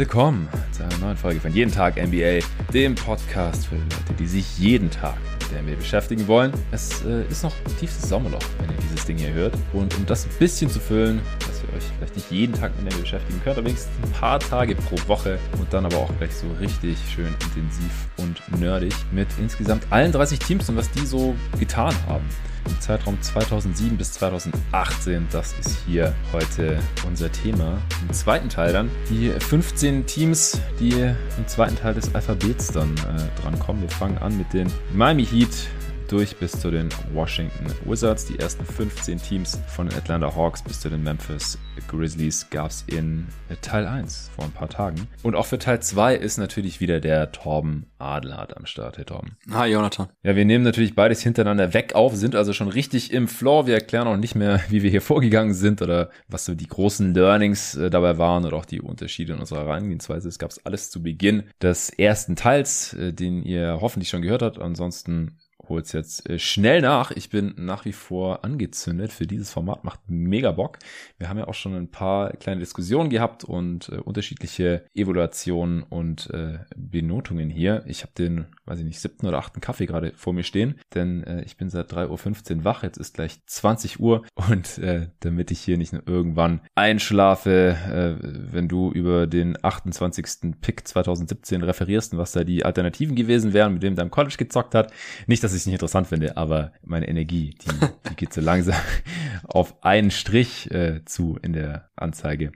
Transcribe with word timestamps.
willkommen 0.00 0.48
zu 0.72 0.82
einer 0.82 0.96
neuen 0.96 1.16
Folge 1.18 1.40
von 1.40 1.52
Jeden 1.52 1.70
Tag 1.70 1.96
NBA, 2.02 2.38
dem 2.72 2.94
Podcast 2.94 3.66
für 3.66 3.74
Leute, 3.74 4.14
die 4.18 4.26
sich 4.26 4.58
jeden 4.58 4.90
Tag 4.90 5.18
mit 5.40 5.52
der 5.52 5.60
NBA 5.60 5.74
beschäftigen 5.74 6.26
wollen. 6.26 6.54
Es 6.70 7.04
äh, 7.04 7.26
ist 7.28 7.42
noch 7.42 7.52
ein 7.66 7.76
tiefstes 7.76 8.08
Sommerloch, 8.08 8.40
wenn 8.60 8.70
ihr 8.70 8.80
dieses 8.82 9.04
Ding 9.04 9.18
hier 9.18 9.34
hört. 9.34 9.52
Und 9.74 9.94
um 9.98 10.06
das 10.06 10.24
ein 10.24 10.30
bisschen 10.38 10.70
zu 10.70 10.80
füllen, 10.80 11.20
dass 11.40 11.62
ihr 11.62 11.76
euch 11.76 11.84
vielleicht 11.98 12.16
nicht 12.16 12.30
jeden 12.30 12.54
Tag 12.54 12.74
mit 12.76 12.86
der 12.86 12.96
NBA 12.96 13.02
beschäftigen 13.02 13.42
könnt, 13.44 13.58
aber 13.58 13.66
wenigstens 13.66 13.92
ein 14.02 14.12
paar 14.12 14.40
Tage 14.40 14.74
pro 14.74 14.96
Woche 15.06 15.38
und 15.58 15.70
dann 15.70 15.84
aber 15.84 15.98
auch 15.98 16.16
gleich 16.16 16.34
so 16.34 16.46
richtig 16.58 16.96
schön 17.14 17.34
intensiv 17.54 18.08
und 18.16 18.58
nerdig 18.58 18.94
mit 19.12 19.28
insgesamt 19.38 19.84
allen 19.90 20.12
30 20.12 20.38
Teams 20.38 20.66
und 20.70 20.78
was 20.78 20.90
die 20.92 21.04
so 21.04 21.34
getan 21.58 21.94
haben 22.06 22.24
im 22.66 22.80
Zeitraum 22.80 23.20
2007 23.20 23.96
bis 23.96 24.12
2018. 24.12 25.26
Das 25.30 25.54
ist 25.58 25.78
hier 25.86 26.14
heute 26.32 26.78
unser 27.06 27.30
Thema. 27.30 27.78
Im 28.06 28.12
zweiten 28.12 28.48
Teil 28.48 28.72
dann 28.72 28.90
die 29.08 29.30
15 29.30 30.06
Teams, 30.06 30.60
die 30.78 30.92
im 30.92 31.46
zweiten 31.46 31.76
Teil 31.76 31.94
des 31.94 32.14
Alphabets 32.14 32.68
dann 32.68 32.94
äh, 32.94 33.40
drankommen. 33.42 33.82
Wir 33.82 33.90
fangen 33.90 34.18
an 34.18 34.36
mit 34.36 34.52
den 34.52 34.70
Miami 34.92 35.26
Heat, 35.26 35.68
durch 36.10 36.36
bis 36.36 36.52
zu 36.52 36.70
den 36.70 36.88
Washington 37.12 37.66
Wizards. 37.84 38.24
Die 38.26 38.38
ersten 38.38 38.64
15 38.64 39.22
Teams 39.22 39.60
von 39.68 39.88
den 39.88 39.96
Atlanta 39.96 40.34
Hawks 40.34 40.62
bis 40.62 40.80
zu 40.80 40.90
den 40.90 41.04
Memphis 41.04 41.56
Grizzlies 41.86 42.48
gab 42.50 42.70
es 42.70 42.84
in 42.88 43.26
Teil 43.62 43.86
1 43.86 44.30
vor 44.34 44.44
ein 44.44 44.50
paar 44.50 44.68
Tagen. 44.68 45.06
Und 45.22 45.34
auch 45.34 45.46
für 45.46 45.58
Teil 45.58 45.80
2 45.80 46.16
ist 46.16 46.36
natürlich 46.38 46.80
wieder 46.80 47.00
der 47.00 47.32
Torben 47.32 47.86
Adelhardt 47.98 48.56
am 48.56 48.66
Start. 48.66 48.98
Hey 48.98 49.04
Torben. 49.04 49.36
Hi 49.52 49.70
Jonathan. 49.70 50.08
Ja, 50.22 50.34
wir 50.34 50.44
nehmen 50.44 50.64
natürlich 50.64 50.94
beides 50.94 51.22
hintereinander 51.22 51.74
weg 51.74 51.94
auf, 51.94 52.16
sind 52.16 52.34
also 52.34 52.52
schon 52.52 52.68
richtig 52.68 53.12
im 53.12 53.28
Floor. 53.28 53.66
Wir 53.66 53.74
erklären 53.74 54.08
auch 54.08 54.16
nicht 54.16 54.34
mehr, 54.34 54.60
wie 54.68 54.82
wir 54.82 54.90
hier 54.90 55.02
vorgegangen 55.02 55.54
sind 55.54 55.80
oder 55.80 56.10
was 56.28 56.44
so 56.44 56.54
die 56.54 56.66
großen 56.66 57.14
Learnings 57.14 57.76
äh, 57.76 57.88
dabei 57.88 58.18
waren 58.18 58.44
oder 58.44 58.56
auch 58.56 58.66
die 58.66 58.80
Unterschiede 58.80 59.32
in 59.34 59.38
unserer 59.38 59.60
Herangehensweise. 59.60 60.28
Es 60.28 60.38
gab 60.38 60.50
alles 60.64 60.90
zu 60.90 61.02
Beginn 61.02 61.44
des 61.62 61.90
ersten 61.90 62.34
Teils, 62.34 62.94
äh, 62.94 63.12
den 63.12 63.42
ihr 63.42 63.78
hoffentlich 63.80 64.08
schon 64.08 64.22
gehört 64.22 64.42
habt. 64.42 64.58
Ansonsten 64.58 65.36
hol's 65.70 65.92
jetzt 65.92 66.28
äh, 66.28 66.38
schnell 66.38 66.82
nach. 66.82 67.10
Ich 67.12 67.30
bin 67.30 67.54
nach 67.56 67.86
wie 67.86 67.92
vor 67.92 68.44
angezündet 68.44 69.12
für 69.12 69.26
dieses 69.26 69.50
Format, 69.50 69.84
macht 69.84 70.00
mega 70.08 70.52
Bock. 70.52 70.78
Wir 71.16 71.28
haben 71.28 71.38
ja 71.38 71.48
auch 71.48 71.54
schon 71.54 71.74
ein 71.74 71.90
paar 71.90 72.32
kleine 72.32 72.60
Diskussionen 72.60 73.08
gehabt 73.08 73.44
und 73.44 73.88
äh, 73.88 73.96
unterschiedliche 73.96 74.84
Evaluationen 74.94 75.82
und 75.84 76.28
äh, 76.30 76.58
Benotungen 76.76 77.48
hier. 77.48 77.84
Ich 77.86 78.02
habe 78.02 78.12
den, 78.18 78.46
weiß 78.66 78.80
ich 78.80 78.84
nicht, 78.84 79.00
siebten 79.00 79.26
oder 79.26 79.38
achten 79.38 79.60
Kaffee 79.60 79.86
gerade 79.86 80.12
vor 80.16 80.32
mir 80.32 80.42
stehen, 80.42 80.74
denn 80.94 81.24
äh, 81.24 81.42
ich 81.44 81.56
bin 81.56 81.70
seit 81.70 81.92
3.15 81.92 82.58
Uhr 82.58 82.64
wach. 82.64 82.82
Jetzt 82.82 82.98
ist 82.98 83.14
gleich 83.14 83.38
20 83.46 84.00
Uhr 84.00 84.24
und 84.48 84.78
äh, 84.78 85.08
damit 85.20 85.50
ich 85.50 85.60
hier 85.60 85.78
nicht 85.78 85.92
nur 85.92 86.02
irgendwann 86.06 86.60
einschlafe, 86.74 87.76
äh, 88.20 88.52
wenn 88.52 88.68
du 88.68 88.90
über 88.90 89.26
den 89.26 89.56
28. 89.62 90.56
Pick 90.60 90.86
2017 90.86 91.62
referierst 91.62 92.12
und 92.12 92.18
was 92.18 92.32
da 92.32 92.42
die 92.44 92.64
Alternativen 92.64 93.14
gewesen 93.14 93.52
wären, 93.52 93.74
mit 93.74 93.82
dem 93.82 93.94
dein 93.94 94.10
College 94.10 94.34
gezockt 94.36 94.74
hat. 94.74 94.92
Nicht, 95.26 95.44
dass 95.44 95.54
ich 95.54 95.59
es 95.60 95.66
nicht 95.66 95.74
interessant 95.74 96.06
finde, 96.06 96.36
aber 96.36 96.72
meine 96.82 97.08
Energie, 97.08 97.54
die, 97.62 97.86
die 98.08 98.16
geht 98.16 98.32
so 98.32 98.40
langsam 98.40 98.76
auf 99.44 99.82
einen 99.84 100.10
Strich 100.10 100.70
äh, 100.70 101.04
zu 101.04 101.38
in 101.42 101.52
der 101.52 101.90
Anzeige. 101.96 102.52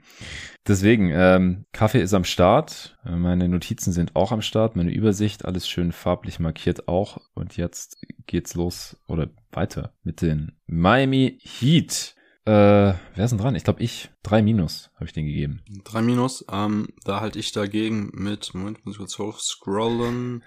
Deswegen, 0.67 1.11
ähm, 1.13 1.65
Kaffee 1.71 2.01
ist 2.01 2.13
am 2.13 2.23
Start, 2.23 2.97
meine 3.03 3.47
Notizen 3.47 3.93
sind 3.93 4.15
auch 4.15 4.31
am 4.31 4.41
Start, 4.41 4.75
meine 4.75 4.91
Übersicht, 4.91 5.45
alles 5.45 5.67
schön 5.67 5.91
farblich 5.91 6.39
markiert 6.39 6.87
auch. 6.87 7.19
Und 7.35 7.55
jetzt 7.57 7.97
geht's 8.25 8.55
los 8.55 8.97
oder 9.07 9.29
weiter 9.51 9.93
mit 10.03 10.21
den 10.21 10.53
Miami 10.65 11.39
Heat. 11.41 12.14
Äh, 12.45 12.51
wer 13.15 13.25
ist 13.25 13.31
denn 13.31 13.39
dran? 13.39 13.55
Ich 13.55 13.63
glaube 13.63 13.81
ich. 13.81 14.09
Drei 14.23 14.41
Minus 14.41 14.91
habe 14.95 15.05
ich 15.05 15.13
den 15.13 15.25
gegeben. 15.25 15.61
Drei 15.83 16.01
Minus. 16.01 16.45
Ähm, 16.51 16.89
da 17.03 17.21
halte 17.21 17.39
ich 17.39 17.51
dagegen 17.51 18.11
mit, 18.13 18.53
Moment, 18.53 18.85
muss 18.85 18.95
ich 18.95 18.99
kurz 18.99 19.17
hochscrollen. 19.17 20.43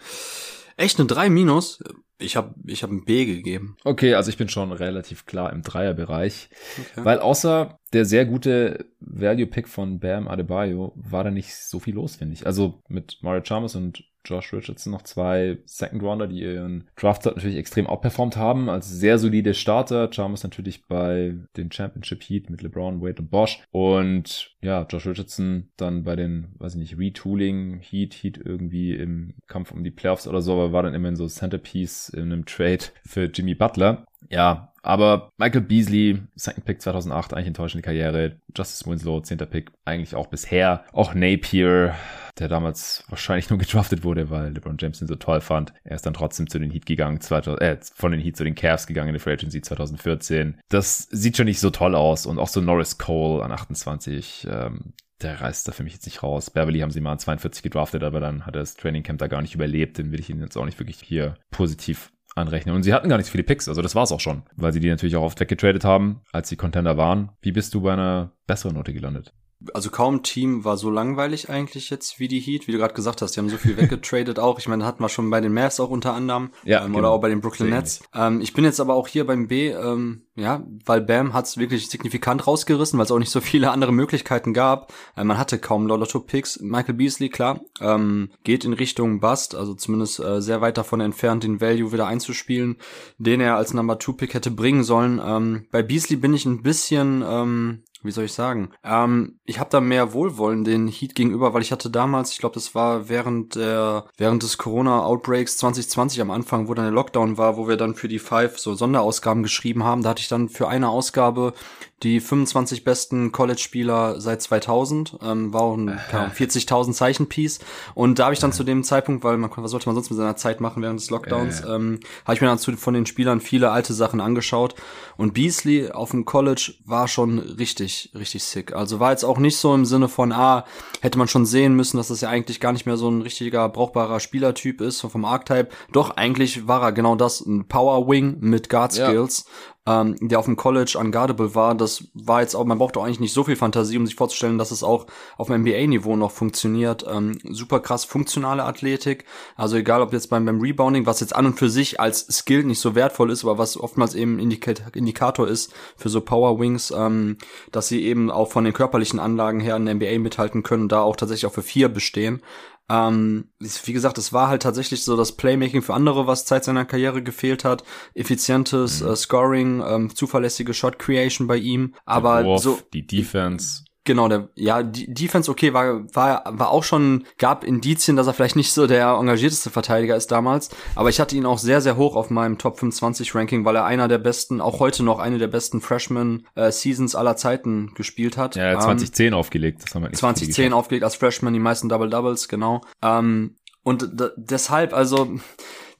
Echt 0.78 1.00
eine 1.00 1.08
3 1.08 1.28
minus? 1.28 1.82
Ich 2.20 2.36
habe 2.36 2.54
ich 2.66 2.84
hab 2.84 2.90
ein 2.90 3.04
B 3.04 3.24
gegeben. 3.26 3.76
Okay, 3.84 4.14
also 4.14 4.30
ich 4.30 4.36
bin 4.36 4.48
schon 4.48 4.70
relativ 4.70 5.26
klar 5.26 5.52
im 5.52 5.62
Dreierbereich. 5.62 6.50
Okay. 6.78 7.04
Weil 7.04 7.18
außer 7.18 7.78
der 7.92 8.04
sehr 8.04 8.24
gute 8.24 8.86
Value-Pick 9.00 9.68
von 9.68 9.98
Bam 9.98 10.28
Adebayo 10.28 10.92
war 10.94 11.24
da 11.24 11.32
nicht 11.32 11.52
so 11.54 11.80
viel 11.80 11.94
los, 11.94 12.16
finde 12.16 12.34
ich. 12.34 12.46
Also 12.46 12.80
mit 12.88 13.18
Mario 13.22 13.42
Chalmers 13.42 13.74
und 13.74 14.04
Josh 14.24 14.52
Richardson 14.52 14.92
noch 14.92 15.02
zwei 15.02 15.58
Second 15.64 16.02
Rounder, 16.02 16.26
die 16.26 16.42
ihren 16.42 16.88
Draft 16.96 17.24
natürlich 17.24 17.56
extrem 17.56 17.86
outperformt 17.86 18.36
haben, 18.36 18.68
als 18.68 18.88
sehr 18.88 19.18
solide 19.18 19.54
Starter. 19.54 20.08
Chalmers 20.08 20.42
natürlich 20.42 20.86
bei 20.86 21.34
den 21.56 21.72
Championship 21.72 22.22
Heat 22.22 22.50
mit 22.50 22.62
LeBron, 22.62 23.00
Wade 23.00 23.22
und 23.22 23.30
Bosch. 23.30 23.62
Und 23.70 24.56
ja, 24.60 24.86
Josh 24.88 25.06
Richardson 25.06 25.70
dann 25.76 26.04
bei 26.04 26.16
den, 26.16 26.54
weiß 26.58 26.74
ich 26.74 26.80
nicht, 26.80 26.98
Retooling 26.98 27.80
Heat, 27.80 28.14
Heat 28.14 28.40
irgendwie 28.44 28.94
im 28.94 29.34
Kampf 29.46 29.72
um 29.72 29.84
die 29.84 29.90
Playoffs 29.90 30.28
oder 30.28 30.42
so, 30.42 30.54
aber 30.54 30.72
war 30.72 30.82
dann 30.82 30.94
immer 30.94 31.08
in 31.08 31.16
so 31.16 31.26
Centerpiece 31.26 32.08
in 32.10 32.24
einem 32.24 32.44
Trade 32.44 32.84
für 33.04 33.24
Jimmy 33.24 33.54
Butler. 33.54 34.04
Ja, 34.30 34.72
aber 34.88 35.32
Michael 35.36 35.60
Beasley, 35.60 36.22
Second 36.34 36.64
Pick 36.64 36.80
2008, 36.80 37.34
eigentlich 37.34 37.48
enttäuschende 37.48 37.82
Karriere. 37.82 38.40
Justice 38.56 38.90
Winslow, 38.90 39.20
10. 39.20 39.36
Pick, 39.36 39.70
eigentlich 39.84 40.14
auch 40.14 40.28
bisher. 40.28 40.82
Auch 40.92 41.12
Napier, 41.12 41.94
der 42.38 42.48
damals 42.48 43.04
wahrscheinlich 43.10 43.50
nur 43.50 43.58
gedraftet 43.58 44.02
wurde, 44.02 44.30
weil 44.30 44.54
LeBron 44.54 44.78
James 44.80 45.02
ihn 45.02 45.06
so 45.06 45.16
toll 45.16 45.42
fand. 45.42 45.74
Er 45.84 45.96
ist 45.96 46.06
dann 46.06 46.14
trotzdem 46.14 46.48
zu 46.48 46.58
den 46.58 46.70
Heat 46.70 46.86
gegangen, 46.86 47.20
2000, 47.20 47.60
äh, 47.60 47.76
von 47.94 48.12
den 48.12 48.20
Heat 48.22 48.38
zu 48.38 48.44
den 48.44 48.54
Cavs 48.54 48.86
gegangen 48.86 49.08
in 49.08 49.12
der 49.12 49.20
Free 49.20 49.34
Agency 49.34 49.60
2014. 49.60 50.58
Das 50.70 51.06
sieht 51.10 51.36
schon 51.36 51.44
nicht 51.44 51.60
so 51.60 51.68
toll 51.68 51.94
aus. 51.94 52.24
Und 52.24 52.38
auch 52.38 52.48
so 52.48 52.62
Norris 52.62 52.96
Cole 52.96 53.44
an 53.44 53.52
28, 53.52 54.48
ähm, 54.50 54.94
der 55.20 55.38
reißt 55.38 55.68
da 55.68 55.72
für 55.72 55.82
mich 55.82 55.92
jetzt 55.92 56.06
nicht 56.06 56.22
raus. 56.22 56.48
Beverly 56.48 56.78
haben 56.78 56.92
sie 56.92 57.02
mal 57.02 57.12
an 57.12 57.18
42 57.18 57.62
gedraftet, 57.62 58.04
aber 58.04 58.20
dann 58.20 58.46
hat 58.46 58.56
er 58.56 58.60
das 58.60 58.74
Training 58.74 59.02
Camp 59.02 59.18
da 59.18 59.26
gar 59.26 59.42
nicht 59.42 59.54
überlebt. 59.54 59.98
Den 59.98 60.12
will 60.12 60.20
ich 60.20 60.30
ihnen 60.30 60.40
jetzt 60.40 60.56
auch 60.56 60.64
nicht 60.64 60.78
wirklich 60.78 60.98
hier 61.02 61.34
positiv 61.50 62.10
anrechnen. 62.34 62.74
Und 62.74 62.82
sie 62.82 62.92
hatten 62.92 63.08
gar 63.08 63.16
nicht 63.16 63.26
so 63.26 63.32
viele 63.32 63.44
Picks, 63.44 63.68
also 63.68 63.82
das 63.82 63.94
war's 63.94 64.12
auch 64.12 64.20
schon, 64.20 64.42
weil 64.56 64.72
sie 64.72 64.80
die 64.80 64.88
natürlich 64.88 65.16
auch 65.16 65.24
oft 65.24 65.40
weggetradet 65.40 65.84
haben, 65.84 66.20
als 66.32 66.48
sie 66.48 66.56
Contender 66.56 66.96
waren. 66.96 67.30
Wie 67.40 67.52
bist 67.52 67.74
du 67.74 67.82
bei 67.82 67.92
einer 67.92 68.32
besseren 68.46 68.74
Note 68.74 68.92
gelandet? 68.92 69.32
Also 69.74 69.90
kaum 69.90 70.22
Team 70.22 70.64
war 70.64 70.76
so 70.76 70.90
langweilig 70.90 71.50
eigentlich 71.50 71.90
jetzt 71.90 72.20
wie 72.20 72.28
die 72.28 72.38
Heat, 72.38 72.68
wie 72.68 72.72
du 72.72 72.78
gerade 72.78 72.94
gesagt 72.94 73.22
hast, 73.22 73.34
die 73.34 73.40
haben 73.40 73.48
so 73.48 73.56
viel 73.56 73.76
weggetradet 73.76 74.38
auch. 74.38 74.58
Ich 74.58 74.68
meine, 74.68 74.84
hatten 74.84 75.02
wir 75.02 75.08
schon 75.08 75.30
bei 75.30 75.40
den 75.40 75.52
Mavs 75.52 75.80
auch 75.80 75.90
unter 75.90 76.14
anderem 76.14 76.50
ja, 76.64 76.80
ähm, 76.80 76.88
genau. 76.88 76.98
oder 76.98 77.10
auch 77.10 77.20
bei 77.20 77.28
den 77.28 77.40
Brooklyn 77.40 77.70
Nets. 77.70 78.02
Ähm, 78.14 78.40
ich 78.40 78.52
bin 78.52 78.64
jetzt 78.64 78.80
aber 78.80 78.94
auch 78.94 79.08
hier 79.08 79.26
beim 79.26 79.48
B, 79.48 79.70
ähm, 79.70 80.22
ja, 80.36 80.62
weil 80.84 81.00
Bam 81.00 81.34
hat's 81.34 81.58
wirklich 81.58 81.88
signifikant 81.88 82.46
rausgerissen, 82.46 82.98
weil 82.98 83.06
es 83.06 83.10
auch 83.10 83.18
nicht 83.18 83.32
so 83.32 83.40
viele 83.40 83.72
andere 83.72 83.92
Möglichkeiten 83.92 84.54
gab. 84.54 84.92
Äh, 85.16 85.24
man 85.24 85.38
hatte 85.38 85.58
kaum 85.58 85.86
Lotto-Picks. 85.86 86.60
Michael 86.60 86.94
Beasley, 86.94 87.28
klar, 87.28 87.60
ähm, 87.80 88.30
geht 88.44 88.64
in 88.64 88.72
Richtung 88.72 89.18
Bust, 89.18 89.56
also 89.56 89.74
zumindest 89.74 90.20
äh, 90.20 90.40
sehr 90.40 90.60
weit 90.60 90.78
davon 90.78 91.00
entfernt, 91.00 91.42
den 91.42 91.60
Value 91.60 91.92
wieder 91.92 92.06
einzuspielen, 92.06 92.76
den 93.18 93.40
er 93.40 93.56
als 93.56 93.74
Number 93.74 93.98
Two 93.98 94.12
Pick 94.12 94.34
hätte 94.34 94.52
bringen 94.52 94.84
sollen. 94.84 95.20
Ähm, 95.24 95.66
bei 95.72 95.82
Beasley 95.82 96.16
bin 96.16 96.34
ich 96.34 96.46
ein 96.46 96.62
bisschen 96.62 97.24
ähm, 97.26 97.82
wie 98.02 98.10
soll 98.10 98.24
ich 98.24 98.32
sagen? 98.32 98.70
Ähm, 98.84 99.40
ich 99.44 99.58
habe 99.58 99.70
da 99.70 99.80
mehr 99.80 100.12
Wohlwollen 100.12 100.64
den 100.64 100.88
Heat 100.88 101.14
gegenüber, 101.14 101.54
weil 101.54 101.62
ich 101.62 101.72
hatte 101.72 101.90
damals, 101.90 102.32
ich 102.32 102.38
glaube, 102.38 102.54
das 102.54 102.74
war 102.74 103.08
während 103.08 103.56
der 103.56 104.06
während 104.16 104.42
des 104.42 104.58
Corona 104.58 105.02
Outbreaks 105.02 105.56
2020 105.56 106.20
am 106.20 106.30
Anfang, 106.30 106.68
wo 106.68 106.74
dann 106.74 106.84
der 106.84 106.94
Lockdown 106.94 107.38
war, 107.38 107.56
wo 107.56 107.68
wir 107.68 107.76
dann 107.76 107.94
für 107.94 108.08
die 108.08 108.18
Five 108.18 108.58
so 108.58 108.74
Sonderausgaben 108.74 109.42
geschrieben 109.42 109.84
haben, 109.84 110.02
da 110.02 110.10
hatte 110.10 110.20
ich 110.20 110.28
dann 110.28 110.48
für 110.48 110.68
eine 110.68 110.88
Ausgabe 110.88 111.54
die 112.02 112.20
25 112.20 112.84
besten 112.84 113.32
College-Spieler 113.32 114.20
seit 114.20 114.40
2000, 114.40 115.18
ähm, 115.22 115.52
war 115.52 115.62
auch 115.62 115.76
ein 115.76 115.98
40.000 115.98 116.92
Zeichen 116.92 117.28
Piece 117.28 117.58
und 117.94 118.18
da 118.18 118.24
habe 118.24 118.34
ich 118.34 118.40
dann 118.40 118.52
zu 118.52 118.62
dem 118.62 118.84
Zeitpunkt, 118.84 119.24
weil 119.24 119.36
man 119.36 119.50
was 119.56 119.70
sollte 119.70 119.88
man 119.88 119.96
sonst 119.96 120.10
mit 120.10 120.16
seiner 120.16 120.36
Zeit 120.36 120.60
machen 120.60 120.82
während 120.82 121.00
des 121.00 121.10
Lockdowns, 121.10 121.62
ähm, 121.62 121.98
habe 122.24 122.34
ich 122.34 122.40
mir 122.40 122.46
dann 122.46 122.58
zu, 122.58 122.76
von 122.76 122.94
den 122.94 123.06
Spielern 123.06 123.40
viele 123.40 123.70
alte 123.70 123.94
Sachen 123.94 124.20
angeschaut 124.20 124.76
und 125.16 125.34
Beasley 125.34 125.90
auf 125.90 126.12
dem 126.12 126.24
College 126.24 126.74
war 126.84 127.08
schon 127.08 127.38
richtig 127.38 128.12
richtig 128.14 128.44
sick. 128.44 128.74
Also 128.74 129.00
war 129.00 129.10
jetzt 129.10 129.24
auch 129.24 129.38
nicht 129.38 129.56
so 129.56 129.74
im 129.74 129.84
Sinne 129.84 130.08
von 130.08 130.32
ah 130.32 130.64
hätte 131.00 131.18
man 131.18 131.28
schon 131.28 131.46
sehen 131.46 131.74
müssen, 131.74 131.96
dass 131.96 132.08
das 132.08 132.20
ja 132.20 132.28
eigentlich 132.28 132.60
gar 132.60 132.72
nicht 132.72 132.86
mehr 132.86 132.96
so 132.96 133.10
ein 133.10 133.22
richtiger 133.22 133.68
brauchbarer 133.68 134.20
Spielertyp 134.20 134.80
ist 134.80 135.00
vom 135.00 135.24
Archetype. 135.24 135.68
Doch 135.92 136.10
eigentlich 136.10 136.68
war 136.68 136.82
er 136.82 136.92
genau 136.92 137.16
das, 137.16 137.40
ein 137.40 137.66
Power 137.66 138.08
Wing 138.08 138.36
mit 138.40 138.68
Guard 138.68 138.92
Skills. 138.92 139.44
Ja 139.46 139.52
ähm, 139.88 140.16
der 140.20 140.38
auf 140.38 140.44
dem 140.44 140.56
College 140.56 140.98
unguardable 141.00 141.54
war. 141.54 141.74
Das 141.74 142.04
war 142.12 142.42
jetzt 142.42 142.54
auch, 142.54 142.64
man 142.66 142.78
braucht 142.78 142.96
auch 142.96 143.04
eigentlich 143.04 143.20
nicht 143.20 143.32
so 143.32 143.44
viel 143.44 143.56
Fantasie, 143.56 143.96
um 143.96 144.06
sich 144.06 144.16
vorzustellen, 144.16 144.58
dass 144.58 144.70
es 144.70 144.82
auch 144.82 145.06
auf 145.38 145.46
dem 145.46 145.62
NBA-Niveau 145.62 146.14
noch 146.16 146.30
funktioniert. 146.30 147.06
Ähm, 147.08 147.38
super 147.48 147.80
krass 147.80 148.04
funktionale 148.04 148.64
Athletik. 148.64 149.24
Also 149.56 149.76
egal, 149.76 150.02
ob 150.02 150.12
jetzt 150.12 150.28
beim, 150.28 150.44
beim 150.44 150.60
Rebounding, 150.60 151.06
was 151.06 151.20
jetzt 151.20 151.34
an 151.34 151.46
und 151.46 151.58
für 151.58 151.70
sich 151.70 152.00
als 152.00 152.26
Skill 152.26 152.64
nicht 152.64 152.80
so 152.80 152.94
wertvoll 152.94 153.30
ist, 153.30 153.44
aber 153.44 153.56
was 153.56 153.80
oftmals 153.80 154.14
eben 154.14 154.38
Indikat 154.38 154.82
Indikator 154.94 155.48
ist 155.48 155.72
für 155.96 156.10
so 156.10 156.20
Power 156.20 156.60
Wings, 156.60 156.90
ähm, 156.90 157.38
dass 157.72 157.88
sie 157.88 158.04
eben 158.04 158.30
auch 158.30 158.50
von 158.50 158.64
den 158.64 158.74
körperlichen 158.74 159.18
Anlagen 159.18 159.60
her 159.60 159.76
in 159.76 159.86
der 159.86 159.94
NBA 159.94 160.18
mithalten 160.18 160.62
können 160.62 160.82
und 160.84 160.92
da 160.92 161.00
auch 161.00 161.16
tatsächlich 161.16 161.46
auch 161.46 161.54
für 161.54 161.62
vier 161.62 161.88
bestehen. 161.88 162.42
Ähm, 162.90 163.50
wie 163.84 163.92
gesagt, 163.92 164.18
es 164.18 164.32
war 164.32 164.48
halt 164.48 164.62
tatsächlich 164.62 165.04
so 165.04 165.16
das 165.16 165.32
Playmaking 165.32 165.82
für 165.82 165.94
andere, 165.94 166.26
was 166.26 166.44
Zeit 166.44 166.64
seiner 166.64 166.84
Karriere 166.84 167.22
gefehlt 167.22 167.64
hat. 167.64 167.84
Effizientes 168.14 169.02
mhm. 169.02 169.08
äh, 169.08 169.16
Scoring, 169.16 169.82
ähm, 169.86 170.14
zuverlässige 170.14 170.72
Shot 170.72 170.98
Creation 170.98 171.46
bei 171.46 171.56
ihm. 171.56 171.94
Aber 172.04 172.44
Wurf, 172.44 172.62
so 172.62 172.78
die 172.92 173.06
Defense. 173.06 173.84
Genau, 174.08 174.26
der, 174.26 174.48
ja, 174.54 174.82
die 174.82 175.12
Defense, 175.12 175.50
okay, 175.50 175.74
war, 175.74 176.02
war, 176.14 176.42
war 176.46 176.70
auch 176.70 176.82
schon, 176.82 177.24
gab 177.36 177.62
Indizien, 177.62 178.16
dass 178.16 178.26
er 178.26 178.32
vielleicht 178.32 178.56
nicht 178.56 178.72
so 178.72 178.86
der 178.86 179.10
engagierteste 179.20 179.68
Verteidiger 179.68 180.16
ist 180.16 180.32
damals, 180.32 180.70
aber 180.94 181.10
ich 181.10 181.20
hatte 181.20 181.36
ihn 181.36 181.44
auch 181.44 181.58
sehr, 181.58 181.82
sehr 181.82 181.98
hoch 181.98 182.16
auf 182.16 182.30
meinem 182.30 182.56
Top 182.56 182.78
25 182.78 183.34
Ranking, 183.34 183.66
weil 183.66 183.76
er 183.76 183.84
einer 183.84 184.08
der 184.08 184.16
besten, 184.16 184.62
auch 184.62 184.80
heute 184.80 185.02
noch 185.02 185.18
eine 185.18 185.36
der 185.36 185.48
besten 185.48 185.82
Freshman 185.82 186.46
äh, 186.54 186.72
Seasons 186.72 187.14
aller 187.14 187.36
Zeiten 187.36 187.92
gespielt 187.96 188.38
hat. 188.38 188.56
Ja, 188.56 188.80
2010 188.80 189.26
ähm, 189.26 189.34
aufgelegt, 189.34 189.82
das 189.82 189.94
haben 189.94 190.04
wir 190.04 190.08
nicht 190.08 190.20
2010 190.20 190.72
aufgelegt 190.72 191.04
als 191.04 191.16
Freshman, 191.16 191.52
die 191.52 191.60
meisten 191.60 191.90
Double 191.90 192.08
Doubles, 192.08 192.48
genau. 192.48 192.80
Ähm, 193.02 193.56
und 193.82 194.08
deshalb, 194.38 194.94
also, 194.94 195.38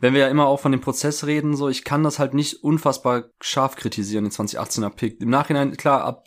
wenn 0.01 0.15
wir 0.15 0.21
ja 0.21 0.29
immer 0.29 0.47
auch 0.47 0.61
von 0.61 0.73
dem 0.73 0.81
Prozess 0.81 1.27
reden, 1.27 1.55
so, 1.57 1.69
ich 1.69 1.85
kann 1.85 2.05
das 2.05 2.19
halt 2.19 2.33
nicht 2.33 2.65
unfassbar 2.65 3.25
scharf 3.43 3.77
kritisieren, 3.77 4.25
den 4.25 4.33
2018er 4.33 4.89
Pick. 4.89 5.21
Im 5.21 5.29
Nachhinein, 5.29 5.77
klar, 5.77 6.05
ab 6.05 6.25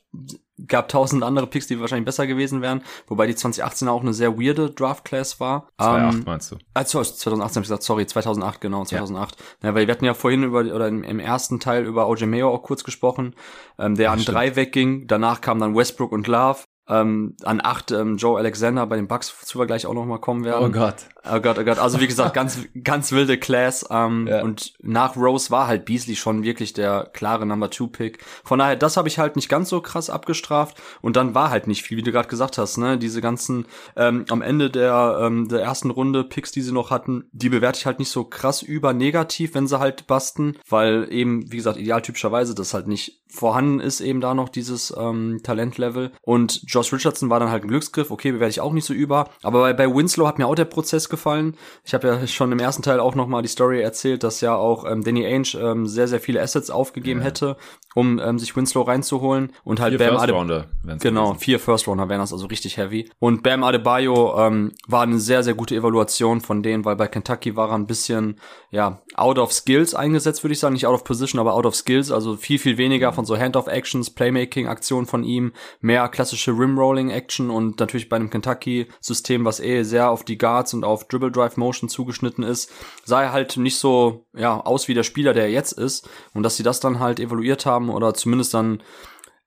gab 0.68 0.90
tausend 0.90 1.24
andere 1.24 1.48
Picks, 1.48 1.68
die 1.68 1.80
wahrscheinlich 1.80 2.06
besser 2.06 2.28
gewesen 2.28 2.62
wären, 2.62 2.82
wobei 3.08 3.28
die 3.28 3.36
2018 3.36 3.88
auch 3.88 4.02
eine 4.02 4.14
sehr 4.14 4.38
weirde 4.38 4.70
Draft 4.70 5.06
Class 5.06 5.40
war. 5.40 5.68
2008 5.78 6.16
ähm, 6.16 6.24
meinst 6.26 6.52
du? 6.52 6.58
Also 6.74 7.04
2018 7.04 7.56
habe 7.56 7.64
ich 7.64 7.70
gesagt, 7.70 7.84
sorry, 7.84 8.06
2008 8.06 8.62
genau, 8.62 8.86
2008. 8.86 9.38
Ja. 9.62 9.70
ja. 9.70 9.76
weil 9.76 9.88
wir 9.88 9.94
hatten 9.94 10.06
ja 10.06 10.14
vorhin 10.14 10.44
über 10.44 10.60
oder 10.60 10.88
im, 10.88 11.04
im 11.04 11.20
ersten 11.20 11.60
Teil 11.60 11.86
über 11.86 12.08
OJ 12.08 12.26
Mayo 12.26 12.50
auch 12.50 12.64
kurz 12.64 12.84
gesprochen, 12.84 13.36
ähm, 13.78 13.96
der 13.96 14.06
ja, 14.06 14.12
an 14.12 14.20
stimmt. 14.20 14.36
drei 14.36 14.56
wegging. 14.56 15.08
Danach 15.08 15.42
kamen 15.42 15.60
dann 15.60 15.76
Westbrook 15.76 16.12
und 16.12 16.28
Love. 16.28 16.60
Ähm, 16.90 17.36
an 17.44 17.62
acht 17.64 17.92
ähm, 17.92 18.18
Joe 18.18 18.38
Alexander 18.38 18.86
bei 18.88 18.98
den 18.98 19.08
Bucks, 19.08 19.34
zu 19.46 19.60
wir 19.60 19.66
gleich 19.66 19.86
auch 19.86 19.94
noch 19.94 20.06
mal 20.06 20.18
kommen 20.18 20.44
werden. 20.44 20.66
Oh 20.66 20.72
Gott. 20.72 20.96
Oh 21.30 21.40
Gott, 21.40 21.60
oh 21.60 21.64
Gott. 21.64 21.78
Also 21.78 22.00
wie 22.00 22.08
gesagt, 22.08 22.34
ganz, 22.36 22.60
ganz 22.84 23.12
wilde 23.12 23.38
Class. 23.38 23.86
Ähm, 23.90 24.28
ja. 24.28 24.42
Und 24.42 24.74
nach 24.82 25.16
Rose 25.16 25.52
war 25.52 25.68
halt 25.68 25.86
Beasley 25.86 26.16
schon 26.16 26.44
wirklich 26.44 26.74
der 26.74 27.10
klare 27.14 27.46
Number 27.46 27.70
Two 27.70 27.88
Pick. 27.88 28.24
Von 28.44 28.60
daher, 28.60 28.76
das 28.76 28.98
habe 28.98 29.08
ich 29.08 29.20
halt 29.20 29.36
nicht 29.36 29.50
ganz 29.50 29.70
so 29.70 29.82
krass 29.82 30.10
abgestraft. 30.10 30.82
Und 31.02 31.16
dann 31.16 31.36
war 31.36 31.50
halt 31.50 31.68
nicht 31.68 31.84
viel, 31.84 31.98
wie 31.98 32.04
du 32.04 32.12
gerade 32.12 32.28
gesagt 32.28 32.58
hast. 32.58 32.78
Ne, 32.78 32.98
diese 32.98 33.22
ganzen 33.22 33.66
ähm, 33.96 34.26
am 34.30 34.42
Ende 34.42 34.70
der 34.70 35.20
ähm, 35.22 35.48
der 35.48 35.62
ersten 35.62 35.92
Runde 35.92 36.24
Picks, 36.24 36.52
die 36.52 36.62
sie 36.62 36.74
noch 36.74 36.90
hatten, 36.90 37.26
die 37.32 37.50
bewerte 37.50 37.80
ich 37.80 37.86
halt 37.86 38.00
nicht 38.00 38.12
so 38.12 38.24
krass 38.24 38.62
über 38.62 38.94
negativ, 38.94 39.54
wenn 39.54 39.68
sie 39.68 39.80
halt 39.80 40.08
basten, 40.08 40.58
weil 40.70 41.08
eben 41.12 41.52
wie 41.52 41.58
gesagt 41.58 41.78
idealtypischerweise 41.78 42.56
das 42.56 42.74
halt 42.74 42.88
nicht 42.88 43.22
vorhanden 43.32 43.80
ist 43.80 44.02
eben 44.02 44.22
da 44.22 44.34
noch 44.34 44.50
dieses 44.50 44.94
ähm, 44.98 45.40
Talentlevel. 45.44 46.12
Und 46.22 46.64
Josh 46.68 46.92
Richardson 46.92 47.30
war 47.30 47.40
dann 47.40 47.50
halt 47.50 47.64
ein 47.64 47.70
Glücksgriff. 47.70 48.12
Okay, 48.12 48.32
bewerte 48.32 48.52
ich 48.52 48.62
auch 48.62 48.74
nicht 48.74 48.86
so 48.86 48.94
über. 48.94 49.30
Aber 49.42 49.62
bei, 49.62 49.74
bei 49.74 49.96
Winslow 49.96 50.28
hat 50.28 50.38
mir 50.38 50.48
auch 50.48 50.56
der 50.56 50.66
Prozess 50.66 51.10
gefallen. 51.12 51.56
Ich 51.86 51.94
habe 51.94 52.08
ja 52.08 52.26
schon 52.26 52.52
im 52.52 52.58
ersten 52.58 52.82
Teil 52.82 53.00
auch 53.00 53.14
nochmal 53.14 53.44
die 53.44 53.48
Story 53.48 53.82
erzählt, 53.82 54.24
dass 54.24 54.42
ja 54.42 54.56
auch 54.56 54.90
ähm, 54.90 55.04
Danny 55.04 55.24
Ainge 55.26 55.56
ähm, 55.56 55.86
sehr, 55.86 56.08
sehr 56.08 56.20
viele 56.20 56.42
Assets 56.42 56.72
aufgegeben 56.72 57.20
ja. 57.20 57.28
hätte, 57.28 57.58
um 57.96 58.20
ähm, 58.20 58.40
sich 58.40 58.56
Winslow 58.56 58.82
reinzuholen. 58.82 59.52
Und 59.64 59.80
halt 59.80 59.98
vier 59.98 60.08
Bam 60.08 60.18
First 60.18 60.32
Rounder, 60.32 60.66
Genau, 61.02 61.34
vier 61.34 61.60
First 61.60 61.88
Rounder 61.88 62.10
wären 62.10 62.20
das, 62.20 62.34
also 62.34 62.46
richtig 62.48 62.78
heavy. 62.78 63.10
Und 63.20 63.44
Bam 63.44 63.64
Adebayo 63.64 64.38
ähm, 64.38 64.74
war 64.88 65.04
eine 65.04 65.20
sehr, 65.20 65.44
sehr 65.44 65.54
gute 65.54 65.76
Evaluation 65.76 66.42
von 66.42 66.64
denen, 66.64 66.86
weil 66.86 66.96
bei 66.96 67.08
Kentucky 67.08 67.56
war 67.56 67.70
er 67.70 67.76
ein 67.76 67.88
bisschen, 67.88 68.40
ja, 68.70 69.02
out 69.16 69.38
of 69.38 69.52
skills 69.52 69.94
eingesetzt, 69.94 70.44
würde 70.44 70.54
ich 70.54 70.60
sagen. 70.60 70.74
Nicht 70.74 70.88
out 70.88 70.96
of 70.96 71.04
position, 71.04 71.40
aber 71.40 71.54
out 71.54 71.66
of 71.66 71.76
skills. 71.76 72.12
Also 72.12 72.38
viel, 72.38 72.60
viel 72.60 72.78
weniger 72.78 73.14
von 73.14 73.26
so 73.26 73.38
Hand-off-Actions, 73.38 74.12
Playmaking-Aktionen 74.12 75.06
von 75.06 75.24
ihm, 75.24 75.52
mehr 75.82 76.08
klassische 76.10 76.52
Rim-Rolling-Action 76.52 77.50
und 77.50 77.80
natürlich 77.80 78.10
bei 78.10 78.16
einem 78.16 78.30
Kentucky-System, 78.30 79.46
was 79.46 79.60
eh 79.60 79.84
sehr 79.84 80.10
auf 80.10 80.24
die 80.24 80.38
Guards 80.38 80.74
und 80.74 80.84
auf 80.84 81.08
Dribble 81.08 81.32
Drive 81.32 81.58
Motion 81.58 81.90
zugeschnitten 81.90 82.44
ist, 82.44 82.72
sah 83.04 83.24
er 83.24 83.32
halt 83.32 83.58
nicht 83.58 83.78
so 83.78 84.26
ja 84.34 84.60
aus 84.60 84.88
wie 84.88 84.94
der 84.94 85.04
Spieler, 85.04 85.34
der 85.34 85.44
er 85.44 85.52
jetzt 85.52 85.74
ist 85.74 86.10
und 86.34 86.44
dass 86.44 86.58
sie 86.58 86.64
das 86.64 86.80
dann 86.80 87.00
halt 87.00 87.20
evaluiert 87.20 87.66
haben 87.66 87.81
oder 87.90 88.14
zumindest 88.14 88.54
dann 88.54 88.82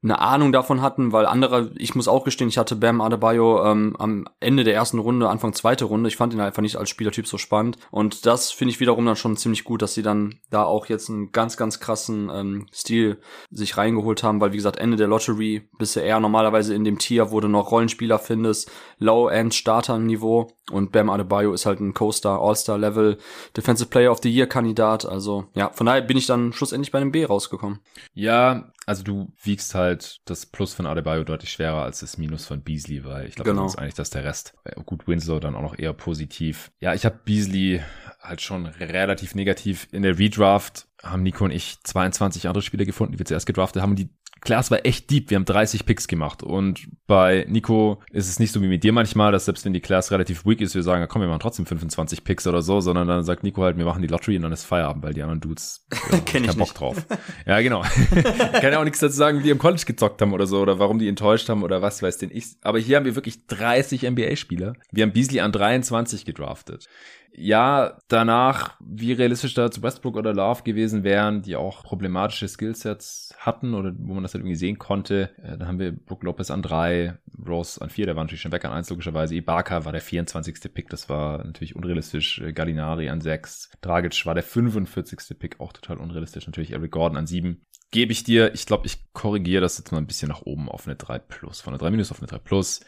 eine 0.04 0.18
Ahnung 0.18 0.52
davon 0.52 0.82
hatten, 0.82 1.12
weil 1.12 1.24
andere, 1.24 1.72
ich 1.76 1.94
muss 1.94 2.08
auch 2.08 2.24
gestehen, 2.24 2.48
ich 2.48 2.58
hatte 2.58 2.76
Bam 2.76 3.00
Adebayo 3.00 3.64
ähm, 3.64 3.96
am 3.98 4.28
Ende 4.38 4.62
der 4.62 4.74
ersten 4.74 4.98
Runde, 4.98 5.30
Anfang 5.30 5.54
zweite 5.54 5.86
Runde, 5.86 6.08
ich 6.08 6.16
fand 6.16 6.34
ihn 6.34 6.40
einfach 6.40 6.60
nicht 6.60 6.76
als 6.76 6.90
Spielertyp 6.90 7.26
so 7.26 7.38
spannend. 7.38 7.78
Und 7.90 8.26
das 8.26 8.50
finde 8.50 8.72
ich 8.72 8.80
wiederum 8.80 9.06
dann 9.06 9.16
schon 9.16 9.38
ziemlich 9.38 9.64
gut, 9.64 9.80
dass 9.80 9.94
sie 9.94 10.02
dann 10.02 10.34
da 10.50 10.64
auch 10.64 10.86
jetzt 10.86 11.08
einen 11.08 11.32
ganz, 11.32 11.56
ganz 11.56 11.80
krassen 11.80 12.30
ähm, 12.32 12.66
Stil 12.72 13.18
sich 13.50 13.78
reingeholt 13.78 14.22
haben, 14.22 14.42
weil 14.42 14.52
wie 14.52 14.58
gesagt, 14.58 14.76
Ende 14.76 14.98
der 14.98 15.08
Lottery 15.08 15.68
bist 15.78 15.96
du 15.96 16.00
eher 16.00 16.20
normalerweise 16.20 16.74
in 16.74 16.84
dem 16.84 16.98
Tier, 16.98 17.30
wo 17.30 17.40
du 17.40 17.48
noch 17.48 17.70
Rollenspieler 17.70 18.18
findest, 18.18 18.70
Low-End-Starter-Niveau 18.98 20.52
und 20.70 20.92
Bam 20.92 21.08
Adebayo 21.08 21.54
ist 21.54 21.64
halt 21.64 21.80
ein 21.80 21.94
Coaster, 21.94 22.40
All-Star-Level, 22.40 23.16
Defensive 23.56 23.88
Player 23.88 24.12
of 24.12 24.20
the 24.22 24.30
Year-Kandidat, 24.30 25.06
also 25.06 25.46
ja, 25.54 25.70
von 25.70 25.86
daher 25.86 26.02
bin 26.02 26.18
ich 26.18 26.26
dann 26.26 26.52
schlussendlich 26.52 26.92
bei 26.92 26.98
einem 26.98 27.12
B 27.12 27.24
rausgekommen. 27.24 27.80
Ja, 28.12 28.70
also 28.86 29.02
du 29.02 29.32
wiegst 29.42 29.75
halt 29.75 30.20
das 30.25 30.46
Plus 30.46 30.75
von 30.75 30.86
Adebayo 30.86 31.25
deutlich 31.25 31.50
schwerer 31.50 31.82
als 31.82 32.00
das 32.00 32.19
Minus 32.19 32.46
von 32.46 32.62
Beasley, 32.62 33.04
weil 33.04 33.26
ich 33.26 33.34
glaube, 33.34 33.50
genau. 33.50 33.62
das 33.64 33.75
ist 33.75 33.78
eigentlich, 33.78 33.94
dass 33.94 34.10
der 34.10 34.25
Rest, 34.25 34.54
äh, 34.64 34.81
gut, 34.84 35.06
Winslow 35.06 35.40
dann 35.40 35.54
auch 35.54 35.62
noch 35.62 35.78
eher 35.78 35.92
positiv. 35.92 36.70
Ja, 36.81 36.94
ich 36.94 37.04
habe 37.04 37.19
Beasley 37.25 37.82
halt 38.20 38.40
schon 38.40 38.66
relativ 38.66 39.34
negativ 39.34 39.88
in 39.92 40.02
der 40.02 40.19
Redraft 40.19 40.86
haben 41.02 41.22
Nico 41.22 41.44
und 41.44 41.50
ich 41.50 41.76
22 41.82 42.48
andere 42.48 42.62
Spieler 42.62 42.84
gefunden, 42.84 43.12
die 43.12 43.19
wir 43.19 43.26
zuerst 43.26 43.46
gedraftet 43.46 43.82
haben. 43.82 43.96
Die 43.96 44.08
Class 44.44 44.70
war 44.70 44.85
echt 44.85 45.11
deep. 45.11 45.31
Wir 45.31 45.37
haben 45.37 45.44
30 45.44 45.87
Picks 45.87 46.06
gemacht. 46.06 46.43
Und 46.43 46.88
bei 47.06 47.46
Nico 47.49 48.02
ist 48.12 48.29
es 48.29 48.38
nicht 48.38 48.52
so 48.52 48.62
wie 48.62 48.69
mit 48.69 48.85
dir 48.85 48.93
manchmal, 48.93 49.32
dass 49.32 49.46
selbst 49.46 49.64
wenn 49.64 49.73
die 49.73 49.81
Class 49.81 50.11
relativ 50.11 50.46
weak 50.46 50.61
ist, 50.61 50.75
wir 50.75 50.82
sagen, 50.82 51.06
komm, 51.08 51.23
wir 51.23 51.29
machen 51.29 51.41
trotzdem 51.41 51.67
25 51.67 52.25
Picks 52.25 52.46
oder 52.46 52.62
so, 52.62 52.81
sondern 52.81 53.08
dann 53.08 53.25
sagt 53.25 53.43
Nico 53.43 53.62
halt, 53.62 53.76
wir 53.79 53.85
machen 53.85 54.02
die 54.02 54.08
Lottery 54.08 54.37
und 54.37 54.43
dann 54.43 54.52
ist 54.52 54.64
Feierabend, 54.64 55.02
weil 55.02 55.14
die 55.14 55.23
anderen 55.23 55.41
Dudes 55.41 55.87
ja, 56.12 56.19
keinen 56.20 56.46
Bock 56.46 56.58
nicht. 56.58 56.81
drauf. 56.81 56.96
ja, 57.46 57.61
genau. 57.61 57.82
kann 58.52 58.73
ja 58.73 58.79
auch 58.79 58.85
nichts 58.85 59.00
dazu 59.00 59.17
sagen, 59.17 59.38
wie 59.38 59.44
die 59.44 59.50
im 59.50 59.58
College 59.58 59.85
gezockt 59.87 60.20
haben 60.20 60.32
oder 60.32 60.47
so 60.47 60.61
oder 60.61 60.79
warum 60.79 60.99
die 60.99 61.08
enttäuscht 61.08 61.49
haben 61.49 61.62
oder 61.62 61.82
was 61.82 62.02
weiß 62.02 62.19
denn 62.19 62.31
ich. 62.32 62.56
Aber 62.62 62.79
hier 62.79 62.97
haben 62.97 63.05
wir 63.05 63.14
wirklich 63.14 63.47
30 63.47 64.02
NBA-Spieler. 64.02 64.75
Wir 64.93 65.05
haben 65.05 65.12
Beasley 65.12 65.40
an 65.40 65.52
23 65.52 66.25
gedraftet 66.25 66.88
ja, 67.36 67.98
danach, 68.08 68.76
wie 68.81 69.12
realistisch 69.12 69.54
da 69.54 69.70
zu 69.70 69.82
Westbrook 69.82 70.16
oder 70.16 70.32
Love 70.32 70.62
gewesen 70.62 71.02
wären, 71.02 71.42
die 71.42 71.56
auch 71.56 71.82
problematische 71.82 72.46
Skillsets 72.46 73.34
hatten 73.38 73.75
oder 73.75 73.92
wo 73.98 74.14
man 74.14 74.22
das 74.22 74.34
halt 74.34 74.42
irgendwie 74.42 74.56
sehen 74.56 74.78
konnte. 74.78 75.31
Äh, 75.42 75.58
dann 75.58 75.66
haben 75.66 75.78
wir 75.81 75.92
Brook 75.92 76.22
Lopez 76.22 76.50
an 76.50 76.62
drei, 76.62 77.19
Rose 77.46 77.81
an 77.82 77.90
vier, 77.90 78.06
der 78.06 78.14
war 78.14 78.22
natürlich 78.22 78.42
schon 78.42 78.52
weg 78.52 78.64
an 78.64 78.72
eins 78.72 78.88
logischerweise. 78.90 79.34
Ibaka 79.34 79.84
war 79.84 79.92
der 79.92 80.00
24. 80.00 80.72
Pick, 80.72 80.88
das 80.90 81.08
war 81.08 81.44
natürlich 81.44 81.75
unrealistisch. 81.75 82.40
Äh, 82.40 82.52
Gallinari 82.52 83.08
an 83.08 83.20
sechs. 83.20 83.70
Dragic 83.80 84.25
war 84.26 84.35
der 84.35 84.44
45. 84.44 85.38
Pick, 85.38 85.61
auch 85.61 85.73
total 85.73 85.99
unrealistisch. 85.99 86.47
Natürlich 86.47 86.73
Eric 86.73 86.92
Gordon 86.92 87.18
an 87.18 87.26
sieben 87.26 87.66
gebe 87.94 88.10
ich 88.10 88.24
dir, 88.24 88.52
ich 88.54 88.66
glaube, 88.66 88.86
ich 88.86 88.98
korrigiere 89.12 89.60
das 89.60 89.78
jetzt 89.78 89.92
mal 89.92 89.98
ein 89.98 90.08
bisschen 90.08 90.28
nach 90.28 90.42
oben 90.42 90.68
auf 90.68 90.88
eine 90.88 90.96
3 90.96 91.20
Plus, 91.20 91.60
von 91.60 91.72
einer 91.72 91.78
3 91.78 91.92
Minus 91.92 92.10
auf 92.10 92.18
eine 92.18 92.26
3 92.26 92.38
Plus. 92.38 92.80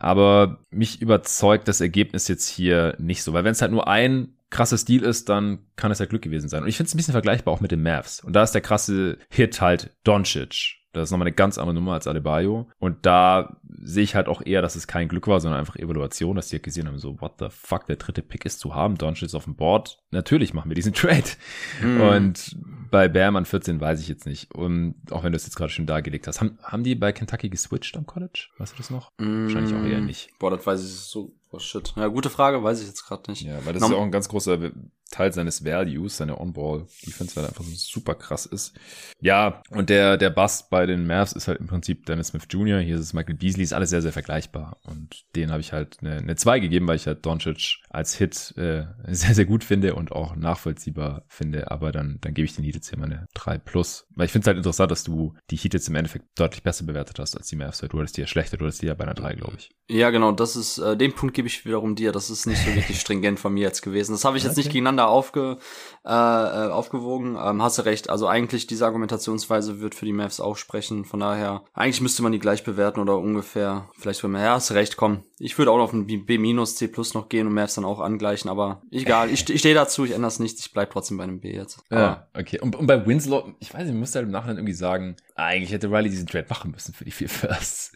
Aber 0.00 0.58
mich 0.70 1.00
überzeugt 1.00 1.68
das 1.68 1.80
Ergebnis 1.80 2.26
jetzt 2.26 2.48
hier 2.48 2.96
nicht 2.98 3.22
so, 3.22 3.32
weil 3.32 3.44
wenn 3.44 3.52
es 3.52 3.62
halt 3.62 3.70
nur 3.70 3.86
ein 3.86 4.34
krasser 4.50 4.76
Stil 4.76 5.04
ist, 5.04 5.28
dann 5.28 5.60
kann 5.76 5.92
es 5.92 6.00
ja 6.00 6.06
Glück 6.06 6.22
gewesen 6.22 6.48
sein. 6.48 6.64
Und 6.64 6.68
ich 6.68 6.76
finde 6.76 6.88
es 6.88 6.94
ein 6.94 6.96
bisschen 6.96 7.12
vergleichbar 7.12 7.54
auch 7.54 7.60
mit 7.60 7.70
den 7.70 7.84
Mavs. 7.84 8.18
Und 8.24 8.32
da 8.32 8.42
ist 8.42 8.50
der 8.50 8.60
krasse 8.60 9.18
Hit 9.28 9.60
halt 9.60 9.90
Doncic. 10.02 10.79
Das 10.92 11.04
ist 11.04 11.10
nochmal 11.12 11.28
eine 11.28 11.34
ganz 11.34 11.56
andere 11.56 11.74
Nummer 11.74 11.92
als 11.94 12.06
Adebayo. 12.06 12.68
Und 12.78 13.06
da 13.06 13.56
sehe 13.82 14.02
ich 14.02 14.14
halt 14.14 14.26
auch 14.26 14.42
eher, 14.44 14.60
dass 14.60 14.74
es 14.74 14.86
kein 14.86 15.08
Glück 15.08 15.28
war, 15.28 15.40
sondern 15.40 15.60
einfach 15.60 15.76
Evaluation, 15.76 16.36
dass 16.36 16.48
die 16.48 16.56
halt 16.56 16.64
gesehen 16.64 16.88
haben, 16.88 16.98
so, 16.98 17.20
what 17.20 17.34
the 17.38 17.46
fuck, 17.48 17.86
der 17.86 17.96
dritte 17.96 18.22
Pick 18.22 18.44
ist 18.44 18.60
zu 18.60 18.74
haben, 18.74 18.98
Doncic 18.98 19.26
ist 19.26 19.34
auf 19.34 19.44
dem 19.44 19.54
Board. 19.54 20.02
Natürlich 20.10 20.52
machen 20.52 20.70
wir 20.70 20.74
diesen 20.74 20.92
Trade. 20.94 21.24
Mm. 21.82 22.00
Und 22.00 22.56
bei 22.90 23.08
Bam 23.08 23.36
an 23.36 23.44
14 23.44 23.80
weiß 23.80 24.00
ich 24.00 24.08
jetzt 24.08 24.26
nicht. 24.26 24.52
Und 24.54 24.96
auch 25.10 25.22
wenn 25.22 25.32
du 25.32 25.36
es 25.36 25.44
jetzt 25.44 25.56
gerade 25.56 25.70
schon 25.70 25.86
dargelegt 25.86 26.26
hast. 26.26 26.40
Haben, 26.40 26.58
haben 26.62 26.82
die 26.82 26.96
bei 26.96 27.12
Kentucky 27.12 27.48
geswitcht 27.48 27.96
am 27.96 28.06
College? 28.06 28.48
Weißt 28.58 28.72
du 28.72 28.78
das 28.78 28.90
noch? 28.90 29.12
Mm. 29.18 29.44
Wahrscheinlich 29.44 29.74
auch 29.74 29.84
eher 29.84 30.00
nicht. 30.00 30.30
Boah, 30.38 30.50
das 30.50 30.66
weiß 30.66 30.82
ich 30.82 30.90
so 30.90 31.32
Oh 31.52 31.58
shit. 31.58 31.92
Ja, 31.96 32.06
gute 32.06 32.30
Frage, 32.30 32.62
weiß 32.62 32.80
ich 32.80 32.86
jetzt 32.86 33.04
gerade 33.04 33.30
nicht. 33.30 33.42
Ja, 33.42 33.64
weil 33.64 33.72
das 33.72 33.80
Norm 33.80 33.90
ist 33.90 33.96
ja 33.96 34.00
auch 34.00 34.06
ein 34.06 34.12
ganz 34.12 34.28
großer 34.28 34.70
Teil 35.10 35.32
seines 35.32 35.64
Values, 35.64 36.16
seine 36.16 36.40
On-Ball-Defense, 36.40 37.34
weil 37.34 37.44
er 37.44 37.48
einfach 37.48 37.64
so 37.64 37.74
super 37.74 38.14
krass 38.14 38.46
ist. 38.46 38.78
Ja, 39.20 39.62
und 39.70 39.90
der, 39.90 40.16
der 40.16 40.30
Bust 40.30 40.70
bei 40.70 40.86
den 40.86 41.06
Mavs 41.06 41.32
ist 41.32 41.48
halt 41.48 41.58
im 41.58 41.66
Prinzip 41.66 42.06
Dennis 42.06 42.28
Smith 42.28 42.46
Jr., 42.48 42.78
hier 42.78 42.94
ist 42.94 43.02
es 43.02 43.12
Michael 43.12 43.34
Beasley, 43.34 43.64
ist 43.64 43.72
alles 43.72 43.90
sehr, 43.90 44.02
sehr 44.02 44.12
vergleichbar. 44.12 44.78
Und 44.84 45.24
den 45.34 45.50
habe 45.50 45.60
ich 45.60 45.72
halt 45.72 45.98
eine, 46.00 46.18
eine 46.18 46.36
2 46.36 46.60
gegeben, 46.60 46.86
weil 46.86 46.96
ich 46.96 47.08
halt 47.08 47.26
Doncic 47.26 47.78
als 47.88 48.14
Hit 48.14 48.54
äh, 48.56 48.84
sehr, 49.08 49.34
sehr 49.34 49.46
gut 49.46 49.64
finde 49.64 49.96
und 49.96 50.12
auch 50.12 50.36
nachvollziehbar 50.36 51.24
finde. 51.26 51.72
Aber 51.72 51.90
dann, 51.90 52.18
dann 52.20 52.32
gebe 52.32 52.44
ich 52.44 52.54
den 52.54 52.64
Heat 52.64 52.76
jetzt 52.76 52.88
hier 52.88 52.98
mal 52.98 53.06
eine 53.06 53.26
3 53.34 53.58
plus. 53.58 54.06
Weil 54.14 54.26
ich 54.26 54.32
finde 54.32 54.44
es 54.44 54.46
halt 54.46 54.58
interessant, 54.58 54.92
dass 54.92 55.02
du 55.02 55.34
die 55.50 55.56
Heat 55.56 55.74
jetzt 55.74 55.88
im 55.88 55.96
Endeffekt 55.96 56.26
deutlich 56.36 56.62
besser 56.62 56.84
bewertet 56.84 57.18
hast 57.18 57.36
als 57.36 57.48
die 57.48 57.56
Mavs, 57.56 57.82
weil 57.82 57.88
du 57.88 57.98
hattest 57.98 58.16
die 58.16 58.20
ja 58.20 58.28
schlechter, 58.28 58.56
du 58.56 58.66
hattest 58.66 58.82
die 58.82 58.86
ja 58.86 58.94
bei 58.94 59.04
einer 59.04 59.14
3, 59.14 59.34
glaube 59.34 59.56
ich. 59.58 59.70
Ja, 59.88 60.10
genau, 60.10 60.30
das 60.30 60.54
ist, 60.54 60.78
äh, 60.78 60.96
den 60.96 61.12
Punkt 61.14 61.34
gebe 61.40 61.48
ich 61.48 61.64
wiederum 61.64 61.94
dir. 61.94 62.12
Das 62.12 62.28
ist 62.28 62.44
nicht 62.44 62.62
so 62.62 62.74
wirklich 62.74 63.00
stringent 63.00 63.40
von 63.40 63.54
mir 63.54 63.62
jetzt 63.62 63.80
gewesen. 63.80 64.12
Das 64.12 64.26
habe 64.26 64.36
ich 64.36 64.42
jetzt 64.42 64.52
okay. 64.52 64.60
nicht 64.60 64.72
gegeneinander 64.72 65.08
aufge, 65.08 65.56
äh, 66.04 66.10
äh, 66.10 66.70
aufgewogen. 66.70 67.38
Ähm, 67.42 67.62
hast 67.62 67.78
du 67.78 67.82
recht. 67.82 68.10
Also 68.10 68.26
eigentlich 68.26 68.66
diese 68.66 68.84
Argumentationsweise 68.84 69.80
wird 69.80 69.94
für 69.94 70.04
die 70.04 70.12
Mavs 70.12 70.38
auch 70.38 70.58
sprechen. 70.58 71.06
Von 71.06 71.20
daher, 71.20 71.64
eigentlich 71.72 72.02
müsste 72.02 72.22
man 72.22 72.32
die 72.32 72.38
gleich 72.38 72.62
bewerten 72.62 73.00
oder 73.00 73.16
ungefähr. 73.16 73.88
Vielleicht 73.98 74.22
wenn 74.22 74.32
man, 74.32 74.42
ja, 74.42 74.56
hast 74.56 74.68
du 74.68 74.74
recht, 74.74 74.98
komm. 74.98 75.22
Ich 75.38 75.56
würde 75.56 75.70
auch 75.70 75.78
auf 75.78 75.94
ein 75.94 76.06
B-, 76.06 76.64
C 76.66 76.88
plus 76.88 77.14
noch 77.14 77.30
gehen 77.30 77.46
und 77.46 77.54
Mavs 77.54 77.76
dann 77.76 77.86
auch 77.86 78.00
angleichen, 78.00 78.50
aber 78.50 78.82
egal. 78.90 79.30
Ich, 79.30 79.48
ich 79.48 79.60
stehe 79.60 79.74
dazu, 79.74 80.04
ich 80.04 80.10
ändere 80.10 80.28
es 80.28 80.40
nicht. 80.40 80.60
Ich 80.60 80.74
bleib 80.74 80.90
trotzdem 80.90 81.16
bei 81.16 81.24
einem 81.24 81.40
B 81.40 81.54
jetzt. 81.54 81.82
Ja, 81.90 82.28
okay. 82.34 82.60
Und, 82.60 82.76
und 82.76 82.86
bei 82.86 83.06
Winslow, 83.06 83.54
ich 83.60 83.72
weiß 83.72 83.84
nicht, 83.84 83.94
ich 83.94 83.98
muss 83.98 84.14
halt 84.14 84.26
im 84.26 84.30
Nachhinein 84.30 84.58
irgendwie 84.58 84.74
sagen, 84.74 85.16
eigentlich 85.44 85.72
hätte 85.72 85.90
Riley 85.90 86.10
diesen 86.10 86.26
Trade 86.26 86.46
machen 86.48 86.70
müssen 86.70 86.94
für 86.94 87.04
die 87.04 87.10
vier 87.10 87.28
Firsts. 87.28 87.92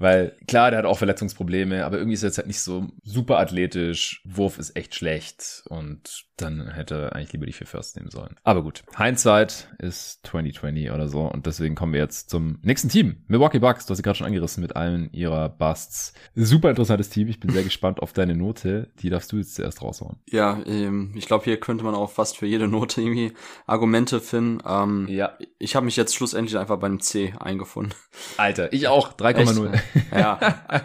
Weil 0.00 0.36
klar, 0.46 0.70
der 0.70 0.78
hat 0.78 0.86
auch 0.86 0.98
Verletzungsprobleme, 0.98 1.84
aber 1.84 1.98
irgendwie 1.98 2.14
ist 2.14 2.22
er 2.22 2.28
jetzt 2.28 2.38
halt 2.38 2.46
nicht 2.46 2.60
so 2.60 2.86
super 3.02 3.38
athletisch. 3.38 4.22
Wurf 4.24 4.58
ist 4.58 4.76
echt 4.76 4.94
schlecht 4.94 5.64
und 5.68 6.28
dann 6.36 6.70
hätte 6.70 6.94
er 6.94 7.16
eigentlich 7.16 7.32
lieber 7.32 7.46
die 7.46 7.52
vier 7.52 7.66
Firsts 7.66 7.96
nehmen 7.96 8.10
sollen. 8.10 8.36
Aber 8.44 8.62
gut, 8.62 8.84
Hindsight 8.96 9.74
ist 9.78 10.24
2020 10.26 10.92
oder 10.92 11.08
so 11.08 11.22
und 11.22 11.46
deswegen 11.46 11.74
kommen 11.74 11.92
wir 11.92 12.00
jetzt 12.00 12.30
zum 12.30 12.58
nächsten 12.62 12.88
Team. 12.88 13.24
Milwaukee 13.26 13.58
Bucks, 13.58 13.86
du 13.86 13.90
hast 13.90 13.96
sie 13.96 14.02
gerade 14.02 14.18
schon 14.18 14.26
angerissen 14.26 14.62
mit 14.62 14.76
allen 14.76 15.12
ihrer 15.12 15.48
Busts. 15.48 16.12
Super 16.36 16.70
interessantes 16.70 17.10
Team. 17.10 17.26
Ich 17.26 17.40
bin 17.40 17.50
sehr 17.50 17.62
gespannt 17.64 18.00
auf 18.00 18.12
deine 18.12 18.36
Note. 18.36 18.92
Die 19.00 19.10
darfst 19.10 19.32
du 19.32 19.38
jetzt 19.38 19.56
zuerst 19.56 19.82
raushauen. 19.82 20.18
Ja, 20.30 20.60
ähm, 20.66 21.12
ich 21.16 21.26
glaube, 21.26 21.44
hier 21.44 21.58
könnte 21.58 21.84
man 21.84 21.96
auch 21.96 22.10
fast 22.10 22.36
für 22.36 22.46
jede 22.46 22.68
Note 22.68 23.00
irgendwie 23.00 23.32
Argumente 23.66 24.20
finden. 24.20 24.62
Ähm, 24.64 25.08
ja. 25.08 25.36
Ich 25.58 25.74
habe 25.74 25.86
mich 25.86 25.96
jetzt 25.96 26.14
schlussendlich 26.14 26.56
einfach 26.56 26.67
beim 26.76 27.00
C 27.00 27.34
eingefunden. 27.38 27.94
Alter, 28.36 28.72
ich 28.72 28.88
auch. 28.88 29.12
3,0 29.12 29.78
ja, 30.12 30.38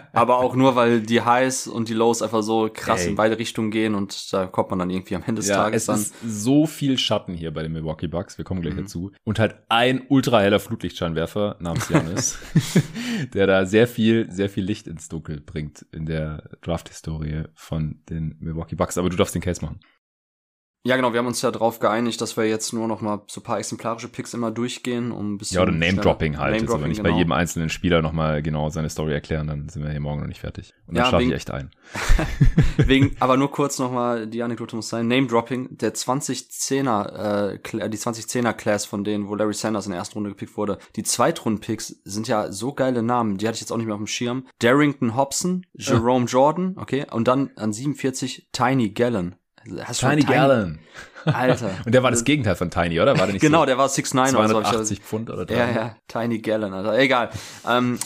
aber 0.12 0.38
auch 0.38 0.54
nur, 0.54 0.76
weil 0.76 1.00
die 1.00 1.22
Highs 1.22 1.66
und 1.66 1.88
die 1.88 1.94
Lows 1.94 2.22
einfach 2.22 2.42
so 2.42 2.70
krass 2.72 3.02
Ey. 3.02 3.10
in 3.10 3.16
beide 3.16 3.38
Richtungen 3.38 3.70
gehen 3.70 3.94
und 3.94 4.32
da 4.32 4.46
kommt 4.46 4.70
man 4.70 4.78
dann 4.78 4.90
irgendwie 4.90 5.16
am 5.16 5.22
Ende 5.22 5.40
des 5.40 5.48
ja, 5.48 5.56
Tages 5.56 5.82
es 5.82 5.86
dann. 5.86 5.96
Ist 5.96 6.14
so 6.22 6.66
viel 6.66 6.98
Schatten 6.98 7.34
hier 7.34 7.52
bei 7.52 7.62
den 7.62 7.72
Milwaukee 7.72 8.08
Bucks, 8.08 8.38
wir 8.38 8.44
kommen 8.44 8.62
gleich 8.62 8.74
mhm. 8.74 8.82
dazu. 8.82 9.12
Und 9.24 9.38
halt 9.38 9.56
ein 9.68 10.02
ultra 10.08 10.40
heller 10.40 10.60
Flutlichtscheinwerfer 10.60 11.56
namens 11.60 11.88
Janis, 11.88 12.38
der 13.34 13.46
da 13.46 13.66
sehr 13.66 13.86
viel, 13.86 14.30
sehr 14.30 14.48
viel 14.48 14.64
Licht 14.64 14.86
ins 14.86 15.08
Dunkel 15.08 15.40
bringt 15.40 15.84
in 15.92 16.06
der 16.06 16.50
Draft-Historie 16.62 17.44
von 17.54 18.00
den 18.08 18.36
Milwaukee 18.40 18.76
Bucks. 18.76 18.98
Aber 18.98 19.10
du 19.10 19.16
darfst 19.16 19.34
den 19.34 19.42
Case 19.42 19.64
machen. 19.64 19.80
Ja, 20.86 20.96
genau, 20.96 21.14
wir 21.14 21.18
haben 21.18 21.26
uns 21.26 21.40
ja 21.40 21.50
darauf 21.50 21.78
geeinigt, 21.78 22.20
dass 22.20 22.36
wir 22.36 22.44
jetzt 22.44 22.74
nur 22.74 22.86
noch 22.86 23.00
mal 23.00 23.22
so 23.26 23.40
paar 23.40 23.58
exemplarische 23.58 24.06
Picks 24.08 24.34
immer 24.34 24.50
durchgehen, 24.50 25.12
um 25.12 25.32
ein 25.32 25.38
bisschen. 25.38 25.56
Ja, 25.56 25.62
oder 25.62 25.72
Name-Dropping 25.72 26.36
halt. 26.36 26.56
Name 26.56 26.70
also 26.70 26.82
wenn 26.82 26.90
ich 26.90 26.98
genau. 26.98 27.10
bei 27.10 27.16
jedem 27.16 27.32
einzelnen 27.32 27.70
Spieler 27.70 28.02
noch 28.02 28.12
mal 28.12 28.42
genau 28.42 28.68
seine 28.68 28.90
Story 28.90 29.14
erklären, 29.14 29.46
dann 29.46 29.70
sind 29.70 29.82
wir 29.82 29.90
hier 29.90 30.00
morgen 30.00 30.20
noch 30.20 30.26
nicht 30.26 30.40
fertig. 30.40 30.74
Und 30.86 30.96
dann 30.96 31.04
ja, 31.04 31.08
schlafe 31.08 31.24
ich 31.24 31.32
echt 31.32 31.50
ein. 31.50 31.70
wegen, 32.76 33.16
aber 33.20 33.38
nur 33.38 33.50
kurz 33.50 33.78
noch 33.78 33.90
mal, 33.90 34.26
die 34.26 34.42
Anekdote 34.42 34.76
muss 34.76 34.90
sein. 34.90 35.08
Name-Dropping, 35.08 35.78
der 35.78 35.94
2010er, 35.94 37.52
äh, 37.54 37.88
die 37.88 37.96
2010er 37.96 38.52
Class 38.52 38.84
von 38.84 39.04
denen, 39.04 39.26
wo 39.26 39.36
Larry 39.36 39.54
Sanders 39.54 39.86
in 39.86 39.92
der 39.92 40.00
ersten 40.00 40.18
Runde 40.18 40.30
gepickt 40.30 40.58
wurde, 40.58 40.78
die 40.96 41.02
Zweitrunden-Picks 41.02 42.02
sind 42.04 42.28
ja 42.28 42.52
so 42.52 42.74
geile 42.74 43.02
Namen, 43.02 43.38
die 43.38 43.48
hatte 43.48 43.54
ich 43.54 43.62
jetzt 43.62 43.72
auch 43.72 43.78
nicht 43.78 43.86
mehr 43.86 43.94
auf 43.94 44.02
dem 44.02 44.06
Schirm. 44.06 44.46
Darrington 44.58 45.16
Hobson, 45.16 45.64
Jerome 45.72 46.26
ja. 46.26 46.32
Jordan, 46.32 46.74
okay, 46.76 47.06
und 47.10 47.26
dann 47.26 47.52
an 47.56 47.72
47 47.72 48.50
Tiny 48.52 48.90
Gallen. 48.90 49.36
Hast 49.84 50.00
Tiny, 50.00 50.22
Tiny 50.22 50.34
Gallen. 50.34 50.78
Alter. 51.24 51.70
Und 51.86 51.94
der 51.94 52.02
war 52.02 52.10
das 52.10 52.24
Gegenteil 52.24 52.56
von 52.56 52.70
Tiny, 52.70 53.00
oder? 53.00 53.18
War 53.18 53.26
der 53.26 53.34
nicht 53.34 53.40
genau, 53.40 53.60
so 53.60 53.66
der 53.66 53.78
war 53.78 53.88
6'9 53.88 54.36
oder 54.36 54.84
so. 54.84 54.94
Pfund 54.96 55.30
oder 55.30 55.46
drei. 55.46 55.56
Ja, 55.56 55.70
ja, 55.70 55.96
Tiny 56.08 56.38
Gallen, 56.38 56.72
Alter. 56.72 56.98
Egal. 56.98 57.30
Ähm, 57.68 57.98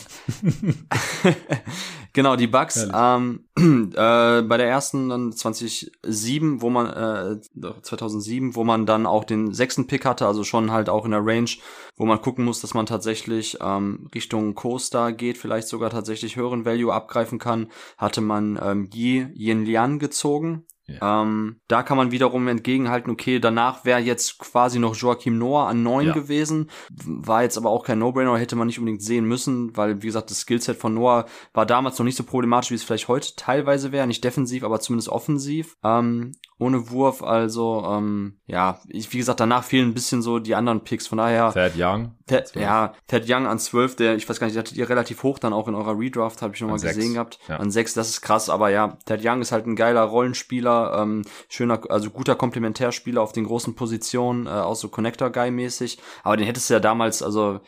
genau, 2.12 2.36
die 2.36 2.46
Bugs. 2.46 2.86
Ähm, 2.94 3.46
äh, 3.58 4.42
bei 4.42 4.56
der 4.56 4.68
ersten 4.68 5.08
dann 5.08 5.32
2007, 5.32 6.62
wo 6.62 6.70
man 6.70 6.86
äh, 6.86 7.80
2007, 7.82 8.54
wo 8.54 8.64
man 8.64 8.86
dann 8.86 9.06
auch 9.06 9.24
den 9.24 9.52
sechsten 9.52 9.86
Pick 9.86 10.04
hatte, 10.04 10.26
also 10.26 10.44
schon 10.44 10.70
halt 10.70 10.88
auch 10.88 11.04
in 11.04 11.10
der 11.10 11.24
Range, 11.24 11.50
wo 11.96 12.06
man 12.06 12.20
gucken 12.20 12.44
muss, 12.44 12.60
dass 12.60 12.74
man 12.74 12.86
tatsächlich 12.86 13.58
ähm, 13.60 14.08
Richtung 14.14 14.54
Coaster 14.54 15.12
geht, 15.12 15.38
vielleicht 15.38 15.68
sogar 15.68 15.90
tatsächlich 15.90 16.36
höheren 16.36 16.64
Value 16.64 16.92
abgreifen 16.92 17.38
kann, 17.38 17.68
hatte 17.96 18.20
man 18.20 18.58
ähm, 18.62 18.88
Yi 18.92 19.26
Yin 19.34 19.64
Lian 19.64 19.98
gezogen 19.98 20.64
ja. 20.88 21.22
Ähm, 21.22 21.60
da 21.68 21.82
kann 21.82 21.96
man 21.96 22.10
wiederum 22.10 22.48
entgegenhalten, 22.48 23.10
okay, 23.10 23.38
danach 23.38 23.84
wäre 23.84 24.00
jetzt 24.00 24.38
quasi 24.38 24.78
noch 24.78 24.96
Joachim 24.96 25.38
Noah 25.38 25.68
an 25.68 25.82
neun 25.82 26.06
ja. 26.06 26.12
gewesen, 26.14 26.70
war 27.04 27.42
jetzt 27.42 27.58
aber 27.58 27.70
auch 27.70 27.84
kein 27.84 27.98
No-Brainer, 27.98 28.36
hätte 28.38 28.56
man 28.56 28.66
nicht 28.66 28.78
unbedingt 28.78 29.02
sehen 29.02 29.26
müssen, 29.26 29.76
weil, 29.76 30.02
wie 30.02 30.06
gesagt, 30.06 30.30
das 30.30 30.40
Skillset 30.40 30.76
von 30.76 30.94
Noah 30.94 31.26
war 31.52 31.66
damals 31.66 31.98
noch 31.98 32.04
nicht 32.04 32.16
so 32.16 32.24
problematisch, 32.24 32.70
wie 32.70 32.74
es 32.74 32.84
vielleicht 32.84 33.08
heute 33.08 33.36
teilweise 33.36 33.92
wäre, 33.92 34.06
nicht 34.06 34.24
defensiv, 34.24 34.64
aber 34.64 34.80
zumindest 34.80 35.10
offensiv. 35.10 35.76
Ähm, 35.84 36.32
ohne 36.58 36.90
Wurf. 36.90 37.22
Also, 37.22 37.84
ähm, 37.88 38.38
ja, 38.46 38.80
ich, 38.88 39.12
wie 39.12 39.18
gesagt, 39.18 39.40
danach 39.40 39.64
fehlen 39.64 39.88
ein 39.88 39.94
bisschen 39.94 40.22
so 40.22 40.38
die 40.38 40.54
anderen 40.54 40.82
Picks. 40.82 41.06
Von 41.06 41.18
daher. 41.18 41.52
Thad 41.52 41.72
Young. 41.76 42.14
Thad, 42.26 42.54
ja, 42.54 42.92
Thad 43.06 43.24
Young 43.26 43.46
an 43.46 43.58
12, 43.58 43.96
der, 43.96 44.16
ich 44.16 44.28
weiß 44.28 44.38
gar 44.38 44.46
nicht, 44.48 44.58
hattet 44.58 44.76
ihr 44.76 44.88
relativ 44.88 45.22
hoch 45.22 45.38
dann 45.38 45.52
auch 45.52 45.66
in 45.66 45.74
eurer 45.74 45.98
Redraft, 45.98 46.42
habe 46.42 46.54
ich 46.54 46.60
nochmal 46.60 46.78
gesehen 46.78 47.14
gehabt. 47.14 47.38
Ja. 47.48 47.56
An 47.56 47.70
6, 47.70 47.94
das 47.94 48.10
ist 48.10 48.20
krass, 48.20 48.50
aber 48.50 48.68
ja, 48.70 48.98
Thad 49.06 49.20
Young 49.24 49.40
ist 49.40 49.52
halt 49.52 49.66
ein 49.66 49.76
geiler 49.76 50.02
Rollenspieler, 50.02 50.77
ähm, 51.02 51.22
schöner, 51.48 51.80
also 51.88 52.10
guter 52.10 52.34
Komplementärspieler 52.34 53.22
auf 53.22 53.32
den 53.32 53.44
großen 53.44 53.74
Positionen, 53.74 54.46
äh, 54.46 54.50
auch 54.50 54.76
so 54.76 54.88
Connector-Guy-mäßig. 54.88 55.98
Aber 56.22 56.36
den 56.36 56.46
hättest 56.46 56.70
du 56.70 56.74
ja 56.74 56.80
damals, 56.80 57.22
also 57.22 57.60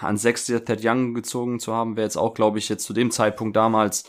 an 0.00 0.16
6 0.16 0.46
Thad 0.64 0.80
Young 0.82 1.14
gezogen 1.14 1.60
zu 1.60 1.72
haben, 1.72 1.96
wäre 1.96 2.06
jetzt 2.06 2.16
auch, 2.16 2.34
glaube 2.34 2.58
ich, 2.58 2.68
jetzt 2.68 2.84
zu 2.84 2.92
dem 2.92 3.10
Zeitpunkt 3.10 3.56
damals 3.56 4.04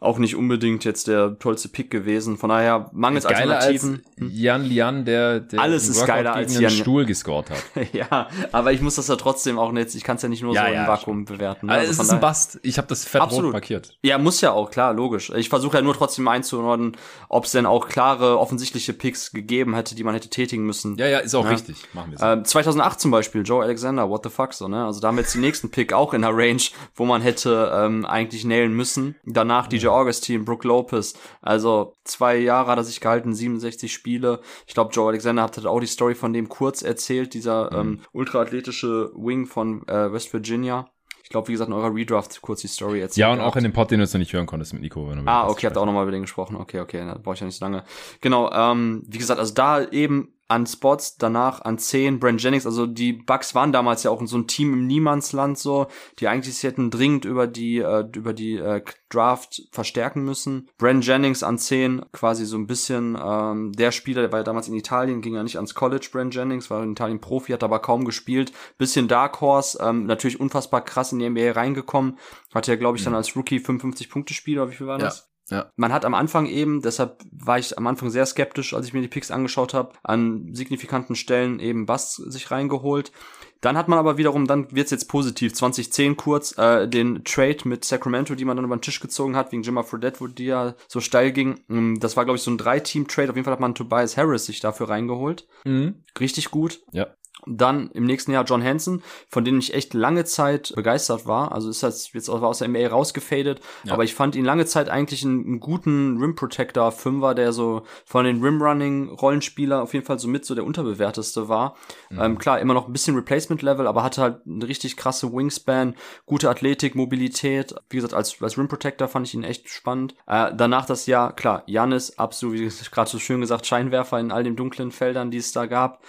auch 0.00 0.18
nicht 0.18 0.34
unbedingt 0.34 0.84
jetzt 0.84 1.08
der 1.08 1.38
tollste 1.38 1.68
Pick 1.68 1.90
gewesen. 1.90 2.38
Von 2.38 2.48
daher 2.50 2.90
mangels 2.92 3.24
geiler 3.24 3.56
Alternativen. 3.56 4.02
Als 4.18 4.30
Jan 4.32 4.64
Lian, 4.64 5.04
der, 5.04 5.40
der 5.40 5.60
alles 5.60 5.88
ist 5.88 6.06
geiler 6.06 6.34
als 6.34 6.58
Jan 6.58 6.70
Stuhl 6.70 7.04
gescored 7.04 7.50
hat. 7.50 7.62
ja, 7.92 8.28
aber 8.50 8.72
ich 8.72 8.80
muss 8.80 8.94
das 8.94 9.08
ja 9.08 9.16
trotzdem 9.16 9.58
auch 9.58 9.72
nicht. 9.72 9.94
Ich 9.94 10.02
kann 10.02 10.16
es 10.16 10.22
ja 10.22 10.28
nicht 10.30 10.42
nur 10.42 10.54
ja, 10.54 10.66
so 10.66 10.72
ja, 10.72 10.82
im 10.82 10.88
Vakuum 10.88 11.24
bewerten. 11.26 11.66
Ne? 11.66 11.72
Also, 11.72 11.88
also 11.88 12.02
es 12.02 12.08
ist 12.08 12.12
ein 12.14 12.20
Bast. 12.20 12.58
Ich 12.62 12.78
habe 12.78 12.88
das 12.88 13.04
fett 13.04 13.20
Absolut. 13.20 13.46
rot 13.46 13.52
markiert. 13.52 13.98
Ja, 14.02 14.16
muss 14.16 14.40
ja 14.40 14.52
auch 14.52 14.70
klar, 14.70 14.94
logisch. 14.94 15.30
Ich 15.36 15.50
versuche 15.50 15.76
ja 15.76 15.82
nur 15.82 15.94
trotzdem 15.94 16.26
einzuordnen, 16.28 16.96
ob 17.28 17.44
es 17.44 17.52
denn 17.52 17.66
auch 17.66 17.88
klare 17.88 18.38
offensichtliche 18.38 18.94
Picks 18.94 19.32
gegeben 19.32 19.74
hätte, 19.74 19.94
die 19.94 20.04
man 20.04 20.14
hätte 20.14 20.30
tätigen 20.30 20.64
müssen. 20.64 20.96
Ja, 20.96 21.08
ja, 21.08 21.18
ist 21.18 21.34
auch 21.34 21.44
ja. 21.44 21.50
richtig. 21.50 21.76
Machen 21.92 22.12
wir 22.12 22.18
so. 22.18 22.24
Ähm, 22.24 22.44
2008 22.44 23.00
zum 23.00 23.10
Beispiel 23.10 23.42
Joe 23.42 23.62
Alexander, 23.62 24.08
what 24.08 24.22
the 24.24 24.30
fuck 24.30 24.54
so 24.54 24.66
ne? 24.66 24.86
Also 24.86 25.00
da 25.00 25.08
haben 25.08 25.16
wir 25.16 25.22
jetzt 25.22 25.34
den 25.34 25.42
nächsten 25.42 25.70
Pick 25.70 25.92
auch 25.92 26.14
in 26.14 26.22
der 26.22 26.34
Range, 26.34 26.62
wo 26.94 27.04
man 27.04 27.20
hätte 27.20 27.70
ähm, 27.74 28.06
eigentlich 28.06 28.44
nailen 28.44 28.72
müssen. 28.72 29.16
Danach 29.24 29.66
DJ 29.66 29.89
Augustine, 29.90 30.44
Brook 30.44 30.64
Lopez. 30.64 31.14
Also 31.40 31.94
zwei 32.04 32.36
Jahre 32.36 32.70
hat 32.70 32.78
er 32.78 32.84
sich 32.84 33.00
gehalten, 33.00 33.34
67 33.34 33.92
Spiele. 33.92 34.40
Ich 34.66 34.74
glaube, 34.74 34.92
Joe 34.92 35.08
Alexander 35.08 35.42
hat 35.42 35.64
auch 35.66 35.80
die 35.80 35.86
Story 35.86 36.14
von 36.14 36.32
dem 36.32 36.48
kurz 36.48 36.82
erzählt, 36.82 37.34
dieser 37.34 37.70
mhm. 37.70 37.78
ähm, 37.78 38.00
ultraathletische 38.12 39.12
Wing 39.14 39.46
von 39.46 39.86
äh, 39.88 40.12
West 40.12 40.32
Virginia. 40.32 40.88
Ich 41.22 41.32
glaube, 41.32 41.46
wie 41.46 41.52
gesagt, 41.52 41.68
in 41.68 41.74
eurer 41.74 41.94
Redraft 41.94 42.42
kurz 42.42 42.62
die 42.62 42.66
Story 42.66 43.00
erzählt. 43.00 43.18
Ja, 43.18 43.32
und 43.32 43.38
auch 43.38 43.54
in 43.54 43.62
dem 43.62 43.72
Pod, 43.72 43.88
den 43.90 44.00
du 44.00 44.04
jetzt 44.04 44.12
noch 44.12 44.18
nicht 44.18 44.32
hören 44.32 44.46
konntest 44.46 44.72
mit 44.72 44.82
Nico. 44.82 45.08
ah, 45.26 45.46
okay, 45.46 45.68
habt 45.68 45.78
auch 45.78 45.86
nochmal 45.86 46.02
über 46.02 46.10
den 46.10 46.22
gesprochen. 46.22 46.56
Okay, 46.56 46.80
okay, 46.80 47.06
da 47.06 47.18
brauche 47.22 47.34
ich 47.34 47.40
ja 47.40 47.46
nicht 47.46 47.56
so 47.56 47.64
lange. 47.64 47.84
Genau, 48.20 48.50
ähm, 48.50 49.04
wie 49.06 49.18
gesagt, 49.18 49.38
also 49.38 49.54
da 49.54 49.84
eben 49.84 50.34
an 50.50 50.66
Spots, 50.66 51.16
danach 51.16 51.62
an 51.62 51.78
10 51.78 52.18
Brand 52.18 52.42
Jennings, 52.42 52.66
also 52.66 52.86
die 52.86 53.12
Bucks 53.12 53.54
waren 53.54 53.72
damals 53.72 54.02
ja 54.02 54.10
auch 54.10 54.20
in 54.20 54.26
so 54.26 54.36
ein 54.36 54.48
Team 54.48 54.72
im 54.72 54.86
Niemandsland 54.88 55.56
so, 55.56 55.86
die 56.18 56.26
eigentlich 56.26 56.60
hätten 56.64 56.90
dringend 56.90 57.24
über 57.24 57.46
die 57.46 57.78
äh, 57.78 58.04
über 58.16 58.32
die 58.32 58.56
äh, 58.56 58.82
Draft 59.10 59.62
verstärken 59.70 60.24
müssen. 60.24 60.68
Brand 60.76 61.06
Jennings 61.06 61.44
an 61.44 61.58
10, 61.58 62.06
quasi 62.12 62.46
so 62.46 62.56
ein 62.56 62.66
bisschen 62.66 63.16
ähm, 63.22 63.72
der 63.72 63.92
Spieler, 63.92 64.22
der 64.22 64.32
war 64.32 64.40
ja 64.40 64.44
damals 64.44 64.66
in 64.66 64.74
Italien, 64.74 65.20
ging 65.20 65.34
ja 65.34 65.42
nicht 65.44 65.56
ans 65.56 65.74
College, 65.74 66.08
Brand 66.10 66.34
Jennings, 66.34 66.68
war 66.68 66.82
in 66.82 66.92
Italien 66.92 67.20
Profi, 67.20 67.52
hat 67.52 67.62
aber 67.62 67.78
kaum 67.78 68.04
gespielt. 68.04 68.52
Bisschen 68.76 69.06
Dark 69.06 69.40
Horse, 69.40 69.78
ähm, 69.80 70.06
natürlich 70.06 70.40
unfassbar 70.40 70.84
krass 70.84 71.12
in 71.12 71.20
die 71.20 71.28
NBA 71.28 71.52
reingekommen. 71.52 72.18
Hatte 72.52 72.72
ja, 72.72 72.76
glaube 72.76 72.98
ich, 72.98 73.04
dann 73.04 73.12
mhm. 73.12 73.18
als 73.18 73.36
Rookie 73.36 73.60
55 73.60 74.10
Punkte 74.10 74.34
Spiel, 74.34 74.58
oder 74.58 74.70
wie 74.70 74.76
viel 74.76 74.86
war 74.88 74.98
das? 74.98 75.29
Ja. 75.50 75.70
Man 75.76 75.92
hat 75.92 76.04
am 76.04 76.14
Anfang 76.14 76.46
eben, 76.46 76.80
deshalb 76.80 77.22
war 77.32 77.58
ich 77.58 77.76
am 77.76 77.86
Anfang 77.86 78.10
sehr 78.10 78.26
skeptisch, 78.26 78.72
als 78.74 78.86
ich 78.86 78.92
mir 78.92 79.02
die 79.02 79.08
Picks 79.08 79.30
angeschaut 79.30 79.74
habe, 79.74 79.92
an 80.02 80.54
signifikanten 80.54 81.16
Stellen 81.16 81.60
eben 81.60 81.86
Bass 81.86 82.14
sich 82.14 82.50
reingeholt. 82.50 83.12
Dann 83.60 83.76
hat 83.76 83.88
man 83.88 83.98
aber 83.98 84.16
wiederum, 84.16 84.46
dann 84.46 84.72
wird's 84.74 84.90
jetzt 84.90 85.08
positiv, 85.08 85.52
2010 85.52 86.16
kurz, 86.16 86.56
äh, 86.56 86.88
den 86.88 87.24
Trade 87.24 87.58
mit 87.64 87.84
Sacramento, 87.84 88.34
die 88.34 88.46
man 88.46 88.56
dann 88.56 88.64
über 88.64 88.76
den 88.76 88.80
Tisch 88.80 89.00
gezogen 89.00 89.36
hat, 89.36 89.52
wegen 89.52 89.62
Jimmy 89.62 89.82
Fredette, 89.82 90.20
wo 90.20 90.28
die 90.28 90.46
ja 90.46 90.74
so 90.88 91.00
steil 91.00 91.30
ging. 91.32 91.60
Mm, 91.68 91.96
das 91.98 92.16
war, 92.16 92.24
glaube 92.24 92.38
ich, 92.38 92.42
so 92.42 92.50
ein 92.50 92.56
Drei-Team-Trade. 92.58 93.28
Auf 93.30 93.36
jeden 93.36 93.44
Fall 93.44 93.52
hat 93.52 93.60
man 93.60 93.74
Tobias 93.74 94.16
Harris 94.16 94.46
sich 94.46 94.60
dafür 94.60 94.88
reingeholt. 94.88 95.46
Mhm. 95.64 96.04
Richtig 96.18 96.50
gut. 96.50 96.80
Ja. 96.92 97.08
Dann 97.46 97.90
im 97.92 98.04
nächsten 98.04 98.32
Jahr 98.32 98.44
John 98.44 98.62
Hansen, 98.62 99.02
von 99.28 99.44
dem 99.44 99.58
ich 99.58 99.74
echt 99.74 99.94
lange 99.94 100.24
Zeit 100.24 100.72
begeistert 100.74 101.26
war. 101.26 101.52
Also 101.52 101.70
ist 101.70 101.82
das 101.82 102.12
jetzt 102.12 102.28
aus 102.28 102.58
der 102.58 102.68
NBA 102.68 102.88
rausgefadet. 102.88 103.60
Ja. 103.84 103.92
Aber 103.94 104.04
ich 104.04 104.14
fand 104.14 104.36
ihn 104.36 104.44
lange 104.44 104.66
Zeit 104.66 104.88
eigentlich 104.88 105.24
einen, 105.24 105.44
einen 105.44 105.60
guten 105.60 106.18
Rim 106.18 106.34
Protector 106.34 106.92
Fünfer, 106.92 107.34
der 107.34 107.52
so 107.52 107.82
von 108.04 108.24
den 108.24 108.42
Rim 108.42 108.62
Running 108.62 109.10
Rollenspieler 109.10 109.82
auf 109.82 109.94
jeden 109.94 110.06
Fall 110.06 110.18
so 110.18 110.28
mit 110.28 110.44
so 110.44 110.54
der 110.54 110.64
unterbewerteste 110.64 111.48
war. 111.48 111.76
Mhm. 112.10 112.20
Ähm, 112.20 112.38
klar, 112.38 112.60
immer 112.60 112.74
noch 112.74 112.86
ein 112.86 112.92
bisschen 112.92 113.14
Replacement 113.14 113.62
Level, 113.62 113.86
aber 113.86 114.02
hatte 114.02 114.22
halt 114.22 114.46
eine 114.46 114.66
richtig 114.66 114.96
krasse 114.96 115.32
Wingspan, 115.32 115.94
gute 116.26 116.50
Athletik, 116.50 116.94
Mobilität. 116.94 117.74
Wie 117.88 117.96
gesagt, 117.96 118.14
als, 118.14 118.40
als 118.42 118.58
Rim 118.58 118.68
Protector 118.68 119.08
fand 119.08 119.26
ich 119.26 119.34
ihn 119.34 119.44
echt 119.44 119.68
spannend. 119.68 120.14
Äh, 120.26 120.52
danach 120.56 120.86
das 120.86 121.06
Jahr, 121.06 121.34
klar, 121.34 121.62
Janis, 121.66 122.18
absolut, 122.18 122.56
wie 122.56 122.70
gerade 122.90 123.10
so 123.10 123.18
schön 123.18 123.40
gesagt, 123.40 123.66
Scheinwerfer 123.66 124.18
in 124.18 124.32
all 124.32 124.44
den 124.44 124.56
dunklen 124.56 124.90
Feldern, 124.90 125.30
die 125.30 125.38
es 125.38 125.52
da 125.52 125.66
gab 125.66 126.02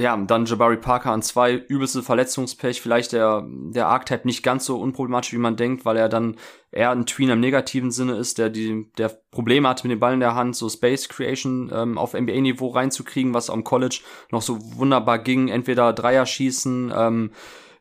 ja, 0.00 0.16
dann 0.16 0.46
Jabari 0.46 0.76
Parker 0.76 1.12
an 1.12 1.22
zwei, 1.22 1.54
übelste 1.54 2.02
Verletzungspech, 2.02 2.80
vielleicht 2.80 3.12
der, 3.12 3.44
der 3.46 3.86
Archetype 3.86 4.26
nicht 4.26 4.42
ganz 4.42 4.64
so 4.64 4.80
unproblematisch, 4.80 5.32
wie 5.32 5.38
man 5.38 5.56
denkt, 5.56 5.84
weil 5.84 5.96
er 5.96 6.08
dann 6.08 6.36
eher 6.72 6.90
ein 6.90 7.06
Tween 7.06 7.30
im 7.30 7.40
negativen 7.40 7.90
Sinne 7.90 8.14
ist, 8.14 8.38
der 8.38 8.50
die, 8.50 8.90
der 8.98 9.08
Probleme 9.30 9.68
hat 9.68 9.84
mit 9.84 9.92
dem 9.92 10.00
Ball 10.00 10.14
in 10.14 10.20
der 10.20 10.34
Hand, 10.34 10.56
so 10.56 10.68
Space 10.68 11.08
Creation 11.08 11.70
ähm, 11.72 11.98
auf 11.98 12.14
NBA-Niveau 12.14 12.68
reinzukriegen, 12.68 13.34
was 13.34 13.50
am 13.50 13.64
College 13.64 14.00
noch 14.30 14.42
so 14.42 14.58
wunderbar 14.76 15.18
ging, 15.18 15.48
entweder 15.48 15.92
Dreier 15.92 16.26
schießen, 16.26 16.92
ähm, 16.96 17.30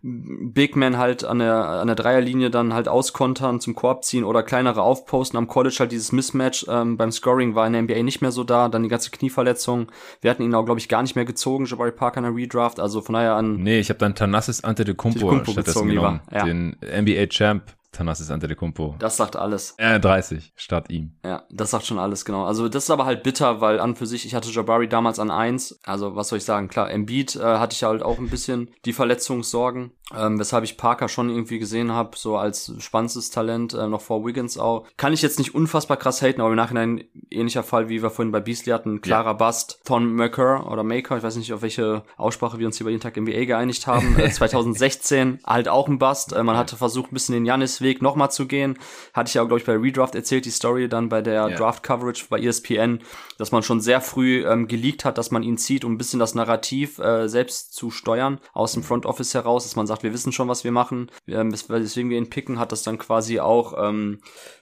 Big 0.02 0.78
Men 0.78 0.98
halt 0.98 1.26
an 1.26 1.40
der, 1.40 1.56
an 1.56 1.88
der 1.88 1.96
Dreierlinie 1.98 2.50
dann 2.50 2.74
halt 2.74 2.88
auskontern, 2.88 3.60
zum 3.60 3.76
Korb 3.76 4.06
ziehen 4.06 4.24
oder 4.24 4.44
kleinere 4.44 4.82
aufposten. 4.82 5.38
Am 5.38 5.48
College 5.48 5.76
halt 5.80 5.92
dieses 5.92 6.14
Mismatch 6.14 6.66
ähm, 6.70 6.96
beim 6.96 7.12
Scoring 7.12 7.54
war 7.54 7.68
in 7.68 7.74
der 7.74 7.82
NBA 7.82 8.04
nicht 8.04 8.22
mehr 8.22 8.32
so 8.32 8.46
da. 8.46 8.70
Dann 8.70 8.84
die 8.84 8.90
ganze 8.90 9.12
Knieverletzung. 9.12 9.92
Wir 10.22 10.32
hatten 10.32 10.44
ihn 10.44 10.56
auch, 10.56 10.64
glaube 10.64 10.80
ich, 10.80 10.88
gar 10.88 11.02
nicht 11.02 11.16
mehr 11.16 11.26
gezogen, 11.26 11.66
Jabari 11.66 11.92
Parker 11.92 12.20
in 12.20 12.24
der 12.24 12.36
Redraft. 12.36 12.80
Also 12.80 13.02
von 13.02 13.14
daher 13.14 13.34
an. 13.34 13.58
Nee, 13.58 13.80
ich 13.80 13.90
habe 13.90 14.00
dann 14.00 14.16
Tanassis 14.16 14.64
Antetokounmpo 14.64 15.52
stattdessen 15.52 15.90
genommen. 15.90 16.22
Ja. 16.32 16.46
Den 16.46 16.78
NBA-Champ 16.82 17.64
Thanasis 17.92 18.30
Antetokounmpo. 18.30 18.96
Das 19.00 19.18
sagt 19.18 19.36
alles. 19.36 19.74
Äh, 19.78 20.00
30 20.00 20.54
statt 20.56 20.90
ihm. 20.90 21.18
Ja, 21.24 21.44
das 21.50 21.72
sagt 21.72 21.86
schon 21.86 22.00
alles, 22.00 22.24
genau. 22.24 22.46
Also 22.46 22.70
das 22.70 22.84
ist 22.84 22.92
aber 22.92 23.06
halt 23.06 23.24
bitter, 23.24 23.62
weil 23.62 23.80
an 23.80 23.96
für 23.96 24.06
sich, 24.06 24.26
ich 24.26 24.36
hatte 24.36 24.50
Jabari 24.50 24.88
damals 24.88 25.20
an 25.20 25.32
eins. 25.32 25.80
Also 25.84 26.16
was 26.16 26.30
soll 26.30 26.38
ich 26.38 26.46
sagen? 26.46 26.68
Klar, 26.68 26.92
Embiid 26.92 27.36
äh, 27.36 27.40
hatte 27.40 27.74
ich 27.74 27.84
halt 27.84 28.04
auch 28.04 28.20
ein 28.20 28.30
bisschen 28.30 28.70
die 28.86 28.94
Verletzungssorgen, 28.94 29.92
ähm, 30.16 30.40
weshalb 30.40 30.64
ich 30.64 30.78
Parker 30.78 31.08
schon 31.08 31.30
irgendwie 31.30 31.60
gesehen 31.60 31.92
habe, 31.92 32.12
so 32.16 32.38
als 32.38 32.74
spannendes 32.80 33.32
Talent, 33.32 33.74
äh, 33.74 33.88
noch 33.88 34.02
vor 34.02 34.26
Wiggins 34.26 34.58
auch. 34.58 34.86
Kann 34.98 35.14
ich 35.14 35.22
jetzt 35.22 35.40
nicht 35.40 35.56
unfassbar 35.56 35.98
krass 35.98 36.22
haten, 36.22 36.42
aber 36.42 36.52
im 36.52 36.56
Nachhinein 36.56 37.04
ähnlicher 37.30 37.64
Fall, 37.64 37.90
wie 37.90 38.02
wir 38.02 38.10
vorhin 38.10 38.32
bei 38.32 38.40
Beasley 38.40 38.72
hatten, 38.72 39.02
klarer 39.02 39.32
ja. 39.32 39.34
Bust. 39.34 39.82
Thon 39.86 40.14
Maker 40.14 40.72
oder 40.72 40.84
Maker, 40.84 41.18
ich 41.18 41.24
weiß 41.24 41.36
nicht, 41.38 41.54
auf 41.54 41.62
welche 41.62 42.04
Aussprache 42.18 42.60
wir 42.60 42.68
uns 42.68 42.78
hier 42.78 42.86
bei 42.86 42.92
jeden 42.92 43.02
Tag 43.02 43.18
NBA 43.18 43.46
geeinigt 43.46 43.88
haben. 43.88 44.18
Äh, 44.20 44.32
2016 44.32 45.40
halt 45.46 45.70
auch 45.70 45.88
ein 45.88 45.98
Bust. 45.98 46.34
Äh, 46.34 46.44
man 46.44 46.58
hatte 46.58 46.76
versucht, 46.76 47.12
ein 47.12 47.14
bisschen 47.14 47.34
den 47.34 47.46
Janis 47.46 47.79
Weg 47.82 48.02
nochmal 48.02 48.32
zu 48.32 48.48
gehen. 48.48 48.78
Hatte 49.14 49.30
ich 49.30 49.34
ja, 49.36 49.44
glaube 49.44 49.60
ich, 49.60 49.66
bei 49.66 49.76
Redraft 49.76 50.16
erzählt, 50.16 50.46
die 50.46 50.52
Story 50.52 50.90
dann 50.90 51.10
bei 51.10 51.22
der 51.22 51.50
ja. 51.50 51.56
Draft-Coverage 51.56 52.26
bei 52.30 52.40
ESPN, 52.40 53.00
dass 53.38 53.52
man 53.52 53.64
schon 53.64 53.82
sehr 53.82 54.02
früh 54.02 54.46
ähm, 54.46 54.68
geleakt 54.68 55.06
hat, 55.06 55.18
dass 55.18 55.32
man 55.32 55.44
ihn 55.44 55.58
zieht, 55.58 55.86
um 55.86 55.94
ein 55.94 55.98
bisschen 55.98 56.20
das 56.20 56.36
Narrativ 56.36 57.00
äh, 57.00 57.28
selbst 57.28 57.74
zu 57.74 57.92
steuern, 57.92 58.40
aus 58.54 58.74
dem 58.74 58.84
Front 58.84 59.06
Office 59.06 59.34
heraus, 59.34 59.64
dass 59.64 59.76
man 59.76 59.88
sagt, 59.88 60.04
wir 60.04 60.14
wissen 60.14 60.32
schon, 60.32 60.48
was 60.48 60.64
wir 60.64 60.72
machen, 60.72 61.12
ähm, 61.28 61.52
weswegen 61.52 62.10
wir 62.10 62.18
ihn 62.18 62.30
picken, 62.30 62.60
hat 62.60 62.72
das 62.72 62.84
dann 62.84 62.98
quasi 62.98 63.40
auch 63.40 63.74
ähm, 63.78 64.20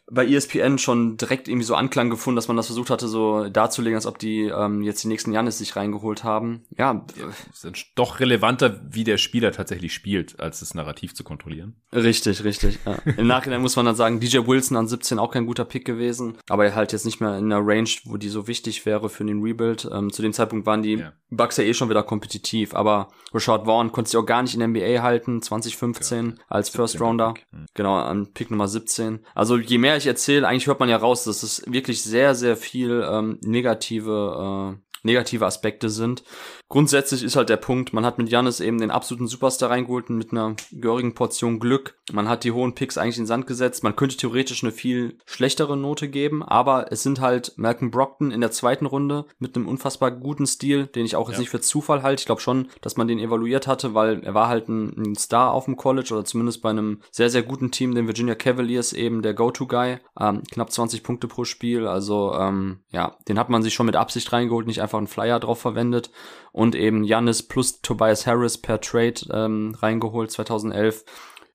bei 0.09 0.25
ESPN 0.25 0.77
schon 0.77 1.17
direkt 1.17 1.47
irgendwie 1.47 1.65
so 1.65 1.75
Anklang 1.75 2.09
gefunden, 2.09 2.37
dass 2.37 2.47
man 2.47 2.55
das 2.55 2.67
versucht 2.67 2.89
hatte, 2.89 3.07
so 3.07 3.49
darzulegen, 3.49 3.95
als 3.95 4.05
ob 4.05 4.17
die 4.17 4.43
ähm, 4.43 4.81
jetzt 4.81 5.03
die 5.03 5.09
nächsten 5.09 5.33
Janis 5.33 5.57
sich 5.57 5.75
reingeholt 5.75 6.23
haben. 6.23 6.63
Ja. 6.77 7.05
sind 7.53 7.85
doch 7.95 8.19
relevanter, 8.19 8.79
wie 8.89 9.03
der 9.03 9.17
Spieler 9.17 9.51
tatsächlich 9.51 9.93
spielt, 9.93 10.39
als 10.39 10.61
das 10.61 10.73
Narrativ 10.73 11.13
zu 11.13 11.25
kontrollieren. 11.25 11.75
Richtig, 11.91 12.43
richtig. 12.45 12.79
Ja. 12.85 12.97
Im 13.17 13.27
Nachhinein 13.27 13.61
muss 13.61 13.75
man 13.75 13.85
dann 13.85 13.95
sagen, 13.95 14.19
DJ 14.21 14.39
Wilson 14.47 14.77
an 14.77 14.87
17 14.87 15.19
auch 15.19 15.31
kein 15.31 15.45
guter 15.45 15.65
Pick 15.65 15.83
gewesen, 15.83 16.37
aber 16.47 16.65
er 16.65 16.75
halt 16.75 16.93
jetzt 16.93 17.05
nicht 17.05 17.19
mehr 17.19 17.37
in 17.37 17.51
einer 17.51 17.65
Range, 17.65 17.89
wo 18.05 18.15
die 18.15 18.29
so 18.29 18.47
wichtig 18.47 18.85
wäre 18.85 19.09
für 19.09 19.25
den 19.25 19.41
Rebuild. 19.41 19.89
Ähm, 19.91 20.13
zu 20.13 20.21
dem 20.21 20.31
Zeitpunkt 20.31 20.65
waren 20.65 20.83
die 20.83 20.95
ja. 20.95 21.11
Bucks 21.29 21.57
ja 21.57 21.65
eh 21.65 21.73
schon 21.73 21.89
wieder 21.89 22.03
kompetitiv, 22.03 22.73
aber 22.73 23.09
Rashad 23.33 23.65
Vaughn 23.65 23.91
konnte 23.91 24.09
sich 24.09 24.17
auch 24.17 24.25
gar 24.25 24.41
nicht 24.41 24.53
in 24.53 24.61
der 24.61 24.69
NBA 24.69 25.01
halten, 25.01 25.41
2015 25.41 26.27
ja. 26.27 26.33
als 26.47 26.69
First 26.69 27.01
Rounder. 27.01 27.33
Mhm. 27.51 27.65
Genau, 27.73 27.95
an 27.95 28.31
Pick 28.33 28.51
Nummer 28.51 28.69
17. 28.69 29.19
Also 29.35 29.57
je 29.57 29.77
mehr 29.77 29.97
ich 29.98 30.08
erzähle, 30.08 30.48
eigentlich 30.48 30.68
hört 30.68 30.80
man 30.80 30.89
ja 30.89 30.98
raus, 30.98 31.24
dass 31.24 31.44
es 31.44 31.63
wirklich 31.68 32.01
sehr, 32.04 32.36
sehr 32.36 32.58
viel 32.58 33.06
ähm, 33.10 33.39
negative, 33.44 34.75
äh, 34.77 34.87
negative 35.04 35.46
Aspekte 35.46 35.89
sind 35.89 36.24
grundsätzlich 36.70 37.24
ist 37.24 37.36
halt 37.36 37.50
der 37.50 37.58
Punkt, 37.58 37.94
man 37.94 38.06
hat 38.06 38.18
mit 38.18 38.30
Janis 38.30 38.60
eben 38.60 38.80
den 38.80 38.92
absoluten 38.92 39.27
Superstar 39.27 39.70
reingeholt 39.70 40.10
mit 40.10 40.32
einer 40.32 40.56
gehörigen 40.72 41.13
Portion 41.13 41.60
Glück. 41.60 41.98
Man 42.12 42.27
hat 42.27 42.44
die 42.44 42.51
hohen 42.51 42.75
Picks 42.75 42.98
eigentlich 42.98 43.18
in 43.18 43.24
den 43.24 43.27
Sand 43.27 43.48
gesetzt. 43.48 43.84
Man 43.84 43.96
könnte 43.96 44.18
theoretisch 44.18 44.63
eine 44.63 44.72
viel 44.72 45.18
schlechtere 45.25 45.77
Note 45.77 46.10
geben, 46.10 46.44
aber 46.44 46.92
es 46.92 47.04
sind 47.04 47.22
halt 47.22 47.54
Malcolm 47.58 47.92
Brockton 47.92 48.32
in 48.32 48.42
der 48.42 48.51
zweiten 48.51 48.86
Runde 48.86 49.25
mit 49.39 49.56
einem 49.56 49.68
unfassbar 49.68 50.12
guten 50.12 50.46
Stil, 50.46 50.88
den 50.88 51.06
ich 51.06 51.16
auch 51.16 51.30
jetzt 51.30 51.38
ja. 51.38 51.42
nicht 51.42 51.50
für 51.50 51.62
Zufall 51.62 52.04
halte. 52.04 52.22
Ich 52.22 52.25
glaube 52.25 52.42
schon, 52.42 52.68
dass 52.81 52.98
man 52.98 53.07
den 53.07 53.20
evaluiert 53.20 53.68
hatte, 53.68 53.94
weil 53.94 54.24
er 54.24 54.33
war 54.33 54.48
halt 54.48 54.68
ein, 54.68 54.94
ein, 54.98 55.16
Star 55.16 55.51
auf 55.51 55.66
dem 55.66 55.77
College 55.77 56.14
oder 56.14 56.25
zumindest 56.25 56.62
bei 56.62 56.70
einem 56.70 57.01
sehr, 57.12 57.29
sehr 57.29 57.44
guten 57.44 57.72
Team, 57.72 57.96
den 57.96 58.07
Virginia 58.07 58.36
Cavaliers 58.36 58.94
eben 58.94 59.22
der 59.22 59.33
Go-To-Guy. 59.33 60.00
Ähm, 60.20 60.44
knapp 60.51 60.72
20 60.72 61.03
Punkte 61.03 61.27
pro 61.27 61.44
Spiel. 61.44 61.88
Also 61.88 62.33
ähm, 62.33 62.79
ja, 62.92 63.18
den 63.27 63.40
hat 63.40 63.50
man 63.50 63.64
sich 63.64 63.74
schon 63.74 63.86
mit 63.86 63.96
Absicht 63.96 64.31
reingeholt, 64.31 64.68
nicht 64.68 64.81
einfach 64.87 64.97
einen 64.97 65.07
Flyer 65.07 65.39
drauf 65.39 65.59
verwendet 65.59 66.09
und 66.51 66.75
eben 66.75 67.03
Janis 67.03 67.43
plus 67.43 67.81
Tobias 67.81 68.25
Harris 68.25 68.57
per 68.57 68.79
Trade 68.79 69.21
ähm, 69.31 69.75
reingeholt 69.77 70.31
2011. 70.31 71.03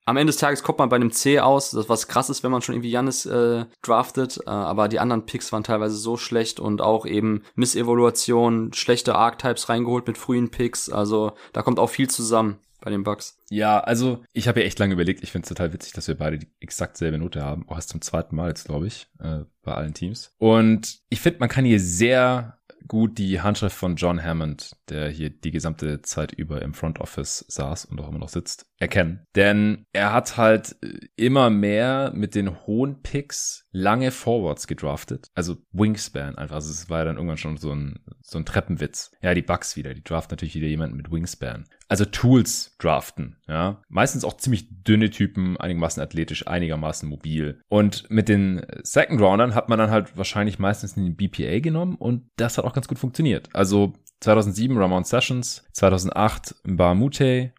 Am 0.05 0.17
Ende 0.17 0.33
des 0.33 0.41
Tages 0.41 0.63
kommt 0.63 0.81
man 0.81 0.89
bei 0.89 0.97
einem 0.97 1.13
C 1.13 1.39
aus, 1.39 1.71
das 1.71 1.89
was 1.89 2.09
krass 2.09 2.29
ist, 2.29 2.43
wenn 2.43 2.51
man 2.51 2.61
schon 2.61 2.75
irgendwie 2.75 2.91
Janis 2.91 3.25
äh, 3.25 3.67
draftet, 3.83 4.41
äh, 4.47 4.51
aber 4.51 4.89
die 4.89 4.99
anderen 4.99 5.27
Picks 5.27 5.53
waren 5.53 5.63
teilweise 5.63 5.97
so 5.97 6.17
schlecht 6.17 6.59
und 6.61 6.83
auch 6.83 7.07
eben 7.07 7.43
Missevaluation, 7.55 8.73
schlechte 8.73 9.15
Archetypes 9.15 9.69
reingeholt 9.69 10.07
mit 10.07 10.19
frühen 10.19 10.51
Picks, 10.51 10.91
also 10.91 11.33
da 11.53 11.63
kommt 11.63 11.79
auch 11.79 11.89
viel 11.89 12.11
zusammen 12.11 12.59
bei 12.83 12.91
den 12.91 13.05
Bugs. 13.05 13.39
Ja, 13.49 13.79
also 13.79 14.23
ich 14.33 14.49
habe 14.49 14.61
ja 14.61 14.67
echt 14.67 14.79
lange 14.81 14.95
überlegt. 14.95 15.23
Ich 15.23 15.31
finde 15.31 15.45
es 15.45 15.49
total 15.49 15.73
witzig, 15.73 15.93
dass 15.93 16.09
wir 16.09 16.17
beide 16.17 16.39
die 16.39 16.49
exakt 16.59 16.97
selbe 16.97 17.17
Note 17.17 17.43
haben. 17.43 17.65
Auch 17.69 17.77
erst 17.77 17.91
zum 17.91 18.01
zweiten 18.01 18.35
Mal 18.35 18.49
jetzt, 18.49 18.67
glaube 18.67 18.89
ich, 18.89 19.07
äh, 19.21 19.45
bei 19.63 19.73
allen 19.73 19.95
Teams. 19.95 20.35
Und 20.39 20.99
ich 21.09 21.21
finde, 21.21 21.39
man 21.39 21.49
kann 21.49 21.65
hier 21.65 21.79
sehr 21.79 22.59
gut 22.89 23.19
die 23.19 23.41
Handschrift 23.41 23.77
von 23.77 23.97
John 23.97 24.23
Hammond, 24.23 24.77
der 24.89 25.09
hier 25.09 25.31
die 25.31 25.51
gesamte 25.51 26.03
Zeit 26.03 26.33
über 26.33 26.63
im 26.63 26.75
Front 26.75 27.01
Office 27.01 27.45
saß 27.49 27.87
und 27.87 28.01
auch 28.01 28.09
immer 28.09 28.19
noch 28.19 28.29
sitzt, 28.29 28.67
erkennen. 28.79 29.27
Denn 29.35 29.87
er 29.93 30.13
hat 30.13 30.37
halt 30.37 30.77
äh, 30.83 30.99
immer 31.17 31.51
mehr 31.51 32.13
mit 32.15 32.35
den 32.35 32.67
hohen 32.67 33.03
Picks 33.03 33.62
lange 33.73 34.11
Forwards 34.11 34.67
gedraftet. 34.67 35.31
Also 35.35 35.57
Wingspan 35.73 36.37
einfach. 36.37 36.57
Also 36.57 36.71
es 36.71 36.89
war 36.91 37.01
ja 37.01 37.05
dann 37.07 37.17
irgendwann 37.17 37.39
schon 37.39 37.57
so 37.57 37.75
ein, 37.75 38.01
so 38.21 38.39
ein 38.39 38.45
Treppenwitz. 38.45 39.11
Ja, 39.23 39.35
die 39.35 39.43
Bugs 39.43 39.77
wieder. 39.77 39.95
Die 39.95 40.05
draften 40.05 40.35
natürlich 40.35 40.55
wieder 40.55 40.69
jemanden 40.69 40.97
mit 40.97 41.11
Wingspan. 41.11 41.65
Also 41.89 42.05
Tools 42.05 42.77
draften, 42.79 43.37
ja. 43.49 43.83
Meistens 43.89 44.25
auch 44.25 44.37
ziemlich 44.37 44.69
dünne 44.71 45.11
Typen, 45.11 45.57
einigermaßen 45.57 46.03
athletisch, 46.03 46.47
einigermaßen 46.47 47.09
mobil. 47.09 47.61
Und 47.69 48.09
mit 48.11 48.29
den 48.29 48.65
Second 48.83 49.21
Roundern 49.21 49.55
hat 49.55 49.69
man 49.69 49.79
dann 49.79 49.91
halt 49.91 50.17
wahrscheinlich 50.17 50.59
meistens 50.59 50.95
den 50.95 51.17
BPA 51.17 51.61
genommen 51.61 51.97
und 51.97 52.31
das 52.37 52.57
hat 52.57 52.65
auch 52.65 52.73
ganz 52.73 52.89
gut 52.89 52.99
funktioniert. 52.99 53.51
Also 53.53 53.95
2007 54.21 54.77
Ramon 54.79 55.05
Sessions, 55.05 55.65
2008 55.73 56.55
Mute, 56.65 57.53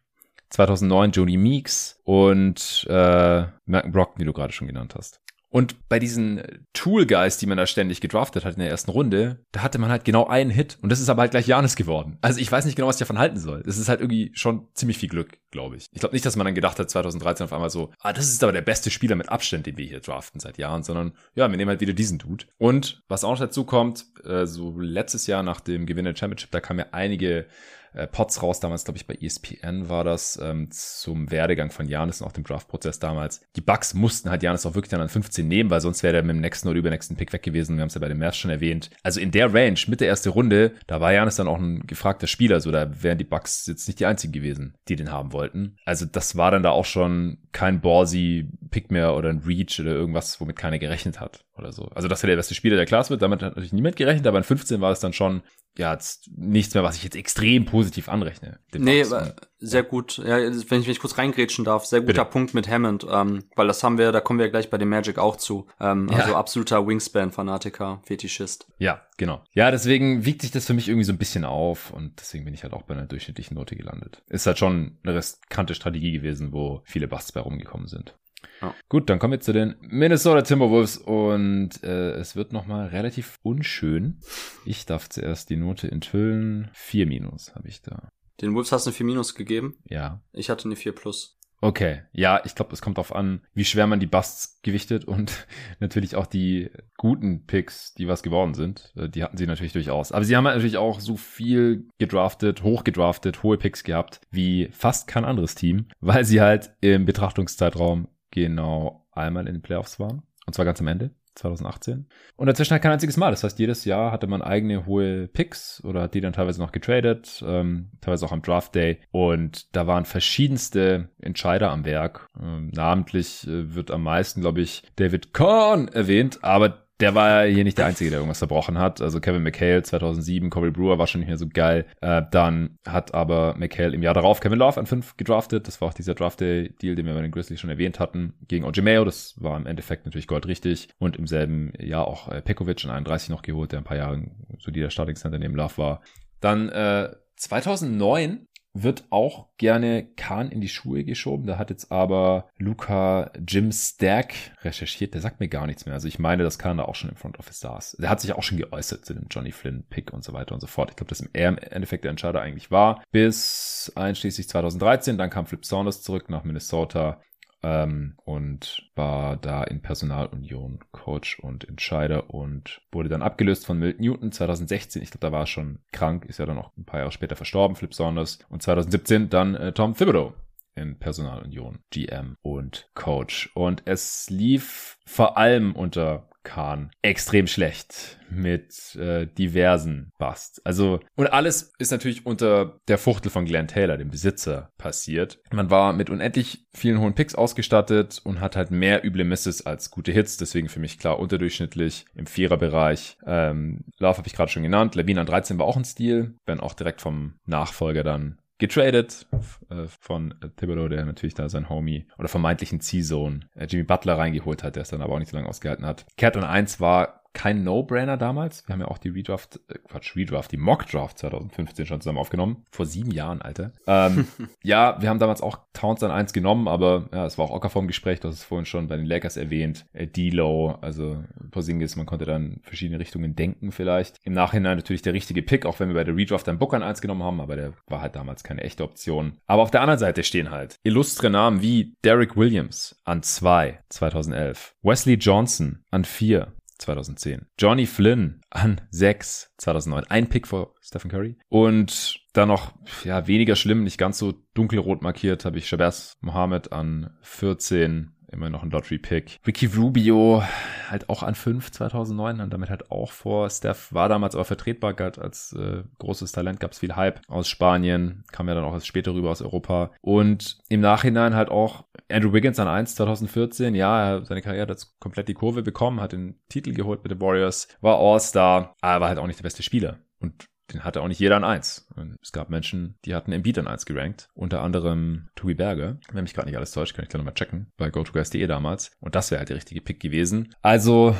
2009 0.49 1.11
Jody 1.11 1.37
Meeks 1.37 1.99
und 2.03 2.87
äh, 2.89 3.45
Malcolm 3.65 3.91
Brockton, 3.91 4.21
wie 4.21 4.25
du 4.25 4.33
gerade 4.33 4.53
schon 4.53 4.67
genannt 4.67 4.95
hast. 4.95 5.22
Und 5.53 5.87
bei 5.87 5.99
diesen 5.99 6.41
Tool 6.73 7.05
Guys, 7.05 7.37
die 7.37 7.45
man 7.45 7.59
da 7.59 7.67
ständig 7.67 8.01
gedraftet 8.01 8.43
hat 8.43 8.55
in 8.55 8.59
der 8.61 8.71
ersten 8.71 8.89
Runde, 8.89 9.45
da 9.51 9.61
hatte 9.61 9.77
man 9.77 9.91
halt 9.91 10.03
genau 10.03 10.25
einen 10.25 10.49
Hit 10.49 10.79
und 10.81 10.91
das 10.91 10.99
ist 10.99 11.09
aber 11.09 11.21
halt 11.21 11.29
gleich 11.29 11.45
Janis 11.45 11.75
geworden. 11.75 12.17
Also 12.21 12.39
ich 12.39 12.51
weiß 12.51 12.65
nicht 12.65 12.75
genau, 12.75 12.87
was 12.87 12.95
ich 12.95 13.01
davon 13.01 13.19
halten 13.19 13.37
soll. 13.37 13.61
Das 13.61 13.77
ist 13.77 13.87
halt 13.87 14.01
irgendwie 14.01 14.31
schon 14.33 14.67
ziemlich 14.73 14.97
viel 14.97 15.09
Glück, 15.09 15.37
glaube 15.51 15.75
ich. 15.75 15.85
Ich 15.91 15.99
glaube 15.99 16.15
nicht, 16.15 16.25
dass 16.25 16.35
man 16.37 16.45
dann 16.45 16.55
gedacht 16.55 16.79
hat 16.79 16.89
2013 16.89 17.43
auf 17.43 17.53
einmal 17.53 17.69
so, 17.69 17.91
ah, 17.99 18.13
das 18.13 18.29
ist 18.29 18.41
aber 18.41 18.51
der 18.51 18.63
beste 18.63 18.89
Spieler 18.89 19.15
mit 19.15 19.29
Abstand, 19.29 19.67
den 19.67 19.77
wir 19.77 19.85
hier 19.85 19.99
draften 19.99 20.39
seit 20.39 20.57
Jahren, 20.57 20.81
sondern 20.81 21.13
ja, 21.35 21.47
wir 21.47 21.55
nehmen 21.55 21.69
halt 21.69 21.81
wieder 21.81 21.93
diesen 21.93 22.17
Dude. 22.17 22.45
Und 22.57 23.03
was 23.07 23.23
auch 23.23 23.33
noch 23.33 23.39
dazu 23.39 23.63
kommt, 23.63 24.07
äh, 24.25 24.47
so 24.47 24.79
letztes 24.79 25.27
Jahr 25.27 25.43
nach 25.43 25.61
dem 25.61 25.85
Gewinn 25.85 26.05
der 26.05 26.15
Championship, 26.15 26.49
da 26.49 26.61
kamen 26.61 26.79
ja 26.79 26.87
einige 26.93 27.45
äh, 27.93 28.07
Pots 28.07 28.41
raus, 28.41 28.59
damals 28.59 28.85
glaube 28.85 28.97
ich 28.97 29.07
bei 29.07 29.15
ESPN 29.15 29.89
war 29.89 30.03
das, 30.03 30.39
ähm, 30.41 30.69
zum 30.71 31.31
Werdegang 31.31 31.71
von 31.71 31.87
Janis 31.87 32.21
und 32.21 32.27
auch 32.27 32.31
dem 32.31 32.43
Draftprozess 32.43 32.99
damals. 32.99 33.41
Die 33.55 33.61
Bucks 33.61 33.93
mussten 33.93 34.29
halt 34.29 34.43
Janis 34.43 34.65
auch 34.65 34.75
wirklich 34.75 34.89
dann 34.89 35.01
an 35.01 35.09
15 35.09 35.47
nehmen, 35.47 35.69
weil 35.69 35.81
sonst 35.81 36.03
wäre 36.03 36.17
er 36.17 36.23
mit 36.23 36.35
dem 36.35 36.41
nächsten 36.41 36.67
oder 36.67 36.79
übernächsten 36.79 37.15
Pick 37.15 37.33
weg 37.33 37.43
gewesen. 37.43 37.75
Wir 37.75 37.81
haben 37.81 37.87
es 37.87 37.95
ja 37.95 38.01
bei 38.01 38.07
den 38.07 38.19
Mavs 38.19 38.37
schon 38.37 38.51
erwähnt. 38.51 38.89
Also 39.03 39.19
in 39.19 39.31
der 39.31 39.53
Range, 39.53 39.79
mit 39.87 40.01
der 40.01 40.07
ersten 40.07 40.29
Runde, 40.29 40.73
da 40.87 41.01
war 41.01 41.13
Janis 41.13 41.35
dann 41.35 41.47
auch 41.47 41.59
ein 41.59 41.85
gefragter 41.85 42.27
Spieler, 42.27 42.59
so 42.59 42.71
da 42.71 43.03
wären 43.03 43.17
die 43.17 43.23
Bucks 43.23 43.67
jetzt 43.67 43.87
nicht 43.87 43.99
die 43.99 44.05
einzigen 44.05 44.33
gewesen, 44.33 44.75
die 44.87 44.95
den 44.95 45.11
haben 45.11 45.33
wollten. 45.33 45.77
Also 45.85 46.05
das 46.05 46.35
war 46.35 46.51
dann 46.51 46.63
da 46.63 46.71
auch 46.71 46.85
schon 46.85 47.37
kein 47.51 47.81
ballsy 47.81 48.49
Pick 48.71 48.91
mehr 48.91 49.15
oder 49.15 49.29
ein 49.29 49.43
Reach 49.45 49.79
oder 49.79 49.91
irgendwas, 49.91 50.39
womit 50.41 50.55
keiner 50.55 50.79
gerechnet 50.79 51.19
hat 51.19 51.43
oder 51.55 51.71
so. 51.71 51.85
Also 51.93 52.07
dass 52.07 52.23
er 52.23 52.27
der 52.27 52.35
beste 52.35 52.55
Spieler 52.55 52.75
der 52.75 52.85
Klasse 52.85 53.11
wird, 53.11 53.21
damit 53.21 53.41
hat 53.41 53.51
natürlich 53.51 53.73
niemand 53.73 53.95
gerechnet, 53.95 54.27
aber 54.27 54.37
in 54.37 54.43
15 54.43 54.81
war 54.81 54.91
es 54.91 54.99
dann 54.99 55.13
schon 55.13 55.43
ja, 55.77 55.91
jetzt 55.91 56.29
nichts 56.35 56.75
mehr, 56.75 56.83
was 56.83 56.97
ich 56.97 57.03
jetzt 57.03 57.15
extrem 57.15 57.65
positiv 57.65 58.07
anrechne. 58.07 58.59
Nee, 58.73 59.03
Bugs. 59.03 59.33
sehr 59.57 59.81
gut. 59.81 60.17
Ja, 60.19 60.37
wenn 60.37 60.59
ich, 60.59 60.69
wenn 60.69 60.81
ich 60.81 60.99
kurz 60.99 61.17
reingrätschen 61.17 61.65
darf, 61.65 61.85
sehr 61.85 62.01
guter 62.01 62.25
Bitte. 62.25 62.25
Punkt 62.25 62.53
mit 62.53 62.69
Hammond, 62.69 63.07
ähm, 63.09 63.45
weil 63.55 63.67
das 63.67 63.83
haben 63.83 63.97
wir, 63.97 64.11
da 64.11 64.21
kommen 64.21 64.37
wir 64.39 64.49
gleich 64.49 64.69
bei 64.69 64.77
dem 64.77 64.89
Magic 64.89 65.17
auch 65.17 65.35
zu. 65.35 65.67
Ähm, 65.79 66.09
ja. 66.11 66.19
Also 66.19 66.35
absoluter 66.35 66.85
Wingspan-Fanatiker, 66.85 68.01
Fetischist. 68.05 68.67
Ja, 68.77 69.01
genau. 69.17 69.43
Ja, 69.53 69.71
deswegen 69.71 70.25
wiegt 70.25 70.43
sich 70.43 70.51
das 70.51 70.67
für 70.67 70.75
mich 70.75 70.89
irgendwie 70.89 71.05
so 71.05 71.13
ein 71.13 71.17
bisschen 71.17 71.43
auf 71.43 71.91
und 71.91 72.19
deswegen 72.19 72.45
bin 72.45 72.53
ich 72.53 72.61
halt 72.61 72.73
auch 72.73 72.83
bei 72.83 72.93
einer 72.93 73.07
durchschnittlichen 73.07 73.55
Note 73.55 73.75
gelandet. 73.75 74.21
Ist 74.29 74.45
halt 74.45 74.59
schon 74.59 74.99
eine 75.03 75.15
riskante 75.15 75.73
Strategie 75.73 76.11
gewesen, 76.11 76.53
wo 76.53 76.81
viele 76.85 77.07
Busts 77.07 77.31
bei 77.31 77.39
rumgekommen 77.39 77.87
sind. 77.87 78.15
Ja. 78.61 78.73
Gut, 78.89 79.09
dann 79.09 79.19
kommen 79.19 79.33
wir 79.33 79.39
zu 79.39 79.53
den 79.53 79.75
Minnesota 79.81 80.41
Timberwolves 80.41 80.97
und 80.97 81.83
äh, 81.83 82.11
es 82.11 82.35
wird 82.35 82.53
nochmal 82.53 82.87
relativ 82.87 83.39
unschön. 83.43 84.19
Ich 84.65 84.85
darf 84.85 85.09
zuerst 85.09 85.49
die 85.49 85.57
Note 85.57 85.91
enthüllen. 85.91 86.69
4 86.73 87.07
minus 87.07 87.55
habe 87.55 87.67
ich 87.67 87.81
da. 87.81 88.09
Den 88.41 88.55
Wolves 88.55 88.71
hast 88.71 88.85
du 88.85 88.89
eine 88.89 88.95
4 88.95 89.05
minus 89.05 89.35
gegeben? 89.35 89.77
Ja. 89.85 90.21
Ich 90.31 90.49
hatte 90.49 90.65
eine 90.65 90.75
4 90.75 90.93
plus. 90.93 91.37
Okay, 91.63 92.01
ja, 92.11 92.41
ich 92.43 92.55
glaube, 92.55 92.73
es 92.73 92.81
kommt 92.81 92.97
darauf 92.97 93.15
an, 93.15 93.39
wie 93.53 93.63
schwer 93.63 93.87
man 93.87 94.01
die 94.01 94.05
Busts 94.05 94.59
gewichtet 94.63 95.05
und 95.05 95.47
natürlich 95.79 96.17
auch 96.17 96.25
die 96.25 96.69
guten 96.97 97.45
Picks, 97.45 97.93
die 97.93 98.09
was 98.09 98.21
geworden 98.21 98.53
sind. 98.53 98.91
Äh, 98.97 99.07
die 99.07 99.23
hatten 99.23 99.37
sie 99.37 99.47
natürlich 99.47 99.71
durchaus. 99.71 100.11
Aber 100.11 100.25
sie 100.25 100.35
haben 100.35 100.45
halt 100.45 100.57
natürlich 100.57 100.75
auch 100.75 100.99
so 100.99 101.15
viel 101.15 101.87
gedraftet, 101.99 102.63
hoch 102.63 102.83
gedraftet, 102.83 103.43
hohe 103.43 103.57
Picks 103.57 103.85
gehabt, 103.85 104.19
wie 104.29 104.67
fast 104.73 105.07
kein 105.07 105.23
anderes 105.23 105.55
Team, 105.55 105.87
weil 106.01 106.25
sie 106.25 106.41
halt 106.41 106.73
im 106.81 107.05
Betrachtungszeitraum 107.05 108.09
genau 108.33 109.05
einmal 109.11 109.47
in 109.47 109.53
den 109.53 109.61
Playoffs 109.61 109.99
waren. 109.99 110.23
Und 110.45 110.53
zwar 110.53 110.65
ganz 110.65 110.81
am 110.81 110.87
Ende. 110.87 111.11
2018. 111.35 112.05
Und 112.35 112.47
dazwischen 112.47 112.71
halt 112.71 112.83
kein 112.83 112.91
einziges 112.91 113.17
Mal. 113.17 113.31
Das 113.31 113.43
heißt, 113.43 113.57
jedes 113.59 113.85
Jahr 113.85 114.11
hatte 114.11 114.27
man 114.27 114.41
eigene 114.41 114.85
hohe 114.85 115.27
Picks 115.27 115.83
oder 115.83 116.03
hat 116.03 116.13
die 116.13 116.21
dann 116.21 116.33
teilweise 116.33 116.61
noch 116.61 116.71
getradet, 116.71 117.43
ähm, 117.45 117.91
teilweise 118.01 118.25
auch 118.25 118.31
am 118.31 118.41
Draft 118.41 118.75
Day. 118.75 118.99
Und 119.11 119.75
da 119.75 119.87
waren 119.87 120.05
verschiedenste 120.05 121.09
Entscheider 121.19 121.71
am 121.71 121.85
Werk. 121.85 122.27
Ähm, 122.39 122.69
namentlich 122.73 123.47
äh, 123.47 123.73
wird 123.73 123.91
am 123.91 124.03
meisten, 124.03 124.41
glaube 124.41 124.61
ich, 124.61 124.83
David 124.95 125.33
Korn 125.33 125.87
erwähnt, 125.87 126.43
aber 126.43 126.82
der 127.03 127.15
war 127.15 127.45
hier 127.45 127.65
nicht 127.65 127.77
der 127.77 127.85
Einzige, 127.85 128.09
der 128.09 128.19
irgendwas 128.19 128.37
verbrochen 128.37 128.77
hat. 128.77 129.01
Also 129.01 129.19
Kevin 129.19 129.43
McHale 129.43 129.83
2007, 129.83 130.49
Corey 130.49 130.71
Brewer 130.71 130.97
war 130.97 131.05
schon 131.05 131.19
nicht 131.19 131.27
mehr 131.27 131.37
so 131.37 131.49
geil. 131.49 131.85
Äh, 131.99 132.21
dann 132.31 132.77
hat 132.87 133.13
aber 133.13 133.55
McHale 133.57 133.93
im 133.93 134.01
Jahr 134.01 134.13
darauf 134.13 134.39
Kevin 134.39 134.59
Love 134.59 134.79
an 134.79 134.85
5 134.85 135.17
gedraftet. 135.17 135.67
Das 135.67 135.81
war 135.81 135.89
auch 135.89 135.93
dieser 135.93 136.15
Draft-Deal, 136.15 136.95
den 136.95 137.05
wir 137.05 137.13
bei 137.13 137.21
den 137.21 137.31
Grizzlies 137.31 137.59
schon 137.59 137.69
erwähnt 137.69 137.99
hatten, 137.99 138.35
gegen 138.47 138.63
Ojimeo. 138.63 139.03
Das 139.03 139.35
war 139.37 139.57
im 139.57 139.65
Endeffekt 139.65 140.05
natürlich 140.05 140.27
goldrichtig. 140.27 140.87
Und 140.97 141.17
im 141.17 141.27
selben 141.27 141.73
Jahr 141.77 142.07
auch 142.07 142.29
äh, 142.29 142.41
Pekovic 142.41 142.85
an 142.85 142.91
31 142.91 143.29
noch 143.29 143.41
geholt, 143.41 143.73
der 143.73 143.79
ein 143.79 143.85
paar 143.85 143.97
Jahre 143.97 144.23
so 144.59 144.71
der 144.71 144.89
Starting 144.89 145.17
Center 145.17 145.39
neben 145.39 145.55
Love 145.55 145.77
war. 145.77 146.01
Dann 146.39 146.69
äh, 146.69 147.09
2009 147.35 148.47
wird 148.73 149.05
auch 149.11 149.47
gerne 149.57 150.05
Kahn 150.15 150.49
in 150.49 150.59
die 150.59 150.67
Schuhe 150.67 151.03
geschoben. 151.03 151.45
Da 151.45 151.57
hat 151.57 151.69
jetzt 151.69 151.91
aber 151.91 152.49
Luca 152.57 153.31
Jim 153.47 153.71
Stack 153.71 154.33
recherchiert. 154.63 155.13
Der 155.13 155.21
sagt 155.21 155.39
mir 155.39 155.47
gar 155.47 155.67
nichts 155.67 155.85
mehr. 155.85 155.93
Also 155.93 156.07
ich 156.07 156.19
meine, 156.19 156.43
dass 156.43 156.57
Kahn 156.57 156.77
da 156.77 156.85
auch 156.85 156.95
schon 156.95 157.11
im 157.11 157.15
Front 157.15 157.37
Office 157.39 157.59
saß. 157.59 157.97
Der 157.99 158.09
hat 158.09 158.19
sich 158.19 158.33
auch 158.33 158.43
schon 158.43 158.57
geäußert 158.57 159.05
zu 159.05 159.13
dem 159.13 159.27
Johnny 159.29 159.51
Flynn 159.51 159.83
Pick 159.89 160.11
und 160.11 160.23
so 160.23 160.33
weiter 160.33 160.55
und 160.55 160.61
so 160.61 160.67
fort. 160.67 160.89
Ich 160.89 160.95
glaube, 160.95 161.09
dass 161.09 161.23
er 161.33 161.49
im 161.49 161.57
Endeffekt 161.57 162.03
der 162.03 162.11
Entscheider 162.11 162.41
eigentlich 162.41 162.71
war. 162.71 163.03
Bis 163.11 163.91
einschließlich 163.95 164.49
2013. 164.49 165.17
Dann 165.17 165.29
kam 165.29 165.45
Flip 165.45 165.63
Saunders 165.63 166.01
zurück 166.01 166.29
nach 166.29 166.43
Minnesota 166.43 167.21
ähm, 167.63 168.15
und 168.25 168.91
war 168.95 169.37
da 169.37 169.63
in 169.63 169.81
Personalunion 169.81 170.79
Coach 170.91 171.39
und 171.39 171.67
Entscheider 171.67 172.29
und 172.29 172.81
wurde 172.91 173.09
dann 173.09 173.21
abgelöst 173.21 173.65
von 173.65 173.79
Milton 173.79 174.05
Newton 174.05 174.31
2016. 174.31 175.01
Ich 175.01 175.11
glaube, 175.11 175.25
da 175.25 175.31
war 175.31 175.41
er 175.41 175.47
schon 175.47 175.79
krank, 175.91 176.25
ist 176.25 176.39
ja 176.39 176.45
dann 176.45 176.57
auch 176.57 176.75
ein 176.77 176.85
paar 176.85 176.99
Jahre 176.99 177.11
später 177.11 177.35
verstorben, 177.35 177.75
Flip 177.75 177.93
Saunders. 177.93 178.39
Und 178.49 178.61
2017 178.61 179.29
dann 179.29 179.55
äh, 179.55 179.71
Tom 179.71 179.95
Thibodeau 179.95 180.33
in 180.75 180.99
Personalunion, 180.99 181.79
GM 181.91 182.37
und 182.41 182.89
Coach. 182.95 183.51
Und 183.53 183.83
es 183.85 184.29
lief 184.29 184.97
vor 185.05 185.37
allem 185.37 185.75
unter 185.75 186.29
Khan 186.43 186.91
extrem 187.01 187.47
schlecht 187.47 188.19
mit 188.29 188.95
äh, 188.95 189.27
diversen 189.27 190.11
Busts. 190.17 190.61
Also, 190.65 190.99
und 191.15 191.27
alles 191.27 191.73
ist 191.77 191.91
natürlich 191.91 192.25
unter 192.25 192.79
der 192.87 192.97
Fuchtel 192.97 193.31
von 193.31 193.45
Glenn 193.45 193.67
Taylor, 193.67 193.97
dem 193.97 194.09
Besitzer, 194.09 194.71
passiert. 194.77 195.39
Man 195.51 195.69
war 195.69 195.93
mit 195.93 196.09
unendlich 196.09 196.65
vielen 196.73 196.99
hohen 196.99 197.15
Picks 197.15 197.35
ausgestattet 197.35 198.21
und 198.23 198.41
hat 198.41 198.55
halt 198.55 198.71
mehr 198.71 199.05
üble 199.05 199.23
Misses 199.23 199.65
als 199.65 199.91
gute 199.91 200.11
Hits. 200.11 200.37
Deswegen 200.37 200.69
für 200.69 200.79
mich 200.79 200.99
klar 200.99 201.19
unterdurchschnittlich 201.19 202.05
im 202.15 202.25
Viererbereich. 202.25 203.17
Ähm, 203.25 203.85
Love 203.99 204.17
habe 204.17 204.27
ich 204.27 204.33
gerade 204.33 204.51
schon 204.51 204.63
genannt. 204.63 204.95
Levine 204.95 205.21
an 205.21 205.27
13 205.27 205.59
war 205.59 205.65
auch 205.65 205.77
ein 205.77 205.85
Stil, 205.85 206.35
wenn 206.45 206.59
auch 206.59 206.73
direkt 206.73 207.01
vom 207.01 207.35
Nachfolger 207.45 208.03
dann 208.03 208.39
getradet 208.63 209.27
äh, 209.69 209.87
von 209.99 210.35
Thibodeau, 210.55 210.87
der 210.87 211.03
natürlich 211.03 211.33
da 211.33 211.49
sein 211.49 211.67
Homie 211.67 212.07
oder 212.17 212.29
vermeintlichen 212.29 212.79
Ziehsohn 212.79 213.43
äh, 213.55 213.65
Jimmy 213.65 213.83
Butler 213.83 214.17
reingeholt 214.17 214.63
hat, 214.63 214.77
der 214.77 214.83
es 214.83 214.89
dann 214.89 215.01
aber 215.01 215.15
auch 215.15 215.19
nicht 215.19 215.31
so 215.31 215.35
lange 215.35 215.49
ausgehalten 215.49 215.85
hat. 215.85 216.05
Cat 216.15 216.37
und 216.37 216.45
1 216.45 216.79
war 216.79 217.22
kein 217.33 217.63
No-Brainer 217.63 218.17
damals. 218.17 218.67
Wir 218.67 218.73
haben 218.73 218.81
ja 218.81 218.87
auch 218.87 218.97
die 218.97 219.09
Redraft, 219.09 219.59
äh, 219.67 219.77
Quatsch, 219.87 220.15
Redraft, 220.15 220.51
die 220.51 220.57
Mock-Draft 220.57 221.17
2015 221.17 221.85
schon 221.85 222.01
zusammen 222.01 222.19
aufgenommen. 222.19 222.65
Vor 222.71 222.85
sieben 222.85 223.11
Jahren, 223.11 223.41
Alter. 223.41 223.73
Ähm, 223.87 224.27
ja, 224.63 225.01
wir 225.01 225.09
haben 225.09 225.19
damals 225.19 225.41
auch 225.41 225.59
Towns 225.73 226.03
an 226.03 226.11
eins 226.11 226.33
genommen, 226.33 226.67
aber 226.67 227.09
ja, 227.11 227.25
es 227.25 227.37
war 227.37 227.45
auch 227.45 227.51
Ocker 227.51 227.69
vom 227.69 227.87
Gespräch, 227.87 228.19
hast 228.23 228.35
es 228.35 228.43
vorhin 228.43 228.65
schon 228.65 228.87
bei 228.87 228.95
den 228.95 229.05
Lakers 229.05 229.37
erwähnt. 229.37 229.85
Äh, 229.93 230.07
D-Low, 230.07 230.77
also 230.81 231.23
Porzingis, 231.51 231.95
man 231.95 232.05
konnte 232.05 232.25
dann 232.25 232.59
verschiedene 232.63 232.99
Richtungen 232.99 233.35
denken 233.35 233.71
vielleicht. 233.71 234.19
Im 234.23 234.33
Nachhinein 234.33 234.77
natürlich 234.77 235.01
der 235.01 235.13
richtige 235.13 235.41
Pick, 235.41 235.65
auch 235.65 235.79
wenn 235.79 235.89
wir 235.89 235.95
bei 235.95 236.03
der 236.03 236.15
Redraft 236.15 236.47
dann 236.47 236.59
Book 236.59 236.73
an 236.73 236.83
eins 236.83 237.01
genommen 237.01 237.23
haben, 237.23 237.41
aber 237.41 237.55
der 237.55 237.73
war 237.87 238.01
halt 238.01 238.15
damals 238.15 238.43
keine 238.43 238.61
echte 238.61 238.83
Option. 238.83 239.37
Aber 239.47 239.63
auf 239.63 239.71
der 239.71 239.81
anderen 239.81 239.99
Seite 239.99 240.23
stehen 240.23 240.51
halt 240.51 240.79
illustre 240.83 241.29
Namen 241.29 241.61
wie 241.61 241.95
Derek 242.03 242.37
Williams 242.37 243.01
an 243.03 243.23
zwei 243.23 243.79
2011, 243.89 244.75
Wesley 244.83 245.15
Johnson 245.15 245.83
an 245.91 246.05
vier 246.05 246.53
2010. 246.77 247.47
Johnny 247.59 247.85
Flynn 247.85 248.41
an 248.49 248.81
6 248.91 249.53
2009. 249.57 250.05
Ein 250.09 250.29
Pick 250.29 250.47
vor 250.47 250.75
Stephen 250.81 251.09
Curry. 251.09 251.37
Und 251.49 252.19
dann 252.33 252.47
noch, 252.47 252.73
ja, 253.03 253.27
weniger 253.27 253.55
schlimm, 253.55 253.83
nicht 253.83 253.97
ganz 253.97 254.17
so 254.17 254.33
dunkelrot 254.53 255.01
markiert, 255.01 255.45
habe 255.45 255.57
ich 255.57 255.67
Shabazz 255.67 256.17
Mohammed 256.21 256.71
an 256.71 257.17
14 257.21 258.11
immer 258.33 258.49
noch 258.49 258.63
ein 258.63 258.71
Lottery-Pick. 258.71 259.39
Ricky 259.45 259.67
Rubio 259.67 260.43
halt 260.89 261.09
auch 261.09 261.23
an 261.23 261.35
5 261.35 261.71
2009 261.71 262.41
und 262.41 262.51
damit 262.51 262.69
halt 262.69 262.91
auch 262.91 263.11
vor. 263.11 263.49
Steph, 263.49 263.93
war 263.93 264.09
damals 264.09 264.35
aber 264.35 264.45
vertretbar, 264.45 264.93
galt 264.93 265.19
als 265.19 265.53
äh, 265.53 265.83
großes 265.99 266.31
Talent, 266.31 266.59
gab 266.59 266.71
es 266.71 266.79
viel 266.79 266.95
Hype 266.95 267.21
aus 267.27 267.47
Spanien, 267.47 268.23
kam 268.31 268.47
ja 268.47 268.55
dann 268.55 268.63
auch 268.63 268.73
erst 268.73 268.87
später 268.87 269.13
rüber 269.13 269.31
aus 269.31 269.41
Europa. 269.41 269.91
Und 270.01 270.57
im 270.69 270.81
Nachhinein 270.81 271.35
halt 271.35 271.49
auch 271.49 271.85
Andrew 272.11 272.33
Wiggins 272.33 272.59
an 272.59 272.67
1 272.67 272.95
2014, 272.95 273.75
ja, 273.75 274.21
seine 274.23 274.41
Karriere 274.41 274.63
hat 274.63 274.69
jetzt 274.69 274.99
komplett 274.99 275.27
die 275.27 275.33
Kurve 275.33 275.63
bekommen, 275.63 276.01
hat 276.01 276.11
den 276.11 276.39
Titel 276.49 276.73
geholt 276.73 277.03
mit 277.03 277.11
den 277.11 277.21
Warriors, 277.21 277.67
war 277.81 277.99
All-Star, 277.99 278.75
aber 278.81 279.01
war 279.01 279.09
halt 279.09 279.19
auch 279.19 279.27
nicht 279.27 279.39
der 279.39 279.43
beste 279.43 279.63
Spieler. 279.63 279.99
Und 280.19 280.45
den 280.73 280.83
hatte 280.83 281.01
auch 281.01 281.07
nicht 281.07 281.19
jeder 281.19 281.37
an 281.37 281.43
eins. 281.43 281.87
Es 282.21 282.31
gab 282.31 282.49
Menschen, 282.49 282.95
die 283.05 283.15
hatten 283.15 283.31
Embiid 283.31 283.57
an 283.59 283.67
eins 283.67 283.85
gerankt. 283.85 284.29
Unter 284.33 284.61
anderem 284.61 285.29
Tobi 285.35 285.53
Berger. 285.53 285.97
Wenn 286.11 286.23
mich 286.23 286.33
gerade 286.33 286.47
nicht 286.47 286.57
alles 286.57 286.71
täuscht, 286.71 286.95
kann 286.95 287.03
ich 287.03 287.09
gleich 287.09 287.19
nochmal 287.19 287.35
checken. 287.35 287.71
Bei 287.77 287.89
GoToGuys.de 287.89 288.45
damals. 288.47 288.91
Und 288.99 289.15
das 289.15 289.31
wäre 289.31 289.39
halt 289.39 289.49
der 289.49 289.57
richtige 289.57 289.81
Pick 289.81 289.99
gewesen. 289.99 290.53
Also, 290.61 291.15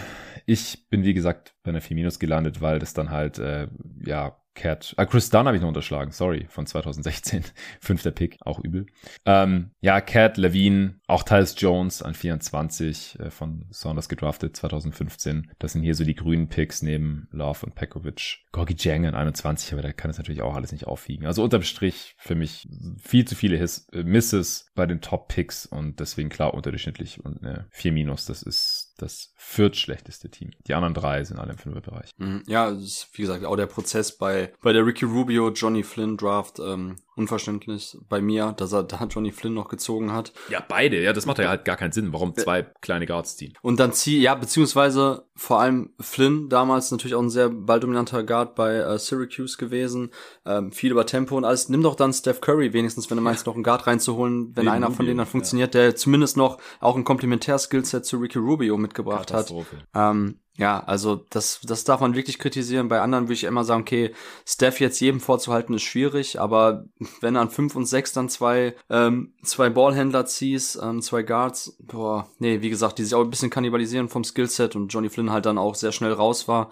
ich 0.45 0.89
bin 0.89 1.03
wie 1.03 1.13
gesagt 1.13 1.55
bei 1.63 1.69
einer 1.69 1.81
4 1.81 2.09
gelandet, 2.19 2.61
weil 2.61 2.79
das 2.79 2.93
dann 2.93 3.11
halt, 3.11 3.39
äh, 3.39 3.67
ja, 4.05 4.37
Cat, 4.55 4.93
ah, 4.97 5.05
Chris 5.05 5.29
Dunn 5.29 5.47
habe 5.47 5.55
ich 5.55 5.61
noch 5.61 5.69
unterschlagen, 5.69 6.11
sorry, 6.11 6.45
von 6.49 6.65
2016, 6.65 7.43
fünfter 7.79 8.11
Pick, 8.11 8.37
auch 8.41 8.59
übel. 8.59 8.85
Ähm, 9.25 9.71
ja, 9.81 9.99
Cat, 10.01 10.37
Levine, 10.37 10.99
auch 11.07 11.23
Tyus 11.23 11.55
Jones 11.57 12.01
an 12.01 12.13
24 12.13 13.19
äh, 13.19 13.29
von 13.31 13.65
Saunders 13.71 14.09
gedraftet 14.09 14.55
2015. 14.55 15.51
Das 15.59 15.73
sind 15.73 15.83
hier 15.83 15.95
so 15.95 16.03
die 16.03 16.15
grünen 16.15 16.49
Picks 16.49 16.81
neben 16.81 17.27
Love 17.31 17.65
und 17.65 17.75
Pekovic. 17.75 18.43
Gorgi 18.51 18.75
Jang 18.77 19.05
an 19.05 19.15
21, 19.15 19.73
aber 19.73 19.81
der 19.81 19.93
kann 19.93 20.11
es 20.11 20.17
natürlich 20.17 20.43
auch 20.43 20.55
alles 20.55 20.71
nicht 20.71 20.85
aufwiegen. 20.85 21.25
Also 21.25 21.43
unterm 21.43 21.63
Strich 21.63 22.15
für 22.17 22.35
mich 22.35 22.67
viel 23.01 23.25
zu 23.25 23.35
viele 23.35 23.57
His 23.57 23.87
Misses 23.91 24.67
bei 24.75 24.85
den 24.85 25.01
Top 25.01 25.29
Picks 25.29 25.65
und 25.65 25.99
deswegen 25.99 26.29
klar 26.29 26.53
unterdurchschnittlich 26.53 27.23
und 27.25 27.43
eine 27.43 27.65
4 27.71 27.91
minus, 27.91 28.25
das 28.25 28.43
ist 28.43 28.82
das 28.97 29.33
viertschlechteste 29.35 30.29
Team. 30.29 30.51
Die 30.67 30.73
anderen 30.73 30.93
drei 30.93 31.23
sind 31.23 31.39
alle 31.39 31.53
im 31.53 31.57
Fünferbereich. 31.57 32.11
Mhm. 32.17 32.43
Ja, 32.47 32.69
ist, 32.69 33.09
wie 33.13 33.23
gesagt, 33.23 33.45
auch 33.45 33.55
der 33.55 33.67
Prozess 33.67 34.17
bei, 34.17 34.53
bei 34.61 34.73
der 34.73 34.85
Ricky 34.85 35.05
Rubio, 35.05 35.51
Johnny 35.51 35.83
Flynn 35.83 36.17
Draft, 36.17 36.59
ähm, 36.59 36.97
unverständlich 37.15 37.97
bei 38.09 38.21
mir, 38.21 38.53
dass 38.57 38.73
er 38.73 38.83
da 38.83 39.05
Johnny 39.05 39.31
Flynn 39.31 39.53
noch 39.53 39.69
gezogen 39.69 40.11
hat. 40.11 40.33
Ja, 40.49 40.63
beide, 40.67 41.01
ja, 41.01 41.13
das 41.13 41.25
macht 41.25 41.39
ja 41.39 41.49
halt 41.49 41.65
gar 41.65 41.75
keinen 41.75 41.91
Sinn, 41.91 42.13
warum 42.13 42.35
zwei 42.35 42.63
kleine 42.81 43.05
Guards 43.05 43.37
ziehen. 43.37 43.53
Und 43.61 43.79
dann 43.79 43.93
zieh, 43.93 44.21
ja, 44.21 44.35
beziehungsweise 44.35 45.25
vor 45.35 45.59
allem 45.59 45.91
Flynn, 45.99 46.49
damals 46.49 46.91
natürlich 46.91 47.15
auch 47.15 47.21
ein 47.21 47.29
sehr 47.29 47.49
balldominanter 47.49 48.23
Guard 48.23 48.55
bei 48.55 48.75
äh, 48.75 48.99
Syracuse 48.99 49.57
gewesen, 49.57 50.11
ähm, 50.45 50.71
viel 50.71 50.91
über 50.91 51.05
Tempo 51.05 51.35
und 51.37 51.45
alles. 51.45 51.69
Nimm 51.69 51.83
doch 51.83 51.95
dann 51.95 52.13
Steph 52.13 52.41
Curry 52.41 52.73
wenigstens, 52.73 53.09
wenn 53.09 53.17
du 53.17 53.23
meinst, 53.23 53.45
noch 53.45 53.55
einen 53.55 53.63
Guard 53.63 53.87
reinzuholen, 53.87 54.55
wenn 54.55 54.65
Neben 54.65 54.75
einer 54.75 54.91
von 54.91 55.05
denen 55.05 55.17
dann 55.17 55.27
funktioniert, 55.27 55.73
ja. 55.75 55.81
der 55.81 55.95
zumindest 55.95 56.37
noch 56.37 56.59
auch 56.79 56.95
ein 56.95 57.03
Komplementär-Skillset 57.03 58.05
zu 58.05 58.17
Ricky 58.17 58.39
Rubio 58.39 58.77
mitgebracht 58.77 59.33
hat. 59.33 59.53
Ähm, 59.95 60.39
ja, 60.55 60.83
also 60.83 61.25
das, 61.31 61.61
das 61.63 61.83
darf 61.83 61.99
man 61.99 62.15
wirklich 62.15 62.37
kritisieren. 62.37 62.87
Bei 62.87 63.01
anderen 63.01 63.25
würde 63.25 63.33
ich 63.33 63.43
immer 63.43 63.63
sagen, 63.63 63.81
okay, 63.81 64.13
Steph 64.45 64.79
jetzt 64.79 64.99
jedem 64.99 65.19
vorzuhalten 65.19 65.73
ist 65.73 65.81
schwierig, 65.81 66.39
aber 66.39 66.85
wenn 67.21 67.37
an 67.37 67.49
fünf 67.49 67.75
und 67.75 67.87
sechs 67.87 68.13
dann 68.13 68.29
zwei, 68.29 68.75
ähm, 68.89 69.33
zwei 69.43 69.71
Ballhändler 69.71 70.27
ziehst, 70.27 70.79
ähm, 70.81 71.01
zwei 71.01 71.23
Guards, 71.23 71.75
boah, 71.79 72.27
nee, 72.37 72.61
wie 72.61 72.69
gesagt, 72.69 72.99
die 72.99 73.03
sich 73.03 73.15
auch 73.15 73.23
ein 73.23 73.31
bisschen 73.31 73.49
kannibalisieren 73.49 74.09
vom 74.09 74.23
Skillset 74.23 74.75
und 74.75 74.89
Johnny 74.89 75.09
Flynn 75.09 75.31
halt 75.31 75.47
dann 75.47 75.57
auch 75.57 75.73
sehr 75.73 75.91
schnell 75.91 76.13
raus 76.13 76.47
war. 76.47 76.69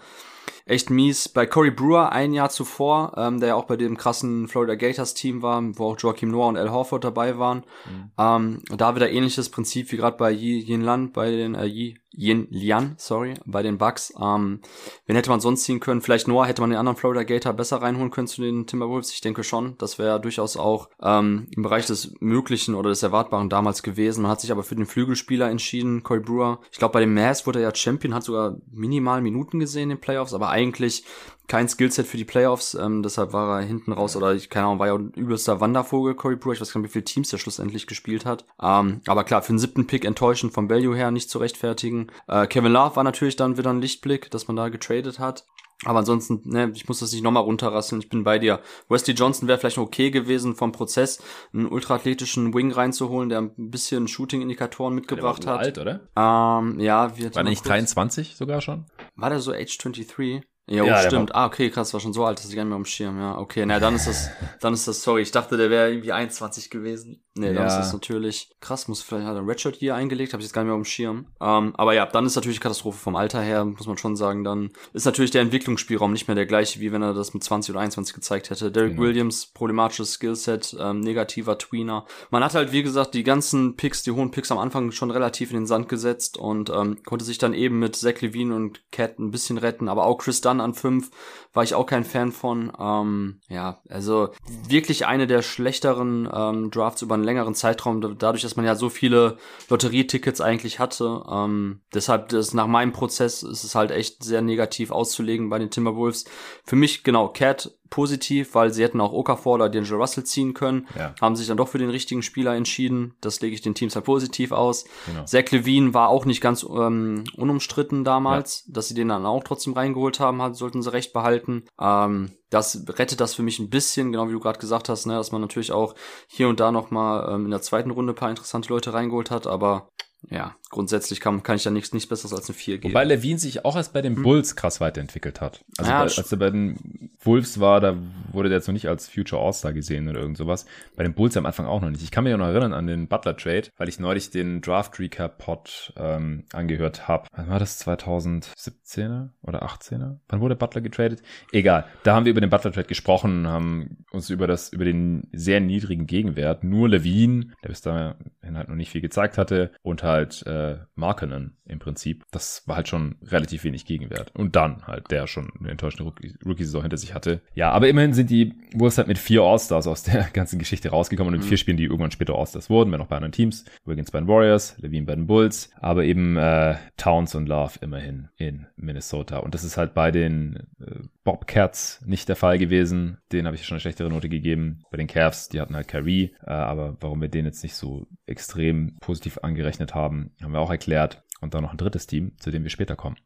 Echt 0.66 0.90
mies. 0.90 1.28
Bei 1.28 1.46
Corey 1.46 1.70
Brewer 1.70 2.12
ein 2.12 2.32
Jahr 2.32 2.50
zuvor, 2.50 3.14
ähm, 3.16 3.40
der 3.40 3.50
ja 3.50 3.54
auch 3.54 3.64
bei 3.64 3.76
dem 3.76 3.96
krassen 3.96 4.48
Florida 4.48 4.74
Gators 4.74 5.14
Team 5.14 5.42
war, 5.42 5.62
wo 5.78 5.92
auch 5.92 5.98
Joachim 5.98 6.30
Noah 6.30 6.48
und 6.48 6.56
Al 6.56 6.70
Horford 6.70 7.04
dabei 7.04 7.38
waren. 7.38 7.64
Mhm. 7.86 8.10
Ähm, 8.18 8.62
da 8.76 8.94
wieder 8.94 9.10
ähnliches 9.10 9.48
Prinzip 9.48 9.92
wie 9.92 9.96
gerade 9.96 10.16
bei 10.16 10.30
Yin 10.30 10.82
Lan, 10.82 11.12
bei 11.12 11.30
den 11.30 11.54
äh, 11.54 11.66
Yi 11.66 11.98
Yin 12.14 12.46
Lian, 12.50 12.94
sorry, 12.98 13.34
bei 13.46 13.62
den 13.62 13.78
Bucks. 13.78 14.12
Ähm, 14.20 14.60
wen 15.06 15.16
hätte 15.16 15.30
man 15.30 15.40
sonst 15.40 15.64
ziehen 15.64 15.80
können? 15.80 16.02
Vielleicht 16.02 16.28
Noah 16.28 16.46
hätte 16.46 16.60
man 16.60 16.70
den 16.70 16.78
anderen 16.78 16.96
Florida 16.96 17.22
Gator 17.22 17.52
besser 17.54 17.80
reinholen 17.80 18.10
können 18.10 18.26
zu 18.26 18.42
den 18.42 18.66
Timberwolves. 18.66 19.12
Ich 19.12 19.22
denke 19.22 19.44
schon. 19.44 19.76
Das 19.78 19.98
wäre 19.98 20.20
durchaus 20.20 20.56
auch 20.56 20.90
ähm, 21.00 21.46
im 21.50 21.62
Bereich 21.62 21.86
des 21.86 22.14
Möglichen 22.20 22.74
oder 22.74 22.90
des 22.90 23.02
Erwartbaren 23.02 23.48
damals 23.48 23.82
gewesen. 23.82 24.22
Man 24.22 24.30
hat 24.30 24.40
sich 24.40 24.52
aber 24.52 24.62
für 24.62 24.74
den 24.74 24.86
Flügelspieler 24.86 25.50
entschieden, 25.50 26.02
Corey 26.02 26.20
Brewer. 26.20 26.60
Ich 26.70 26.78
glaube, 26.78 26.92
bei 26.92 27.00
den 27.00 27.14
Mavs 27.14 27.46
wurde 27.46 27.60
er 27.60 27.70
ja 27.70 27.74
Champion, 27.74 28.14
hat 28.14 28.24
sogar 28.24 28.58
minimal 28.70 29.22
Minuten 29.22 29.58
gesehen 29.58 29.84
in 29.84 29.88
den 29.90 30.00
Playoffs, 30.00 30.31
aber 30.34 30.50
eigentlich 30.50 31.04
kein 31.48 31.68
Skillset 31.68 32.06
für 32.06 32.16
die 32.16 32.24
Playoffs, 32.24 32.74
ähm, 32.74 33.02
deshalb 33.02 33.32
war 33.32 33.60
er 33.60 33.66
hinten 33.66 33.92
raus 33.92 34.16
oder 34.16 34.34
ich 34.34 34.48
keine 34.48 34.66
Ahnung, 34.66 34.78
war 34.78 34.86
ja 34.86 34.94
ein 34.94 35.10
übelster 35.10 35.60
Wandervogel, 35.60 36.14
Corey 36.14 36.36
Brewer. 36.36 36.54
Ich 36.54 36.60
weiß 36.60 36.72
gar 36.72 36.80
nicht, 36.80 36.90
wie 36.90 36.92
viele 36.92 37.04
Teams 37.04 37.32
er 37.32 37.38
schlussendlich 37.38 37.86
gespielt 37.86 38.24
hat. 38.24 38.46
Ähm, 38.60 39.00
aber 39.06 39.24
klar, 39.24 39.42
für 39.42 39.52
den 39.52 39.58
siebten 39.58 39.86
Pick 39.86 40.04
enttäuschend 40.04 40.54
vom 40.54 40.70
Value 40.70 40.96
her 40.96 41.10
nicht 41.10 41.28
zu 41.28 41.38
rechtfertigen. 41.38 42.06
Äh, 42.28 42.46
Kevin 42.46 42.72
Love 42.72 42.96
war 42.96 43.04
natürlich 43.04 43.36
dann 43.36 43.58
wieder 43.58 43.70
ein 43.70 43.80
Lichtblick, 43.80 44.30
dass 44.30 44.48
man 44.48 44.56
da 44.56 44.68
getradet 44.68 45.18
hat. 45.18 45.44
Aber 45.84 46.00
ansonsten, 46.00 46.42
ne, 46.44 46.70
ich 46.74 46.86
muss 46.88 47.00
das 47.00 47.12
nicht 47.12 47.22
nochmal 47.22 47.42
runterrasseln. 47.42 48.00
Ich 48.00 48.08
bin 48.08 48.22
bei 48.22 48.38
dir. 48.38 48.60
Wesley 48.88 49.14
Johnson 49.14 49.48
wäre 49.48 49.58
vielleicht 49.58 49.78
okay 49.78 50.10
gewesen 50.10 50.54
vom 50.54 50.70
Prozess, 50.70 51.20
einen 51.52 51.66
ultraathletischen 51.66 52.54
Wing 52.54 52.70
reinzuholen, 52.70 53.28
der 53.28 53.40
ein 53.40 53.70
bisschen 53.70 54.06
Shooting-Indikatoren 54.06 54.94
mitgebracht 54.94 55.42
der 55.42 55.50
war 55.50 55.58
hat. 55.58 55.66
alt, 55.66 55.78
oder? 55.78 56.00
Ähm, 56.16 56.78
ja, 56.78 57.18
wird. 57.18 57.34
War 57.34 57.42
der 57.42 57.50
nicht 57.50 57.66
23 57.66 58.36
sogar 58.36 58.60
schon? 58.60 58.86
War 59.16 59.30
der 59.30 59.40
so 59.40 59.52
Age 59.52 59.76
23? 59.76 60.42
Ja, 60.68 60.84
ja 60.84 61.02
stimmt. 61.02 61.34
Ah, 61.34 61.46
okay, 61.46 61.70
krass, 61.70 61.92
war 61.92 62.00
schon 62.00 62.12
so 62.12 62.24
alt, 62.24 62.38
dass 62.38 62.48
ich 62.48 62.54
gar 62.54 62.62
nicht 62.62 62.70
mehr 62.70 62.76
am 62.76 62.84
Schirm. 62.84 63.18
Ja, 63.18 63.36
okay, 63.36 63.66
na 63.66 63.80
dann 63.80 63.96
ist 63.96 64.06
das, 64.06 64.30
dann 64.60 64.72
ist 64.74 64.86
das, 64.86 65.02
sorry, 65.02 65.22
ich 65.22 65.32
dachte, 65.32 65.56
der 65.56 65.70
wäre 65.70 65.90
irgendwie 65.90 66.12
21 66.12 66.70
gewesen. 66.70 67.22
Nee, 67.34 67.48
ja. 67.48 67.52
dann 67.54 67.66
ist 67.66 67.76
das 67.76 67.92
natürlich 67.92 68.50
krass, 68.60 68.88
muss 68.88 69.02
vielleicht 69.02 69.26
hat 69.26 69.36
er 69.36 69.46
Redshirt 69.46 69.76
hier 69.76 69.94
eingelegt, 69.94 70.34
habe 70.34 70.42
ich 70.42 70.46
jetzt 70.46 70.52
gar 70.52 70.62
nicht 70.62 70.68
mehr 70.68 70.76
am 70.76 70.84
Schirm. 70.84 71.26
Ähm, 71.40 71.72
aber 71.76 71.94
ja, 71.94 72.06
dann 72.06 72.26
ist 72.26 72.36
natürlich 72.36 72.60
Katastrophe 72.60 72.98
vom 72.98 73.16
Alter 73.16 73.40
her, 73.40 73.64
muss 73.64 73.86
man 73.86 73.96
schon 73.96 74.16
sagen, 74.16 74.44
dann 74.44 74.70
ist 74.92 75.06
natürlich 75.06 75.30
der 75.30 75.40
Entwicklungsspielraum 75.40 76.12
nicht 76.12 76.28
mehr 76.28 76.34
der 76.34 76.46
gleiche, 76.46 76.80
wie 76.80 76.92
wenn 76.92 77.02
er 77.02 77.14
das 77.14 77.32
mit 77.32 77.42
20 77.42 77.74
oder 77.74 77.80
21 77.80 78.14
gezeigt 78.14 78.50
hätte. 78.50 78.70
Derek 78.70 78.92
genau. 78.92 79.02
Williams, 79.02 79.46
problematisches 79.46 80.12
Skillset, 80.12 80.76
ähm, 80.78 81.00
negativer 81.00 81.58
Tweener. 81.58 82.04
Man 82.30 82.44
hat 82.44 82.54
halt, 82.54 82.72
wie 82.72 82.82
gesagt, 82.82 83.14
die 83.14 83.24
ganzen 83.24 83.76
Picks, 83.76 84.02
die 84.02 84.10
hohen 84.10 84.30
Picks 84.30 84.52
am 84.52 84.58
Anfang 84.58 84.92
schon 84.92 85.10
relativ 85.10 85.50
in 85.50 85.56
den 85.56 85.66
Sand 85.66 85.88
gesetzt 85.88 86.36
und 86.36 86.70
ähm, 86.70 87.02
konnte 87.02 87.24
sich 87.24 87.38
dann 87.38 87.54
eben 87.54 87.78
mit 87.78 87.96
Zach 87.96 88.20
Levine 88.20 88.54
und 88.54 88.92
Cat 88.92 89.18
ein 89.18 89.30
bisschen 89.30 89.56
retten, 89.56 89.88
aber 89.88 90.04
auch 90.04 90.18
Chris 90.18 90.42
Dunn 90.42 90.51
an 90.60 90.74
fünf 90.74 91.10
war 91.52 91.62
ich 91.62 91.74
auch 91.74 91.86
kein 91.86 92.04
Fan 92.04 92.32
von. 92.32 92.72
Ähm, 92.78 93.40
ja, 93.48 93.80
also 93.88 94.30
wirklich 94.68 95.06
eine 95.06 95.26
der 95.26 95.42
schlechteren 95.42 96.28
ähm, 96.32 96.70
Drafts 96.70 97.02
über 97.02 97.14
einen 97.14 97.24
längeren 97.24 97.54
Zeitraum, 97.54 98.18
dadurch, 98.18 98.42
dass 98.42 98.56
man 98.56 98.64
ja 98.64 98.74
so 98.74 98.88
viele 98.88 99.36
Lotterietickets 99.68 100.40
eigentlich 100.40 100.78
hatte. 100.78 101.24
Ähm, 101.30 101.80
deshalb, 101.94 102.30
das, 102.30 102.54
nach 102.54 102.66
meinem 102.66 102.92
Prozess 102.92 103.42
ist 103.42 103.64
es 103.64 103.74
halt 103.74 103.90
echt 103.90 104.24
sehr 104.24 104.42
negativ 104.42 104.90
auszulegen 104.90 105.50
bei 105.50 105.58
den 105.58 105.70
Timberwolves. 105.70 106.24
Für 106.64 106.76
mich, 106.76 107.04
genau, 107.04 107.28
Cat 107.28 107.72
positiv, 107.92 108.54
weil 108.54 108.72
sie 108.72 108.82
hätten 108.82 109.02
auch 109.02 109.12
Okafor 109.12 109.52
oder 109.54 109.66
D'Angelo 109.66 109.96
Russell 109.96 110.24
ziehen 110.24 110.54
können, 110.54 110.88
ja. 110.98 111.14
haben 111.20 111.36
sich 111.36 111.46
dann 111.46 111.58
doch 111.58 111.68
für 111.68 111.76
den 111.76 111.90
richtigen 111.90 112.22
Spieler 112.22 112.54
entschieden. 112.54 113.14
Das 113.20 113.42
lege 113.42 113.54
ich 113.54 113.60
den 113.60 113.74
Teams 113.74 113.94
halt 113.94 114.06
positiv 114.06 114.50
aus. 114.50 114.86
Genau. 115.06 115.26
Zach 115.26 115.50
Levine 115.50 115.92
war 115.92 116.08
auch 116.08 116.24
nicht 116.24 116.40
ganz 116.40 116.62
ähm, 116.62 117.24
unumstritten 117.36 118.02
damals, 118.02 118.64
ja. 118.66 118.72
dass 118.72 118.88
sie 118.88 118.94
den 118.94 119.08
dann 119.08 119.26
auch 119.26 119.44
trotzdem 119.44 119.74
reingeholt 119.74 120.20
haben, 120.20 120.40
halt, 120.40 120.56
sollten 120.56 120.80
sie 120.80 120.90
recht 120.90 121.12
behalten. 121.12 121.64
Ähm, 121.78 122.32
das 122.48 122.82
rettet 122.88 123.20
das 123.20 123.34
für 123.34 123.42
mich 123.42 123.58
ein 123.58 123.68
bisschen, 123.68 124.10
genau 124.10 124.26
wie 124.28 124.32
du 124.32 124.40
gerade 124.40 124.58
gesagt 124.58 124.88
hast, 124.88 125.04
ne, 125.04 125.14
dass 125.14 125.30
man 125.30 125.42
natürlich 125.42 125.72
auch 125.72 125.94
hier 126.28 126.48
und 126.48 126.60
da 126.60 126.72
noch 126.72 126.90
mal 126.90 127.30
ähm, 127.30 127.44
in 127.44 127.50
der 127.50 127.60
zweiten 127.60 127.90
Runde 127.90 128.14
paar 128.14 128.30
interessante 128.30 128.70
Leute 128.70 128.94
reingeholt 128.94 129.30
hat, 129.30 129.46
aber 129.46 129.88
ja, 130.30 130.54
grundsätzlich 130.70 131.20
kann, 131.20 131.42
kann 131.42 131.56
ich 131.56 131.64
da 131.64 131.70
nichts, 131.70 131.92
nichts 131.92 132.08
Besseres 132.08 132.32
als 132.32 132.48
eine 132.48 132.54
4 132.54 132.78
geben. 132.78 132.94
Wobei 132.94 133.04
Levine 133.04 133.38
sich 133.38 133.64
auch 133.64 133.76
erst 133.76 133.92
bei 133.92 134.02
den 134.02 134.16
hm. 134.16 134.22
Bulls 134.22 134.56
krass 134.56 134.80
weiterentwickelt 134.80 135.40
hat. 135.40 135.64
Also 135.78 135.90
ja, 135.90 135.98
bei, 135.98 136.04
als 136.04 136.32
er 136.32 136.38
bei 136.38 136.50
den 136.50 137.10
Wolves 137.20 137.60
war, 137.60 137.80
da 137.80 137.96
wurde 138.30 138.48
der 138.48 138.58
jetzt 138.58 138.68
noch 138.68 138.72
nicht 138.72 138.88
als 138.88 139.08
Future 139.08 139.42
All-Star 139.42 139.72
gesehen 139.72 140.08
oder 140.08 140.20
irgend 140.20 140.36
sowas. 140.36 140.66
Bei 140.96 141.02
den 141.02 141.14
Bulls 141.14 141.36
am 141.36 141.46
Anfang 141.46 141.66
auch 141.66 141.80
noch 141.80 141.90
nicht. 141.90 142.02
Ich 142.02 142.10
kann 142.10 142.24
mich 142.24 142.30
ja 142.30 142.36
noch 142.36 142.46
erinnern 142.46 142.72
an 142.72 142.86
den 142.86 143.08
Butler-Trade, 143.08 143.68
weil 143.76 143.88
ich 143.88 143.98
neulich 143.98 144.30
den 144.30 144.60
Draft 144.60 144.98
Recap-Pod 144.98 145.92
ähm, 145.96 146.44
angehört 146.52 147.08
habe. 147.08 147.26
Wann 147.34 147.48
war 147.48 147.58
das? 147.58 147.84
2017er 147.86 149.30
oder 149.42 149.64
18er? 149.64 150.18
Wann 150.28 150.40
wurde 150.40 150.56
Butler 150.56 150.80
getradet? 150.80 151.22
Egal. 151.50 151.84
Da 152.04 152.14
haben 152.14 152.24
wir 152.24 152.30
über 152.30 152.40
den 152.40 152.50
Butler-Trade 152.50 152.86
gesprochen, 152.86 153.46
haben 153.46 154.04
uns 154.12 154.30
über 154.30 154.46
das, 154.46 154.72
über 154.72 154.84
den 154.84 155.28
sehr 155.32 155.60
niedrigen 155.60 156.06
Gegenwert, 156.06 156.64
nur 156.64 156.88
Levine, 156.88 157.48
der 157.62 157.68
bis 157.68 157.80
dahin 157.80 158.14
halt 158.54 158.68
noch 158.68 158.76
nicht 158.76 158.90
viel 158.90 159.00
gezeigt 159.00 159.38
hatte, 159.38 159.72
und 159.82 160.02
halt 160.12 160.46
äh, 160.46 160.78
Markenen 160.94 161.56
im 161.64 161.78
Prinzip. 161.78 162.24
Das 162.30 162.62
war 162.66 162.76
halt 162.76 162.88
schon 162.88 163.16
relativ 163.22 163.64
wenig 163.64 163.86
Gegenwert. 163.86 164.32
Und 164.34 164.56
dann 164.56 164.86
halt, 164.86 165.10
der 165.10 165.26
schon 165.26 165.50
eine 165.58 165.70
enttäuschende 165.70 166.12
Rookie-Saison 166.44 166.82
hinter 166.82 166.96
sich 166.96 167.14
hatte. 167.14 167.40
Ja, 167.54 167.70
aber 167.70 167.88
immerhin 167.88 168.12
sind 168.12 168.30
die 168.30 168.54
Wolves 168.74 168.98
halt 168.98 169.08
mit 169.08 169.18
vier 169.18 169.42
All-Stars 169.42 169.86
aus 169.86 170.02
der 170.02 170.24
ganzen 170.32 170.58
Geschichte 170.58 170.90
rausgekommen 170.90 171.32
und 171.32 171.40
in 171.40 171.44
mhm. 171.44 171.48
vier 171.48 171.56
Spielen, 171.56 171.76
die 171.76 171.84
irgendwann 171.84 172.10
später 172.10 172.34
All-Stars 172.34 172.70
wurden, 172.70 172.92
wenn 172.92 173.00
auch 173.00 173.06
bei 173.06 173.16
anderen 173.16 173.32
Teams. 173.32 173.64
Wiggins 173.84 174.10
bei 174.10 174.20
den 174.20 174.28
Warriors, 174.28 174.76
Levine 174.78 175.06
bei 175.06 175.14
den 175.14 175.26
Bulls, 175.26 175.70
aber 175.80 176.04
eben 176.04 176.36
äh, 176.36 176.76
Towns 176.96 177.34
und 177.34 177.48
Love 177.48 177.78
immerhin 177.80 178.28
in 178.36 178.66
Minnesota. 178.76 179.38
Und 179.38 179.54
das 179.54 179.64
ist 179.64 179.76
halt 179.76 179.94
bei 179.94 180.10
den 180.10 180.68
äh, 180.80 181.00
Bobcats 181.24 182.02
nicht 182.04 182.28
der 182.28 182.36
Fall 182.36 182.58
gewesen. 182.58 183.18
Den 183.32 183.46
habe 183.46 183.56
ich 183.56 183.64
schon 183.64 183.76
eine 183.76 183.80
schlechtere 183.80 184.10
Note 184.10 184.28
gegeben. 184.28 184.82
Bei 184.90 184.96
den 184.96 185.06
Cavs, 185.06 185.48
die 185.48 185.60
hatten 185.60 185.76
halt 185.76 185.88
Kyrie, 185.88 186.34
äh, 186.44 186.50
aber 186.50 186.96
warum 187.00 187.20
wir 187.20 187.28
den 187.28 187.44
jetzt 187.44 187.62
nicht 187.62 187.74
so 187.74 188.06
extrem 188.26 188.96
positiv 189.00 189.38
angerechnet 189.42 189.94
haben, 189.94 190.01
haben 190.02 190.52
wir 190.52 190.60
auch 190.60 190.70
erklärt. 190.70 191.22
Und 191.40 191.54
dann 191.54 191.64
noch 191.64 191.72
ein 191.72 191.78
drittes 191.78 192.06
Team, 192.06 192.38
zu 192.38 192.50
dem 192.52 192.62
wir 192.62 192.70
später 192.70 192.94
kommen. 192.94 193.16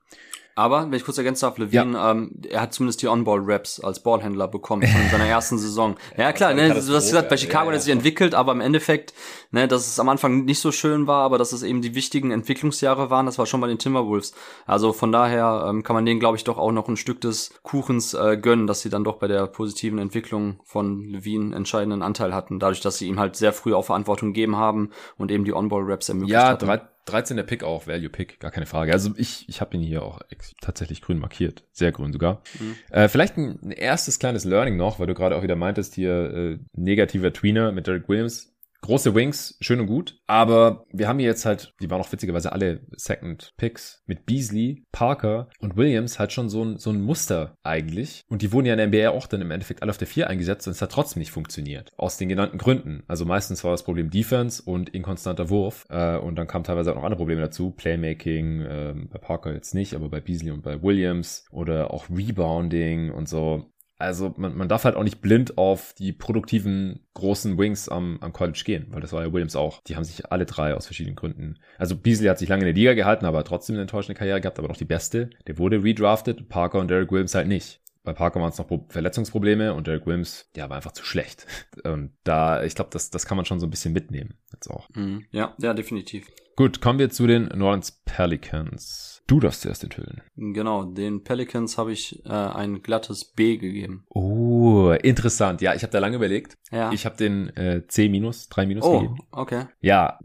Aber, 0.58 0.86
wenn 0.86 0.94
ich 0.94 1.04
kurz 1.04 1.18
ergänzen 1.18 1.42
darf, 1.42 1.58
Levine, 1.58 1.92
ja. 1.92 2.12
ähm, 2.12 2.30
er 2.48 2.62
hat 2.62 2.72
zumindest 2.72 3.02
die 3.02 3.08
On-Ball-Raps 3.08 3.78
als 3.80 4.02
Ballhändler 4.02 4.48
bekommen 4.48 4.82
in 5.04 5.10
seiner 5.10 5.26
ersten 5.26 5.58
Saison. 5.58 5.96
Ja, 6.16 6.32
klar, 6.32 6.54
ne, 6.54 6.70
du 6.70 6.76
hast 6.76 7.08
gesagt, 7.08 7.28
bei 7.28 7.36
Chicago 7.36 7.66
ja, 7.66 7.72
hat 7.72 7.74
er 7.74 7.80
sich 7.80 7.92
entwickelt, 7.92 8.34
aber 8.34 8.52
im 8.52 8.62
Endeffekt, 8.62 9.12
ne, 9.50 9.68
dass 9.68 9.86
es 9.86 10.00
am 10.00 10.08
Anfang 10.08 10.46
nicht 10.46 10.60
so 10.60 10.72
schön 10.72 11.06
war, 11.06 11.24
aber 11.24 11.36
dass 11.36 11.52
es 11.52 11.62
eben 11.62 11.82
die 11.82 11.94
wichtigen 11.94 12.30
Entwicklungsjahre 12.30 13.10
waren, 13.10 13.26
das 13.26 13.38
war 13.38 13.44
schon 13.44 13.60
bei 13.60 13.66
den 13.66 13.78
Timberwolves. 13.78 14.32
Also 14.64 14.94
von 14.94 15.12
daher 15.12 15.66
ähm, 15.68 15.82
kann 15.82 15.92
man 15.92 16.06
denen, 16.06 16.20
glaube 16.20 16.38
ich, 16.38 16.44
doch 16.44 16.56
auch 16.56 16.72
noch 16.72 16.88
ein 16.88 16.96
Stück 16.96 17.20
des 17.20 17.50
Kuchens 17.62 18.14
äh, 18.14 18.38
gönnen, 18.38 18.66
dass 18.66 18.80
sie 18.80 18.88
dann 18.88 19.04
doch 19.04 19.18
bei 19.18 19.28
der 19.28 19.46
positiven 19.48 19.98
Entwicklung 19.98 20.60
von 20.64 21.04
Levine 21.04 21.54
entscheidenden 21.54 22.00
Anteil 22.00 22.34
hatten, 22.34 22.60
dadurch, 22.60 22.80
dass 22.80 22.96
sie 22.96 23.08
ihm 23.08 23.20
halt 23.20 23.36
sehr 23.36 23.52
früh 23.52 23.74
auch 23.74 23.84
Verantwortung 23.84 24.32
gegeben 24.32 24.56
haben 24.56 24.88
und 25.18 25.30
eben 25.30 25.44
die 25.44 25.52
On-Ball-Raps 25.52 26.08
ermöglicht 26.08 26.32
ja, 26.32 26.48
hatten. 26.48 26.80
13. 27.06 27.44
Pick 27.46 27.64
auch, 27.64 27.86
Value 27.86 28.08
Pick, 28.08 28.40
gar 28.40 28.50
keine 28.50 28.66
Frage. 28.66 28.92
Also 28.92 29.12
ich, 29.16 29.48
ich 29.48 29.60
habe 29.60 29.76
ihn 29.76 29.82
hier 29.82 30.02
auch 30.02 30.20
tatsächlich 30.60 31.00
grün 31.02 31.18
markiert, 31.18 31.64
sehr 31.72 31.92
grün 31.92 32.12
sogar. 32.12 32.42
Mhm. 32.58 32.76
Äh, 32.90 33.08
vielleicht 33.08 33.36
ein, 33.36 33.58
ein, 33.62 33.70
erstes 33.70 34.18
kleines 34.18 34.44
Learning 34.44 34.76
noch, 34.76 34.98
weil 34.98 35.06
du 35.06 35.14
gerade 35.14 35.36
auch 35.36 35.42
wieder 35.42 35.56
meintest, 35.56 35.94
hier 35.94 36.34
äh, 36.34 36.58
negativer 36.74 37.32
Tweener 37.32 37.72
mit 37.72 37.86
Derek 37.86 38.08
Williams. 38.08 38.55
Große 38.87 39.16
Wings, 39.16 39.57
schön 39.61 39.81
und 39.81 39.88
gut. 39.88 40.20
Aber 40.29 40.85
wir 40.92 41.09
haben 41.09 41.18
hier 41.18 41.27
jetzt 41.27 41.44
halt, 41.44 41.75
die 41.81 41.90
waren 41.90 42.01
auch 42.01 42.12
witzigerweise 42.12 42.53
alle 42.53 42.83
Second 42.92 43.53
Picks 43.57 44.05
mit 44.07 44.27
Beasley, 44.27 44.85
Parker 44.92 45.49
und 45.59 45.77
Williams 45.77 46.20
halt 46.20 46.33
schon 46.33 46.49
so 46.49 46.64
ein, 46.64 46.79
so 46.79 46.90
ein 46.90 47.01
Muster 47.01 47.57
eigentlich. 47.64 48.22
Und 48.29 48.42
die 48.42 48.53
wurden 48.53 48.66
ja 48.66 48.75
in 48.75 48.79
der 48.92 49.09
NBA 49.09 49.11
auch 49.11 49.27
dann 49.27 49.40
im 49.40 49.51
Endeffekt 49.51 49.83
alle 49.83 49.90
auf 49.90 49.99
der 49.99 50.07
4 50.07 50.31
eingesetzt 50.31 50.68
und 50.68 50.70
es 50.70 50.81
hat 50.81 50.92
trotzdem 50.92 51.18
nicht 51.18 51.33
funktioniert. 51.33 51.90
Aus 51.96 52.16
den 52.16 52.29
genannten 52.29 52.59
Gründen. 52.59 53.03
Also 53.09 53.25
meistens 53.25 53.64
war 53.64 53.72
das 53.72 53.83
Problem 53.83 54.09
Defense 54.09 54.62
und 54.62 54.90
inkonstanter 54.90 55.51
Wurf. 55.51 55.85
Äh, 55.88 56.18
und 56.18 56.37
dann 56.37 56.46
kamen 56.46 56.62
teilweise 56.62 56.92
auch 56.92 56.96
noch 56.96 57.03
andere 57.03 57.18
Probleme 57.18 57.40
dazu. 57.40 57.72
Playmaking, 57.72 58.61
äh, 58.61 58.94
bei 59.11 59.18
Parker 59.18 59.53
jetzt 59.53 59.75
nicht, 59.75 59.94
aber 59.94 60.09
bei 60.11 60.20
Beasley 60.20 60.53
und 60.53 60.62
bei 60.62 60.81
Williams 60.81 61.44
oder 61.51 61.92
auch 61.92 62.09
Rebounding 62.09 63.11
und 63.11 63.29
so. 63.29 63.66
Also 63.98 64.35
man, 64.37 64.56
man 64.56 64.68
darf 64.68 64.85
halt 64.85 64.96
auch 64.96 65.02
nicht 65.02 65.20
blind 65.20 65.56
auf 65.56 65.94
die 65.94 66.12
produktiven 66.12 67.00
großen 67.14 67.56
Wings 67.59 67.88
am, 67.88 68.18
am 68.20 68.32
College 68.32 68.62
gehen, 68.64 68.87
weil 68.90 69.00
das 69.00 69.12
war 69.12 69.24
ja 69.24 69.32
Williams 69.32 69.56
auch. 69.56 69.82
Die 69.85 69.96
haben 69.96 70.04
sich 70.04 70.30
alle 70.30 70.44
drei 70.44 70.74
aus 70.74 70.87
verschiedenen 70.87 71.16
Gründen. 71.16 71.59
Also 71.78 71.96
Beasley 71.96 72.28
hat 72.28 72.38
sich 72.38 72.48
lange 72.48 72.62
in 72.62 72.66
der 72.66 72.74
Liga 72.74 72.94
gehalten, 72.94 73.24
aber 73.24 73.42
trotzdem 73.44 73.74
eine 73.74 73.82
enttäuschende 73.82 74.18
Karriere 74.18 74.40
gehabt, 74.40 74.59
aber 74.59 74.68
noch 74.68 74.76
die 74.76 74.85
beste. 74.85 75.30
Der 75.46 75.59
wurde 75.59 75.82
redrafted, 75.82 76.48
Parker 76.48 76.78
und 76.78 76.88
Derek 76.88 77.11
Williams 77.11 77.35
halt 77.35 77.48
nicht. 77.48 77.80
Bei 78.06 78.12
Parker 78.12 78.40
waren 78.40 78.50
es 78.50 78.59
noch 78.59 78.68
Verletzungsprobleme 78.88 79.74
und 79.74 79.88
Derek 79.88 80.06
Williams, 80.06 80.48
der 80.54 80.70
war 80.70 80.76
einfach 80.76 80.92
zu 80.92 81.04
schlecht. 81.04 81.44
Und 81.82 82.12
da, 82.22 82.62
ich 82.62 82.76
glaube, 82.76 82.90
das, 82.92 83.11
das 83.11 83.26
kann 83.26 83.37
man 83.37 83.46
schon 83.46 83.59
so 83.59 83.66
ein 83.66 83.70
bisschen 83.70 83.92
mitnehmen. 83.92 84.35
Jetzt 84.52 84.70
auch. 84.70 84.88
Mhm. 84.94 85.24
Ja, 85.32 85.56
ja, 85.59 85.74
definitiv. 85.74 86.28
Gut, 86.56 86.80
kommen 86.80 86.98
wir 86.98 87.10
zu 87.10 87.26
den 87.26 87.50
New 87.54 87.66
Orleans 87.66 88.02
Pelicans. 88.06 89.22
Du 89.26 89.40
darfst 89.40 89.60
zuerst 89.60 89.84
enthüllen. 89.84 90.22
Genau, 90.36 90.84
den 90.84 91.22
Pelicans 91.22 91.76
habe 91.76 91.92
ich 91.92 92.24
äh, 92.24 92.30
ein 92.30 92.80
glattes 92.80 93.26
B 93.26 93.58
gegeben. 93.58 94.06
Oh, 94.08 94.92
interessant. 95.02 95.60
Ja, 95.60 95.74
ich 95.74 95.82
habe 95.82 95.92
da 95.92 95.98
lange 95.98 96.16
überlegt. 96.16 96.56
Ja. 96.70 96.92
Ich 96.92 97.04
habe 97.04 97.16
den 97.18 97.54
äh, 97.56 97.86
C 97.88 98.08
minus, 98.08 98.48
3 98.48 98.64
minus 98.64 98.86
oh, 98.86 99.00
gegeben. 99.00 99.18
okay. 99.32 99.66
Ja, 99.82 100.18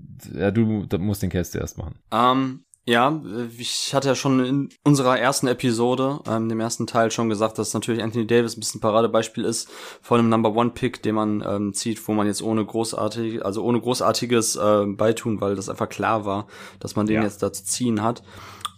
du, 0.53 0.85
du 0.85 0.99
musst 0.99 1.21
den 1.21 1.31
Cast 1.31 1.51
zuerst 1.51 1.77
machen. 1.77 1.99
Ähm, 2.13 2.63
Ja, 2.83 3.21
ich 3.59 3.93
hatte 3.93 4.07
ja 4.07 4.15
schon 4.15 4.43
in 4.43 4.69
unserer 4.83 5.19
ersten 5.19 5.47
Episode, 5.47 6.19
ähm, 6.27 6.49
dem 6.49 6.59
ersten 6.59 6.87
Teil 6.87 7.11
schon 7.11 7.29
gesagt, 7.29 7.59
dass 7.59 7.75
natürlich 7.75 8.01
Anthony 8.01 8.25
Davis 8.25 8.57
ein 8.57 8.59
bisschen 8.59 8.81
Paradebeispiel 8.81 9.45
ist 9.45 9.69
von 10.01 10.19
einem 10.19 10.29
Number 10.29 10.55
One 10.55 10.71
Pick, 10.71 11.03
den 11.03 11.13
man 11.13 11.43
ähm, 11.47 11.73
zieht, 11.75 12.07
wo 12.07 12.13
man 12.13 12.25
jetzt 12.25 12.41
ohne 12.41 12.65
großartig, 12.65 13.45
also 13.45 13.63
ohne 13.63 13.79
großartiges 13.79 14.55
äh, 14.55 14.85
Beitun, 14.87 15.41
weil 15.41 15.55
das 15.55 15.69
einfach 15.69 15.89
klar 15.89 16.25
war, 16.25 16.47
dass 16.79 16.95
man 16.95 17.05
den 17.05 17.17
ja. 17.17 17.23
jetzt 17.23 17.43
dazu 17.43 17.63
ziehen 17.63 18.01
hat. 18.01 18.23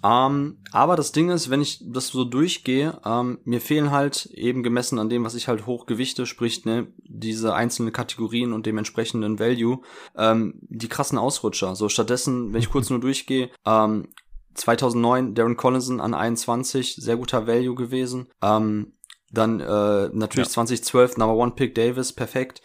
Ähm, 0.03 0.57
aber 0.71 0.95
das 0.95 1.13
Ding 1.13 1.29
ist, 1.29 1.49
wenn 1.49 1.61
ich 1.61 1.79
das 1.81 2.07
so 2.07 2.25
durchgehe, 2.25 2.99
ähm, 3.05 3.39
mir 3.45 3.61
fehlen 3.61 3.91
halt 3.91 4.25
eben 4.33 4.61
gemessen 4.61 4.99
an 4.99 5.09
dem, 5.09 5.23
was 5.23 5.33
ich 5.35 5.47
halt 5.47 5.65
hochgewichte, 5.65 6.25
sprich 6.25 6.65
ne, 6.65 6.87
diese 6.97 7.53
einzelnen 7.53 7.93
Kategorien 7.93 8.51
und 8.51 8.65
dem 8.65 8.77
entsprechenden 8.77 9.39
Value, 9.39 9.81
ähm, 10.17 10.59
die 10.61 10.89
krassen 10.89 11.17
Ausrutscher. 11.17 11.75
So 11.75 11.87
stattdessen, 11.87 12.53
wenn 12.53 12.59
ich 12.59 12.69
kurz 12.69 12.89
nur 12.91 12.99
durchgehe, 12.99 13.49
ähm, 13.65 14.09
2009 14.55 15.33
Darren 15.33 15.57
Collison 15.57 15.99
an 16.01 16.13
21, 16.13 16.95
sehr 16.97 17.17
guter 17.17 17.47
Value 17.47 17.75
gewesen. 17.75 18.27
Ähm, 18.41 18.93
dann 19.31 19.59
äh, 19.59 20.09
natürlich 20.13 20.47
ja. 20.47 20.53
2012 20.53 21.17
Number 21.17 21.35
One 21.35 21.51
Pick 21.51 21.73
Davis, 21.73 22.13
perfekt. 22.13 22.61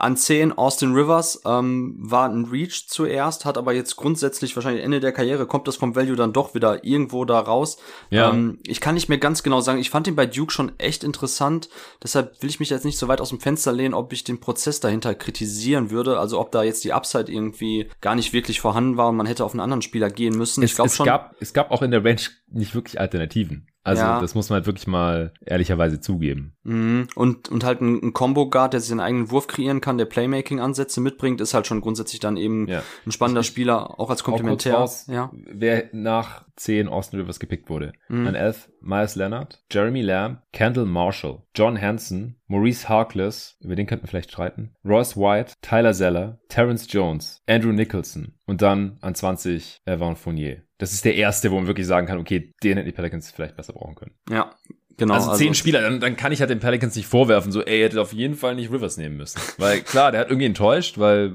An 0.00 0.16
10 0.16 0.56
Austin 0.56 0.94
Rivers 0.94 1.42
ähm, 1.44 1.94
war 1.98 2.26
ein 2.26 2.46
Reach 2.46 2.88
zuerst, 2.88 3.44
hat 3.44 3.58
aber 3.58 3.74
jetzt 3.74 3.96
grundsätzlich 3.96 4.56
wahrscheinlich 4.56 4.82
Ende 4.82 4.98
der 4.98 5.12
Karriere 5.12 5.46
kommt 5.46 5.68
das 5.68 5.76
vom 5.76 5.94
Value 5.94 6.16
dann 6.16 6.32
doch 6.32 6.54
wieder 6.54 6.84
irgendwo 6.84 7.26
da 7.26 7.38
raus. 7.38 7.76
Ja. 8.08 8.30
Ähm, 8.30 8.58
ich 8.66 8.80
kann 8.80 8.94
nicht 8.94 9.10
mehr 9.10 9.18
ganz 9.18 9.42
genau 9.42 9.60
sagen, 9.60 9.78
ich 9.78 9.90
fand 9.90 10.08
ihn 10.08 10.16
bei 10.16 10.24
Duke 10.24 10.52
schon 10.52 10.72
echt 10.78 11.04
interessant, 11.04 11.68
deshalb 12.02 12.42
will 12.42 12.48
ich 12.48 12.60
mich 12.60 12.70
jetzt 12.70 12.86
nicht 12.86 12.96
so 12.96 13.08
weit 13.08 13.20
aus 13.20 13.28
dem 13.28 13.40
Fenster 13.40 13.72
lehnen, 13.72 13.92
ob 13.92 14.10
ich 14.14 14.24
den 14.24 14.40
Prozess 14.40 14.80
dahinter 14.80 15.14
kritisieren 15.14 15.90
würde, 15.90 16.18
also 16.18 16.40
ob 16.40 16.50
da 16.50 16.62
jetzt 16.62 16.82
die 16.84 16.94
Upside 16.94 17.30
irgendwie 17.30 17.90
gar 18.00 18.14
nicht 18.14 18.32
wirklich 18.32 18.60
vorhanden 18.60 18.96
war 18.96 19.10
und 19.10 19.16
man 19.16 19.26
hätte 19.26 19.44
auf 19.44 19.52
einen 19.52 19.60
anderen 19.60 19.82
Spieler 19.82 20.08
gehen 20.08 20.34
müssen. 20.34 20.62
Es, 20.62 20.70
ich 20.70 20.76
glaube 20.76 20.90
schon. 20.90 21.04
Gab, 21.04 21.36
es 21.40 21.52
gab 21.52 21.70
auch 21.70 21.82
in 21.82 21.90
der 21.90 22.02
Range 22.02 22.22
nicht 22.50 22.74
wirklich 22.74 23.00
Alternativen. 23.00 23.66
Also 23.82 24.02
ja. 24.02 24.20
das 24.20 24.34
muss 24.34 24.50
man 24.50 24.56
halt 24.56 24.66
wirklich 24.66 24.86
mal 24.86 25.32
ehrlicherweise 25.44 26.00
zugeben. 26.00 26.52
Mhm. 26.64 27.08
Und, 27.14 27.48
und 27.48 27.64
halt 27.64 27.80
ein, 27.80 28.02
ein 28.02 28.12
Combo-Guard, 28.12 28.74
der 28.74 28.80
sich 28.80 28.90
seinen 28.90 29.00
eigenen 29.00 29.30
Wurf 29.30 29.46
kreieren 29.46 29.80
kann, 29.80 29.96
der 29.96 30.04
Playmaking-Ansätze 30.04 31.00
mitbringt, 31.00 31.40
ist 31.40 31.54
halt 31.54 31.66
schon 31.66 31.80
grundsätzlich 31.80 32.20
dann 32.20 32.36
eben 32.36 32.68
ja. 32.68 32.82
ein 33.06 33.12
spannender 33.12 33.42
Spieler, 33.42 33.98
auch 33.98 34.10
als 34.10 34.22
Komplementär. 34.22 34.76
Auch 34.76 34.82
raus, 34.82 35.06
ja. 35.08 35.30
Wer 35.32 35.88
nach 35.92 36.44
10 36.60 36.88
Austin 36.88 37.20
Rivers 37.20 37.40
gepickt 37.40 37.70
wurde. 37.70 37.92
Mhm. 38.08 38.26
An 38.26 38.34
11 38.34 38.70
Miles 38.80 39.16
Leonard, 39.16 39.62
Jeremy 39.70 40.02
Lamb, 40.02 40.42
Kendall 40.52 40.84
Marshall, 40.84 41.42
John 41.54 41.80
Hanson, 41.80 42.36
Maurice 42.46 42.88
Harkless, 42.88 43.56
über 43.60 43.76
den 43.76 43.86
könnten 43.86 44.04
wir 44.04 44.08
vielleicht 44.08 44.30
streiten, 44.30 44.74
Royce 44.84 45.16
White, 45.16 45.54
Tyler 45.62 45.94
Zeller, 45.94 46.40
Terrence 46.48 46.86
Jones, 46.90 47.42
Andrew 47.46 47.72
Nicholson 47.72 48.34
und 48.46 48.62
dann 48.62 48.98
an 49.00 49.14
20 49.14 49.80
Evan 49.86 50.16
Fournier. 50.16 50.62
Das 50.78 50.92
ist 50.92 51.04
der 51.04 51.14
erste, 51.14 51.50
wo 51.50 51.56
man 51.56 51.66
wirklich 51.66 51.86
sagen 51.86 52.06
kann, 52.06 52.18
okay, 52.18 52.54
den 52.62 52.76
hätten 52.76 52.86
die 52.86 52.92
Pelicans 52.94 53.30
vielleicht 53.30 53.56
besser 53.56 53.74
brauchen 53.74 53.94
können. 53.94 54.14
Ja, 54.30 54.54
Genau, 55.00 55.14
also, 55.14 55.30
also 55.30 55.42
zehn 55.42 55.54
Spieler, 55.54 55.80
dann, 55.80 55.98
dann 55.98 56.14
kann 56.14 56.30
ich 56.30 56.40
halt 56.40 56.50
den 56.50 56.60
Pelicans 56.60 56.94
nicht 56.94 57.06
vorwerfen, 57.06 57.52
so, 57.52 57.64
ey, 57.64 57.78
ihr 57.78 57.84
hättet 57.86 57.98
auf 57.98 58.12
jeden 58.12 58.34
Fall 58.34 58.54
nicht 58.54 58.70
Rivers 58.70 58.98
nehmen 58.98 59.16
müssen. 59.16 59.40
Weil 59.56 59.80
klar, 59.80 60.12
der 60.12 60.20
hat 60.20 60.28
irgendwie 60.28 60.44
enttäuscht, 60.44 60.98
weil 60.98 61.32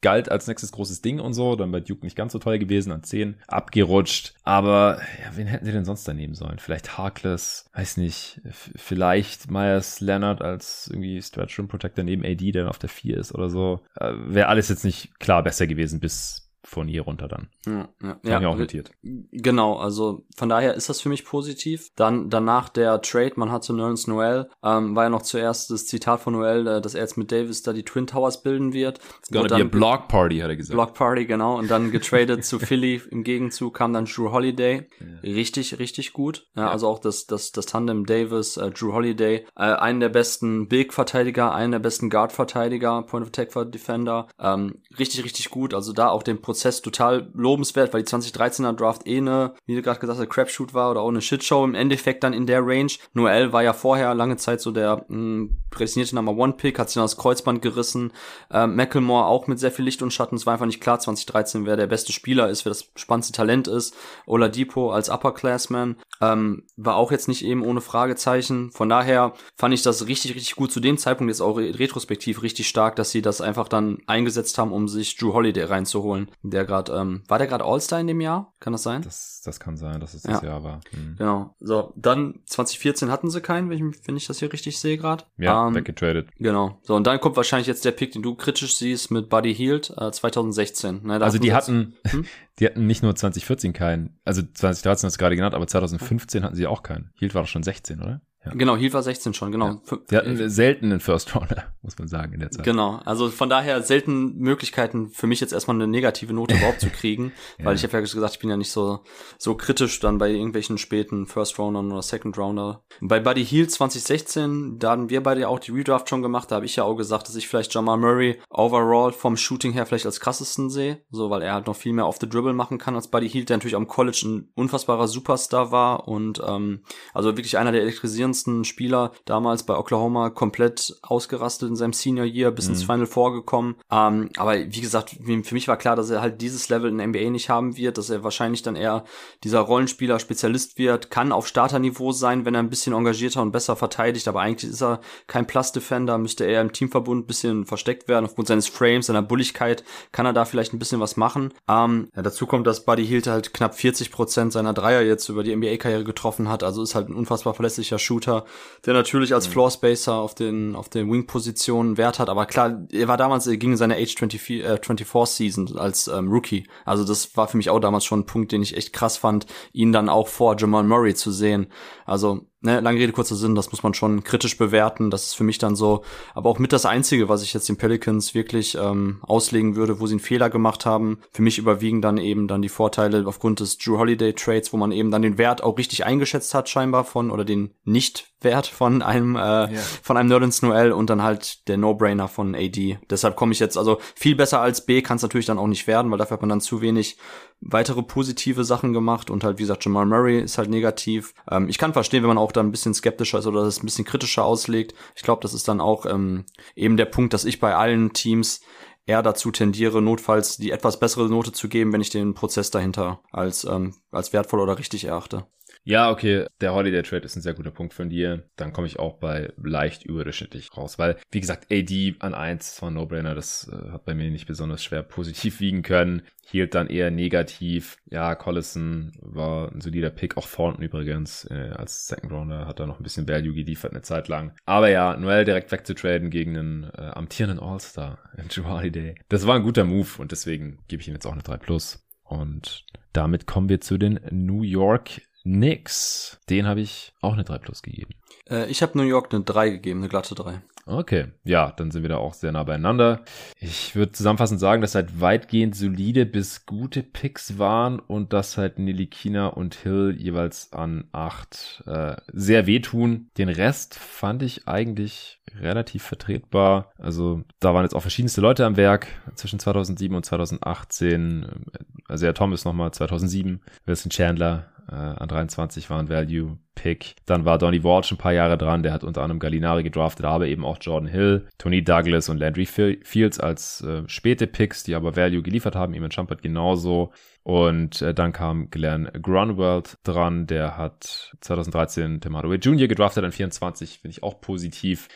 galt 0.00 0.28
als 0.28 0.48
nächstes 0.48 0.72
großes 0.72 1.00
Ding 1.00 1.20
und 1.20 1.32
so, 1.32 1.54
dann 1.54 1.70
bei 1.70 1.78
Duke 1.78 2.04
nicht 2.04 2.16
ganz 2.16 2.32
so 2.32 2.40
toll 2.40 2.58
gewesen, 2.58 2.90
an 2.90 3.04
zehn 3.04 3.36
abgerutscht. 3.46 4.34
Aber 4.42 4.98
ja, 5.22 5.36
wen 5.36 5.46
hätten 5.46 5.64
sie 5.64 5.70
denn 5.70 5.84
sonst 5.84 6.08
da 6.08 6.12
nehmen 6.12 6.34
sollen? 6.34 6.58
Vielleicht 6.58 6.98
Harkless, 6.98 7.70
weiß 7.72 7.98
nicht, 7.98 8.40
vielleicht 8.50 9.48
Myers 9.48 10.00
Leonard 10.00 10.42
als 10.42 10.88
irgendwie 10.90 11.22
Stretch 11.22 11.56
Rim 11.56 11.68
Protector 11.68 12.02
neben 12.02 12.24
AD, 12.24 12.50
der 12.50 12.68
auf 12.68 12.80
der 12.80 12.88
vier 12.88 13.16
ist 13.16 13.32
oder 13.32 13.48
so. 13.48 13.80
Äh, 13.94 14.12
Wäre 14.26 14.48
alles 14.48 14.70
jetzt 14.70 14.84
nicht 14.84 15.20
klar 15.20 15.44
besser 15.44 15.68
gewesen 15.68 16.00
bis 16.00 16.47
von 16.64 16.88
hier 16.88 17.02
runter 17.02 17.28
dann. 17.28 17.48
Ja, 17.66 17.88
ja, 18.02 18.20
ja. 18.24 18.40
ja 18.40 18.48
auch 18.48 18.56
notiert. 18.56 18.90
Genau, 19.02 19.76
also 19.76 20.24
von 20.36 20.48
daher 20.48 20.74
ist 20.74 20.88
das 20.88 21.00
für 21.00 21.08
mich 21.08 21.24
positiv. 21.24 21.88
Dann 21.96 22.30
danach 22.30 22.68
der 22.68 23.00
Trade, 23.00 23.32
man 23.36 23.50
hatte 23.50 23.72
Nerns 23.72 24.06
Noel, 24.06 24.48
ähm, 24.62 24.96
war 24.96 25.04
ja 25.04 25.10
noch 25.10 25.22
zuerst 25.22 25.70
das 25.70 25.86
Zitat 25.86 26.20
von 26.20 26.34
Noel, 26.34 26.66
äh, 26.66 26.80
dass 26.80 26.94
er 26.94 27.02
jetzt 27.02 27.16
mit 27.16 27.32
Davis 27.32 27.62
da 27.62 27.72
die 27.72 27.84
Twin 27.84 28.06
Towers 28.06 28.42
bilden 28.42 28.72
wird. 28.72 28.98
It's 29.20 29.30
gonna 29.30 29.48
be 29.48 29.62
a 29.62 29.64
Block 29.64 30.08
Party, 30.08 30.38
hat 30.38 30.50
er 30.50 30.56
gesagt. 30.56 30.74
Block 30.74 30.94
Party, 30.94 31.26
genau. 31.26 31.58
Und 31.58 31.70
dann 31.70 31.90
getradet 31.90 32.44
zu 32.44 32.58
Philly. 32.58 33.00
Im 33.10 33.24
Gegenzug 33.24 33.74
kam 33.74 33.92
dann 33.92 34.04
Drew 34.06 34.32
Holiday. 34.32 34.88
Ja. 35.00 35.06
Richtig, 35.22 35.78
richtig 35.78 36.12
gut. 36.12 36.46
Ja, 36.56 36.70
Also 36.70 36.88
auch 36.88 36.98
das, 36.98 37.26
das, 37.26 37.52
das 37.52 37.66
Tandem 37.66 38.06
Davis, 38.06 38.56
äh, 38.56 38.70
Drew 38.70 38.92
Holiday, 38.92 39.46
äh, 39.56 39.62
einen 39.62 40.00
der 40.00 40.08
besten 40.08 40.68
Big-Verteidiger, 40.68 41.54
einen 41.54 41.72
der 41.72 41.78
besten 41.78 42.10
Guard-Verteidiger, 42.10 43.02
Point-of-Attack-Defender. 43.02 44.28
Ähm, 44.38 44.82
richtig, 44.98 45.24
richtig 45.24 45.50
gut. 45.50 45.74
Also 45.74 45.92
da 45.92 46.08
auch 46.08 46.22
den 46.22 46.40
Prozess 46.48 46.80
total 46.80 47.28
lobenswert, 47.34 47.92
weil 47.92 48.02
die 48.02 48.08
2013er 48.08 48.72
Draft 48.72 49.06
eh 49.06 49.18
eine, 49.18 49.52
wie 49.66 49.74
du 49.74 49.82
gerade 49.82 50.00
gesagt 50.00 50.18
hast, 50.18 50.30
Crapshoot 50.30 50.72
war 50.72 50.90
oder 50.90 51.02
auch 51.02 51.10
eine 51.10 51.20
Shitshow 51.20 51.62
im 51.62 51.74
Endeffekt 51.74 52.24
dann 52.24 52.32
in 52.32 52.46
der 52.46 52.66
Range. 52.66 52.90
Noel 53.12 53.52
war 53.52 53.62
ja 53.62 53.74
vorher 53.74 54.14
lange 54.14 54.38
Zeit 54.38 54.62
so 54.62 54.70
der 54.70 55.04
hm, 55.08 55.58
prädestinierte 55.68 56.14
Number 56.14 56.32
One 56.32 56.54
Pick, 56.54 56.78
hat 56.78 56.88
sich 56.88 56.94
dann 56.94 57.04
das 57.04 57.18
Kreuzband 57.18 57.60
gerissen. 57.60 58.14
Ähm, 58.50 58.76
Macklemore 58.76 59.26
auch 59.26 59.46
mit 59.46 59.58
sehr 59.58 59.70
viel 59.70 59.84
Licht 59.84 60.00
und 60.00 60.10
Schatten. 60.10 60.36
Es 60.36 60.46
war 60.46 60.54
einfach 60.54 60.64
nicht 60.64 60.80
klar 60.80 60.98
2013, 60.98 61.66
wer 61.66 61.76
der 61.76 61.86
beste 61.86 62.14
Spieler 62.14 62.48
ist, 62.48 62.64
wer 62.64 62.70
das 62.70 62.86
spannendste 62.96 63.34
Talent 63.34 63.68
ist. 63.68 63.94
Oladipo 64.24 64.90
als 64.90 65.10
Upperclassman 65.10 65.96
ähm, 66.22 66.62
war 66.78 66.96
auch 66.96 67.12
jetzt 67.12 67.28
nicht 67.28 67.44
eben 67.44 67.62
ohne 67.62 67.82
Fragezeichen. 67.82 68.70
Von 68.70 68.88
daher 68.88 69.34
fand 69.54 69.74
ich 69.74 69.82
das 69.82 70.06
richtig, 70.06 70.34
richtig 70.34 70.56
gut 70.56 70.72
zu 70.72 70.80
dem 70.80 70.96
Zeitpunkt 70.96 71.30
jetzt 71.30 71.42
auch 71.42 71.58
retrospektiv 71.58 72.42
richtig 72.42 72.68
stark, 72.68 72.96
dass 72.96 73.10
sie 73.10 73.20
das 73.20 73.42
einfach 73.42 73.68
dann 73.68 73.98
eingesetzt 74.06 74.56
haben, 74.56 74.72
um 74.72 74.88
sich 74.88 75.14
Drew 75.16 75.34
Holiday 75.34 75.64
reinzuholen 75.64 76.30
der 76.42 76.64
gerade, 76.64 76.92
ähm, 76.92 77.22
war 77.26 77.38
der 77.38 77.46
gerade 77.46 77.64
All-Star 77.64 78.00
in 78.00 78.06
dem 78.06 78.20
Jahr? 78.20 78.52
Kann 78.60 78.72
das 78.72 78.82
sein? 78.82 79.02
Das, 79.02 79.42
das 79.44 79.58
kann 79.58 79.76
sein, 79.76 80.00
dass 80.00 80.14
es 80.14 80.22
das 80.22 80.42
ja. 80.42 80.48
Jahr 80.48 80.64
war. 80.64 80.80
Mhm. 80.92 81.16
Genau. 81.18 81.54
So, 81.60 81.92
dann 81.96 82.40
2014 82.46 83.10
hatten 83.10 83.30
sie 83.30 83.40
keinen, 83.40 83.70
wenn 83.70 83.90
ich, 83.90 84.06
wenn 84.06 84.16
ich 84.16 84.26
das 84.26 84.38
hier 84.38 84.52
richtig 84.52 84.78
sehe 84.78 84.98
gerade. 84.98 85.24
Ja, 85.36 85.66
ähm, 85.66 85.74
weggetradet. 85.74 86.28
Genau. 86.38 86.78
So, 86.82 86.94
und 86.94 87.06
dann 87.06 87.20
kommt 87.20 87.36
wahrscheinlich 87.36 87.66
jetzt 87.66 87.84
der 87.84 87.92
Pick, 87.92 88.12
den 88.12 88.22
du 88.22 88.34
kritisch 88.34 88.76
siehst 88.76 89.10
mit 89.10 89.28
Buddy 89.28 89.54
Hield 89.54 89.92
äh, 89.96 90.12
2016. 90.12 91.02
Ne, 91.04 91.20
also 91.20 91.38
die 91.38 91.52
hatten, 91.52 91.94
hm? 92.06 92.24
die 92.58 92.66
hatten 92.66 92.86
nicht 92.86 93.02
nur 93.02 93.14
2014 93.14 93.72
keinen, 93.72 94.18
also 94.24 94.42
2013 94.42 95.06
hast 95.06 95.14
du 95.14 95.18
gerade 95.18 95.36
genannt, 95.36 95.54
aber 95.54 95.66
2015 95.66 96.44
hatten 96.44 96.56
sie 96.56 96.66
auch 96.66 96.82
keinen. 96.82 97.10
Hield 97.14 97.34
war 97.34 97.42
doch 97.42 97.48
schon 97.48 97.62
16, 97.62 98.02
oder? 98.02 98.20
Ja. 98.44 98.52
Genau, 98.54 98.76
Heal 98.76 98.92
war 98.92 99.02
16 99.02 99.34
schon, 99.34 99.50
genau. 99.50 99.82
Ja. 99.90 99.98
Die 100.10 100.16
hatten 100.16 100.48
selten 100.48 100.86
einen 100.86 101.00
First 101.00 101.34
Rounder, 101.34 101.64
muss 101.82 101.98
man 101.98 102.06
sagen, 102.06 102.34
in 102.34 102.40
der 102.40 102.50
Zeit. 102.50 102.64
Genau, 102.64 103.00
also 103.04 103.30
von 103.30 103.48
daher 103.48 103.82
selten 103.82 104.38
Möglichkeiten 104.38 105.08
für 105.08 105.26
mich 105.26 105.40
jetzt 105.40 105.52
erstmal 105.52 105.76
eine 105.76 105.88
negative 105.88 106.32
Note 106.32 106.54
überhaupt 106.54 106.80
zu 106.80 106.88
kriegen, 106.88 107.32
ja. 107.58 107.64
weil 107.64 107.74
ich 107.74 107.82
habe 107.82 107.94
ja 107.94 108.00
gesagt, 108.00 108.34
ich 108.34 108.38
bin 108.38 108.48
ja 108.48 108.56
nicht 108.56 108.70
so 108.70 109.00
so 109.38 109.56
kritisch 109.56 109.98
dann 110.00 110.18
bei 110.18 110.30
irgendwelchen 110.30 110.78
späten 110.78 111.26
First 111.26 111.58
Roundern 111.58 111.90
oder 111.90 112.02
Second 112.02 112.38
Rounder. 112.38 112.84
Bei 113.00 113.18
Buddy 113.18 113.44
Heal 113.44 113.66
2016, 113.66 114.78
da 114.78 114.90
haben 114.90 115.10
wir 115.10 115.22
beide 115.22 115.48
auch 115.48 115.58
die 115.58 115.72
Redraft 115.72 116.08
schon 116.08 116.22
gemacht, 116.22 116.50
da 116.50 116.56
habe 116.56 116.66
ich 116.66 116.76
ja 116.76 116.84
auch 116.84 116.94
gesagt, 116.94 117.28
dass 117.28 117.36
ich 117.36 117.48
vielleicht 117.48 117.74
Jamal 117.74 117.98
Murray 117.98 118.38
overall 118.50 119.12
vom 119.12 119.36
Shooting 119.36 119.72
her 119.72 119.84
vielleicht 119.84 120.06
als 120.06 120.20
krassesten 120.20 120.70
sehe, 120.70 121.02
so 121.10 121.28
weil 121.28 121.42
er 121.42 121.54
halt 121.54 121.66
noch 121.66 121.76
viel 121.76 121.92
mehr 121.92 122.06
auf 122.06 122.18
the 122.20 122.28
Dribble 122.28 122.47
machen 122.54 122.78
kann 122.78 122.94
als 122.94 123.08
Buddy 123.08 123.28
Heal, 123.28 123.44
der 123.44 123.56
natürlich 123.56 123.76
am 123.76 123.88
College 123.88 124.22
ein 124.24 124.48
unfassbarer 124.54 125.08
Superstar 125.08 125.72
war 125.72 126.08
und 126.08 126.40
ähm, 126.46 126.80
also 127.14 127.36
wirklich 127.36 127.58
einer 127.58 127.72
der 127.72 127.82
elektrisierenden 127.82 128.28
experienceden 128.28 128.64
Spieler 128.64 129.12
damals 129.24 129.62
bei 129.62 129.76
Oklahoma 129.76 130.30
komplett 130.30 130.96
ausgerastet 131.02 131.68
in 131.68 131.76
seinem 131.76 131.92
Senior 131.92 132.26
Year, 132.26 132.50
bis 132.50 132.66
mhm. 132.66 132.74
ins 132.74 132.82
Final 132.84 133.06
Four 133.06 133.32
gekommen. 133.32 133.76
Ähm, 133.90 134.30
aber 134.36 134.56
wie 134.56 134.80
gesagt, 134.80 135.16
für 135.42 135.54
mich 135.54 135.68
war 135.68 135.76
klar, 135.76 135.96
dass 135.96 136.10
er 136.10 136.20
halt 136.20 136.40
dieses 136.40 136.68
Level 136.68 136.90
in 136.90 136.98
der 136.98 137.06
NBA 137.06 137.30
nicht 137.30 137.48
haben 137.48 137.76
wird, 137.76 137.98
dass 137.98 138.10
er 138.10 138.24
wahrscheinlich 138.24 138.62
dann 138.62 138.76
eher 138.76 139.04
dieser 139.44 139.60
Rollenspieler, 139.60 140.18
Spezialist 140.18 140.78
wird, 140.78 141.10
kann 141.10 141.32
auf 141.32 141.46
Starterniveau 141.46 142.12
sein, 142.12 142.44
wenn 142.44 142.54
er 142.54 142.62
ein 142.62 142.70
bisschen 142.70 142.94
engagierter 142.94 143.42
und 143.42 143.52
besser 143.52 143.76
verteidigt, 143.76 144.28
aber 144.28 144.40
eigentlich 144.40 144.70
ist 144.70 144.82
er 144.82 145.00
kein 145.26 145.46
Plus-Defender, 145.46 146.18
müsste 146.18 146.44
er 146.44 146.60
im 146.60 146.72
Teamverbund 146.72 147.24
ein 147.24 147.26
bisschen 147.26 147.66
versteckt 147.66 148.08
werden. 148.08 148.26
Aufgrund 148.26 148.48
seines 148.48 148.68
Frames, 148.68 149.06
seiner 149.06 149.22
Bulligkeit 149.22 149.84
kann 150.12 150.26
er 150.26 150.32
da 150.32 150.44
vielleicht 150.44 150.72
ein 150.72 150.78
bisschen 150.78 151.00
was 151.00 151.16
machen. 151.16 151.52
Ähm, 151.68 152.08
ja, 152.14 152.22
dazu 152.22 152.37
kommt, 152.46 152.66
dass 152.66 152.84
Buddy 152.84 153.06
Hield 153.06 153.26
halt 153.26 153.52
knapp 153.54 153.74
40 153.74 154.10
Prozent 154.10 154.52
seiner 154.52 154.74
Dreier 154.74 155.02
jetzt 155.02 155.28
über 155.28 155.42
die 155.42 155.54
NBA-Karriere 155.54 156.04
getroffen 156.04 156.48
hat, 156.48 156.62
also 156.62 156.82
ist 156.82 156.94
halt 156.94 157.08
ein 157.08 157.14
unfassbar 157.14 157.54
verlässlicher 157.54 157.98
Shooter 157.98 158.44
der 158.86 158.94
natürlich 158.94 159.34
als 159.34 159.48
mhm. 159.48 159.52
Floor 159.52 159.70
Spacer 159.70 160.14
auf 160.14 160.34
den 160.34 160.76
auf 160.76 160.88
den 160.88 161.10
Wing 161.10 161.26
Positionen 161.26 161.96
Wert 161.96 162.18
hat, 162.18 162.28
aber 162.28 162.46
klar, 162.46 162.86
er 162.92 163.08
war 163.08 163.16
damals 163.16 163.46
er 163.46 163.56
ging 163.56 163.72
in 163.72 163.76
seine 163.76 163.96
Age 163.96 164.14
24, 164.14 164.50
äh, 164.64 164.78
24 164.82 165.08
Season 165.26 165.78
als 165.78 166.08
ähm, 166.08 166.30
Rookie. 166.30 166.66
Also 166.84 167.04
das 167.04 167.36
war 167.36 167.48
für 167.48 167.56
mich 167.56 167.70
auch 167.70 167.80
damals 167.80 168.04
schon 168.04 168.20
ein 168.20 168.26
Punkt, 168.26 168.52
den 168.52 168.62
ich 168.62 168.76
echt 168.76 168.92
krass 168.92 169.16
fand, 169.16 169.46
ihn 169.72 169.92
dann 169.92 170.08
auch 170.08 170.28
vor 170.28 170.56
Jamal 170.58 170.84
Murray 170.84 171.14
zu 171.14 171.30
sehen. 171.30 171.68
Also 172.06 172.46
ne, 172.60 172.80
lange 172.80 172.98
Rede, 172.98 173.12
kurzer 173.12 173.36
Sinn, 173.36 173.54
das 173.54 173.70
muss 173.70 173.82
man 173.82 173.94
schon 173.94 174.24
kritisch 174.24 174.56
bewerten. 174.56 175.10
Das 175.10 175.26
ist 175.26 175.34
für 175.34 175.44
mich 175.44 175.58
dann 175.58 175.76
so, 175.76 176.02
aber 176.34 176.50
auch 176.50 176.58
mit 176.58 176.72
das 176.72 176.86
Einzige, 176.86 177.28
was 177.28 177.42
ich 177.42 177.54
jetzt 177.54 177.68
den 177.68 177.76
Pelicans 177.76 178.34
wirklich 178.34 178.76
ähm, 178.80 179.18
auslegen 179.22 179.76
würde, 179.76 180.00
wo 180.00 180.06
sie 180.06 180.14
einen 180.14 180.20
Fehler 180.20 180.50
gemacht 180.50 180.86
haben. 180.86 181.18
Für 181.32 181.42
mich 181.42 181.58
überwiegen 181.58 182.02
dann 182.02 182.18
eben 182.18 182.48
dann 182.48 182.62
die 182.62 182.68
Vorteile 182.68 183.26
aufgrund 183.26 183.60
des 183.60 183.78
Drew 183.78 183.98
Holiday 183.98 184.32
Trades, 184.32 184.72
wo 184.72 184.76
man 184.76 184.92
eben 184.92 185.10
dann 185.10 185.22
den 185.22 185.38
Wert 185.38 185.62
auch 185.62 185.78
richtig 185.78 186.04
eingeschätzt 186.04 186.54
hat, 186.54 186.68
scheinbar 186.68 187.04
von, 187.04 187.30
oder 187.30 187.44
den 187.44 187.74
Nicht-Wert 187.84 188.66
von 188.66 189.02
einem, 189.02 189.36
äh, 189.36 189.38
yeah. 189.38 189.70
von 190.02 190.16
einem 190.16 190.28
Nerlens 190.28 190.62
Noel 190.62 190.92
und 190.92 191.10
dann 191.10 191.22
halt 191.22 191.68
der 191.68 191.76
No-Brainer 191.76 192.28
von 192.28 192.54
AD. 192.54 192.98
Deshalb 193.10 193.36
komme 193.36 193.52
ich 193.52 193.60
jetzt, 193.60 193.78
also 193.78 193.98
viel 194.14 194.34
besser 194.34 194.60
als 194.60 194.84
B 194.84 195.02
kann 195.02 195.16
es 195.16 195.22
natürlich 195.22 195.46
dann 195.46 195.58
auch 195.58 195.66
nicht 195.66 195.86
werden, 195.86 196.10
weil 196.10 196.18
dafür 196.18 196.34
hat 196.34 196.42
man 196.42 196.50
dann 196.50 196.60
zu 196.60 196.80
wenig 196.80 197.18
weitere 197.60 198.02
positive 198.02 198.64
Sachen 198.64 198.92
gemacht 198.92 199.30
und 199.30 199.44
halt, 199.44 199.58
wie 199.58 199.62
gesagt, 199.62 199.84
Jamal 199.84 200.06
Murray 200.06 200.40
ist 200.40 200.58
halt 200.58 200.70
negativ. 200.70 201.34
Ähm, 201.50 201.68
ich 201.68 201.78
kann 201.78 201.92
verstehen, 201.92 202.22
wenn 202.22 202.28
man 202.28 202.38
auch 202.38 202.52
da 202.52 202.60
ein 202.60 202.70
bisschen 202.70 202.94
skeptischer 202.94 203.38
ist 203.38 203.46
oder 203.46 203.64
das 203.64 203.82
ein 203.82 203.86
bisschen 203.86 204.04
kritischer 204.04 204.44
auslegt. 204.44 204.94
Ich 205.16 205.22
glaube, 205.22 205.42
das 205.42 205.54
ist 205.54 205.68
dann 205.68 205.80
auch 205.80 206.06
ähm, 206.06 206.44
eben 206.76 206.96
der 206.96 207.06
Punkt, 207.06 207.34
dass 207.34 207.44
ich 207.44 207.60
bei 207.60 207.74
allen 207.74 208.12
Teams 208.12 208.60
eher 209.06 209.22
dazu 209.22 209.50
tendiere, 209.50 210.02
notfalls 210.02 210.58
die 210.58 210.70
etwas 210.70 211.00
bessere 211.00 211.28
Note 211.28 211.52
zu 211.52 211.68
geben, 211.68 211.92
wenn 211.92 212.00
ich 212.00 212.10
den 212.10 212.34
Prozess 212.34 212.70
dahinter 212.70 213.20
als, 213.32 213.64
ähm, 213.64 213.94
als 214.10 214.32
wertvoll 214.32 214.60
oder 214.60 214.78
richtig 214.78 215.04
erachte. 215.04 215.46
Ja, 215.84 216.10
okay, 216.10 216.46
der 216.60 216.74
Holiday 216.74 217.02
Trade 217.02 217.24
ist 217.24 217.36
ein 217.36 217.42
sehr 217.42 217.54
guter 217.54 217.70
Punkt 217.70 217.94
von 217.94 218.10
dir. 218.10 218.44
Dann 218.56 218.72
komme 218.72 218.86
ich 218.86 218.98
auch 218.98 219.18
bei 219.18 219.52
leicht 219.56 220.04
überdurchschnittlich 220.04 220.76
raus, 220.76 220.98
weil, 220.98 221.16
wie 221.30 221.40
gesagt, 221.40 221.72
AD 221.72 222.16
an 222.20 222.34
1 222.34 222.82
war 222.82 222.90
No-Brainer, 222.90 223.34
das 223.34 223.70
äh, 223.72 223.92
hat 223.92 224.04
bei 224.04 224.14
mir 224.14 224.30
nicht 224.30 224.46
besonders 224.46 224.82
schwer 224.82 225.02
positiv 225.02 225.60
wiegen 225.60 225.82
können. 225.82 226.22
Hielt 226.50 226.74
dann 226.74 226.88
eher 226.88 227.10
negativ. 227.10 227.98
Ja, 228.06 228.34
Collison 228.34 229.12
war 229.20 229.70
ein 229.70 229.82
solider 229.82 230.10
Pick, 230.10 230.36
auch 230.36 230.48
Thornton 230.48 230.82
übrigens 230.82 231.44
äh, 231.50 231.72
als 231.76 232.06
Second 232.06 232.32
Rounder 232.32 232.66
hat 232.66 232.80
da 232.80 232.86
noch 232.86 232.98
ein 232.98 233.02
bisschen 233.02 233.28
Value 233.28 233.52
geliefert 233.52 233.92
eine 233.92 234.02
Zeit 234.02 234.28
lang. 234.28 234.52
Aber 234.64 234.88
ja, 234.88 235.14
Noel 235.16 235.44
direkt 235.44 235.70
wegzutraden 235.72 236.30
gegen 236.30 236.56
einen 236.56 236.84
äh, 236.84 237.10
amtierenden 237.14 237.60
All-Star, 237.60 238.18
Joe 238.50 238.68
Holiday. 238.68 239.14
Das 239.28 239.46
war 239.46 239.56
ein 239.56 239.62
guter 239.62 239.84
Move 239.84 240.08
und 240.18 240.32
deswegen 240.32 240.78
gebe 240.88 241.02
ich 241.02 241.08
ihm 241.08 241.14
jetzt 241.14 241.26
auch 241.26 241.32
eine 241.32 241.42
3 241.42 241.58
Plus. 241.58 242.04
Und 242.22 242.84
damit 243.12 243.46
kommen 243.46 243.68
wir 243.68 243.80
zu 243.80 243.96
den 243.98 244.20
New 244.30 244.62
York 244.62 245.22
Nix. 245.48 246.38
Den 246.50 246.66
habe 246.66 246.80
ich 246.80 247.14
auch 247.22 247.32
eine 247.32 247.44
3 247.44 247.58
Plus 247.58 247.82
gegeben. 247.82 248.12
Äh, 248.50 248.66
ich 248.66 248.82
habe 248.82 248.98
New 248.98 249.04
York 249.04 249.32
eine 249.32 249.44
3 249.44 249.70
gegeben, 249.70 250.00
eine 250.00 250.08
glatte 250.08 250.34
3. 250.34 250.60
Okay, 250.84 251.26
ja, 251.44 251.72
dann 251.72 251.90
sind 251.90 252.00
wir 252.02 252.08
da 252.08 252.16
auch 252.16 252.32
sehr 252.32 252.50
nah 252.50 252.64
beieinander. 252.64 253.20
Ich 253.60 253.94
würde 253.94 254.12
zusammenfassend 254.12 254.58
sagen, 254.58 254.80
dass 254.80 254.94
halt 254.94 255.20
weitgehend 255.20 255.76
solide 255.76 256.24
bis 256.24 256.64
gute 256.64 257.02
Picks 257.02 257.58
waren 257.58 257.98
und 257.98 258.32
dass 258.32 258.56
halt 258.56 258.78
Nilikina 258.78 259.48
und 259.48 259.74
Hill 259.74 260.16
jeweils 260.18 260.72
an 260.72 261.04
8 261.12 261.84
äh, 261.86 262.16
sehr 262.32 262.66
wehtun. 262.66 263.28
Den 263.36 263.50
Rest 263.50 263.96
fand 263.96 264.42
ich 264.42 264.66
eigentlich 264.66 265.40
relativ 265.60 266.04
vertretbar. 266.04 266.90
Also 266.96 267.42
da 267.60 267.74
waren 267.74 267.84
jetzt 267.84 267.94
auch 267.94 268.02
verschiedenste 268.02 268.40
Leute 268.40 268.64
am 268.64 268.78
Werk 268.78 269.08
zwischen 269.34 269.58
2007 269.58 270.16
und 270.16 270.24
2018. 270.24 271.66
Also 272.06 272.24
ja, 272.24 272.32
Thomas 272.32 272.64
nochmal 272.64 272.92
2007, 272.92 273.60
Wilson 273.84 274.10
Chandler 274.10 274.70
äh, 274.90 274.94
an 274.94 275.28
23 275.28 275.90
war 275.90 275.98
ein 275.98 276.08
Value-Pick. 276.08 277.16
Dann 277.26 277.44
war 277.44 277.58
Donny 277.58 277.84
Walsh 277.84 278.12
ein 278.12 278.18
paar 278.18 278.32
Jahre 278.32 278.56
dran, 278.56 278.82
der 278.82 278.92
hat 278.92 279.04
unter 279.04 279.22
anderem 279.22 279.38
Gallinari 279.38 279.82
gedraftet, 279.82 280.26
aber 280.26 280.46
eben 280.46 280.64
auch 280.64 280.78
Jordan 280.80 281.08
Hill, 281.08 281.46
Tony 281.58 281.84
Douglas 281.84 282.28
und 282.28 282.38
Landry 282.38 282.66
Fields 282.66 283.38
als 283.38 283.82
äh, 283.82 284.02
späte 284.06 284.46
Picks, 284.46 284.84
die 284.84 284.94
aber 284.94 285.16
Value 285.16 285.42
geliefert 285.42 285.76
haben. 285.76 285.94
Eamon 285.94 286.10
Chumpert 286.10 286.42
genauso. 286.42 287.12
Und 287.42 288.02
äh, 288.02 288.12
dann 288.12 288.32
kam 288.32 288.70
Glenn 288.70 289.10
Grunwald 289.22 289.98
dran, 290.04 290.46
der 290.46 290.76
hat 290.76 291.34
2013 291.40 292.20
Tim 292.20 292.36
Hardaway 292.36 292.56
Jr. 292.56 292.88
gedraftet 292.88 293.24
an 293.24 293.32
24, 293.32 294.00
finde 294.00 294.12
ich 294.12 294.22
auch 294.22 294.40
positiv. 294.40 295.08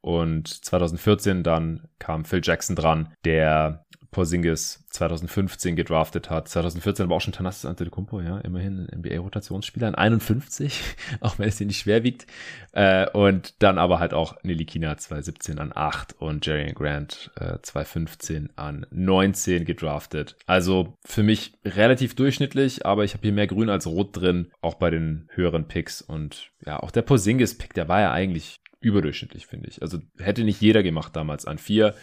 Und 0.00 0.48
2014 0.48 1.42
dann 1.42 1.88
kam 1.98 2.26
Phil 2.26 2.40
Jackson 2.42 2.76
dran, 2.76 3.14
der 3.24 3.83
Porzingis 4.14 4.84
2015 4.90 5.74
gedraftet 5.74 6.30
hat. 6.30 6.48
2014 6.48 7.04
aber 7.04 7.16
auch 7.16 7.20
schon 7.20 7.32
Thanasis 7.32 7.64
Antetokounmpo, 7.64 8.20
ja, 8.20 8.38
immerhin 8.38 8.86
NBA-Rotationsspieler 8.86 9.88
in 9.88 9.96
51, 9.96 10.80
auch 11.20 11.36
wenn 11.40 11.48
es 11.48 11.56
dir 11.56 11.66
nicht 11.66 11.80
schwer 11.80 12.04
wiegt. 12.04 12.28
Äh, 12.70 13.10
und 13.10 13.60
dann 13.60 13.76
aber 13.76 13.98
halt 13.98 14.14
auch 14.14 14.36
Nilikina 14.44 14.96
2017 14.96 15.58
an 15.58 15.72
8 15.74 16.14
und 16.20 16.46
Jerry 16.46 16.72
Grant 16.72 17.32
äh, 17.34 17.58
2015 17.60 18.50
an 18.54 18.86
19 18.92 19.64
gedraftet. 19.64 20.36
Also 20.46 20.96
für 21.04 21.24
mich 21.24 21.54
relativ 21.64 22.14
durchschnittlich, 22.14 22.86
aber 22.86 23.02
ich 23.02 23.14
habe 23.14 23.22
hier 23.22 23.32
mehr 23.32 23.48
Grün 23.48 23.68
als 23.68 23.88
Rot 23.88 24.16
drin, 24.16 24.52
auch 24.60 24.74
bei 24.74 24.90
den 24.90 25.28
höheren 25.34 25.66
Picks. 25.66 26.00
Und 26.00 26.52
ja, 26.64 26.78
auch 26.78 26.92
der 26.92 27.02
Porzingis-Pick, 27.02 27.74
der 27.74 27.88
war 27.88 28.00
ja 28.00 28.12
eigentlich 28.12 28.60
überdurchschnittlich, 28.84 29.46
finde 29.46 29.68
ich. 29.68 29.82
Also 29.82 29.98
hätte 30.18 30.44
nicht 30.44 30.60
jeder 30.60 30.82
gemacht 30.82 31.16
damals 31.16 31.46
an 31.46 31.58
4. 31.58 31.94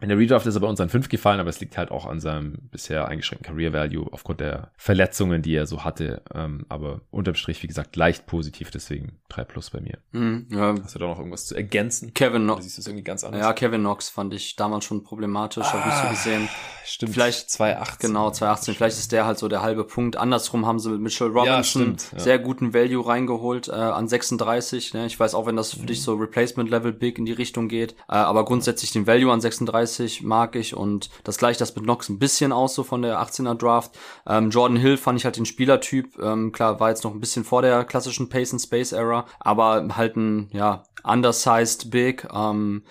In 0.00 0.08
der 0.08 0.18
Redraft 0.18 0.46
ist 0.46 0.54
er 0.54 0.60
bei 0.60 0.68
uns 0.68 0.80
an 0.80 0.88
5 0.88 1.08
gefallen, 1.08 1.40
aber 1.40 1.50
es 1.50 1.58
liegt 1.58 1.76
halt 1.76 1.90
auch 1.90 2.06
an 2.06 2.20
seinem 2.20 2.58
bisher 2.70 3.08
eingeschränkten 3.08 3.52
Career 3.52 3.72
Value 3.72 4.06
aufgrund 4.12 4.40
der 4.40 4.70
Verletzungen, 4.76 5.42
die 5.42 5.54
er 5.54 5.66
so 5.66 5.82
hatte. 5.82 6.22
Ähm, 6.32 6.66
aber 6.68 7.00
unterm 7.10 7.34
Strich, 7.34 7.62
wie 7.62 7.66
gesagt, 7.66 7.96
leicht 7.96 8.26
positiv, 8.26 8.70
deswegen 8.70 9.18
3 9.28 9.44
plus 9.44 9.70
bei 9.70 9.80
mir. 9.80 9.98
Mhm, 10.12 10.46
ja. 10.50 10.74
Hast 10.82 10.94
du 10.94 11.00
da 11.00 11.06
noch 11.06 11.18
irgendwas 11.18 11.46
zu 11.46 11.56
ergänzen? 11.56 12.14
Kevin 12.14 12.42
Knox. 12.42 12.62
Siehst 12.62 12.78
du 12.78 12.82
es 12.82 12.86
irgendwie 12.86 13.04
ganz 13.04 13.24
anders? 13.24 13.42
Ja, 13.42 13.52
Kevin 13.52 13.80
Knox 13.80 14.08
fand 14.08 14.32
ich 14.34 14.54
damals 14.54 14.84
schon 14.84 15.02
problematisch, 15.02 15.66
ah, 15.66 15.72
habe 15.72 15.88
ich 15.88 15.94
so 15.94 16.08
gesehen. 16.08 16.48
Stimmt. 16.84 17.12
Vielleicht 17.14 17.50
2018. 17.50 18.08
Genau, 18.08 18.30
2018. 18.30 18.74
Vielleicht 18.74 18.98
ist 18.98 19.10
der 19.10 19.26
halt 19.26 19.38
so 19.38 19.48
der 19.48 19.62
halbe 19.62 19.84
Punkt. 19.84 20.16
Andersrum 20.16 20.64
haben 20.64 20.78
sie 20.78 20.90
mit 20.90 21.00
Mitchell 21.00 21.28
Robinson 21.28 21.96
ja, 21.98 22.18
ja. 22.18 22.24
sehr 22.24 22.38
guten 22.38 22.72
Value 22.72 23.04
reingeholt 23.04 23.68
äh, 23.68 23.72
an 23.72 24.06
36. 24.06 24.94
Ne? 24.94 25.06
Ich 25.06 25.18
weiß 25.18 25.34
auch, 25.34 25.46
wenn 25.46 25.56
das 25.56 25.72
für 25.72 25.82
mhm. 25.82 25.86
dich 25.86 26.02
so 26.02 26.14
Replacement 26.14 26.70
Level 26.70 26.92
Big 26.92 27.18
in 27.18 27.26
die 27.26 27.32
Richtung 27.32 27.68
geht, 27.68 27.92
äh, 28.08 28.14
aber 28.14 28.44
grundsätzlich 28.44 28.92
den 28.92 29.06
Value 29.06 29.32
an 29.32 29.40
36 29.40 29.87
35 29.88 30.22
mag 30.22 30.56
ich 30.56 30.74
und 30.74 31.10
das 31.24 31.38
gleicht 31.38 31.60
das 31.60 31.74
mit 31.74 31.84
Knox 31.84 32.08
ein 32.08 32.18
bisschen 32.18 32.52
aus, 32.52 32.74
so 32.74 32.84
von 32.84 33.02
der 33.02 33.20
18er 33.20 33.54
Draft. 33.54 33.98
Ähm, 34.26 34.50
Jordan 34.50 34.76
Hill 34.76 34.96
fand 34.96 35.18
ich 35.18 35.24
halt 35.24 35.36
den 35.36 35.46
Spielertyp, 35.46 36.18
ähm, 36.20 36.52
klar, 36.52 36.80
war 36.80 36.90
jetzt 36.90 37.04
noch 37.04 37.12
ein 37.12 37.20
bisschen 37.20 37.44
vor 37.44 37.62
der 37.62 37.84
klassischen 37.84 38.28
Pace 38.28 38.52
and 38.52 38.62
Space 38.62 38.92
Era, 38.92 39.26
aber 39.40 39.88
halt 39.96 40.16
ein, 40.16 40.48
ja, 40.52 40.84
undersized 41.04 41.90
Big, 41.90 42.26
ähm, 42.32 42.82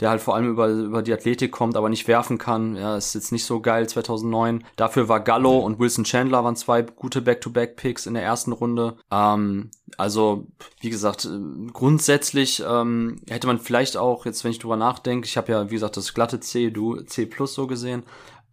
der 0.00 0.10
halt 0.10 0.20
vor 0.20 0.34
allem 0.34 0.50
über, 0.50 0.68
über 0.68 1.02
die 1.02 1.12
Athletik 1.12 1.52
kommt, 1.52 1.76
aber 1.76 1.88
nicht 1.88 2.06
werfen 2.08 2.38
kann. 2.38 2.76
Ja, 2.76 2.96
ist 2.96 3.14
jetzt 3.14 3.32
nicht 3.32 3.44
so 3.44 3.60
geil 3.60 3.88
2009. 3.88 4.64
Dafür 4.76 5.08
war 5.08 5.20
Gallo 5.20 5.58
und 5.58 5.78
Wilson 5.78 6.04
Chandler 6.04 6.44
waren 6.44 6.56
zwei 6.56 6.82
gute 6.82 7.22
Back-to-Back-Picks 7.22 8.06
in 8.06 8.14
der 8.14 8.22
ersten 8.22 8.52
Runde. 8.52 8.96
Ähm, 9.10 9.70
also, 9.96 10.46
wie 10.80 10.90
gesagt, 10.90 11.24
äh, 11.24 11.70
grundsätzlich 11.72 12.62
ähm, 12.66 13.20
hätte 13.28 13.46
man 13.46 13.58
vielleicht 13.58 13.96
auch, 13.96 14.26
jetzt 14.26 14.44
wenn 14.44 14.50
ich 14.50 14.58
drüber 14.58 14.76
nachdenke, 14.76 15.26
ich 15.26 15.36
habe 15.36 15.52
ja, 15.52 15.70
wie 15.70 15.74
gesagt, 15.74 15.96
das 15.96 16.14
glatte 16.14 16.40
C, 16.40 16.70
du 16.70 17.00
C 17.02 17.26
plus 17.26 17.54
so 17.54 17.66
gesehen, 17.66 18.04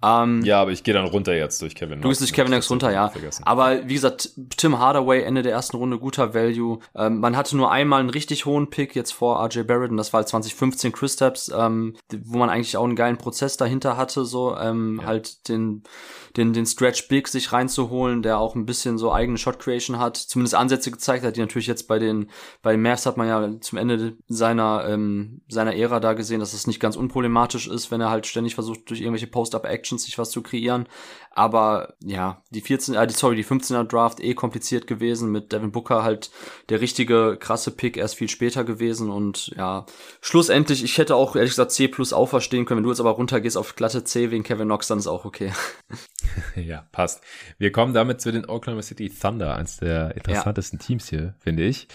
ähm, 0.03 0.43
ja, 0.43 0.61
aber 0.61 0.71
ich 0.71 0.83
gehe 0.83 0.93
dann 0.93 1.05
runter 1.05 1.33
jetzt 1.33 1.61
durch 1.61 1.75
Kevin 1.75 1.99
Knox. 1.99 2.01
Du 2.01 2.09
gehst 2.09 2.21
durch 2.21 2.33
Kevin 2.33 2.51
Knox 2.51 2.69
runter, 2.69 2.91
ja. 2.91 3.09
Vergessen. 3.09 3.43
Aber 3.45 3.87
wie 3.87 3.93
gesagt, 3.93 4.31
Tim 4.57 4.77
Hardaway, 4.77 5.21
Ende 5.21 5.43
der 5.43 5.53
ersten 5.53 5.77
Runde, 5.77 5.97
guter 5.97 6.33
Value. 6.33 6.79
Ähm, 6.95 7.19
man 7.19 7.37
hatte 7.37 7.55
nur 7.55 7.71
einmal 7.71 8.01
einen 8.01 8.09
richtig 8.09 8.45
hohen 8.45 8.69
Pick 8.69 8.95
jetzt 8.95 9.13
vor 9.13 9.43
RJ 9.45 9.63
Barrett 9.63 9.91
und 9.91 9.97
das 9.97 10.11
war 10.11 10.19
halt 10.19 10.27
2015 10.27 10.91
Chris 10.91 11.13
Steps, 11.13 11.51
ähm, 11.55 11.95
wo 12.25 12.37
man 12.37 12.49
eigentlich 12.49 12.75
auch 12.75 12.83
einen 12.83 12.95
geilen 12.95 13.17
Prozess 13.17 13.55
dahinter 13.55 13.95
hatte, 13.95 14.25
so 14.25 14.57
ähm, 14.57 14.99
ja. 15.01 15.07
halt 15.07 15.47
den 15.47 15.83
den, 16.37 16.53
den 16.53 16.65
Stretch 16.65 17.07
Big 17.07 17.27
sich 17.27 17.51
reinzuholen, 17.51 18.23
der 18.23 18.39
auch 18.39 18.55
ein 18.55 18.65
bisschen 18.65 18.97
so 18.97 19.11
eigene 19.11 19.37
Shot 19.37 19.59
Creation 19.59 19.99
hat, 19.99 20.17
zumindest 20.17 20.55
Ansätze 20.55 20.89
gezeigt 20.89 21.23
hat, 21.23 21.35
die 21.35 21.41
natürlich 21.41 21.67
jetzt 21.67 21.87
bei 21.87 21.99
den, 21.99 22.29
bei 22.61 22.75
Mavs 22.75 23.05
hat 23.05 23.17
man 23.17 23.27
ja 23.27 23.61
zum 23.61 23.77
Ende 23.77 24.17
seiner, 24.27 24.85
ähm, 24.87 25.41
seiner 25.47 25.75
Ära 25.75 25.99
da 25.99 26.13
gesehen, 26.13 26.39
dass 26.39 26.53
es 26.53 26.67
nicht 26.67 26.79
ganz 26.79 26.95
unproblematisch 26.95 27.67
ist, 27.67 27.91
wenn 27.91 28.01
er 28.01 28.09
halt 28.09 28.25
ständig 28.25 28.55
versucht, 28.55 28.89
durch 28.89 29.01
irgendwelche 29.01 29.27
Post-Up-Actions 29.27 30.03
sich 30.03 30.17
was 30.17 30.31
zu 30.31 30.41
kreieren. 30.41 30.87
Aber 31.31 31.95
ja, 32.03 32.43
die 32.49 32.61
14, 32.61 32.95
äh, 32.95 33.09
sorry, 33.09 33.35
die 33.35 33.45
15er 33.45 33.83
Draft 33.83 34.19
eh 34.19 34.33
kompliziert 34.33 34.87
gewesen, 34.87 35.31
mit 35.31 35.51
Devin 35.51 35.71
Booker 35.71 36.03
halt 36.03 36.31
der 36.69 36.81
richtige 36.81 37.37
krasse 37.39 37.71
Pick 37.71 37.97
erst 37.97 38.15
viel 38.15 38.29
später 38.29 38.63
gewesen 38.63 39.09
und 39.09 39.47
ja, 39.57 39.85
schlussendlich, 40.21 40.83
ich 40.83 40.97
hätte 40.97 41.15
auch 41.15 41.35
ehrlich 41.35 41.51
gesagt 41.51 41.71
C 41.71 41.87
plus 41.87 42.13
auch 42.13 42.27
verstehen 42.27 42.65
können, 42.65 42.79
wenn 42.79 42.83
du 42.83 42.89
jetzt 42.89 42.99
aber 42.99 43.11
runtergehst 43.11 43.57
auf 43.57 43.75
glatte 43.75 44.03
C 44.03 44.31
wegen 44.31 44.43
Kevin 44.43 44.67
Knox, 44.67 44.87
dann 44.87 44.99
ist 44.99 45.07
auch 45.07 45.25
okay. 45.25 45.51
ja, 46.55 46.85
passt. 46.91 47.23
Wir 47.57 47.71
kommen 47.71 47.93
damit 47.93 48.21
zu 48.21 48.31
den 48.31 48.45
Oklahoma 48.45 48.81
City 48.81 49.09
Thunder, 49.09 49.55
eins 49.55 49.77
der 49.77 50.15
interessantesten 50.15 50.79
ja. 50.79 50.85
Teams 50.85 51.09
hier, 51.09 51.33
finde 51.39 51.63
ich. 51.63 51.87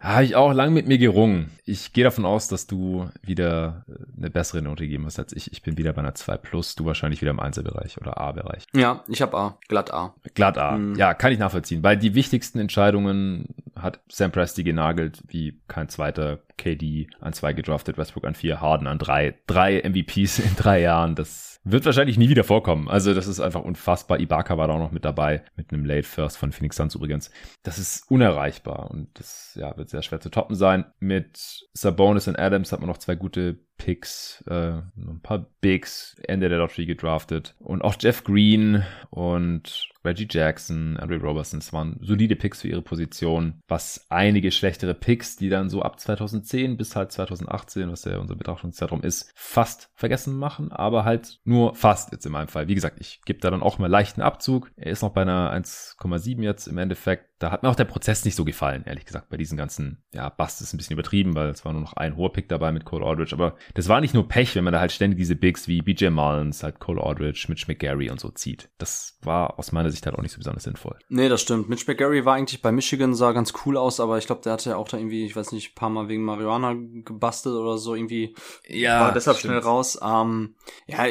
Habe 0.00 0.24
ich 0.24 0.34
auch 0.34 0.54
lang 0.54 0.72
mit 0.72 0.88
mir 0.88 0.96
gerungen. 0.96 1.50
Ich 1.66 1.92
gehe 1.92 2.04
davon 2.04 2.24
aus, 2.24 2.48
dass 2.48 2.66
du 2.66 3.10
wieder 3.20 3.84
äh, 3.86 3.92
eine 4.16 4.30
bessere 4.30 4.62
Note 4.62 4.84
gegeben 4.84 5.04
hast 5.04 5.18
als 5.18 5.34
ich. 5.34 5.52
Ich 5.52 5.62
bin 5.62 5.76
wieder 5.76 5.92
bei 5.92 6.00
einer 6.00 6.14
2 6.14 6.38
plus, 6.38 6.74
du 6.74 6.86
wahrscheinlich 6.86 7.20
wieder 7.20 7.32
im 7.32 7.40
Einzelbereich 7.40 7.98
oder 8.00 8.16
A-Bereich. 8.16 8.64
Ja, 8.72 9.04
ich 9.08 9.20
habe 9.20 9.36
A, 9.36 9.58
glatt 9.68 9.92
A. 9.92 10.14
Glatt 10.32 10.56
A, 10.56 10.78
mhm. 10.78 10.94
ja, 10.94 11.12
kann 11.12 11.32
ich 11.32 11.38
nachvollziehen. 11.38 11.82
Weil 11.82 11.98
die 11.98 12.14
wichtigsten 12.14 12.58
Entscheidungen 12.58 13.54
hat 13.76 14.00
Sam 14.08 14.32
Presti 14.32 14.64
genagelt, 14.64 15.22
wie 15.28 15.60
kein 15.68 15.90
zweiter 15.90 16.38
KD 16.60 17.08
an 17.20 17.32
zwei 17.32 17.52
gedraftet, 17.52 17.96
Westbrook 17.98 18.26
an 18.26 18.34
vier, 18.34 18.60
Harden 18.60 18.86
an 18.86 18.98
drei. 18.98 19.34
Drei 19.46 19.80
MVPs 19.82 20.38
in 20.40 20.56
drei 20.56 20.80
Jahren, 20.82 21.14
das 21.14 21.60
wird 21.64 21.84
wahrscheinlich 21.84 22.16
nie 22.16 22.28
wieder 22.28 22.44
vorkommen. 22.44 22.88
Also 22.88 23.12
das 23.12 23.26
ist 23.26 23.40
einfach 23.40 23.62
unfassbar. 23.62 24.18
Ibaka 24.20 24.56
war 24.56 24.68
da 24.68 24.74
auch 24.74 24.78
noch 24.78 24.92
mit 24.92 25.04
dabei, 25.04 25.42
mit 25.56 25.72
einem 25.72 25.84
Late 25.84 26.04
First 26.04 26.38
von 26.38 26.52
Phoenix 26.52 26.76
Suns 26.76 26.94
übrigens. 26.94 27.30
Das 27.62 27.78
ist 27.78 28.10
unerreichbar 28.10 28.90
und 28.90 29.08
das 29.18 29.54
ja, 29.60 29.76
wird 29.76 29.90
sehr 29.90 30.02
schwer 30.02 30.20
zu 30.20 30.30
toppen 30.30 30.56
sein. 30.56 30.86
Mit 31.00 31.68
Sabonis 31.72 32.28
und 32.28 32.38
Adams 32.38 32.72
hat 32.72 32.80
man 32.80 32.88
noch 32.88 32.98
zwei 32.98 33.14
gute 33.14 33.58
Picks, 33.76 34.44
äh, 34.46 34.82
ein 34.96 35.20
paar 35.22 35.46
Bigs, 35.60 36.16
Ende 36.26 36.48
der 36.48 36.58
Lottery 36.58 36.86
gedraftet 36.86 37.56
und 37.58 37.82
auch 37.82 37.96
Jeff 37.98 38.24
Green 38.24 38.84
und 39.08 39.88
Reggie 40.04 40.28
Jackson, 40.28 40.96
Andre 40.96 41.18
Robertson, 41.18 41.60
es 41.60 41.72
waren 41.72 41.98
solide 42.00 42.36
Picks 42.36 42.62
für 42.62 42.68
ihre 42.68 42.82
Position, 42.82 43.60
was 43.68 44.06
einige 44.08 44.50
schlechtere 44.50 44.94
Picks, 44.94 45.36
die 45.36 45.48
dann 45.48 45.68
so 45.68 45.82
ab 45.82 46.00
2010 46.00 46.76
bis 46.76 46.96
halt 46.96 47.12
2018, 47.12 47.90
was 47.90 48.04
ja 48.04 48.18
unser 48.18 48.36
Betrachtungszeitraum 48.36 49.02
ist, 49.02 49.30
fast 49.34 49.90
vergessen 49.94 50.36
machen, 50.36 50.72
aber 50.72 51.04
halt 51.04 51.40
nur 51.44 51.74
fast 51.74 52.12
jetzt 52.12 52.26
in 52.26 52.32
meinem 52.32 52.48
Fall. 52.48 52.68
Wie 52.68 52.74
gesagt, 52.74 52.98
ich 53.00 53.20
gebe 53.24 53.40
da 53.40 53.50
dann 53.50 53.62
auch 53.62 53.78
mal 53.78 53.88
leichten 53.88 54.22
Abzug. 54.22 54.70
Er 54.76 54.92
ist 54.92 55.02
noch 55.02 55.10
bei 55.10 55.22
einer 55.22 55.52
1,7 55.52 56.42
jetzt 56.42 56.66
im 56.66 56.78
Endeffekt. 56.78 57.26
Da 57.38 57.50
hat 57.50 57.62
mir 57.62 57.70
auch 57.70 57.76
der 57.76 57.84
Prozess 57.84 58.24
nicht 58.24 58.34
so 58.34 58.44
gefallen, 58.44 58.84
ehrlich 58.84 59.06
gesagt, 59.06 59.30
bei 59.30 59.38
diesen 59.38 59.56
ganzen, 59.56 60.02
ja, 60.12 60.28
Bust 60.28 60.60
ist 60.60 60.74
ein 60.74 60.76
bisschen 60.76 60.92
übertrieben, 60.92 61.34
weil 61.34 61.48
es 61.48 61.64
war 61.64 61.72
nur 61.72 61.80
noch 61.80 61.94
ein 61.94 62.16
hoher 62.16 62.32
Pick 62.32 62.48
dabei 62.48 62.70
mit 62.70 62.84
Cole 62.84 63.04
Aldridge, 63.04 63.34
aber 63.34 63.56
das 63.74 63.88
war 63.88 64.00
nicht 64.00 64.12
nur 64.12 64.28
Pech, 64.28 64.54
wenn 64.56 64.64
man 64.64 64.74
da 64.74 64.80
halt 64.80 64.92
ständig 64.92 65.18
diese 65.18 65.36
Bigs 65.36 65.66
wie 65.66 65.80
BJ 65.80 66.08
Mullins, 66.08 66.62
halt 66.62 66.80
Cole 66.80 67.02
Aldridge, 67.02 67.46
Mitch 67.48 67.64
McGarry 67.66 68.10
und 68.10 68.20
so 68.20 68.30
zieht. 68.30 68.68
Das 68.76 69.18
war 69.22 69.58
aus 69.58 69.72
meiner 69.72 69.89
Sicht 69.92 70.06
halt 70.06 70.16
auch 70.16 70.22
nicht 70.22 70.32
so 70.32 70.38
besonders 70.38 70.64
sinnvoll. 70.64 70.98
Nee, 71.08 71.28
das 71.28 71.40
stimmt. 71.40 71.68
Mitch 71.68 71.84
McGarry 71.86 72.24
war 72.24 72.34
eigentlich 72.34 72.62
bei 72.62 72.72
Michigan, 72.72 73.14
sah 73.14 73.32
ganz 73.32 73.52
cool 73.64 73.76
aus, 73.76 74.00
aber 74.00 74.18
ich 74.18 74.26
glaube, 74.26 74.42
der 74.42 74.52
hatte 74.52 74.70
ja 74.70 74.76
auch 74.76 74.88
da 74.88 74.96
irgendwie, 74.96 75.24
ich 75.24 75.36
weiß 75.36 75.52
nicht, 75.52 75.72
ein 75.72 75.74
paar 75.74 75.90
Mal 75.90 76.08
wegen 76.08 76.24
Marihuana 76.24 76.74
gebastelt 76.74 77.54
oder 77.54 77.78
so 77.78 77.94
irgendwie. 77.94 78.34
Ja. 78.66 79.00
War 79.00 79.12
deshalb 79.12 79.38
stimmt. 79.38 79.52
schnell 79.52 79.62
raus. 79.62 79.98
Ähm, 80.02 80.54
ja, 80.86 81.06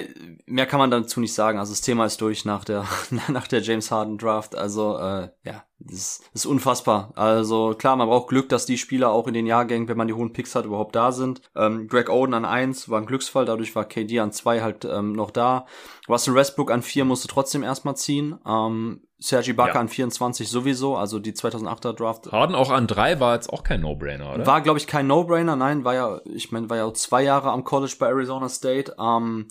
mehr 0.46 0.66
kann 0.66 0.80
man 0.80 0.92
dazu 0.92 1.20
nicht 1.20 1.34
sagen. 1.34 1.60
Also 1.60 1.72
das 1.72 1.82
Thema 1.82 2.06
ist 2.06 2.22
durch 2.22 2.46
nach 2.46 2.66
der, 2.66 2.86
nach 3.28 3.48
der 3.48 3.62
James 3.62 3.92
Harden 3.92 4.18
Draft. 4.18 4.56
Also, 4.56 4.98
äh, 4.98 5.30
ja, 5.44 5.64
das 5.80 6.22
ist 6.34 6.46
unfassbar. 6.46 7.12
Also 7.16 7.74
klar, 7.78 7.96
man 7.96 8.08
braucht 8.08 8.28
Glück, 8.28 8.50
dass 8.50 8.66
die 8.66 8.78
Spieler 8.78 9.12
auch 9.12 9.28
in 9.28 9.34
den 9.34 9.46
Jahrgängen, 9.46 9.88
wenn 9.88 9.98
man 9.98 10.08
die 10.08 10.14
hohen 10.14 10.34
Picks 10.34 10.54
hat, 10.54 10.66
überhaupt 10.66 10.96
da 10.96 11.12
sind. 11.12 11.42
Ähm, 11.56 11.88
Greg 11.88 12.10
Oden 12.10 12.34
an 12.34 12.46
eins 12.46 12.90
war 12.90 13.00
ein 13.00 13.06
Glücksfall, 13.06 13.46
dadurch 13.46 13.76
war 13.76 13.86
KD 13.86 14.20
an 14.20 14.34
zwei 14.34 14.62
halt 14.62 14.86
ähm, 14.86 15.14
noch 15.14 15.32
da. 15.32 15.66
Russell 16.08 16.36
Westbrook 16.36 16.72
an 16.72 16.82
vier 16.82 17.06
musste 17.06 17.30
trotzdem 17.30 17.64
erstmal 17.64 17.96
ziehen. 17.96 18.38
Ähm, 18.46 19.02
Sergi 19.22 19.52
Barker 19.52 19.76
ja. 19.76 19.80
an 19.82 19.90
24 19.90 20.48
sowieso, 20.50 20.96
also 20.96 21.20
die 21.20 21.34
2008er 21.34 21.94
Draft. 21.94 22.32
Harden 22.32 22.56
auch 22.56 22.70
an 22.70 22.88
drei 22.88 23.20
war 23.20 23.36
jetzt 23.36 23.52
auch 23.52 23.64
kein 23.64 23.82
No-Brainer, 23.82 24.34
oder? 24.34 24.46
War, 24.46 24.62
glaube 24.62 24.80
ich, 24.80 24.88
kein 24.88 25.08
No-Brainer, 25.08 25.58
nein, 25.58 25.84
war 25.84 25.94
ja, 25.94 26.22
ich 26.24 26.54
meine, 26.54 26.70
war 26.70 26.78
ja 26.78 26.86
auch 26.86 26.94
zwei 26.94 27.24
Jahre 27.24 27.52
am 27.52 27.66
College 27.66 27.96
bei 28.00 28.08
Arizona 28.08 28.48
State. 28.48 28.96
Ähm, 28.98 29.48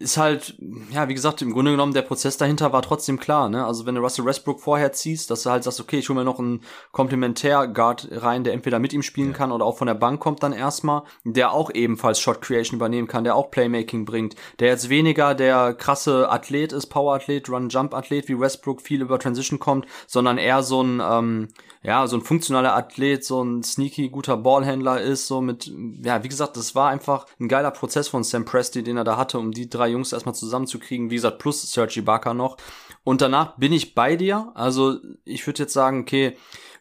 ist 0.00 0.16
halt, 0.16 0.56
ja, 0.90 1.08
wie 1.08 1.14
gesagt, 1.14 1.42
im 1.42 1.52
Grunde 1.52 1.70
genommen, 1.70 1.94
der 1.94 2.02
Prozess 2.02 2.36
dahinter 2.38 2.72
war 2.72 2.82
trotzdem 2.82 3.20
klar, 3.20 3.48
ne? 3.48 3.64
Also 3.64 3.86
wenn 3.86 3.94
du 3.94 4.00
Russell 4.00 4.24
Westbrook 4.24 4.60
vorher 4.60 4.92
ziehst, 4.92 5.30
dass 5.30 5.44
du 5.44 5.50
halt 5.50 5.62
sagst, 5.62 5.80
okay, 5.80 5.98
ich 5.98 6.08
hole 6.08 6.18
mir 6.18 6.24
noch 6.24 6.40
einen 6.40 6.62
Komplementär-Guard 6.90 8.08
rein, 8.10 8.42
der 8.42 8.52
entweder 8.52 8.80
mit 8.80 8.92
ihm 8.92 9.02
spielen 9.02 9.30
ja. 9.30 9.36
kann 9.36 9.52
oder 9.52 9.64
auch 9.64 9.78
von 9.78 9.86
der 9.86 9.94
Bank 9.94 10.18
kommt 10.18 10.42
dann 10.42 10.52
erstmal, 10.52 11.02
der 11.22 11.52
auch 11.52 11.70
ebenfalls 11.72 12.18
Shot 12.18 12.42
Creation 12.42 12.78
übernehmen 12.78 13.06
kann, 13.06 13.22
der 13.22 13.36
auch 13.36 13.52
Playmaking 13.52 14.04
bringt, 14.04 14.34
der 14.58 14.68
jetzt 14.68 14.88
weniger 14.88 15.36
der 15.36 15.74
krasse 15.74 16.28
Athlet 16.28 16.72
ist, 16.72 16.86
Power-Athlet, 16.86 17.48
Run-Jump-Athlet 17.48 18.28
wie 18.28 18.40
Westbrook, 18.40 18.82
viel 18.82 19.03
über 19.04 19.18
Transition 19.18 19.58
kommt, 19.58 19.86
sondern 20.06 20.38
eher 20.38 20.62
so 20.62 20.82
ein, 20.82 21.00
ähm, 21.00 21.48
ja, 21.82 22.06
so 22.06 22.16
ein 22.16 22.22
funktionaler 22.22 22.74
Athlet, 22.74 23.24
so 23.24 23.42
ein 23.42 23.62
sneaky 23.62 24.08
guter 24.08 24.36
Ballhändler 24.36 25.00
ist, 25.00 25.26
so 25.26 25.40
mit, 25.40 25.70
ja, 26.02 26.22
wie 26.24 26.28
gesagt, 26.28 26.56
das 26.56 26.74
war 26.74 26.88
einfach 26.88 27.26
ein 27.38 27.48
geiler 27.48 27.70
Prozess 27.70 28.08
von 28.08 28.24
Sam 28.24 28.44
Presti, 28.44 28.82
den 28.82 28.96
er 28.96 29.04
da 29.04 29.16
hatte, 29.16 29.38
um 29.38 29.52
die 29.52 29.68
drei 29.68 29.88
Jungs 29.88 30.12
erstmal 30.12 30.34
zusammenzukriegen, 30.34 31.10
wie 31.10 31.16
gesagt, 31.16 31.38
plus 31.38 31.70
Sergi 31.70 32.00
Barker 32.00 32.34
noch. 32.34 32.56
Und 33.04 33.20
danach 33.20 33.56
bin 33.56 33.72
ich 33.72 33.94
bei 33.94 34.16
dir, 34.16 34.50
also 34.54 34.96
ich 35.24 35.46
würde 35.46 35.62
jetzt 35.62 35.74
sagen, 35.74 36.00
okay, 36.00 36.36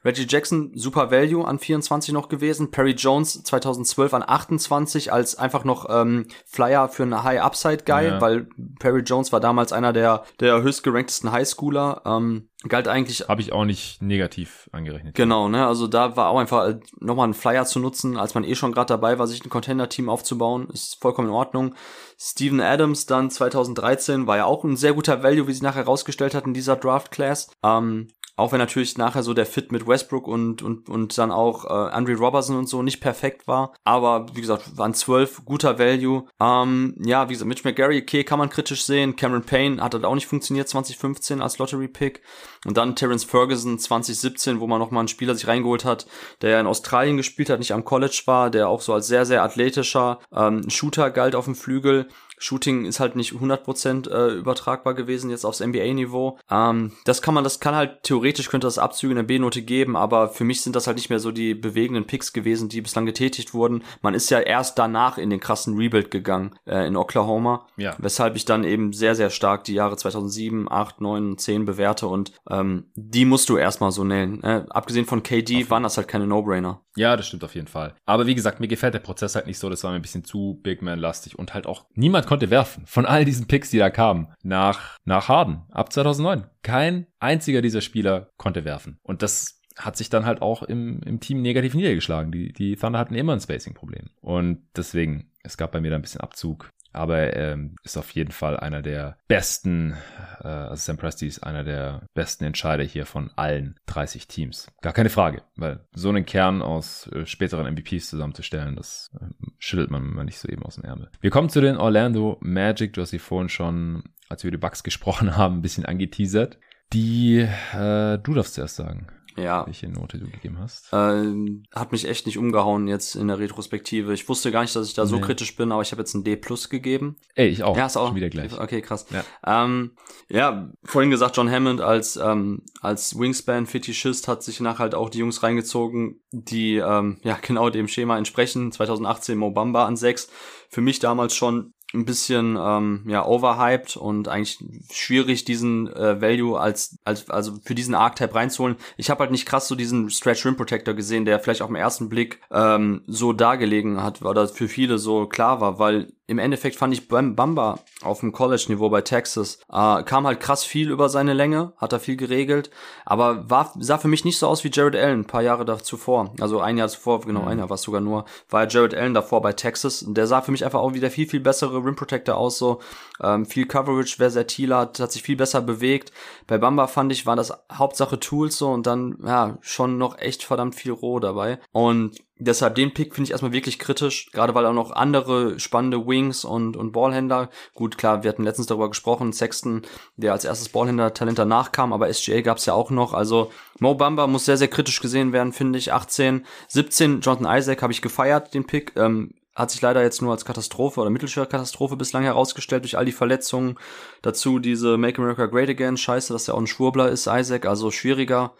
Reggie 0.06 0.26
Jackson, 0.28 0.72
super 0.76 1.12
Value 1.12 1.45
an 1.47 1.60
24 1.60 2.14
noch 2.14 2.28
gewesen. 2.28 2.72
Perry 2.72 2.91
Jones 2.91 3.43
2012 3.43 4.14
an 4.14 4.24
28 4.26 5.14
als 5.14 5.36
einfach 5.36 5.64
noch 5.64 5.88
ähm, 5.89 6.28
Flyer 6.45 6.89
für 6.89 7.04
eine 7.04 7.24
High 7.24 7.41
Upside 7.41 7.84
Guy, 7.86 8.08
ja. 8.08 8.22
weil 8.22 8.47
Perry 8.80 9.01
Jones 9.01 9.32
war 9.32 9.39
damals 9.39 9.72
einer 9.72 9.93
der, 9.93 10.24
der 10.39 10.62
höchstgeranktesten 10.62 11.32
Highschooler. 11.32 12.01
Ähm, 12.06 12.49
galt 12.68 12.88
eigentlich. 12.88 13.28
Habe 13.28 13.41
ich 13.41 13.54
auch 13.54 13.66
nicht 13.66 14.01
negativ 14.01 14.70
angerechnet. 14.74 15.16
Genau, 15.16 15.47
ne? 15.47 15.66
Also 15.66 15.88
da 15.88 16.18
war 16.18 16.30
auch 16.30 16.39
einfach 16.39 16.68
äh, 16.68 16.80
nochmal 16.99 17.30
ein 17.30 17.34
Flyer 17.34 17.66
zu 17.66 17.80
nutzen, 17.80 18.18
als 18.18 18.36
man 18.36 18.43
eh 18.43 18.56
schon 18.56 18.74
gerade 18.74 18.88
dabei 18.88 19.20
war, 19.20 19.28
sich 19.28 19.43
ein 19.45 19.49
Contender-Team 19.49 20.10
aufzubauen. 20.10 20.70
Ist 20.70 21.01
vollkommen 21.01 21.30
in 21.30 21.34
Ordnung. 21.34 21.76
Steven 22.20 22.60
Adams 22.60 23.06
dann 23.06 23.30
2013 23.30 24.28
war 24.28 24.38
ja 24.38 24.45
auch 24.45 24.64
ein 24.64 24.76
sehr 24.76 24.93
guter 24.93 25.24
Value, 25.24 25.47
wie 25.47 25.54
sich 25.54 25.62
nachher 25.62 25.84
herausgestellt 25.84 26.36
hat 26.36 26.45
in 26.45 26.54
dieser 26.54 26.76
Draft 26.76 27.12
Class. 27.12 27.49
Ähm, 27.64 28.10
auch 28.36 28.51
wenn 28.51 28.59
natürlich 28.59 28.97
nachher 28.97 29.21
so 29.21 29.34
der 29.34 29.45
Fit 29.45 29.71
mit 29.71 29.88
Westbrook 29.88 30.27
und, 30.27 30.61
und, 30.63 30.89
und 30.89 31.15
dann 31.17 31.31
auch 31.31 31.65
äh, 31.65 31.91
Andre 31.91 32.15
Robertson 32.15 32.57
und 32.57 32.67
so 32.67 32.81
nicht 32.81 32.99
perfekt 32.99 33.47
war. 33.47 33.73
Aber 33.84 34.25
wie 34.34 34.41
gesagt, 34.41 34.75
waren 34.77 34.95
zwölf, 34.95 35.45
guter 35.45 35.77
Value. 35.77 36.25
Ähm, 36.39 36.95
ja, 37.05 37.29
wie 37.29 37.34
gesagt, 37.34 37.47
Mitch 37.47 37.61
McGarry, 37.63 38.01
okay, 38.01 38.23
kann 38.23 38.39
man 38.39 38.49
kritisch 38.49 38.86
sehen. 38.86 39.15
Cameron 39.15 39.43
Payne 39.43 39.84
hat 39.84 39.93
halt 39.93 40.05
auch 40.05 40.15
nicht 40.15 40.25
funktioniert 40.25 40.67
2015 40.67 41.41
als 41.41 41.59
Lottery-Pick. 41.59 42.21
Und 42.65 42.77
dann 42.77 42.95
Terence 42.95 43.23
Ferguson 43.23 43.77
2017, 43.77 44.59
wo 44.59 44.65
man 44.67 44.79
nochmal 44.79 45.01
einen 45.01 45.09
Spieler 45.09 45.36
sich 45.36 45.47
reingeholt 45.47 45.86
hat, 45.86 46.07
der 46.41 46.51
ja 46.51 46.59
in 46.59 46.67
Australien 46.67 47.17
gespielt 47.17 47.49
hat, 47.51 47.59
nicht 47.59 47.73
am 47.73 47.86
College 47.86 48.23
war, 48.25 48.49
der 48.49 48.67
auch 48.67 48.81
so 48.81 48.93
als 48.93 49.07
sehr, 49.07 49.25
sehr 49.25 49.43
athletischer 49.43 50.19
ähm, 50.34 50.69
Shooter 50.69 51.11
galt 51.11 51.36
auf 51.36 51.45
dem 51.45 51.55
Flügel. 51.55 52.07
Shooting 52.38 52.86
ist 52.86 52.99
halt 52.99 53.15
nicht 53.15 53.34
100% 53.34 54.09
äh, 54.09 54.34
übertragbar 54.34 54.93
gewesen 54.93 55.29
jetzt 55.29 55.45
aufs 55.45 55.59
NBA-Niveau. 55.59 56.38
Ähm, 56.49 56.91
das 57.05 57.21
kann 57.21 57.34
man, 57.34 57.43
das 57.43 57.59
kann 57.59 57.75
halt 57.75 58.03
theoretisch 58.03 58.49
könnte 58.49 58.67
das 58.67 58.77
Abzüge 58.77 59.11
in 59.11 59.17
der 59.17 59.23
B-Note 59.23 59.61
geben, 59.61 59.95
aber 59.95 60.29
für 60.29 60.43
mich 60.43 60.61
sind 60.61 60.75
das 60.75 60.88
halt 60.88 60.97
nicht 60.97 61.09
mehr 61.09 61.19
so 61.19 61.31
die 61.31 61.53
bewegenden 61.55 62.05
Picks 62.05 62.34
gewesen, 62.34 62.69
die 62.69 62.81
bislang 62.81 63.05
getätigt 63.05 63.53
wurden. 63.53 63.84
Man 64.01 64.13
ist 64.13 64.29
ja 64.29 64.39
erst 64.39 64.77
danach 64.77 65.17
in 65.17 65.29
den 65.29 65.39
krassen 65.39 65.77
Rebuild 65.77 66.11
gegangen 66.11 66.55
äh, 66.65 66.88
in 66.88 66.95
Oklahoma, 66.95 67.67
ja. 67.77 67.95
weshalb 67.97 68.36
ich 68.36 68.45
dann 68.45 68.63
eben 68.63 68.93
sehr, 68.93 69.15
sehr 69.15 69.29
stark 69.29 69.63
die 69.63 69.73
Jahre 69.73 69.97
2007, 69.97 70.71
8, 70.71 71.01
9, 71.01 71.38
10 71.38 71.65
bewerte 71.65 72.07
und 72.07 72.34
ähm, 72.49 72.86
die 72.95 73.25
musst 73.25 73.49
du 73.49 73.57
erstmal 73.57 73.91
so 73.91 74.03
nennen. 74.03 74.43
Äh, 74.43 74.65
abgesehen 74.69 75.05
von 75.05 75.23
KD 75.23 75.69
waren 75.69 75.84
das 75.84 75.97
halt 75.97 76.07
keine 76.07 76.27
No-Brainer. 76.27 76.81
Ja, 76.95 77.17
das 77.17 77.27
stimmt 77.27 77.43
auf 77.43 77.55
jeden 77.55 77.67
Fall. 77.67 77.95
Aber 78.05 78.27
wie 78.27 78.35
gesagt, 78.35 78.59
mir 78.59 78.67
gefällt 78.67 78.93
der 78.93 78.99
Prozess 78.99 79.35
halt 79.35 79.47
nicht 79.47 79.57
so, 79.57 79.69
das 79.69 79.83
war 79.83 79.91
mir 79.91 79.97
ein 79.97 80.01
bisschen 80.01 80.23
zu 80.23 80.59
Big 80.61 80.81
Man-lastig 80.81 81.37
und 81.37 81.53
halt 81.53 81.65
auch 81.65 81.85
niemand 81.95 82.27
konnte 82.27 82.49
werfen 82.49 82.85
von 82.85 83.05
all 83.05 83.25
diesen 83.25 83.47
Picks, 83.47 83.71
die 83.71 83.79
da 83.79 83.89
kamen, 83.89 84.33
nach, 84.43 84.97
nach 85.03 85.27
Harden, 85.27 85.63
ab 85.71 85.91
2009. 85.91 86.45
Kein 86.61 87.07
einziger 87.19 87.61
dieser 87.61 87.81
Spieler 87.81 88.29
konnte 88.37 88.63
werfen. 88.63 88.99
Und 89.01 89.23
das 89.23 89.59
hat 89.77 89.97
sich 89.97 90.09
dann 90.09 90.25
halt 90.25 90.41
auch 90.41 90.61
im, 90.61 91.01
im 91.03 91.19
Team 91.19 91.41
negativ 91.41 91.73
niedergeschlagen. 91.73 92.31
Die, 92.31 92.53
die 92.53 92.75
Thunder 92.75 92.99
hatten 92.99 93.15
immer 93.15 93.33
ein 93.33 93.39
Spacing-Problem. 93.39 94.09
Und 94.21 94.61
deswegen, 94.75 95.31
es 95.41 95.57
gab 95.57 95.71
bei 95.71 95.81
mir 95.81 95.89
da 95.89 95.95
ein 95.95 96.01
bisschen 96.01 96.21
Abzug 96.21 96.69
aber 96.93 97.17
er 97.17 97.53
ähm, 97.53 97.75
ist 97.83 97.97
auf 97.97 98.11
jeden 98.11 98.31
Fall 98.31 98.57
einer 98.57 98.81
der 98.81 99.17
besten, 99.27 99.95
äh, 100.41 100.47
also 100.47 100.75
Sam 100.75 100.97
Presti 100.97 101.27
ist 101.27 101.43
einer 101.43 101.63
der 101.63 102.07
besten 102.13 102.45
Entscheider 102.45 102.83
hier 102.83 103.05
von 103.05 103.31
allen 103.35 103.79
30 103.87 104.27
Teams. 104.27 104.67
Gar 104.81 104.93
keine 104.93 105.09
Frage, 105.09 105.43
weil 105.55 105.85
so 105.93 106.09
einen 106.09 106.25
Kern 106.25 106.61
aus 106.61 107.07
äh, 107.07 107.25
späteren 107.25 107.71
MVPs 107.73 108.09
zusammenzustellen, 108.09 108.75
das 108.75 109.11
äh, 109.19 109.25
schüttelt 109.57 109.91
man 109.91 110.03
mal 110.05 110.23
nicht 110.23 110.39
so 110.39 110.47
eben 110.47 110.63
aus 110.63 110.75
dem 110.75 110.85
Ärmel. 110.85 111.09
Wir 111.19 111.31
kommen 111.31 111.49
zu 111.49 111.61
den 111.61 111.77
Orlando 111.77 112.37
Magic, 112.41 112.93
du 112.93 113.01
hast 113.01 113.09
sie 113.09 113.19
vorhin 113.19 113.49
schon, 113.49 114.03
als 114.29 114.43
wir 114.43 114.49
über 114.49 114.57
die 114.57 114.61
Bugs 114.61 114.83
gesprochen 114.83 115.35
haben, 115.37 115.57
ein 115.57 115.61
bisschen 115.61 115.85
angeteasert. 115.85 116.59
Die, 116.93 117.39
äh, 117.39 118.17
du 118.19 118.33
darfst 118.33 118.53
zuerst 118.53 118.75
sagen 118.75 119.07
ja. 119.38 119.65
welche 119.65 119.88
Note 119.89 120.17
du 120.17 120.25
gegeben 120.25 120.57
hast. 120.59 120.89
Ähm, 120.91 121.63
hat 121.73 121.91
mich 121.91 122.07
echt 122.07 122.25
nicht 122.25 122.38
umgehauen 122.38 122.88
jetzt 122.88 123.15
in 123.15 123.27
der 123.27 123.39
Retrospektive. 123.39 124.13
Ich 124.13 124.27
wusste 124.29 124.51
gar 124.51 124.61
nicht, 124.61 124.75
dass 124.75 124.88
ich 124.88 124.93
da 124.93 125.05
so 125.05 125.19
kritisch 125.19 125.55
bin, 125.55 125.71
aber 125.71 125.81
ich 125.81 125.91
habe 125.91 126.01
jetzt 126.01 126.13
ein 126.13 126.23
D 126.23 126.36
plus 126.36 126.69
gegeben. 126.69 127.15
Ey, 127.36 127.47
ich 127.47 127.63
auch. 127.63 127.75
Ja, 127.77 127.86
ist 127.86 127.97
auch. 127.97 128.07
Schon 128.07 128.15
wieder 128.15 128.29
gleich. 128.29 128.59
Okay, 128.59 128.81
krass. 128.81 129.05
Ja, 129.11 129.23
ähm, 129.45 129.91
ja 130.29 130.71
vorhin 130.84 131.11
gesagt, 131.11 131.38
John 131.38 131.49
Hammond 131.49 131.81
als, 131.81 132.15
ähm, 132.15 132.63
als 132.81 133.17
Wingspan-Fetischist 133.17 134.27
hat 134.27 134.43
sich 134.43 134.59
nach 134.59 134.79
halt 134.79 134.95
auch 134.95 135.09
die 135.09 135.19
Jungs 135.19 135.43
reingezogen, 135.43 136.21
die 136.31 136.77
ähm, 136.77 137.17
ja 137.23 137.38
genau 137.41 137.69
dem 137.69 137.88
Schema 137.88 138.17
entsprechen. 138.17 138.71
2018 138.71 139.38
Mobamba 139.38 139.86
an 139.86 139.97
6. 139.97 140.29
Für 140.69 140.81
mich 140.81 140.99
damals 140.99 141.36
schon 141.36 141.72
ein 141.93 142.05
bisschen 142.05 142.57
ähm, 142.59 143.03
ja 143.07 143.25
overhyped 143.25 143.97
und 143.97 144.27
eigentlich 144.27 144.59
schwierig 144.91 145.45
diesen 145.45 145.87
äh, 145.93 146.21
Value 146.21 146.59
als 146.59 146.97
als 147.03 147.29
also 147.29 147.53
für 147.63 147.75
diesen 147.75 147.95
Archetype 147.95 148.35
reinzuholen. 148.35 148.77
Ich 148.97 149.09
habe 149.09 149.19
halt 149.21 149.31
nicht 149.31 149.45
krass 149.45 149.67
so 149.67 149.75
diesen 149.75 150.09
Stretch 150.09 150.45
Rim 150.45 150.57
Protector 150.57 150.93
gesehen, 150.93 151.25
der 151.25 151.39
vielleicht 151.39 151.61
auf 151.61 151.69
den 151.69 151.75
ersten 151.75 152.09
Blick 152.09 152.41
ähm, 152.51 153.03
so 153.07 153.33
dargelegen 153.33 154.01
hat 154.01 154.21
oder 154.21 154.47
für 154.47 154.67
viele 154.67 154.97
so 154.97 155.27
klar 155.27 155.61
war, 155.61 155.79
weil 155.79 156.11
im 156.26 156.39
Endeffekt 156.39 156.78
fand 156.78 156.93
ich 156.93 157.09
Bamba 157.09 157.80
auf 158.01 158.21
dem 158.21 158.32
College-Niveau 158.32 158.89
bei 158.89 159.01
Texas, 159.01 159.59
äh, 159.69 160.03
kam 160.03 160.26
halt 160.26 160.39
krass 160.39 160.63
viel 160.63 160.89
über 160.89 161.09
seine 161.09 161.34
Länge, 161.34 161.74
hat 161.78 161.91
da 161.91 161.99
viel 161.99 162.15
geregelt, 162.15 162.69
aber 163.05 163.49
war, 163.49 163.74
sah 163.80 163.97
für 163.97 164.07
mich 164.07 164.24
nicht 164.24 164.38
so 164.38 164.47
aus 164.47 164.63
wie 164.63 164.71
Jared 164.71 164.95
Allen 164.95 165.21
ein 165.21 165.28
paar 165.28 165.41
Jahre 165.41 165.65
zuvor. 165.84 166.34
Also 166.39 166.61
ein 166.61 166.78
Jahr 166.78 166.88
zuvor, 166.88 167.21
genau 167.21 167.41
mhm. 167.41 167.47
ein 167.49 167.57
Jahr 167.59 167.69
war 167.69 167.76
es 167.76 167.82
sogar 167.82 167.99
nur, 167.99 168.26
war 168.49 168.67
Jared 168.67 168.95
Allen 168.95 169.13
davor 169.13 169.41
bei 169.41 169.51
Texas. 169.51 170.05
Der 170.07 170.28
sah 170.28 170.41
für 170.41 170.51
mich 170.51 170.63
einfach 170.63 170.80
auch 170.80 170.93
wieder 170.93 171.09
viel, 171.09 171.28
viel 171.28 171.41
bessere 171.41 171.84
Rim 171.84 171.95
Protector 171.95 172.38
aus, 172.38 172.57
so 172.57 172.80
ähm, 173.21 173.45
viel 173.45 173.65
Coverage, 173.65 174.15
versatiler, 174.17 174.78
hat, 174.78 174.99
hat 174.99 175.11
sich 175.11 175.24
viel 175.24 175.36
besser 175.36 175.61
bewegt. 175.61 176.13
Bei 176.47 176.57
Bamba 176.57 176.88
fand 176.88 177.11
ich, 177.11 177.26
war 177.26 177.36
das 177.36 177.53
Hauptsache 177.71 178.19
Tools 178.19 178.57
so 178.57 178.71
und 178.71 178.88
dann, 178.88 179.17
ja, 179.26 179.57
schon 179.61 179.97
noch 179.97 180.17
echt 180.17 180.43
verdammt 180.43 180.76
viel 180.76 180.93
roh 180.93 181.19
dabei. 181.19 181.59
Und 181.71 182.17
deshalb 182.43 182.75
den 182.75 182.93
Pick 182.93 183.13
finde 183.15 183.27
ich 183.27 183.31
erstmal 183.31 183.53
wirklich 183.53 183.79
kritisch, 183.79 184.31
gerade 184.31 184.53
weil 184.53 184.65
auch 184.65 184.73
noch 184.73 184.91
andere 184.91 185.59
spannende 185.59 186.05
Wings 186.05 186.45
und, 186.45 186.77
und 186.77 186.91
Ballhändler, 186.91 187.49
gut, 187.73 187.97
klar, 187.97 188.23
wir 188.23 188.29
hatten 188.29 188.43
letztens 188.43 188.67
darüber 188.67 188.89
gesprochen, 188.89 189.33
Sexton, 189.33 189.83
der 190.17 190.33
als 190.33 190.45
erstes 190.45 190.69
Ballhändler-Talent 190.69 191.39
danach 191.39 191.71
kam, 191.71 191.93
aber 191.93 192.13
SGA 192.13 192.41
gab 192.41 192.57
es 192.57 192.65
ja 192.65 192.73
auch 192.73 192.91
noch, 192.91 193.13
also 193.13 193.51
Mo 193.79 193.95
Bamba 193.95 194.27
muss 194.27 194.45
sehr, 194.45 194.57
sehr 194.57 194.67
kritisch 194.67 194.99
gesehen 194.99 195.33
werden, 195.33 195.53
finde 195.53 195.79
ich, 195.79 195.93
18, 195.93 196.45
17, 196.67 197.21
Jonathan 197.21 197.57
Isaac 197.57 197.81
habe 197.81 197.93
ich 197.93 198.01
gefeiert, 198.01 198.53
den 198.53 198.65
Pick, 198.65 198.93
ähm, 198.95 199.33
hat 199.55 199.69
sich 199.69 199.81
leider 199.81 200.01
jetzt 200.01 200.21
nur 200.21 200.31
als 200.31 200.45
Katastrophe 200.45 200.99
oder 200.99 201.11
mittelschwere 201.11 201.45
Katastrophe 201.45 201.95
bislang 201.95 202.23
herausgestellt 202.23 202.83
durch 202.83 202.97
all 202.97 203.05
die 203.05 203.11
Verletzungen. 203.11 203.77
Dazu 204.23 204.57
diese 204.57 204.97
Make 204.97 205.21
America 205.21 205.45
Great 205.45 205.69
Again, 205.69 205.95
scheiße, 205.95 206.33
dass 206.33 206.47
er 206.47 206.55
auch 206.55 206.59
ein 206.59 206.65
Schwurbler 206.65 207.09
ist, 207.09 207.27
Isaac, 207.27 207.67
also 207.67 207.91
schwieriger, 207.91 208.55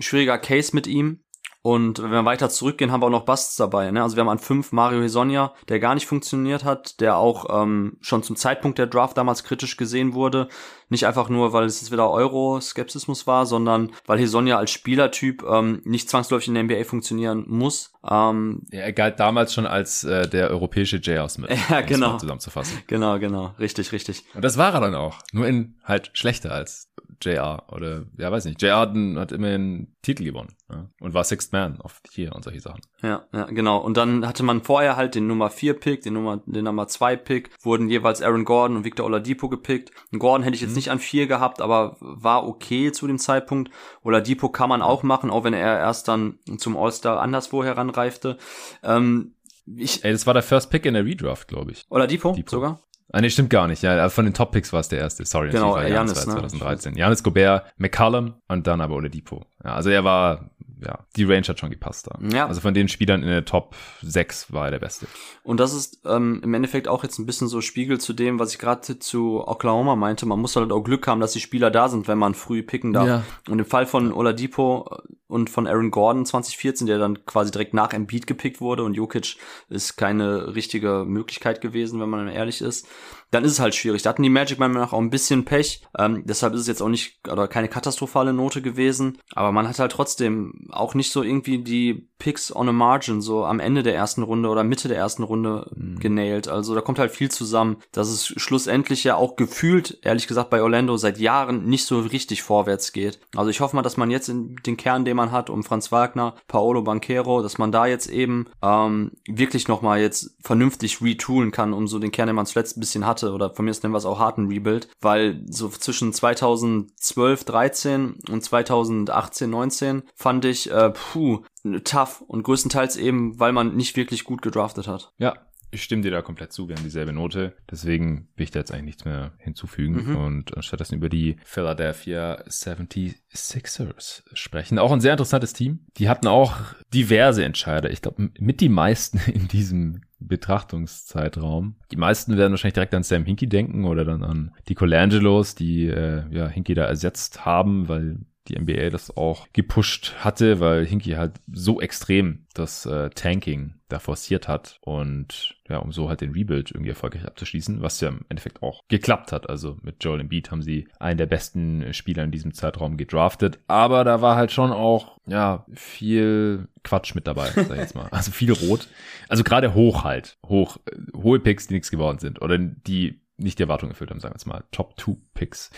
schwieriger 0.00 0.38
Case 0.38 0.70
mit 0.74 0.86
ihm. 0.86 1.20
Und 1.62 2.00
wenn 2.00 2.10
wir 2.10 2.24
weiter 2.24 2.48
zurückgehen, 2.48 2.92
haben 2.92 3.02
wir 3.02 3.06
auch 3.06 3.10
noch 3.10 3.24
Busts 3.24 3.56
dabei. 3.56 3.90
Ne? 3.90 4.02
Also 4.02 4.16
wir 4.16 4.20
haben 4.20 4.28
an 4.28 4.38
fünf 4.38 4.70
Mario 4.70 5.02
Hesonia, 5.02 5.52
der 5.68 5.80
gar 5.80 5.94
nicht 5.94 6.06
funktioniert 6.06 6.64
hat, 6.64 7.00
der 7.00 7.16
auch 7.16 7.62
ähm, 7.62 7.96
schon 8.00 8.22
zum 8.22 8.36
Zeitpunkt 8.36 8.78
der 8.78 8.86
Draft 8.86 9.16
damals 9.16 9.42
kritisch 9.42 9.76
gesehen 9.76 10.14
wurde. 10.14 10.48
Nicht 10.88 11.06
einfach 11.06 11.28
nur, 11.28 11.52
weil 11.52 11.64
es 11.64 11.90
wieder 11.90 12.10
Euro-Skepsismus 12.10 13.26
war, 13.26 13.44
sondern 13.44 13.92
weil 14.06 14.18
Hesonia 14.18 14.56
als 14.56 14.70
Spielertyp 14.70 15.42
ähm, 15.42 15.82
nicht 15.84 16.08
zwangsläufig 16.08 16.48
in 16.48 16.54
der 16.54 16.62
NBA 16.62 16.84
funktionieren 16.84 17.44
muss. 17.48 17.92
Ähm, 18.08 18.62
ja, 18.70 18.80
er 18.80 18.92
galt 18.92 19.18
damals 19.20 19.52
schon 19.52 19.66
als 19.66 20.04
äh, 20.04 20.28
der 20.28 20.50
europäische 20.50 20.98
J.R. 20.98 21.28
Smith, 21.28 21.50
ja, 21.70 21.80
genau. 21.80 22.16
zusammenzufassen. 22.18 22.78
Genau, 22.86 23.18
genau. 23.18 23.54
Richtig, 23.58 23.92
richtig. 23.92 24.24
Und 24.34 24.44
das 24.44 24.56
war 24.56 24.72
er 24.72 24.80
dann 24.80 24.94
auch. 24.94 25.18
Nur 25.32 25.46
in 25.46 25.74
halt 25.84 26.10
schlechter 26.14 26.52
als 26.52 26.87
JR 27.20 27.64
oder 27.72 28.04
ja, 28.16 28.30
weiß 28.30 28.44
nicht. 28.44 28.62
JR 28.62 28.78
hat 28.78 29.32
immerhin 29.32 29.94
Titel 30.02 30.24
gewonnen 30.24 30.54
ja, 30.70 30.88
und 31.00 31.14
war 31.14 31.24
Sixth 31.24 31.52
Man 31.52 31.80
auf 31.80 32.00
hier 32.10 32.34
und 32.34 32.44
solche 32.44 32.60
Sachen. 32.60 32.80
Ja, 33.02 33.26
ja, 33.32 33.44
genau. 33.44 33.78
Und 33.78 33.96
dann 33.96 34.26
hatte 34.26 34.42
man 34.42 34.62
vorher 34.62 34.96
halt 34.96 35.14
den 35.14 35.26
Nummer 35.26 35.50
4 35.50 35.74
Pick, 35.74 36.02
den 36.02 36.14
Nummer 36.14 36.42
den 36.46 36.64
Nummer 36.64 36.86
2 36.86 37.16
Pick, 37.16 37.50
wurden 37.62 37.88
jeweils 37.88 38.22
Aaron 38.22 38.44
Gordon 38.44 38.76
und 38.76 38.84
Victor 38.84 39.06
Oladipo 39.06 39.48
gepickt. 39.48 39.90
Gordon 40.16 40.42
hätte 40.42 40.54
ich 40.54 40.60
jetzt 40.60 40.70
mhm. 40.70 40.76
nicht 40.76 40.90
an 40.90 40.98
4 40.98 41.26
gehabt, 41.26 41.60
aber 41.60 41.96
war 42.00 42.46
okay 42.46 42.92
zu 42.92 43.06
dem 43.06 43.18
Zeitpunkt. 43.18 43.70
Oladipo 44.02 44.48
kann 44.48 44.68
man 44.68 44.82
auch 44.82 45.02
machen, 45.02 45.30
auch 45.30 45.44
wenn 45.44 45.54
er 45.54 45.78
erst 45.78 46.08
dann 46.08 46.38
zum 46.58 46.76
All-Star 46.76 47.20
anderswo 47.20 47.64
heranreifte. 47.64 48.38
Ähm, 48.82 49.34
ich, 49.76 50.04
Ey, 50.04 50.12
das 50.12 50.26
war 50.26 50.34
der 50.34 50.42
First 50.42 50.70
Pick 50.70 50.86
in 50.86 50.94
der 50.94 51.04
Redraft, 51.04 51.48
glaube 51.48 51.72
ich. 51.72 51.84
Oladipo 51.90 52.32
Depot. 52.32 52.50
sogar? 52.50 52.87
Ah, 53.10 53.20
nee, 53.20 53.30
stimmt 53.30 53.50
gar 53.50 53.66
nicht. 53.68 53.82
Ja, 53.82 54.08
von 54.10 54.26
den 54.26 54.34
Top-Picks 54.34 54.72
war 54.72 54.80
es 54.80 54.88
der 54.88 54.98
erste. 54.98 55.24
Sorry, 55.24 55.50
genau, 55.50 55.72
war 55.72 55.88
Janis, 55.88 56.26
ne? 56.26 56.34
2013. 56.34 56.94
Janis 56.94 57.22
Gobert, 57.22 57.72
McCallum 57.78 58.34
und 58.48 58.66
dann 58.66 58.80
aber 58.82 58.96
Oladipo. 58.96 59.46
Ja, 59.64 59.74
also 59.74 59.88
er 59.88 60.04
war 60.04 60.50
ja, 60.84 61.06
die 61.16 61.24
Range 61.24 61.46
hat 61.46 61.58
schon 61.58 61.70
gepasst 61.70 62.08
da. 62.08 62.18
Ja. 62.34 62.46
Also 62.46 62.60
von 62.60 62.74
den 62.74 62.88
Spielern 62.88 63.22
in 63.22 63.28
der 63.28 63.44
Top 63.44 63.74
6 64.02 64.52
war 64.52 64.66
er 64.66 64.70
der 64.72 64.78
Beste. 64.78 65.06
Und 65.42 65.58
das 65.60 65.74
ist 65.74 66.00
ähm, 66.04 66.40
im 66.42 66.54
Endeffekt 66.54 66.88
auch 66.88 67.02
jetzt 67.02 67.18
ein 67.18 67.26
bisschen 67.26 67.48
so 67.48 67.60
Spiegel 67.60 68.00
zu 68.00 68.12
dem, 68.12 68.38
was 68.38 68.52
ich 68.52 68.58
gerade 68.58 68.98
zu 68.98 69.46
Oklahoma 69.46 69.96
meinte. 69.96 70.26
Man 70.26 70.40
muss 70.40 70.56
halt 70.56 70.72
auch 70.72 70.82
Glück 70.82 71.06
haben, 71.06 71.20
dass 71.20 71.32
die 71.32 71.40
Spieler 71.40 71.70
da 71.70 71.88
sind, 71.88 72.08
wenn 72.08 72.18
man 72.18 72.34
früh 72.34 72.62
picken 72.62 72.92
darf. 72.92 73.06
Ja. 73.06 73.24
Und 73.48 73.58
im 73.58 73.66
Fall 73.66 73.86
von 73.86 74.12
Oladipo 74.12 74.88
und 75.26 75.50
von 75.50 75.66
Aaron 75.66 75.90
Gordon 75.90 76.24
2014, 76.24 76.86
der 76.86 76.98
dann 76.98 77.24
quasi 77.26 77.50
direkt 77.50 77.74
nach 77.74 77.92
Embiid 77.92 78.26
gepickt 78.26 78.60
wurde 78.60 78.82
und 78.82 78.94
Jokic 78.94 79.36
ist 79.68 79.96
keine 79.96 80.54
richtige 80.54 81.04
Möglichkeit 81.06 81.60
gewesen, 81.60 82.00
wenn 82.00 82.08
man 82.08 82.28
ehrlich 82.28 82.62
ist 82.62 82.88
dann 83.30 83.44
ist 83.44 83.52
es 83.52 83.60
halt 83.60 83.74
schwierig. 83.74 84.02
Da 84.02 84.10
hatten 84.10 84.22
die 84.22 84.30
Magic 84.30 84.58
meiner 84.58 84.74
Meinung 84.74 84.86
nach 84.86 84.92
auch 84.92 85.00
ein 85.00 85.10
bisschen 85.10 85.44
Pech. 85.44 85.82
Ähm, 85.98 86.22
deshalb 86.26 86.54
ist 86.54 86.62
es 86.62 86.66
jetzt 86.66 86.82
auch 86.82 86.88
nicht 86.88 87.20
oder 87.30 87.48
keine 87.48 87.68
katastrophale 87.68 88.32
Note 88.32 88.62
gewesen. 88.62 89.18
Aber 89.34 89.52
man 89.52 89.68
hat 89.68 89.78
halt 89.78 89.92
trotzdem 89.92 90.68
auch 90.70 90.94
nicht 90.94 91.12
so 91.12 91.22
irgendwie 91.22 91.58
die 91.58 92.08
Picks 92.18 92.54
on 92.54 92.68
a 92.68 92.72
margin 92.72 93.20
so 93.20 93.44
am 93.44 93.60
Ende 93.60 93.82
der 93.82 93.94
ersten 93.94 94.22
Runde 94.22 94.48
oder 94.48 94.64
Mitte 94.64 94.88
der 94.88 94.96
ersten 94.96 95.22
Runde 95.22 95.70
mhm. 95.74 96.00
genailt. 96.00 96.48
Also 96.48 96.74
da 96.74 96.80
kommt 96.80 96.98
halt 96.98 97.12
viel 97.12 97.30
zusammen, 97.30 97.76
dass 97.92 98.08
es 98.08 98.26
schlussendlich 98.26 99.04
ja 99.04 99.16
auch 99.16 99.36
gefühlt, 99.36 99.98
ehrlich 100.02 100.26
gesagt, 100.26 100.50
bei 100.50 100.62
Orlando 100.62 100.96
seit 100.96 101.18
Jahren 101.18 101.66
nicht 101.66 101.84
so 101.84 102.00
richtig 102.00 102.42
vorwärts 102.42 102.92
geht. 102.92 103.20
Also 103.36 103.50
ich 103.50 103.60
hoffe 103.60 103.76
mal, 103.76 103.82
dass 103.82 103.96
man 103.96 104.10
jetzt 104.10 104.28
in 104.28 104.56
den 104.66 104.76
Kern, 104.76 105.04
den 105.04 105.16
man 105.16 105.32
hat, 105.32 105.48
um 105.50 105.62
Franz 105.62 105.92
Wagner, 105.92 106.34
Paolo 106.48 106.82
Banquero, 106.82 107.42
dass 107.42 107.58
man 107.58 107.72
da 107.72 107.86
jetzt 107.86 108.08
eben 108.08 108.46
ähm, 108.62 109.12
wirklich 109.26 109.68
nochmal 109.68 110.00
jetzt 110.00 110.36
vernünftig 110.40 111.00
retoolen 111.00 111.52
kann, 111.52 111.72
um 111.72 111.86
so 111.86 111.98
den 111.98 112.10
Kern, 112.10 112.26
den 112.26 112.36
man 112.36 112.46
zuletzt 112.46 112.76
ein 112.76 112.80
bisschen 112.80 113.06
hatte, 113.22 113.32
oder 113.32 113.50
von 113.50 113.64
mir 113.64 113.70
ist 113.70 113.82
nennen 113.82 113.94
wir 113.94 113.98
es 113.98 114.06
auch 114.06 114.18
harten 114.18 114.48
Rebuild, 114.48 114.88
weil 115.00 115.44
so 115.48 115.68
zwischen 115.68 116.12
2012, 116.12 117.44
13 117.44 118.18
und 118.30 118.42
2018, 118.42 119.50
19 119.50 120.02
fand 120.14 120.44
ich, 120.44 120.70
äh, 120.70 120.90
puh, 120.90 121.42
tough 121.84 122.22
und 122.26 122.42
größtenteils 122.42 122.96
eben, 122.96 123.38
weil 123.38 123.52
man 123.52 123.76
nicht 123.76 123.96
wirklich 123.96 124.24
gut 124.24 124.42
gedraftet 124.42 124.88
hat. 124.88 125.12
Ja, 125.18 125.34
ich 125.70 125.82
stimme 125.82 126.02
dir 126.02 126.10
da 126.10 126.22
komplett 126.22 126.52
zu, 126.52 126.68
wir 126.68 126.76
haben 126.76 126.84
dieselbe 126.84 127.12
Note. 127.12 127.54
Deswegen 127.70 128.28
will 128.36 128.44
ich 128.44 128.50
da 128.50 128.60
jetzt 128.60 128.72
eigentlich 128.72 128.84
nichts 128.84 129.04
mehr 129.04 129.32
hinzufügen 129.38 130.10
mhm. 130.10 130.16
und 130.16 130.52
stattdessen 130.60 130.96
über 130.96 131.08
die 131.08 131.36
Philadelphia 131.44 132.42
76ers 132.48 134.22
sprechen. 134.32 134.78
Auch 134.78 134.92
ein 134.92 135.00
sehr 135.00 135.12
interessantes 135.12 135.52
Team. 135.52 135.80
Die 135.96 136.08
hatten 136.08 136.26
auch 136.26 136.56
diverse 136.92 137.44
Entscheider. 137.44 137.90
Ich 137.90 138.02
glaube, 138.02 138.30
mit 138.38 138.60
die 138.60 138.68
meisten 138.68 139.18
in 139.30 139.48
diesem 139.48 140.02
Betrachtungszeitraum. 140.20 141.76
Die 141.92 141.96
meisten 141.96 142.36
werden 142.36 142.52
wahrscheinlich 142.52 142.74
direkt 142.74 142.94
an 142.94 143.02
Sam 143.02 143.24
Hinkie 143.24 143.46
denken 143.46 143.84
oder 143.84 144.04
dann 144.04 144.24
an 144.24 144.52
die 144.68 144.74
Colangelos, 144.74 145.54
die 145.54 145.86
äh, 145.86 146.24
ja 146.30 146.48
Hinkie 146.48 146.74
da 146.74 146.84
ersetzt 146.84 147.44
haben, 147.44 147.88
weil 147.88 148.18
die 148.48 148.58
NBA 148.58 148.90
das 148.90 149.16
auch 149.16 149.46
gepusht 149.52 150.14
hatte, 150.18 150.60
weil 150.60 150.86
Hinky 150.86 151.12
halt 151.12 151.32
so 151.52 151.80
extrem 151.80 152.46
das 152.54 152.86
äh, 152.86 153.10
Tanking 153.10 153.74
da 153.88 153.98
forciert 153.98 154.48
hat 154.48 154.78
und 154.82 155.56
ja, 155.68 155.78
um 155.78 155.92
so 155.92 156.08
halt 156.08 156.20
den 156.20 156.32
Rebuild 156.32 156.70
irgendwie 156.70 156.90
erfolgreich 156.90 157.24
abzuschließen, 157.24 157.80
was 157.80 158.00
ja 158.00 158.08
im 158.08 158.24
Endeffekt 158.28 158.62
auch 158.62 158.82
geklappt 158.88 159.32
hat. 159.32 159.48
Also 159.48 159.78
mit 159.82 160.02
Joel 160.04 160.20
Embiid 160.20 160.50
haben 160.50 160.62
sie 160.62 160.88
einen 160.98 161.18
der 161.18 161.26
besten 161.26 161.92
Spieler 161.94 162.24
in 162.24 162.30
diesem 162.30 162.52
Zeitraum 162.52 162.96
gedraftet, 162.96 163.60
aber 163.66 164.04
da 164.04 164.20
war 164.20 164.36
halt 164.36 164.52
schon 164.52 164.72
auch 164.72 165.18
ja 165.26 165.64
viel 165.72 166.68
Quatsch 166.84 167.14
mit 167.14 167.26
dabei, 167.26 167.50
sag 167.50 167.70
ich 167.70 167.76
jetzt 167.76 167.94
mal. 167.94 168.08
Also 168.10 168.32
viel 168.32 168.52
rot. 168.52 168.88
Also 169.28 169.44
gerade 169.44 169.74
hoch 169.74 170.04
halt, 170.04 170.38
hoch 170.46 170.78
äh, 170.86 170.96
hohe 171.16 171.38
Picks, 171.38 171.68
die 171.68 171.74
nichts 171.74 171.90
geworden 171.90 172.18
sind 172.18 172.42
oder 172.42 172.58
die 172.58 173.20
nicht 173.38 173.58
die 173.58 173.62
Erwartungen 173.62 173.92
erfüllt 173.92 174.10
haben, 174.10 174.20
sagen 174.20 174.34
wir 174.34 174.36
jetzt 174.36 174.46
mal. 174.46 174.64
Top 174.72 174.98
2 175.00 175.16
Picks. 175.34 175.70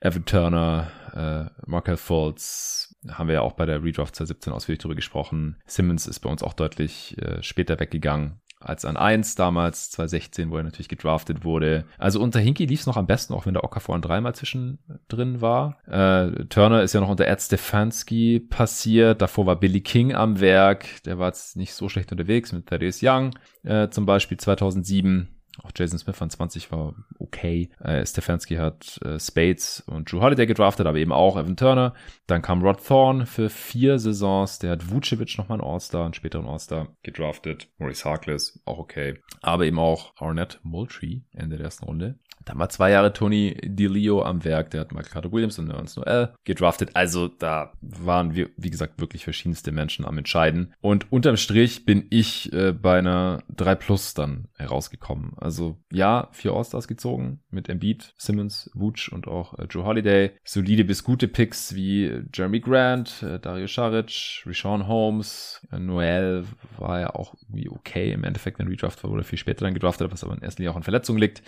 Evan 0.00 0.24
Turner, 0.24 0.90
äh, 1.14 1.68
Markel 1.68 1.96
Fultz, 1.96 2.94
haben 3.08 3.28
wir 3.28 3.34
ja 3.36 3.40
auch 3.42 3.52
bei 3.52 3.66
der 3.66 3.82
Redraft 3.82 4.16
2017 4.16 4.52
ausführlich 4.52 4.78
darüber 4.80 4.94
gesprochen. 4.94 5.56
Simmons 5.66 6.06
ist 6.06 6.20
bei 6.20 6.30
uns 6.30 6.42
auch 6.42 6.54
deutlich 6.54 7.18
äh, 7.18 7.42
später 7.42 7.78
weggegangen 7.80 8.40
als 8.60 8.84
an 8.84 8.96
1 8.96 9.36
damals, 9.36 9.90
2016, 9.90 10.50
wo 10.50 10.58
er 10.58 10.62
natürlich 10.62 10.88
gedraftet 10.88 11.44
wurde. 11.44 11.86
Also 11.98 12.20
unter 12.20 12.40
Hinky 12.40 12.66
lief 12.66 12.80
es 12.80 12.86
noch 12.86 12.98
am 12.98 13.06
besten, 13.06 13.32
auch 13.32 13.46
wenn 13.46 13.54
der 13.54 13.64
Okafor 13.64 13.94
ein 13.94 14.02
dreimal 14.02 14.34
zwischendrin 14.34 15.40
war. 15.40 15.78
Äh, 15.88 16.44
Turner 16.46 16.82
ist 16.82 16.92
ja 16.92 17.00
noch 17.00 17.08
unter 17.08 17.26
Ed 17.26 17.40
Stefanski 17.40 18.40
passiert. 18.40 19.22
Davor 19.22 19.46
war 19.46 19.56
Billy 19.56 19.80
King 19.80 20.14
am 20.14 20.40
Werk. 20.40 21.02
Der 21.04 21.18
war 21.18 21.28
jetzt 21.28 21.56
nicht 21.56 21.72
so 21.72 21.88
schlecht 21.88 22.12
unterwegs 22.12 22.52
mit 22.52 22.66
Thaddeus 22.66 23.00
Young 23.02 23.30
äh, 23.62 23.88
zum 23.88 24.04
Beispiel 24.04 24.36
2007. 24.36 25.39
Auch 25.62 25.72
Jason 25.76 25.98
Smith 25.98 26.16
von 26.16 26.30
20 26.30 26.70
war 26.72 26.94
okay. 27.18 27.70
Äh, 27.80 28.04
Stefanski 28.06 28.56
hat 28.56 28.98
äh, 29.04 29.18
Spades 29.18 29.80
und 29.86 30.10
Drew 30.10 30.20
Holiday 30.20 30.46
gedraftet, 30.46 30.86
aber 30.86 30.98
eben 30.98 31.12
auch 31.12 31.36
Evan 31.36 31.56
Turner. 31.56 31.94
Dann 32.26 32.42
kam 32.42 32.62
Rod 32.62 32.84
Thorne 32.84 33.26
für 33.26 33.50
vier 33.50 33.98
Saisons. 33.98 34.58
Der 34.60 34.70
hat 34.70 34.90
Vucevic 34.90 35.36
nochmal 35.38 35.60
einen 35.60 35.68
All-Star, 35.68 36.04
einen 36.04 36.14
späteren 36.14 36.46
All-Star 36.46 36.88
gedraftet. 37.02 37.68
Maurice 37.78 38.08
Harkless, 38.08 38.60
auch 38.64 38.78
okay. 38.78 39.18
Aber 39.42 39.64
eben 39.66 39.78
auch 39.78 40.14
Arnett 40.16 40.60
Moultrie, 40.62 41.24
Ende 41.32 41.56
der 41.56 41.66
ersten 41.66 41.84
Runde. 41.84 42.18
Dann 42.44 42.58
war 42.58 42.68
zwei 42.68 42.90
Jahre 42.90 43.12
Tony 43.12 43.56
DeLeo 43.62 44.22
am 44.22 44.44
Werk, 44.44 44.70
der 44.70 44.82
hat 44.82 44.92
Michael 44.92 45.10
Carter 45.10 45.32
Williams 45.32 45.58
und 45.58 45.70
Ernst 45.70 45.96
Noel 45.96 46.32
gedraftet. 46.44 46.90
Also 46.94 47.28
da 47.28 47.72
waren 47.80 48.34
wir, 48.34 48.48
wie 48.56 48.70
gesagt, 48.70 49.00
wirklich 49.00 49.24
verschiedenste 49.24 49.72
Menschen 49.72 50.04
am 50.04 50.18
Entscheiden. 50.18 50.74
Und 50.80 51.12
unterm 51.12 51.36
Strich 51.36 51.84
bin 51.84 52.06
ich 52.10 52.52
äh, 52.52 52.72
bei 52.72 52.98
einer 52.98 53.42
3 53.56 53.74
Plus 53.74 54.14
dann 54.14 54.48
herausgekommen. 54.56 55.32
Also 55.36 55.78
ja, 55.92 56.28
vier 56.32 56.52
All-Stars 56.52 56.88
gezogen 56.88 57.40
mit 57.50 57.68
Embiid, 57.68 58.14
Simmons, 58.16 58.70
Vooch 58.74 59.10
und 59.12 59.28
auch 59.28 59.58
äh, 59.58 59.64
Joe 59.68 59.84
Holiday. 59.84 60.32
Solide 60.44 60.84
bis 60.84 61.04
gute 61.04 61.28
Picks 61.28 61.74
wie 61.74 62.22
Jeremy 62.32 62.60
Grant, 62.60 63.22
äh, 63.22 63.38
Dario 63.38 63.66
Saric, 63.66 64.42
Rishon 64.46 64.86
Holmes, 64.86 65.66
äh, 65.72 65.78
Noel 65.78 66.44
war 66.78 67.00
ja 67.00 67.14
auch 67.14 67.34
irgendwie 67.42 67.68
okay 67.68 68.12
im 68.12 68.24
Endeffekt, 68.24 68.58
wenn 68.58 68.68
Redraft 68.68 69.02
war, 69.04 69.10
wurde 69.10 69.24
viel 69.24 69.38
später 69.38 69.64
dann 69.64 69.74
gedraftet, 69.74 70.10
was 70.10 70.24
aber 70.24 70.34
in 70.34 70.42
erster 70.42 70.60
Linie 70.60 70.72
auch 70.72 70.76
an 70.76 70.82
Verletzungen 70.82 71.20
liegt. 71.20 71.42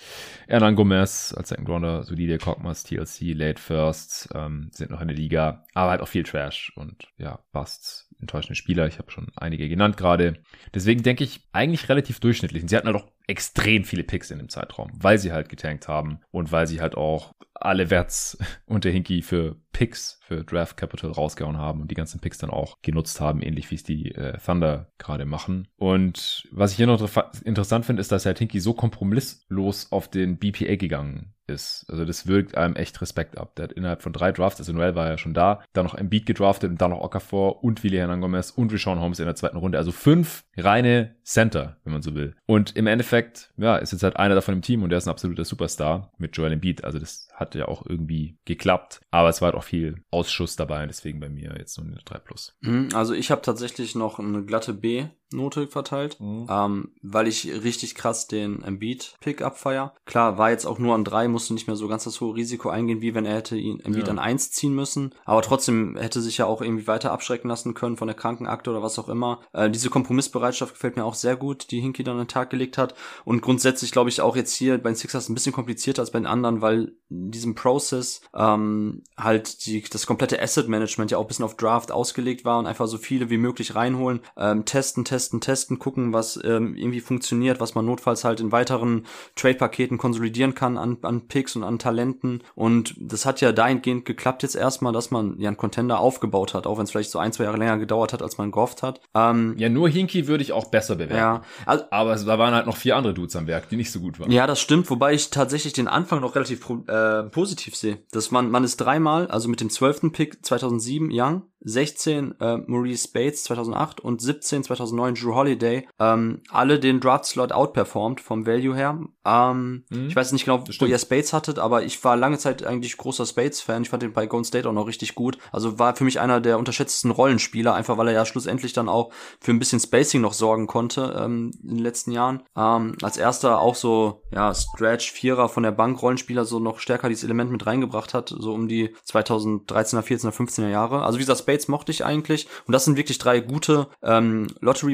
Ernan 0.47 0.77
Gomez 0.83 1.33
als 1.37 1.51
Second 1.51 1.69
Rounder, 1.69 2.03
solide 2.03 2.39
Cockmas, 2.39 2.83
TLC, 2.83 3.35
Late 3.35 3.63
First, 3.63 4.29
ähm, 4.35 4.69
sind 4.73 4.91
noch 4.91 5.01
in 5.01 5.07
der 5.07 5.17
Liga, 5.17 5.65
aber 5.75 5.93
halt 5.93 6.01
auch 6.01 6.09
viel 6.09 6.25
Trash 6.25 6.73
und 6.75 7.07
ja, 7.19 7.39
Busts, 7.53 8.13
enttäuschende 8.21 8.57
Spieler. 8.57 8.89
Ich 8.89 8.99
habe 8.99 9.13
schon 9.13 9.29
einige 9.37 9.69
genannt 9.69 9.97
gerade. 9.97 10.43
Deswegen 10.75 11.05
denke 11.05 11.23
ich 11.23 11.47
eigentlich 11.53 11.89
relativ 11.89 12.19
durchschnittlich. 12.19 12.65
Und 12.65 12.69
sie 12.69 12.77
hatten 12.77 12.89
halt 12.89 12.97
auch 12.97 13.07
extrem 13.27 13.85
viele 13.85 14.05
Picks 14.05 14.31
in 14.31 14.39
dem 14.39 14.49
Zeitraum, 14.49 14.91
weil 14.95 15.19
sie 15.19 15.33
halt 15.33 15.49
getankt 15.49 15.89
haben 15.89 16.21
und 16.31 16.53
weil 16.53 16.67
sie 16.67 16.81
halt 16.81 16.97
auch 16.97 17.33
alle 17.55 17.91
Werts 17.91 18.39
unter 18.67 18.91
Hinky 18.91 19.23
für 19.23 19.57
Picks 19.73 20.21
für 20.23 20.45
Draft 20.45 20.77
Capital 20.77 21.11
rausgehauen 21.11 21.57
haben 21.57 21.81
und 21.81 21.91
die 21.91 21.95
ganzen 21.95 22.21
Picks 22.21 22.39
dann 22.39 22.51
auch 22.51 22.81
genutzt 22.83 23.21
haben, 23.21 23.43
ähnlich 23.43 23.71
wie 23.71 23.77
es 23.77 23.85
die 23.85 24.15
äh, 24.15 24.39
Thunder 24.39 24.93
gerade 24.99 25.25
machen. 25.25 25.69
Und 25.77 26.47
was 26.51 26.73
ich 26.73 26.77
hier 26.77 26.87
noch 26.87 27.01
interessant 27.45 27.87
finde, 27.87 28.01
ist, 28.01 28.13
dass 28.13 28.25
Herr 28.25 28.35
Tinky 28.35 28.61
so 28.61 28.75
kompromisslos 28.75 29.91
auf 29.91 30.09
den 30.09 30.39
BPA 30.39 30.77
gegangen 30.77 31.35
ist. 31.47 31.87
Also 31.89 32.05
das 32.05 32.27
wirkt 32.27 32.57
einem 32.57 32.77
echt 32.77 33.01
Respekt 33.01 33.37
ab. 33.37 33.57
Der 33.57 33.65
hat 33.65 33.73
innerhalb 33.73 34.03
von 34.03 34.13
drei 34.13 34.33
Drafts, 34.33 34.61
also 34.61 34.73
Noel 34.73 34.95
war 34.95 35.09
ja 35.09 35.19
schon 35.19 35.35
da, 35.35 35.63
dann 35.73 35.85
noch 35.85 35.95
Embiid 35.95 36.27
gedraftet 36.27 36.71
und 36.71 36.81
dann 36.81 36.91
noch 36.91 37.01
Okafor 37.01 37.63
und 37.63 37.83
Willi 37.83 37.97
Hernangomez 37.97 38.51
und 38.51 38.73
Rishon 38.73 39.01
Holmes 39.01 39.19
in 39.19 39.27
der 39.27 39.35
zweiten 39.35 39.57
Runde. 39.57 39.79
Also 39.79 39.93
fünf 39.93 40.45
reine 40.57 41.17
Center, 41.25 41.77
wenn 41.85 41.93
man 41.93 42.03
so 42.03 42.15
will. 42.15 42.35
Und 42.47 42.77
im 42.77 42.87
Endeffekt, 42.87 43.12
ja, 43.57 43.77
ist 43.77 43.93
jetzt 43.93 44.03
halt 44.03 44.17
einer 44.17 44.35
davon 44.35 44.55
im 44.55 44.63
Team 44.63 44.83
und 44.83 44.91
der 44.91 44.99
ist 44.99 45.07
ein 45.07 45.11
absoluter 45.11 45.45
Superstar 45.45 46.11
mit 46.19 46.37
Joel 46.37 46.53
Embiid. 46.53 46.85
Also 46.85 46.99
das 46.99 47.29
hat 47.35 47.55
ja 47.55 47.69
auch 47.69 47.85
irgendwie 47.87 48.37
geklappt. 48.45 49.01
Aber 49.11 49.29
es 49.29 49.41
war 49.41 49.47
halt 49.47 49.57
auch 49.57 49.65
viel 49.65 50.03
Ausschuss 50.11 50.57
dabei, 50.57 50.87
deswegen 50.87 51.21
bei 51.21 51.29
mir 51.29 51.55
jetzt 51.59 51.79
nur 51.79 51.87
eine 51.87 51.97
3 52.05 52.19
Plus. 52.19 52.57
Mhm, 52.61 52.89
also 52.95 53.15
ich 53.15 53.31
habe 53.31 53.43
tatsächlich 53.43 53.95
noch 53.95 54.19
eine 54.19 54.45
glatte 54.45 54.75
B 54.75 55.07
Note 55.33 55.69
verteilt, 55.69 56.19
mhm. 56.21 56.47
ähm, 56.49 56.93
weil 57.03 57.29
ich 57.29 57.47
richtig 57.63 57.95
krass 57.95 58.27
den 58.27 58.63
Embiid 58.63 59.17
Pick 59.21 59.43
abfeier. 59.43 59.95
Klar, 60.05 60.39
war 60.39 60.51
jetzt 60.51 60.67
auch 60.67 60.79
nur 60.79 60.95
an 60.95 61.05
drei, 61.05 61.29
musste 61.29 61.55
nicht 61.55 61.67
mehr 61.67 61.77
so 61.77 61.89
ganz 61.89 62.05
das 62.05 62.21
hohe 62.21 62.35
Risiko 62.35 62.69
eingehen, 62.69 63.01
wie 63.01 63.15
wenn 63.15 63.27
er 63.27 63.37
hätte 63.37 63.57
ihn 63.57 63.81
Embiid 63.81 64.07
ja. 64.07 64.11
an 64.11 64.19
eins 64.19 64.51
ziehen 64.51 64.75
müssen. 64.75 65.15
Aber 65.25 65.43
trotzdem 65.43 65.97
hätte 65.97 66.21
sich 66.21 66.39
ja 66.39 66.47
auch 66.47 66.63
irgendwie 66.63 66.87
weiter 66.87 67.13
abschrecken 67.13 67.49
lassen 67.49 67.75
können 67.75 67.97
von 67.97 68.09
der 68.09 68.17
Krankenakte 68.17 68.71
oder 68.71 68.83
was 68.83 68.99
auch 68.99 69.09
immer. 69.09 69.41
Äh, 69.53 69.71
diese 69.71 69.91
Kompromissbereitschaft 69.91 70.75
gefällt 70.75 70.97
mir 70.97 71.05
auch 71.05 71.15
sehr 71.15 71.37
gut, 71.37 71.71
die 71.71 71.81
Hinky 71.81 72.05
dann 72.05 72.17
an 72.17 72.25
den 72.25 72.29
Tag 72.29 72.51
gelegt 72.51 72.79
hat. 72.79 72.95
Und 73.25 73.43
grundsätzlich 73.43 73.93
glaube 73.93 74.11
ich 74.11 74.21
auch 74.21 74.37
jetzt 74.37 74.55
hier 74.55 74.79
bei 74.79 74.91
den 74.91 74.97
Sixers 74.97 75.29
ein 75.29 75.35
bisschen 75.35 75.53
komplizierter 75.53 76.03
als 76.03 76.11
bei 76.11 76.19
den 76.19 76.27
anderen, 76.27 76.61
weil 76.61 76.93
in 77.09 77.31
diesem 77.31 77.55
Process 77.55 78.23
ähm, 78.35 79.03
halt 79.17 79.67
die, 79.67 79.83
das 79.83 80.07
komplette 80.07 80.41
Asset 80.41 80.69
Management 80.69 81.11
ja 81.11 81.19
auch 81.19 81.23
ein 81.23 81.29
bisschen 81.29 81.45
auf 81.45 81.57
Draft 81.57 81.93
ausgelegt 81.93 82.45
war 82.45 82.59
und 82.59 82.67
einfach 82.67 82.87
so 82.87 82.99
viele 82.99 83.31
wie 83.31 83.39
möglich 83.39 83.75
reinholen, 83.75 84.21
ähm, 84.37 84.65
testen, 84.65 85.05
testen 85.05 85.22
testen, 85.23 85.41
testen, 85.41 85.79
gucken, 85.79 86.13
was 86.13 86.39
ähm, 86.43 86.75
irgendwie 86.75 87.01
funktioniert, 87.01 87.61
was 87.61 87.75
man 87.75 87.85
notfalls 87.85 88.25
halt 88.25 88.41
in 88.41 88.53
weiteren 88.53 89.07
Trade-Paketen 89.37 89.99
konsolidieren 89.99 90.55
kann 90.55 90.77
an, 90.77 90.99
an 91.03 91.29
Picks 91.29 91.55
und 91.57 91.65
an 91.65 91.79
Talenten. 91.79 92.43
Und 92.55 92.95
das 92.99 93.25
hat 93.27 93.41
ja 93.41 93.53
dahingehend 93.53 94.05
geklappt 94.05 94.43
jetzt 94.43 94.57
erstmal, 94.57 94.93
dass 94.93 95.11
man 95.11 95.39
ja 95.39 95.49
einen 95.49 95.57
Contender 95.57 96.01
aufgebaut 96.01 96.55
hat, 96.55 96.67
auch 96.67 96.79
wenn 96.79 96.85
es 96.85 96.91
vielleicht 96.91 97.11
so 97.11 97.19
ein, 97.19 97.33
zwei 97.33 97.45
Jahre 97.45 97.59
länger 97.59 97.79
gedauert 97.79 98.13
hat, 98.13 98.23
als 98.23 98.39
man 98.39 98.51
gehofft 98.51 98.83
hat. 98.83 99.01
Ähm, 99.15 99.55
ja, 99.59 99.69
nur 99.69 99.89
Hinky 99.89 100.27
würde 100.27 100.43
ich 100.43 100.53
auch 100.53 100.67
besser 100.67 100.97
bewerten. 100.97 101.17
Ja, 101.17 101.43
also, 101.67 101.85
aber 101.91 102.17
da 102.17 102.39
waren 102.39 102.55
halt 102.55 102.67
noch 102.67 102.77
vier 102.77 102.97
andere 102.97 103.15
Dudes 103.15 103.37
am 103.37 103.47
Werk, 103.47 103.69
die 103.69 103.77
nicht 103.77 103.93
so 103.93 104.01
gut 104.01 104.19
waren. 104.19 104.31
Ja, 104.31 104.47
das 104.47 104.61
stimmt, 104.61 104.91
wobei 104.91 105.13
ich 105.13 105.31
tatsächlich 105.31 105.73
den 105.73 105.89
Anfang 105.89 106.21
noch 106.21 106.35
relativ 106.35 106.69
äh, 106.89 107.23
positiv 107.25 107.77
sehe. 107.77 107.99
Dass 108.11 108.31
man, 108.31 108.51
man 108.51 108.65
ist 108.65 108.79
dreimal, 108.79 109.29
also 109.29 109.49
mit 109.49 109.61
dem 109.61 109.71
zwölften 109.71 110.13
Pick 110.13 110.45
2007 110.45 111.11
Young, 111.13 111.43
16 111.65 112.41
äh, 112.41 112.57
Maurice 112.67 113.09
Bates 113.13 113.45
2008 113.45 114.01
und 114.01 114.21
17 114.21 114.65
2009 114.65 115.12
Drew 115.15 115.35
Holiday 115.35 115.87
ähm, 115.99 116.41
alle 116.51 116.79
den 116.79 117.01
Draft 117.01 117.27
Slot 117.27 117.53
outperformed 117.53 118.21
vom 118.21 118.47
Value 118.47 118.75
her. 118.75 118.99
Ähm, 119.25 119.85
mhm. 119.91 120.09
Ich 120.09 120.17
weiß 120.17 120.33
nicht 120.33 120.45
genau, 120.45 120.65
wo 120.79 120.87
ihr 120.87 120.99
Spades 120.99 121.33
hattet, 121.33 121.59
aber 121.59 121.83
ich 121.85 122.03
war 122.05 122.17
lange 122.17 122.39
Zeit 122.39 122.65
eigentlich 122.65 122.97
großer 122.97 123.27
Spades-Fan. 123.27 123.83
Ich 123.83 123.91
fand 123.91 124.03
den 124.03 124.13
bei 124.13 124.27
Golden 124.27 124.45
State 124.45 124.69
auch 124.69 124.73
noch 124.73 124.87
richtig 124.87 125.15
gut. 125.15 125.39
Also 125.53 125.79
war 125.79 125.95
für 125.95 126.05
mich 126.05 126.21
einer 126.21 126.41
der 126.41 126.59
unterschätztesten 126.59 127.11
Rollenspieler, 127.11 127.75
einfach 127.75 127.99
weil 127.99 128.09
er 128.09 128.15
ja 128.15 128.27
schlussendlich 128.27 128.73
dann 128.73 128.89
auch 128.89 129.13
für 129.41 129.53
ein 129.53 129.59
bisschen 129.59 129.81
Spacing 129.81 130.21
noch 130.21 130.33
sorgen 130.33 130.67
konnte 130.67 131.17
ähm, 131.19 131.53
in 131.63 131.77
den 131.77 131.79
letzten 131.79 132.13
Jahren. 132.13 132.43
Ähm, 132.57 132.97
als 133.03 133.17
erster 133.17 133.61
auch 133.61 133.75
so, 133.75 134.23
ja, 134.33 134.53
Stretch, 134.55 135.13
Vierer 135.13 135.49
von 135.49 135.63
der 135.63 135.73
Bank 135.73 136.03
Rollenspieler 136.03 136.45
so 136.45 136.59
noch 136.59 136.79
stärker 136.79 137.09
dieses 137.09 137.25
Element 137.25 137.51
mit 137.51 137.67
reingebracht 137.67 138.15
hat, 138.15 138.35
so 138.37 138.53
um 138.53 138.69
die 138.69 138.95
2013er, 139.09 140.03
14er, 140.03 140.33
15er 140.33 140.69
Jahre. 140.69 141.03
Also 141.03 141.19
wie 141.19 141.23
gesagt, 141.23 141.41
Spades 141.41 141.69
mochte 141.69 141.93
ich 141.93 142.05
eigentlich. 142.05 142.49
Und 142.67 142.73
das 142.73 142.85
sind 142.85 142.97
wirklich 142.97 143.19
drei 143.19 143.41
gute 143.41 143.89
ähm, 144.03 144.49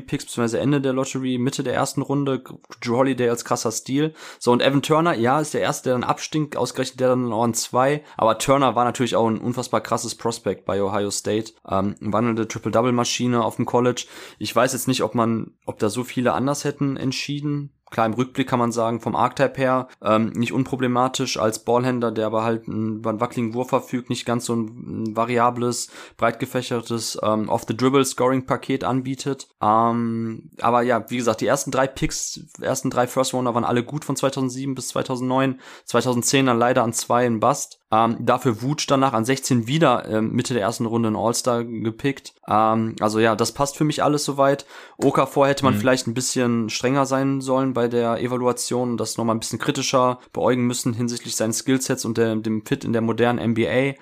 Lottery-Picks, 0.08 0.24
beziehungsweise 0.24 0.58
Ende 0.58 0.80
der 0.80 0.92
Lottery, 0.92 1.38
Mitte 1.38 1.62
der 1.62 1.74
ersten 1.74 2.02
Runde. 2.02 2.42
Drew 2.80 2.96
Holiday 2.96 3.28
als 3.28 3.44
krasser 3.44 3.70
Stil. 3.70 4.14
So, 4.38 4.52
und 4.52 4.62
Evan 4.62 4.82
Turner, 4.82 5.14
ja, 5.14 5.40
ist 5.40 5.54
der 5.54 5.60
erste, 5.60 5.90
der 5.90 5.92
dann 5.94 6.04
abstinkt, 6.04 6.56
ausgerechnet 6.56 7.00
der 7.00 7.08
dann 7.10 7.32
an 7.32 7.54
zwei. 7.54 8.02
Aber 8.16 8.38
Turner 8.38 8.74
war 8.74 8.84
natürlich 8.84 9.16
auch 9.16 9.28
ein 9.28 9.38
unfassbar 9.38 9.80
krasses 9.80 10.14
Prospect 10.14 10.64
bei 10.64 10.82
Ohio 10.82 11.10
State. 11.10 11.52
Ähm, 11.68 11.94
wandelnde 12.00 12.48
Triple-Double-Maschine 12.48 13.44
auf 13.44 13.56
dem 13.56 13.66
College. 13.66 14.06
Ich 14.38 14.54
weiß 14.54 14.72
jetzt 14.72 14.88
nicht, 14.88 15.02
ob 15.02 15.14
man, 15.14 15.52
ob 15.66 15.78
da 15.78 15.90
so 15.90 16.04
viele 16.04 16.32
anders 16.32 16.64
hätten 16.64 16.96
entschieden 16.96 17.77
klar 17.90 18.06
im 18.06 18.14
Rückblick 18.14 18.48
kann 18.48 18.58
man 18.58 18.72
sagen, 18.72 19.00
vom 19.00 19.16
Archetype 19.16 19.58
her 19.58 19.88
ähm, 20.02 20.30
nicht 20.30 20.52
unproblematisch 20.52 21.38
als 21.38 21.64
Ballhänder, 21.64 22.12
der 22.12 22.26
aber 22.26 22.44
halt 22.44 22.68
einen, 22.68 23.04
einen 23.06 23.20
wackeligen 23.20 23.54
Wurf 23.54 23.68
verfügt, 23.68 24.10
nicht 24.10 24.26
ganz 24.26 24.46
so 24.46 24.54
ein, 24.54 24.66
ein 24.66 25.16
variables, 25.16 25.90
breit 26.16 26.38
gefächertes 26.38 27.18
ähm, 27.22 27.48
Off-the-Dribble-Scoring-Paket 27.48 28.84
anbietet. 28.84 29.48
Ähm, 29.62 30.50
aber 30.60 30.82
ja, 30.82 31.04
wie 31.08 31.16
gesagt, 31.16 31.40
die 31.40 31.46
ersten 31.46 31.70
drei 31.70 31.86
Picks, 31.86 32.40
ersten 32.60 32.90
drei 32.90 33.06
First-Rounder 33.06 33.54
waren 33.54 33.64
alle 33.64 33.82
gut 33.82 34.04
von 34.04 34.16
2007 34.16 34.74
bis 34.74 34.88
2009, 34.88 35.60
2010 35.84 36.46
dann 36.46 36.58
leider 36.58 36.82
an 36.82 36.92
zwei 36.92 37.26
in 37.26 37.40
Bust. 37.40 37.80
Ähm, 37.90 38.18
dafür 38.20 38.60
Wutsch 38.60 38.84
danach 38.86 39.14
an 39.14 39.24
16 39.24 39.66
wieder 39.66 40.06
ähm, 40.10 40.32
Mitte 40.32 40.52
der 40.52 40.62
ersten 40.62 40.84
Runde 40.84 41.08
in 41.08 41.16
All-Star 41.16 41.64
gepickt. 41.64 42.34
Ähm, 42.46 42.96
also 43.00 43.18
ja, 43.18 43.34
das 43.34 43.52
passt 43.52 43.78
für 43.78 43.84
mich 43.84 44.02
alles 44.02 44.24
soweit. 44.24 44.66
Okafor 44.98 45.48
hätte 45.48 45.64
man 45.64 45.74
mhm. 45.74 45.78
vielleicht 45.78 46.06
ein 46.06 46.12
bisschen 46.12 46.68
strenger 46.68 47.06
sein 47.06 47.40
sollen 47.40 47.74
bei 47.78 47.86
der 47.86 48.20
Evaluation, 48.20 48.96
das 48.96 49.18
nochmal 49.18 49.36
ein 49.36 49.38
bisschen 49.38 49.60
kritischer 49.60 50.18
beäugen 50.32 50.66
müssen 50.66 50.94
hinsichtlich 50.94 51.36
seines 51.36 51.58
Skillsets 51.58 52.04
und 52.04 52.18
der, 52.18 52.34
dem 52.34 52.66
Fit 52.66 52.82
in 52.84 52.92
der 52.92 53.02
modernen 53.02 53.52
NBA. 53.52 53.94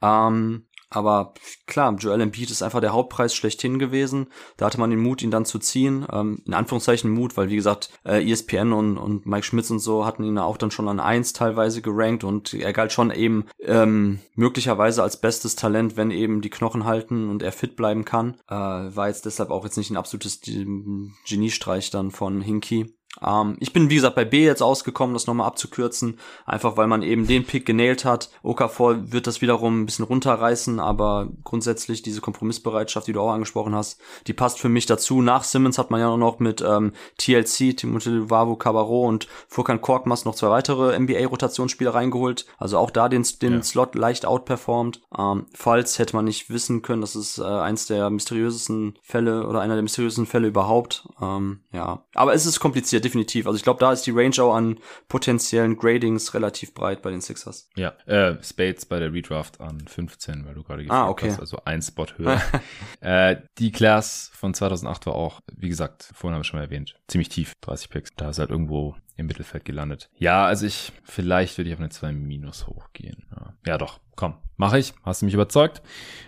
Ähm, 0.00 0.66
aber 0.88 1.34
klar, 1.66 1.94
Joel 1.96 2.20
Embiid 2.20 2.50
ist 2.50 2.62
einfach 2.62 2.80
der 2.80 2.92
Hauptpreis 2.92 3.34
schlechthin 3.34 3.80
gewesen. 3.80 4.28
Da 4.56 4.66
hatte 4.66 4.78
man 4.78 4.90
den 4.90 5.00
Mut, 5.00 5.20
ihn 5.20 5.32
dann 5.32 5.44
zu 5.44 5.58
ziehen. 5.58 6.06
Ähm, 6.12 6.40
in 6.46 6.54
Anführungszeichen 6.54 7.10
Mut, 7.10 7.36
weil 7.36 7.50
wie 7.50 7.56
gesagt, 7.56 7.90
äh, 8.04 8.24
ESPN 8.24 8.72
und, 8.72 8.96
und 8.96 9.26
Mike 9.26 9.44
Schmitz 9.44 9.68
und 9.70 9.80
so 9.80 10.06
hatten 10.06 10.22
ihn 10.22 10.38
auch 10.38 10.56
dann 10.56 10.70
schon 10.70 10.88
an 10.88 11.00
eins 11.00 11.32
teilweise 11.32 11.82
gerankt 11.82 12.22
und 12.22 12.54
er 12.54 12.72
galt 12.72 12.92
schon 12.92 13.10
eben 13.10 13.46
ähm, 13.60 14.20
möglicherweise 14.36 15.02
als 15.02 15.20
bestes 15.20 15.56
Talent, 15.56 15.96
wenn 15.96 16.12
eben 16.12 16.40
die 16.40 16.50
Knochen 16.50 16.84
halten 16.84 17.28
und 17.28 17.42
er 17.42 17.52
fit 17.52 17.74
bleiben 17.74 18.04
kann. 18.04 18.36
Äh, 18.48 18.54
war 18.54 19.08
jetzt 19.08 19.26
deshalb 19.26 19.50
auch 19.50 19.64
jetzt 19.64 19.76
nicht 19.76 19.90
ein 19.90 19.96
absolutes 19.96 20.40
Geniestreich 21.28 21.90
dann 21.90 22.12
von 22.12 22.40
Hinky. 22.40 22.96
Ähm, 23.24 23.56
ich 23.60 23.72
bin, 23.72 23.90
wie 23.90 23.96
gesagt, 23.96 24.16
bei 24.16 24.24
B 24.24 24.44
jetzt 24.44 24.62
ausgekommen, 24.62 25.14
das 25.14 25.26
nochmal 25.26 25.46
abzukürzen, 25.46 26.18
einfach 26.44 26.76
weil 26.76 26.86
man 26.86 27.02
eben 27.02 27.26
den 27.26 27.44
Pick 27.44 27.66
genäht 27.66 28.04
hat. 28.04 28.30
Okafor 28.42 29.12
wird 29.12 29.26
das 29.26 29.40
wiederum 29.40 29.82
ein 29.82 29.86
bisschen 29.86 30.04
runterreißen, 30.04 30.80
aber 30.80 31.28
grundsätzlich 31.44 32.02
diese 32.02 32.20
Kompromissbereitschaft, 32.20 33.06
die 33.06 33.12
du 33.12 33.20
auch 33.20 33.32
angesprochen 33.32 33.74
hast, 33.74 34.00
die 34.26 34.32
passt 34.32 34.58
für 34.58 34.68
mich 34.68 34.86
dazu. 34.86 35.22
Nach 35.22 35.44
Simmons 35.44 35.78
hat 35.78 35.90
man 35.90 36.00
ja 36.00 36.16
noch 36.16 36.38
mit 36.38 36.60
ähm, 36.60 36.92
TLC, 37.18 37.74
Timothée 37.76 38.30
Wavu 38.30 38.56
Cabarro 38.56 39.06
und 39.06 39.28
Furkan 39.48 39.80
Korkmaz 39.80 40.24
noch 40.24 40.34
zwei 40.34 40.50
weitere 40.50 40.98
NBA-Rotationsspieler 40.98 41.94
reingeholt. 41.94 42.46
Also 42.58 42.78
auch 42.78 42.90
da 42.90 43.08
den, 43.08 43.24
den 43.42 43.54
ja. 43.54 43.62
Slot 43.62 43.94
leicht 43.94 44.26
outperformed. 44.26 45.00
Ähm, 45.16 45.46
falls 45.54 45.98
hätte 45.98 46.16
man 46.16 46.24
nicht 46.24 46.50
wissen 46.50 46.82
können, 46.82 47.00
das 47.00 47.16
ist 47.16 47.38
äh, 47.38 47.44
eins 47.44 47.86
der 47.86 48.10
mysteriösesten 48.10 48.98
Fälle 49.02 49.46
oder 49.46 49.60
einer 49.60 49.74
der 49.74 49.82
mysteriösesten 49.82 50.26
Fälle 50.26 50.48
überhaupt. 50.48 51.08
Ähm, 51.20 51.60
ja, 51.72 52.04
aber 52.14 52.34
es 52.34 52.46
ist 52.46 52.60
kompliziert 52.60 53.05
definitiv. 53.06 53.46
Also 53.46 53.56
ich 53.56 53.62
glaube, 53.62 53.78
da 53.80 53.92
ist 53.92 54.06
die 54.06 54.10
Range 54.10 54.34
auch 54.40 54.54
an 54.54 54.78
potenziellen 55.08 55.76
Gradings 55.76 56.34
relativ 56.34 56.74
breit 56.74 57.02
bei 57.02 57.10
den 57.10 57.20
Sixers. 57.20 57.68
Ja, 57.76 57.90
äh, 58.06 58.36
Spades 58.42 58.86
bei 58.86 58.98
der 58.98 59.12
Redraft 59.12 59.60
an 59.60 59.86
15, 59.86 60.44
weil 60.44 60.54
du 60.54 60.64
gerade 60.64 60.82
gesagt 60.82 61.00
ah, 61.00 61.08
okay. 61.08 61.30
hast, 61.30 61.40
also 61.40 61.58
ein 61.64 61.82
Spot 61.82 62.06
höher. 62.16 62.40
äh, 63.00 63.36
die 63.58 63.70
Class 63.70 64.30
von 64.34 64.54
2008 64.54 65.06
war 65.06 65.14
auch, 65.14 65.40
wie 65.56 65.68
gesagt, 65.68 66.10
vorhin 66.14 66.34
habe 66.34 66.42
ich 66.42 66.48
schon 66.48 66.58
mal 66.58 66.64
erwähnt, 66.64 66.96
ziemlich 67.06 67.28
tief, 67.28 67.52
30 67.60 67.90
Picks. 67.90 68.10
Da 68.16 68.30
ist 68.30 68.38
halt 68.38 68.50
irgendwo 68.50 68.96
im 69.16 69.26
Mittelfeld 69.26 69.64
gelandet. 69.64 70.10
Ja, 70.18 70.44
also 70.44 70.66
ich, 70.66 70.92
vielleicht 71.04 71.56
würde 71.56 71.68
ich 71.70 71.74
auf 71.74 71.80
eine 71.80 71.88
2 71.88 72.12
Minus 72.12 72.66
hochgehen. 72.66 73.24
Ja, 73.30 73.54
ja 73.66 73.78
doch, 73.78 74.00
komm, 74.14 74.34
mache 74.56 74.78
ich. 74.78 74.92
Hast 75.04 75.22
du 75.22 75.26
mich 75.26 75.34
überzeugt. 75.34 75.80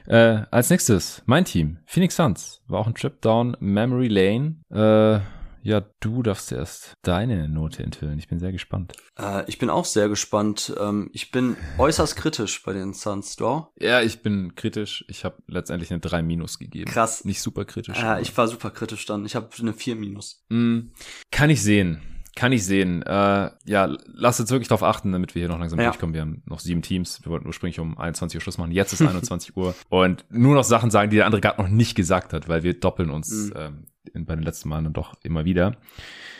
Äh, 0.07 0.43
als 0.51 0.71
nächstes, 0.71 1.23
mein 1.27 1.45
Team, 1.45 1.81
Phoenix 1.85 2.17
Suns, 2.17 2.63
war 2.67 2.81
auch 2.81 2.87
ein 2.87 2.95
Trip 2.95 3.21
down 3.21 3.57
Memory 3.61 4.09
Lane. 4.09 4.57
Äh, 4.71 5.21
ja, 5.63 5.85
du 6.01 6.23
darfst 6.23 6.53
erst 6.53 6.95
deine 7.03 7.49
Note 7.49 7.83
enthüllen. 7.83 8.19
Ich 8.19 8.29
bin 8.29 8.39
sehr 8.39 8.53
gespannt. 8.53 8.93
Äh, 9.19 9.49
ich 9.49 9.59
bin 9.59 9.71
auch 9.71 9.85
sehr 9.85 10.09
gespannt. 10.09 10.75
Ähm, 10.79 11.11
ich 11.13 11.31
bin 11.31 11.57
äußerst 11.79 12.17
kritisch 12.17 12.63
bei 12.63 12.73
den 12.73 12.93
Suns, 12.93 13.37
du? 13.37 13.67
Ja, 13.79 14.01
ich 14.01 14.23
bin 14.23 14.55
kritisch. 14.55 15.05
Ich 15.09 15.25
habe 15.25 15.37
letztendlich 15.47 15.91
eine 15.91 16.01
3 16.01 16.23
minus 16.23 16.59
gegeben. 16.59 16.91
Krass. 16.91 17.25
Nicht 17.25 17.41
super 17.41 17.65
kritisch. 17.65 17.99
Ja, 17.99 18.19
ich 18.19 18.37
war 18.37 18.49
super 18.49 18.71
kritisch 18.71 19.07
dann. 19.07 19.25
Ich 19.27 19.35
habe 19.37 19.49
eine 19.59 19.73
4 19.73 19.97
minus. 19.97 20.45
Mm, 20.49 20.91
kann 21.31 21.51
ich 21.51 21.63
sehen. 21.63 22.03
Kann 22.39 22.53
ich 22.53 22.65
sehen. 22.65 23.03
Äh, 23.03 23.51
ja, 23.65 23.97
lass 24.07 24.39
jetzt 24.39 24.53
wirklich 24.53 24.69
darauf 24.69 24.85
achten, 24.85 25.11
damit 25.11 25.35
wir 25.35 25.41
hier 25.41 25.49
noch 25.49 25.59
langsam 25.59 25.81
ja. 25.81 25.87
durchkommen. 25.87 26.15
Wir 26.15 26.21
haben 26.21 26.43
noch 26.47 26.61
sieben 26.61 26.83
Teams. 26.83 27.21
Wir 27.25 27.33
wollten 27.33 27.49
ursprünglich 27.49 27.81
um 27.81 27.99
21 27.99 28.37
Uhr 28.37 28.41
Schluss 28.41 28.59
machen. 28.59 28.71
Jetzt 28.71 28.93
ist 28.93 29.03
21 29.09 29.57
Uhr. 29.57 29.75
Und 29.89 30.25
nur 30.31 30.55
noch 30.55 30.63
Sachen 30.63 30.93
sagen, 30.93 31.11
die 31.11 31.17
der 31.17 31.27
andere 31.27 31.41
gerade 31.41 31.61
noch 31.61 31.69
nicht 31.69 31.97
gesagt 31.97 32.33
hat, 32.33 32.49
weil 32.49 32.63
wir 32.63 32.79
doppeln 32.79 33.11
uns 33.11 33.47
mhm. 33.47 33.53
ähm, 33.57 33.87
bei 34.15 34.35
den 34.35 34.45
letzten 34.45 34.69
Malen 34.69 34.85
dann 34.85 34.93
doch 34.93 35.15
immer 35.23 35.45
wieder. 35.45 35.77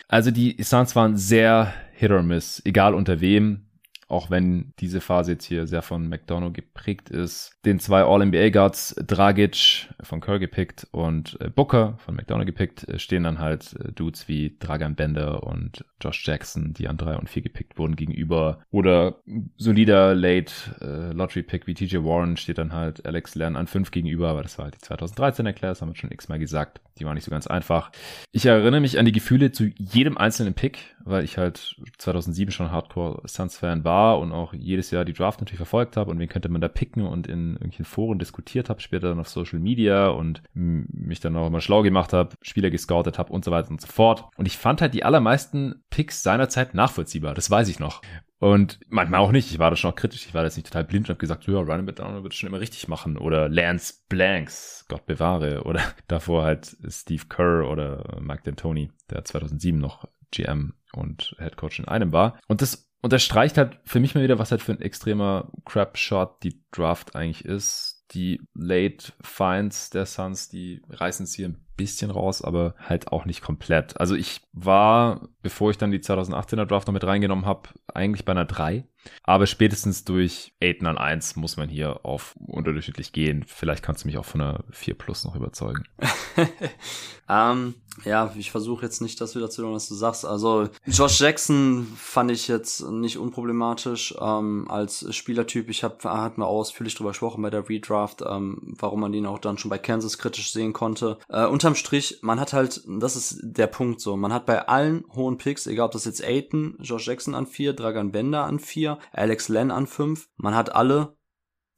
Also 0.07 0.31
die 0.31 0.61
Suns 0.61 0.95
waren 0.95 1.17
sehr 1.17 1.73
hit 1.93 2.11
or 2.11 2.23
miss, 2.23 2.61
egal 2.65 2.93
unter 2.93 3.21
wem. 3.21 3.68
Auch 4.09 4.31
wenn 4.31 4.73
diese 4.79 5.01
Phase 5.01 5.33
jetzt 5.33 5.45
hier 5.45 5.67
sehr 5.67 5.83
von 5.83 6.09
McDonough 6.09 6.51
geprägt 6.51 7.09
ist. 7.09 7.53
Den 7.63 7.79
zwei 7.79 8.01
All-NBA-Guards, 8.01 8.95
Dragic 9.05 9.87
von 10.01 10.19
Curry 10.19 10.39
gepickt 10.39 10.87
und 10.91 11.37
äh, 11.39 11.49
Booker 11.49 11.95
von 11.99 12.15
McDonough 12.15 12.47
gepickt, 12.47 12.89
äh, 12.89 12.97
stehen 12.97 13.23
dann 13.23 13.39
halt 13.39 13.75
äh, 13.79 13.91
Dudes 13.91 14.27
wie 14.27 14.57
Dragan 14.59 14.95
Bender 14.95 15.43
und 15.43 15.85
Josh 16.01 16.25
Jackson, 16.25 16.73
die 16.73 16.87
an 16.87 16.97
drei 16.97 17.17
und 17.17 17.29
vier 17.29 17.43
gepickt 17.43 17.77
wurden, 17.77 17.95
gegenüber. 17.95 18.59
Oder 18.71 19.17
solider 19.57 20.15
Late 20.15 20.53
äh, 20.81 21.13
Lottery-Pick 21.13 21.67
wie 21.67 21.75
TJ 21.75 21.97
Warren 21.97 22.35
steht 22.35 22.57
dann 22.57 22.73
halt 22.73 23.05
Alex 23.05 23.35
Len 23.35 23.55
an 23.55 23.67
fünf 23.67 23.91
gegenüber, 23.91 24.29
aber 24.29 24.41
das 24.41 24.57
war 24.57 24.65
halt 24.65 24.75
die 24.75 24.85
2013er 24.85 25.53
Class, 25.53 25.81
haben 25.81 25.89
wir 25.89 25.95
schon 25.95 26.11
x-mal 26.11 26.39
gesagt. 26.39 26.81
Die 26.97 27.05
war 27.05 27.13
nicht 27.13 27.25
so 27.25 27.31
ganz 27.31 27.45
einfach. 27.45 27.91
Ich 28.31 28.45
erinnere 28.45 28.81
mich 28.81 28.97
an 28.97 29.05
die 29.05 29.11
Gefühle 29.11 29.51
zu 29.51 29.65
jedem 29.77 30.17
einzelnen 30.17 30.55
Pick, 30.55 30.95
weil 31.05 31.23
ich 31.23 31.37
halt 31.37 31.75
2007 31.97 32.51
schon 32.51 32.71
Hardcore 32.71 33.21
Suns-Fan 33.25 33.83
war 33.83 33.98
und 34.13 34.31
auch 34.31 34.53
jedes 34.53 34.91
Jahr 34.91 35.05
die 35.05 35.13
Draft 35.13 35.39
natürlich 35.39 35.57
verfolgt 35.57 35.97
habe 35.97 36.11
und 36.11 36.19
wen 36.19 36.29
könnte 36.29 36.49
man 36.49 36.61
da 36.61 36.67
picken 36.67 37.05
und 37.05 37.27
in 37.27 37.53
irgendwelchen 37.53 37.85
Foren 37.85 38.19
diskutiert 38.19 38.69
habe, 38.69 38.81
später 38.81 39.09
dann 39.09 39.19
auf 39.19 39.29
Social 39.29 39.59
Media 39.59 40.07
und 40.09 40.41
mich 40.53 41.19
dann 41.19 41.35
auch 41.35 41.47
immer 41.47 41.61
schlau 41.61 41.81
gemacht 41.81 42.13
habe, 42.13 42.35
Spieler 42.41 42.69
gescoutet 42.69 43.17
habe 43.17 43.31
und 43.31 43.45
so 43.45 43.51
weiter 43.51 43.71
und 43.71 43.81
so 43.81 43.87
fort. 43.87 44.25
Und 44.37 44.45
ich 44.45 44.57
fand 44.57 44.81
halt 44.81 44.93
die 44.93 45.03
allermeisten 45.03 45.83
Picks 45.89 46.23
seinerzeit 46.23 46.73
nachvollziehbar, 46.73 47.33
das 47.33 47.51
weiß 47.51 47.67
ich 47.69 47.79
noch. 47.79 48.01
Und 48.39 48.79
manchmal 48.87 49.19
auch 49.19 49.33
nicht. 49.33 49.51
Ich 49.51 49.59
war 49.59 49.69
da 49.69 49.75
schon 49.75 49.91
auch 49.91 49.95
kritisch. 49.95 50.25
Ich 50.25 50.33
war 50.33 50.45
jetzt 50.45 50.55
nicht 50.55 50.67
total 50.67 50.85
blind 50.85 51.07
und 51.07 51.09
habe 51.09 51.19
gesagt, 51.19 51.45
ja, 51.45 51.61
Back 51.61 51.97
Down 51.97 52.23
wird 52.23 52.33
es 52.33 52.39
schon 52.39 52.47
immer 52.47 52.61
richtig 52.61 52.87
machen. 52.87 53.17
Oder 53.17 53.49
Lance 53.49 53.95
Blanks, 54.07 54.85
Gott 54.87 55.05
bewahre. 55.05 55.63
Oder 55.65 55.81
davor 56.07 56.43
halt 56.43 56.77
Steve 56.87 57.25
Kerr 57.27 57.69
oder 57.69 58.17
Mike 58.21 58.49
D'Antoni, 58.49 58.91
der 59.09 59.25
2007 59.25 59.77
noch 59.77 60.07
GM 60.31 60.73
und 60.93 61.35
Head 61.37 61.57
Coach 61.57 61.79
in 61.79 61.87
einem 61.87 62.13
war. 62.13 62.39
Und 62.47 62.61
das 62.61 62.88
unterstreicht 63.01 63.57
halt 63.57 63.79
für 63.85 63.99
mich 63.99 64.15
mal 64.15 64.23
wieder, 64.23 64.39
was 64.39 64.51
halt 64.51 64.61
für 64.61 64.73
ein 64.73 64.81
extremer 64.81 65.51
Crap-Shot 65.65 66.43
die 66.43 66.61
Draft 66.71 67.15
eigentlich 67.15 67.45
ist. 67.45 68.05
Die 68.11 68.41
Late 68.53 69.13
Finds 69.21 69.89
der 69.91 70.05
Suns, 70.05 70.49
die 70.49 70.81
reißen 70.89 71.25
es 71.25 71.33
hier 71.33 71.49
ein 71.49 71.65
bisschen 71.79 72.11
raus, 72.11 72.41
aber 72.41 72.75
halt 72.77 73.11
auch 73.11 73.25
nicht 73.25 73.41
komplett. 73.41 73.99
Also 73.99 74.15
ich 74.15 74.41
war, 74.53 75.29
bevor 75.41 75.71
ich 75.71 75.77
dann 75.77 75.91
die 75.91 75.99
2018er 75.99 76.65
Draft 76.65 76.87
noch 76.87 76.93
mit 76.93 77.03
reingenommen 77.03 77.45
habe, 77.45 77.69
eigentlich 77.87 78.25
bei 78.25 78.33
einer 78.33 78.45
3. 78.45 78.83
Aber 79.23 79.47
spätestens 79.47 80.03
durch 80.03 80.53
Aiden 80.61 80.87
an 80.87 80.97
1 80.97 81.37
muss 81.37 81.57
man 81.57 81.69
hier 81.69 82.05
auf 82.05 82.35
unterdurchschnittlich 82.45 83.13
gehen. 83.13 83.45
Vielleicht 83.47 83.83
kannst 83.83 84.03
du 84.03 84.07
mich 84.07 84.17
auch 84.17 84.25
von 84.25 84.41
einer 84.41 84.63
4 84.71 84.93
Plus 84.95 85.23
noch 85.23 85.35
überzeugen. 85.35 85.85
ähm, 87.29 87.75
ja, 88.05 88.33
ich 88.37 88.51
versuche 88.51 88.85
jetzt 88.85 89.01
nicht 89.01 89.19
das 89.21 89.35
wieder 89.35 89.49
zu 89.49 89.61
tun, 89.61 89.73
was 89.73 89.87
du 89.87 89.95
sagst. 89.95 90.25
Also 90.25 90.69
Josh 90.85 91.19
Jackson 91.19 91.87
fand 91.95 92.31
ich 92.31 92.47
jetzt 92.47 92.81
nicht 92.89 93.17
unproblematisch 93.17 94.15
ähm, 94.19 94.65
als 94.69 95.13
Spielertyp. 95.15 95.69
Ich 95.69 95.83
habe 95.83 95.97
hat 96.03 96.37
mir 96.37 96.45
ausführlich 96.45 96.95
drüber 96.95 97.11
gesprochen 97.11 97.41
bei 97.41 97.49
der 97.49 97.67
Redraft, 97.69 98.21
ähm, 98.27 98.75
warum 98.79 99.01
man 99.01 99.13
ihn 99.13 99.25
auch 99.25 99.39
dann 99.39 99.57
schon 99.57 99.69
bei 99.69 99.77
Kansas 99.77 100.17
kritisch 100.17 100.51
sehen 100.51 100.73
konnte. 100.73 101.17
Äh, 101.29 101.45
unterm 101.69 101.75
Strich, 101.75 102.19
man 102.23 102.39
hat 102.39 102.53
halt, 102.53 102.83
das 102.87 103.15
ist 103.15 103.39
der 103.43 103.67
Punkt 103.67 104.01
so, 104.01 104.17
man 104.17 104.33
hat 104.33 104.47
bei 104.47 104.67
allen 104.67 105.03
hohen 105.13 105.37
Picks, 105.37 105.67
egal 105.67 105.85
ob 105.85 105.91
das 105.91 106.05
jetzt 106.05 106.23
Aiton, 106.23 106.75
Josh 106.79 107.05
Jackson 107.05 107.35
an 107.35 107.45
4, 107.45 107.73
Dragan 107.73 108.11
Bender 108.11 108.45
an 108.45 108.57
4, 108.57 108.97
Alex 109.11 109.49
Len 109.49 109.69
an 109.69 109.85
5, 109.85 110.29
man 110.37 110.55
hat 110.55 110.73
alle 110.73 111.15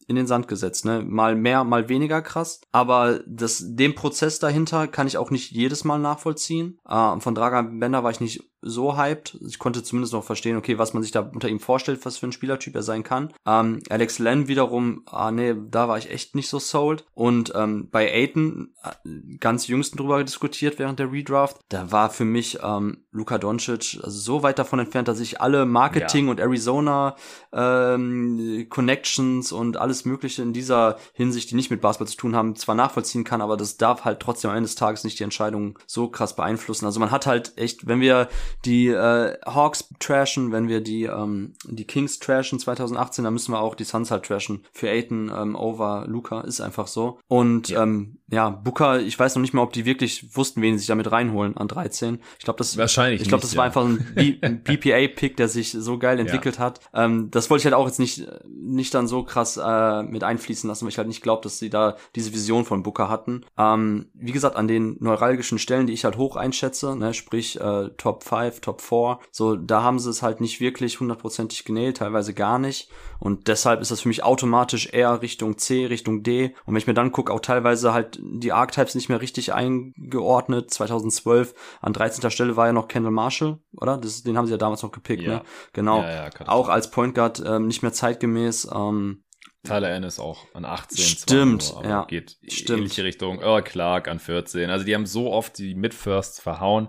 in 0.08 0.16
den 0.16 0.28
Sand 0.28 0.48
gesetzt, 0.48 0.86
ne? 0.86 1.02
Mal 1.02 1.36
mehr, 1.36 1.64
mal 1.64 1.90
weniger 1.90 2.22
krass. 2.22 2.62
Aber 2.72 3.20
das, 3.28 3.64
den 3.66 3.96
Prozess 3.96 4.40
dahinter 4.40 4.88
kann 4.88 5.08
ich 5.08 5.18
auch 5.18 5.30
nicht 5.30 5.52
jedes 5.52 5.84
Mal 5.84 6.00
nachvollziehen. 6.00 6.80
Äh, 6.88 7.20
von 7.20 7.36
Dragan 7.36 7.80
Bender 7.80 8.04
war 8.04 8.12
ich 8.12 8.20
nicht 8.20 8.51
so 8.62 8.98
hyped. 8.98 9.38
Ich 9.48 9.60
konnte 9.60 9.84
zumindest 9.84 10.14
noch 10.14 10.24
verstehen, 10.24 10.58
okay, 10.58 10.78
was 10.78 10.94
man 10.94 11.04
sich 11.04 11.12
da 11.12 11.22
unter 11.22 11.50
ihm 11.50 11.60
vorstellt, 11.60 12.06
was 12.06 12.18
für 12.18 12.28
ein 12.28 12.32
Spielertyp 12.32 12.76
er 12.76 12.84
sein 12.84 13.04
kann. 13.04 13.34
Ähm, 13.46 13.82
Alex 13.90 14.20
Len 14.20 14.48
wiederum, 14.48 15.04
ah 15.06 15.32
nee, 15.32 15.56
da 15.70 15.88
war 15.88 15.98
ich 15.98 16.12
echt 16.12 16.36
nicht 16.36 16.50
so 16.50 16.60
sold. 16.60 17.06
Und 17.14 17.54
ähm, 17.56 17.90
bei 17.92 18.12
Aiton, 18.12 18.74
äh, 18.84 19.38
ganz 19.40 19.68
jüngsten 19.68 19.98
drüber 19.98 20.24
diskutiert 20.24 20.80
während 20.80 21.00
der 21.00 21.12
Redraft, 21.12 21.58
da 21.70 21.92
war 21.92 22.10
für 22.10 22.26
mich 22.26 22.60
ähm, 22.64 23.04
Luka 23.12 23.38
Doncic 23.38 24.00
also 24.04 24.20
so 24.20 24.44
weit 24.44 24.60
davon 24.60 24.80
entfernt, 24.80 25.08
dass 25.08 25.20
ich 25.20 25.42
alle 25.42 25.66
Marketing 25.66 26.26
ja. 26.26 26.32
und 26.32 26.40
Arizona 26.40 27.16
ähm, 27.52 28.68
Connections 28.70 29.52
und 29.52 29.78
alles 29.78 30.06
mögliche 30.06 30.42
in 30.42 30.54
dieser 30.54 30.98
Hinsicht, 31.14 31.52
die 31.52 31.56
nicht 31.56 31.72
mit 31.72 31.82
Basketball 31.82 32.08
zu 32.08 32.18
tun 32.18 32.36
haben, 32.36 32.56
zwar 32.56 32.76
nachvollziehen 32.76 33.24
kann, 33.24 33.42
aber 33.42 33.58
das 33.58 33.78
darf 33.78 34.06
halt 34.06 34.20
trotzdem 34.20 34.52
am 34.52 34.58
Ende 34.58 34.68
des 34.68 34.76
Tages 34.76 35.04
nicht 35.04 35.20
die 35.20 35.24
Entscheidung 35.24 35.78
so 35.88 36.08
krass 36.08 36.36
beeinflussen. 36.36 36.86
Also 36.86 37.00
man 37.00 37.12
hat 37.12 37.26
halt 37.26 37.58
echt, 37.58 37.88
wenn 37.88 38.02
wir 38.02 38.30
die 38.66 38.88
äh, 38.88 39.38
Hawks 39.46 39.90
trashen, 40.00 40.52
wenn 40.52 40.68
wir 40.68 40.82
die 40.82 41.04
ähm, 41.04 41.54
die 41.66 41.86
Kings 41.86 42.20
trashen 42.20 42.60
2018, 42.60 43.24
dann 43.24 43.34
müssen 43.34 43.54
wir 43.54 43.60
auch 43.60 43.76
die 43.76 43.84
Suns 43.84 44.12
halt 44.12 44.26
trashen 44.26 44.64
für 44.72 44.90
Aiton 44.90 45.32
ähm, 45.36 45.56
over 45.56 46.06
Luca 46.08 46.42
ist 46.42 46.62
einfach 46.62 46.88
so. 46.88 47.20
Und 47.28 47.70
ja. 47.70 47.84
ähm, 47.84 48.18
ja, 48.32 48.50
Booker, 48.50 49.02
ich 49.02 49.20
weiß 49.20 49.36
noch 49.36 49.42
nicht 49.42 49.54
mal, 49.54 49.62
ob 49.62 49.74
die 49.74 49.86
wirklich 49.86 50.36
wussten, 50.36 50.62
wen 50.62 50.76
sie 50.76 50.80
sich 50.80 50.88
damit 50.88 51.12
reinholen 51.12 51.58
an 51.58 51.68
13. 51.68 52.20
Ich 52.40 52.46
glaube, 52.46 52.58
das 52.58 52.78
wahrscheinlich. 52.78 53.22
Ich 53.22 53.28
glaube, 53.28 53.42
das 53.42 53.54
ja. 53.54 53.58
war 53.58 53.66
einfach 53.66 53.84
ein, 53.86 54.08
ein 54.42 54.64
BPA-Pick, 54.64 55.36
der 55.36 55.50
sich 55.50 55.72
so 55.72 55.98
geil 55.98 56.18
entwickelt 56.18 56.56
ja. 56.56 56.64
hat. 56.64 56.80
Ähm, 56.94 57.30
das 57.30 57.50
wollte 57.50 57.62
ich 57.62 57.66
halt 57.66 57.76
auch 57.76 57.88
jetzt 57.88 58.00
nicht 58.00 58.26
nicht 58.48 58.94
dann 58.94 59.08
so 59.08 59.24
krass 59.24 59.58
äh, 59.58 60.04
mit 60.04 60.24
einfließen 60.24 60.68
lassen, 60.68 60.86
weil 60.86 60.92
ich 60.92 60.98
halt 60.98 61.08
nicht 61.08 61.22
glaube, 61.22 61.44
dass 61.44 61.60
sie 61.60 61.70
da 61.70 61.98
diese 62.16 62.34
Vision 62.34 62.64
von 62.64 62.84
Booker 62.84 63.10
hatten. 63.10 63.46
Ähm, 63.58 64.08
wie 64.14 64.32
gesagt, 64.32 64.56
an 64.56 64.68
den 64.68 64.98
neuralgischen 65.00 65.60
Stellen, 65.60 65.88
die 65.88 65.94
ich 65.94 66.06
halt 66.06 66.18
hoch 66.18 66.36
einschätze, 66.38 66.96
ne, 66.96 67.14
sprich 67.14 67.60
äh, 67.60 67.90
Top 67.98 68.24
5, 68.24 68.62
Top 68.62 68.82
4, 68.82 69.20
so 69.32 69.56
da 69.56 69.84
haben 69.84 70.00
sie 70.00 70.10
es 70.10 70.22
halt 70.22 70.42
nicht 70.42 70.62
wirklich 70.62 71.00
hundertprozentig 71.00 71.66
genäht, 71.66 71.98
teilweise 71.98 72.34
gar 72.34 72.60
nicht. 72.60 72.90
Und 73.20 73.48
deshalb 73.48 73.82
ist 73.82 73.92
das 73.92 74.02
für 74.02 74.08
mich 74.08 74.24
automatisch 74.24 74.90
eher 74.92 75.22
Richtung 75.22 75.58
C, 75.58 75.86
Richtung 75.86 76.24
D. 76.24 76.56
Und 76.66 76.74
wenn 76.74 76.78
ich 76.78 76.88
mir 76.88 76.94
dann 76.94 77.12
gucke, 77.12 77.32
auch 77.32 77.40
teilweise 77.40 77.94
halt 77.94 78.21
die 78.24 78.52
Archetypes 78.52 78.96
nicht 78.96 79.10
mehr 79.10 79.22
richtig 79.22 79.54
eingeordnet. 79.54 80.72
2012 80.72 81.54
an 81.82 81.94
13. 81.94 82.30
Stelle 82.32 82.56
war 82.56 82.68
ja 82.68 82.74
noch 82.74 82.88
Kendall 82.88 83.12
Marshall, 83.12 83.60
oder? 83.74 83.98
Das, 83.98 84.24
den 84.24 84.38
haben 84.38 84.46
sie 84.46 84.52
ja 84.52 84.58
damals 84.58 84.84
noch 84.84 84.92
gepickt, 84.92 85.24
ja. 85.24 85.36
ne? 85.36 85.42
Genau. 85.74 86.02
Ja, 86.02 86.26
ja, 86.26 86.30
auch 86.48 86.70
als 86.70 86.92
Point 86.92 87.16
Guard 87.16 87.42
ähm, 87.46 87.68
nicht 87.68 87.82
mehr 87.82 87.94
zeitgemäß. 87.94 88.70
Ähm, 88.74 89.24
Tyler 89.64 89.92
Ennis 89.92 90.20
auch 90.20 90.48
an 90.56 90.66
18. 90.66 90.98
Stimmt, 90.98 91.64
zwar, 91.64 91.86
ja. 91.86 92.06
Geht 92.06 92.38
stimmt. 92.48 92.80
ähnliche 92.80 93.04
Richtung. 93.04 93.42
Earl 93.42 93.62
Clark 93.62 94.08
an 94.08 94.18
14. 94.18 94.72
Also 94.72 94.86
die 94.86 94.96
haben 94.96 95.06
so 95.06 95.32
oft 95.32 95.58
die 95.60 95.76
Mid-Firsts 95.76 96.40
verhauen. 96.40 96.88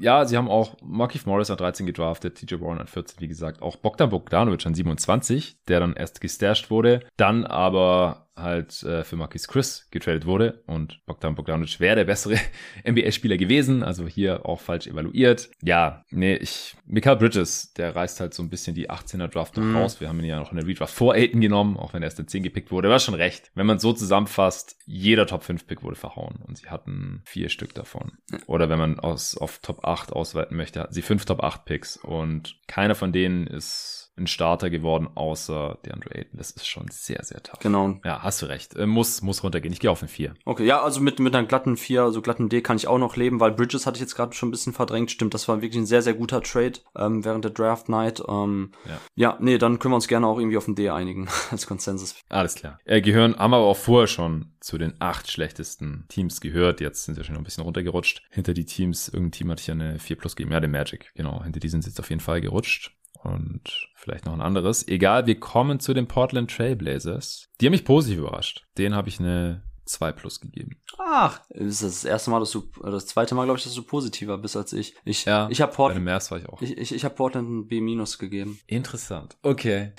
Ja, 0.00 0.24
sie 0.24 0.38
haben 0.38 0.48
auch 0.48 0.76
Markif 0.82 1.26
Morris 1.26 1.50
an 1.50 1.58
13 1.58 1.84
gedraftet, 1.84 2.36
TJ 2.36 2.60
Warren 2.60 2.78
an 2.78 2.86
14, 2.86 3.20
wie 3.20 3.28
gesagt. 3.28 3.60
Auch 3.60 3.76
Bogdan 3.76 4.08
Bogdanovic 4.08 4.64
an 4.64 4.74
27, 4.74 5.64
der 5.68 5.80
dann 5.80 5.92
erst 5.94 6.22
gestasht 6.22 6.70
wurde. 6.70 7.00
Dann 7.18 7.44
aber 7.44 8.27
halt 8.40 8.82
äh, 8.82 9.04
für 9.04 9.16
Marquis 9.16 9.48
Chris 9.48 9.86
getradet 9.90 10.26
wurde 10.26 10.62
und 10.66 11.04
Bogdan 11.06 11.34
Bogdanovic 11.34 11.80
wäre 11.80 11.96
der 11.96 12.04
bessere 12.04 12.36
NBA-Spieler 12.88 13.36
gewesen, 13.36 13.82
also 13.82 14.06
hier 14.06 14.46
auch 14.46 14.60
falsch 14.60 14.86
evaluiert. 14.86 15.50
Ja, 15.62 16.04
nee, 16.10 16.36
ich, 16.36 16.76
Mikael 16.86 17.16
Bridges, 17.16 17.72
der 17.74 17.94
reißt 17.94 18.20
halt 18.20 18.34
so 18.34 18.42
ein 18.42 18.50
bisschen 18.50 18.74
die 18.74 18.90
18er 18.90 19.28
Draft 19.28 19.56
noch 19.56 19.64
mm. 19.64 19.76
raus. 19.76 20.00
Wir 20.00 20.08
haben 20.08 20.18
ihn 20.20 20.26
ja 20.26 20.38
noch 20.38 20.50
in 20.50 20.58
der 20.58 20.66
Redraft 20.66 20.94
vor 20.94 21.14
Aiden 21.14 21.40
genommen, 21.40 21.76
auch 21.76 21.92
wenn 21.92 22.02
er 22.02 22.06
erst 22.06 22.20
in 22.20 22.28
10 22.28 22.42
gepickt 22.42 22.70
wurde. 22.70 22.88
War 22.88 22.98
schon 22.98 23.14
recht. 23.14 23.50
Wenn 23.54 23.66
man 23.66 23.78
so 23.78 23.92
zusammenfasst, 23.92 24.76
jeder 24.86 25.26
Top 25.26 25.42
5 25.42 25.66
Pick 25.66 25.82
wurde 25.82 25.96
verhauen 25.96 26.40
und 26.46 26.58
sie 26.58 26.68
hatten 26.68 27.22
vier 27.24 27.48
Stück 27.48 27.74
davon. 27.74 28.12
Oder 28.46 28.68
wenn 28.68 28.78
man 28.78 29.00
aus, 29.00 29.36
auf 29.36 29.58
Top 29.58 29.84
8 29.84 30.12
ausweiten 30.12 30.56
möchte, 30.56 30.80
hatten 30.80 30.94
sie 30.94 31.02
fünf 31.02 31.24
Top 31.24 31.42
8 31.42 31.64
Picks 31.64 31.96
und 31.96 32.56
keiner 32.66 32.94
von 32.94 33.12
denen 33.12 33.46
ist 33.46 33.97
ein 34.20 34.26
Starter 34.26 34.70
geworden, 34.70 35.08
außer 35.14 35.78
DeAndre 35.84 36.14
Ayton. 36.14 36.38
Das 36.38 36.50
ist 36.50 36.66
schon 36.66 36.86
sehr, 36.90 37.22
sehr 37.24 37.42
tough. 37.42 37.60
Genau. 37.60 37.98
Ja, 38.04 38.22
hast 38.22 38.42
du 38.42 38.46
recht. 38.46 38.74
Äh, 38.76 38.86
muss, 38.86 39.22
muss 39.22 39.42
runtergehen. 39.42 39.72
Ich 39.72 39.80
gehe 39.80 39.90
auf 39.90 40.02
eine 40.02 40.08
4. 40.08 40.34
Okay, 40.44 40.64
ja, 40.64 40.82
also 40.82 41.00
mit, 41.00 41.18
mit 41.18 41.34
einer 41.34 41.46
glatten 41.46 41.76
4, 41.76 42.02
also 42.02 42.22
glatten 42.22 42.48
D 42.48 42.60
kann 42.60 42.76
ich 42.76 42.88
auch 42.88 42.98
noch 42.98 43.16
leben, 43.16 43.40
weil 43.40 43.52
Bridges 43.52 43.86
hatte 43.86 43.96
ich 43.96 44.02
jetzt 44.02 44.14
gerade 44.14 44.34
schon 44.34 44.48
ein 44.48 44.52
bisschen 44.52 44.72
verdrängt. 44.72 45.10
Stimmt, 45.10 45.34
das 45.34 45.48
war 45.48 45.62
wirklich 45.62 45.80
ein 45.80 45.86
sehr, 45.86 46.02
sehr 46.02 46.14
guter 46.14 46.42
Trade 46.42 46.74
ähm, 46.96 47.24
während 47.24 47.44
der 47.44 47.52
Draft 47.52 47.88
Night. 47.88 48.22
Ähm, 48.28 48.72
ja. 48.86 49.00
ja, 49.14 49.38
nee, 49.40 49.58
dann 49.58 49.78
können 49.78 49.92
wir 49.92 49.96
uns 49.96 50.08
gerne 50.08 50.26
auch 50.26 50.38
irgendwie 50.38 50.56
auf 50.56 50.68
ein 50.68 50.74
D 50.74 50.90
einigen 50.90 51.28
als 51.50 51.66
Konsensus. 51.66 52.16
Alles 52.28 52.54
klar. 52.54 52.78
Äh, 52.84 53.00
gehören, 53.00 53.36
haben 53.36 53.54
aber 53.54 53.64
auch 53.64 53.76
vorher 53.76 54.06
schon 54.06 54.52
zu 54.60 54.78
den 54.78 54.94
acht 54.98 55.30
schlechtesten 55.30 56.04
Teams 56.08 56.40
gehört. 56.40 56.80
Jetzt 56.80 57.04
sind 57.04 57.14
sie 57.14 57.24
schon 57.24 57.36
ein 57.36 57.44
bisschen 57.44 57.64
runtergerutscht. 57.64 58.22
Hinter 58.30 58.54
die 58.54 58.64
Teams, 58.64 59.08
irgendein 59.08 59.32
Team 59.32 59.50
hatte 59.50 59.60
ich 59.60 59.66
ja 59.68 59.74
eine 59.74 59.98
4 59.98 60.16
plus 60.16 60.36
gegeben. 60.36 60.52
Ja, 60.52 60.60
den 60.60 60.70
Magic. 60.70 61.12
Genau, 61.14 61.42
hinter 61.42 61.60
die 61.60 61.68
sind 61.68 61.82
sie 61.82 61.90
jetzt 61.90 62.00
auf 62.00 62.10
jeden 62.10 62.20
Fall 62.20 62.40
gerutscht 62.40 62.97
und 63.22 63.88
vielleicht 63.94 64.26
noch 64.26 64.32
ein 64.32 64.40
anderes. 64.40 64.86
Egal, 64.86 65.26
wir 65.26 65.38
kommen 65.38 65.80
zu 65.80 65.94
den 65.94 66.06
Portland 66.06 66.50
Trailblazers. 66.50 67.48
Die 67.60 67.66
haben 67.66 67.72
mich 67.72 67.84
positiv 67.84 68.18
überrascht. 68.18 68.66
Den 68.76 68.94
habe 68.94 69.08
ich 69.08 69.20
eine 69.20 69.62
2 69.88 70.12
plus 70.12 70.40
gegeben. 70.40 70.76
Ach, 70.98 71.40
das 71.50 71.66
ist 71.66 71.82
das 71.82 72.04
erste 72.04 72.30
Mal, 72.30 72.40
dass 72.40 72.50
du, 72.50 72.68
das 72.82 73.06
zweite 73.06 73.34
Mal, 73.34 73.44
glaube 73.44 73.58
ich, 73.58 73.64
dass 73.64 73.74
du 73.74 73.82
positiver 73.82 74.38
bist 74.38 74.56
als 74.56 74.72
ich. 74.72 74.94
Ich, 75.04 75.24
ja, 75.24 75.48
ich 75.50 75.60
habe 75.60 75.72
Portland. 75.72 76.06
war 76.06 76.38
ich 76.38 76.48
auch. 76.48 76.60
Ich, 76.62 76.76
ich, 76.76 76.94
ich 76.94 77.04
habe 77.04 77.14
Portland 77.14 77.48
ein 77.48 77.68
B 77.68 77.80
minus 77.80 78.18
gegeben. 78.18 78.58
Interessant. 78.66 79.36
Okay. 79.42 79.92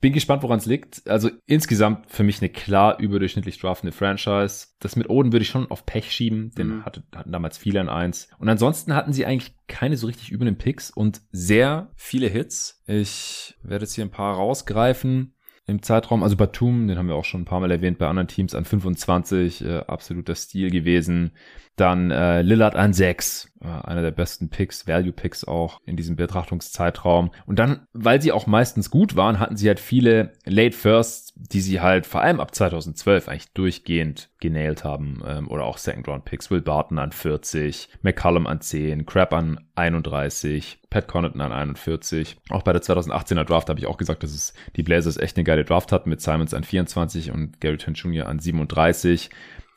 Bin 0.00 0.12
gespannt, 0.12 0.42
woran 0.42 0.58
es 0.58 0.66
liegt. 0.66 1.08
Also 1.08 1.30
insgesamt 1.46 2.10
für 2.10 2.24
mich 2.24 2.40
eine 2.40 2.48
klar 2.48 2.98
überdurchschnittlich 2.98 3.58
draftende 3.58 3.92
Franchise. 3.92 4.68
Das 4.80 4.96
mit 4.96 5.08
Oden 5.08 5.32
würde 5.32 5.42
ich 5.42 5.48
schon 5.48 5.70
auf 5.70 5.86
Pech 5.86 6.10
schieben, 6.10 6.50
denn 6.56 6.68
mhm. 6.68 6.84
hatte, 6.84 7.04
hatten 7.14 7.32
damals 7.32 7.58
viele 7.58 7.80
an 7.80 7.88
eins. 7.88 8.28
Und 8.38 8.48
ansonsten 8.48 8.94
hatten 8.94 9.12
sie 9.12 9.26
eigentlich 9.26 9.54
keine 9.68 9.96
so 9.96 10.06
richtig 10.06 10.32
üblen 10.32 10.58
Picks 10.58 10.90
und 10.90 11.22
sehr 11.30 11.90
viele 11.94 12.28
Hits. 12.28 12.82
Ich 12.86 13.54
werde 13.62 13.84
jetzt 13.84 13.94
hier 13.94 14.04
ein 14.04 14.10
paar 14.10 14.34
rausgreifen 14.34 15.34
im 15.66 15.82
Zeitraum. 15.82 16.22
Also 16.22 16.36
Batum, 16.36 16.88
den 16.88 16.98
haben 16.98 17.08
wir 17.08 17.14
auch 17.14 17.24
schon 17.24 17.42
ein 17.42 17.46
paar 17.46 17.60
Mal 17.60 17.70
erwähnt 17.70 17.98
bei 17.98 18.08
anderen 18.08 18.28
Teams, 18.28 18.54
an 18.54 18.64
25, 18.64 19.64
äh, 19.64 19.78
absoluter 19.86 20.34
Stil 20.34 20.70
gewesen. 20.70 21.32
Dann 21.76 22.10
äh, 22.10 22.42
Lillard 22.42 22.76
an 22.76 22.92
6, 22.92 23.52
äh, 23.62 23.66
einer 23.66 24.02
der 24.02 24.10
besten 24.10 24.50
Picks, 24.50 24.86
Value-Picks 24.86 25.44
auch 25.44 25.80
in 25.86 25.96
diesem 25.96 26.16
Betrachtungszeitraum. 26.16 27.30
Und 27.46 27.58
dann, 27.58 27.86
weil 27.92 28.20
sie 28.20 28.32
auch 28.32 28.46
meistens 28.46 28.90
gut 28.90 29.16
waren, 29.16 29.38
hatten 29.38 29.56
sie 29.56 29.68
halt 29.68 29.80
viele 29.80 30.32
Late 30.44 30.76
Firsts, 30.76 31.32
die 31.34 31.60
sie 31.60 31.80
halt 31.80 32.06
vor 32.06 32.20
allem 32.20 32.40
ab 32.40 32.54
2012 32.54 33.28
eigentlich 33.28 33.52
durchgehend 33.52 34.30
genailt 34.38 34.84
haben. 34.84 35.22
Ähm, 35.26 35.48
oder 35.48 35.64
auch 35.64 35.78
Second-Round-Picks. 35.78 36.50
Will 36.50 36.60
Barton 36.60 36.98
an 36.98 37.12
40, 37.12 37.88
McCallum 38.02 38.46
an 38.46 38.60
10, 38.60 39.06
Crab 39.06 39.32
an 39.32 39.60
31, 39.74 40.80
Pat 40.90 41.08
Connaughton 41.08 41.40
an 41.40 41.52
41. 41.52 42.36
Auch 42.50 42.62
bei 42.62 42.74
der 42.74 42.82
2018er 42.82 43.44
Draft 43.44 43.70
habe 43.70 43.80
ich 43.80 43.86
auch 43.86 43.96
gesagt, 43.96 44.22
dass 44.22 44.34
es 44.34 44.52
die 44.76 44.82
Blazers 44.82 45.16
echt 45.16 45.36
eine 45.36 45.44
geile 45.44 45.64
Draft 45.64 45.90
hatten 45.92 46.10
mit 46.10 46.20
Simons 46.20 46.52
an 46.52 46.64
24 46.64 47.30
und 47.32 47.60
Gary 47.60 47.78
Trent 47.78 47.96
Jr. 47.96 48.26
an 48.26 48.38
37 48.38 49.30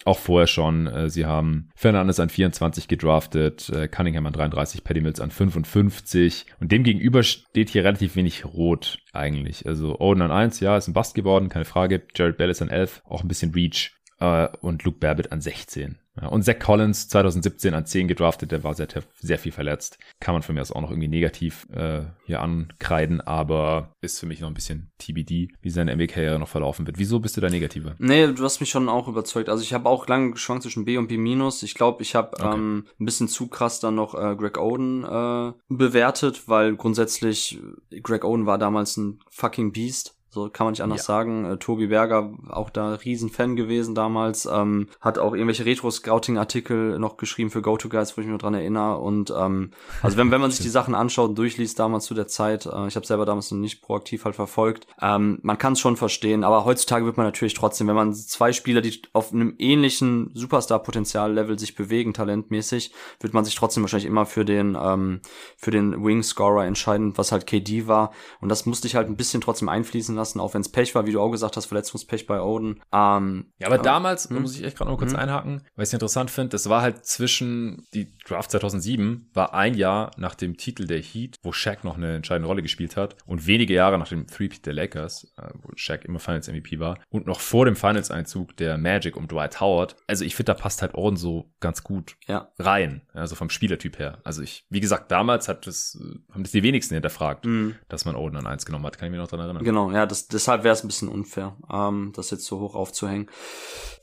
auch 0.06 0.20
vorher 0.20 0.48
schon. 0.48 0.88
Äh, 0.88 1.10
sie 1.10 1.26
haben 1.26 1.70
Fernandes 1.76 2.20
an 2.20 2.30
24 2.30 2.88
gedraftet, 2.88 3.70
äh, 3.70 3.88
Cunningham 3.88 4.26
an 4.26 4.34
33, 4.34 4.84
Paddy 4.84 5.02
Mills 5.02 5.20
an 5.20 5.32
55 5.32 6.46
und 6.60 6.72
dem 6.72 6.84
gegenüber 6.84 7.24
steht 7.24 7.70
hier 7.70 7.84
relativ 7.84 8.16
wenig 8.16 8.46
Rot 8.46 9.00
eigentlich. 9.12 9.68
Also 9.68 10.00
Oden 10.00 10.22
an 10.22 10.32
1, 10.32 10.60
ja, 10.62 10.78
ist 10.78 10.88
ein 10.88 10.94
Bast 10.94 11.16
geworden, 11.16 11.50
keine 11.50 11.66
Frage. 11.66 12.04
Jared 12.16 12.38
Bellis 12.38 12.62
an 12.62 12.70
11, 12.70 13.02
auch 13.06 13.24
ein 13.24 13.28
bisschen 13.28 13.54
Reach 13.54 13.94
äh, 14.20 14.48
und 14.62 14.84
Luke 14.84 15.00
Babbitt 15.00 15.32
an 15.32 15.42
16. 15.42 15.98
Ja, 16.20 16.28
und 16.30 16.44
Zach 16.44 16.60
Collins 16.60 17.10
2017 17.10 17.74
an 17.74 17.86
10 17.86 18.08
gedraftet, 18.08 18.52
der 18.52 18.64
war 18.64 18.74
sehr, 18.74 18.88
sehr 19.20 19.38
viel 19.38 19.52
verletzt. 19.52 19.98
Kann 20.20 20.34
man 20.34 20.44
von 20.44 20.56
mir 20.56 20.62
aus 20.62 20.72
auch 20.72 20.82
noch 20.82 20.90
irgendwie 20.90 21.10
negativ 21.10 21.68
äh, 21.72 22.04
hier 22.26 22.42
ankreiden, 22.42 23.20
aber 23.22 23.94
ist 24.02 24.20
für 24.20 24.26
mich 24.26 24.40
noch 24.40 24.48
ein 24.48 24.54
bisschen 24.54 24.92
TBD, 24.98 25.50
wie 25.62 25.70
seine 25.70 25.94
NBA-Karriere 25.96 26.40
noch 26.40 26.48
verlaufen 26.48 26.88
wird. 26.88 26.98
Wieso 27.00 27.20
bist 27.20 27.36
du 27.36 27.42
da 27.42 27.50
negativer? 27.50 27.96
Nee, 28.00 28.28
du 28.28 28.44
hast 28.44 28.62
mich 28.62 28.70
schon 28.70 28.88
auch 28.88 29.08
überzeugt. 29.08 29.50
Also 29.50 29.62
ich 29.64 29.74
habe 29.74 29.90
auch 29.90 30.08
lange 30.08 30.32
geschwankt 30.32 30.64
zwischen 30.64 30.86
B 30.86 30.98
und 30.98 31.08
B 31.08 31.18
minus. 31.18 31.64
Ich 31.64 31.74
glaube, 31.74 32.02
ich 32.02 32.16
habe 32.16 32.32
okay. 32.34 32.56
ähm, 32.56 32.88
ein 33.00 33.06
bisschen 33.06 33.28
zu 33.28 33.48
krass 33.48 33.80
dann 33.80 33.96
noch 33.96 34.16
äh, 34.16 34.36
Greg 34.36 34.58
Oden 34.58 35.04
äh, 35.04 35.54
bewertet, 35.68 36.48
weil 36.48 36.76
grundsätzlich 36.76 37.60
Greg 38.04 38.24
Oden 38.24 38.46
war 38.46 38.58
damals 38.58 38.96
ein 38.98 39.20
fucking 39.30 39.74
Beast. 39.74 40.16
So 40.36 40.50
kann 40.50 40.66
man 40.66 40.74
nicht 40.74 40.82
anders 40.82 41.08
ja. 41.08 41.16
sagen. 41.16 41.46
Äh, 41.46 41.58
Tobi 41.58 41.88
Berger, 41.88 42.34
auch 42.50 42.70
da 42.70 42.96
Riesenfan 42.96 43.56
gewesen 43.56 43.96
damals, 43.96 44.46
ähm, 44.46 44.90
hat 45.00 45.18
auch 45.18 45.34
irgendwelche 45.34 45.64
Retro-Scouting-Artikel 45.64 47.00
noch 47.00 47.16
geschrieben 47.16 47.50
für 47.50 47.62
GoToGuys, 47.62 48.18
wo 48.18 48.22
ich 48.22 48.28
mich 48.28 48.32
nur 48.32 48.38
dran 48.38 48.54
erinnere. 48.54 48.98
Und 48.98 49.34
ähm, 49.34 49.72
also 50.04 50.18
wenn, 50.18 50.32
wenn 50.32 50.42
man 50.42 50.52
sich 50.52 50.60
die 50.60 50.68
Sachen 50.68 50.94
anschaut 50.94 51.30
und 51.30 51.38
durchliest 51.38 51.80
damals 51.80 52.04
zu 52.04 52.14
der 52.14 52.28
Zeit, 52.28 52.66
äh, 52.66 52.86
ich 52.88 52.98
habe 52.98 53.06
selber 53.06 53.26
damals 53.26 53.50
noch 53.50 53.60
nicht 53.60 53.82
proaktiv 53.82 54.26
halt 54.26 54.36
verfolgt, 54.36 54.88
ähm, 55.02 55.40
man 55.42 55.58
kann 55.58 55.72
es 55.72 55.80
schon 55.80 55.96
verstehen, 55.96 56.44
aber 56.44 56.66
heutzutage 56.66 57.06
wird 57.06 57.16
man 57.16 57.26
natürlich 57.26 57.54
trotzdem, 57.54 57.88
wenn 57.88 57.96
man 57.96 58.14
zwei 58.14 58.52
Spieler, 58.52 58.82
die 58.82 59.02
auf 59.14 59.32
einem 59.32 59.56
ähnlichen 59.58 60.32
Superstar-Potenzial-Level 60.34 61.58
sich 61.58 61.76
bewegen, 61.76 62.14
talentmäßig, 62.14 62.92
wird 63.22 63.34
man 63.34 63.46
sich 63.46 63.56
trotzdem 63.56 63.84
wahrscheinlich 63.84 64.10
immer 64.10 64.26
für 64.26 64.44
den 64.44 64.78
ähm, 64.78 65.22
für 65.56 65.72
den 65.72 66.04
Wing-Scorer 66.04 66.66
entscheiden, 66.66 67.18
was 67.18 67.32
halt 67.32 67.48
KD 67.48 67.88
war. 67.88 68.12
Und 68.42 68.50
das 68.50 68.66
musste 68.66 68.88
ich 68.88 68.96
halt 68.96 69.08
ein 69.08 69.16
bisschen 69.16 69.40
trotzdem 69.40 69.70
einfließen 69.70 70.14
lassen 70.14 70.25
lassen, 70.26 70.40
auch 70.40 70.54
wenn 70.54 70.62
es 70.62 70.70
Pech 70.70 70.96
war, 70.96 71.06
wie 71.06 71.12
du 71.12 71.22
auch 71.22 71.32
gesagt 71.32 71.56
hast, 71.56 71.66
Verletzungspech 71.66 72.26
bei 72.26 72.42
Oden. 72.42 72.82
Ähm, 72.92 73.52
ja, 73.60 73.68
aber, 73.68 73.76
aber 73.76 73.84
damals, 73.84 74.30
hm? 74.30 74.42
muss 74.42 74.56
ich 74.56 74.64
echt 74.64 74.78
gerade 74.78 74.90
noch 74.90 74.98
kurz 74.98 75.12
hm? 75.12 75.20
einhaken, 75.20 75.62
weil 75.76 75.84
ich 75.84 75.90
es 75.90 75.94
interessant 75.94 76.32
finde, 76.32 76.50
das 76.50 76.70
war 76.70 76.82
halt 76.82 77.06
zwischen, 77.06 77.86
die 77.94 78.12
Draft 78.26 78.52
2007 78.52 79.30
war 79.34 79.54
ein 79.54 79.76
Jahr 79.76 80.12
nach 80.18 80.36
dem 80.36 80.58
Titel 80.58 80.88
der 80.88 81.02
Heat, 81.02 81.38
wo 81.44 81.52
Shaq 81.52 81.84
noch 81.84 81.98
eine 81.98 82.16
entscheidende 82.16 82.48
Rolle 82.48 82.62
gespielt 82.62 82.98
hat 82.98 83.16
und 83.26 83.48
wenige 83.48 83.74
Jahre 83.74 84.00
nach 84.00 84.08
dem 84.08 84.28
Three-Peat 84.28 84.66
der 84.66 84.74
Lakers, 84.74 85.34
äh, 85.38 85.50
wo 85.62 85.70
Shaq 85.76 86.06
immer 86.06 86.20
Finals-MVP 86.20 86.80
war 86.80 86.98
und 87.10 87.28
noch 87.28 87.40
vor 87.40 87.66
dem 87.66 87.76
Finals-Einzug 87.76 88.58
der 88.58 88.78
Magic 88.78 89.16
um 89.16 89.28
Dwight 89.28 89.60
Howard. 89.62 89.96
Also 90.08 90.26
ich 90.26 90.36
finde, 90.36 90.54
da 90.54 90.60
passt 90.60 90.82
halt 90.82 90.96
Oden 90.96 91.18
so 91.18 91.52
ganz 91.60 91.84
gut 91.84 92.16
ja. 92.28 92.50
rein, 92.58 93.02
also 93.14 93.36
vom 93.36 93.50
Spielertyp 93.50 94.00
her. 94.00 94.20
Also 94.24 94.42
ich, 94.42 94.66
wie 94.70 94.80
gesagt, 94.80 95.12
damals 95.12 95.48
hat 95.48 95.68
das, 95.68 95.98
haben 96.32 96.44
das 96.44 96.52
die 96.52 96.64
wenigsten 96.64 96.96
hinterfragt, 96.96 97.46
mhm. 97.46 97.76
dass 97.90 98.06
man 98.06 98.16
Oden 98.16 98.38
an 98.38 98.48
eins 98.48 98.66
genommen 98.66 98.86
hat. 98.86 98.98
Kann 98.98 99.08
ich 99.08 99.12
mich 99.12 99.20
noch 99.20 99.28
dran 99.28 99.40
erinnern. 99.40 99.64
Genau, 99.64 99.92
ja, 99.92 100.06
das 100.06 100.15
das, 100.16 100.28
deshalb 100.28 100.64
wäre 100.64 100.74
es 100.74 100.84
ein 100.84 100.88
bisschen 100.88 101.10
unfair, 101.10 101.56
ähm, 101.72 102.14
das 102.16 102.32
jetzt 102.32 102.46
so 102.46 102.60
hoch 102.60 102.76
aufzuhängen. 102.76 103.28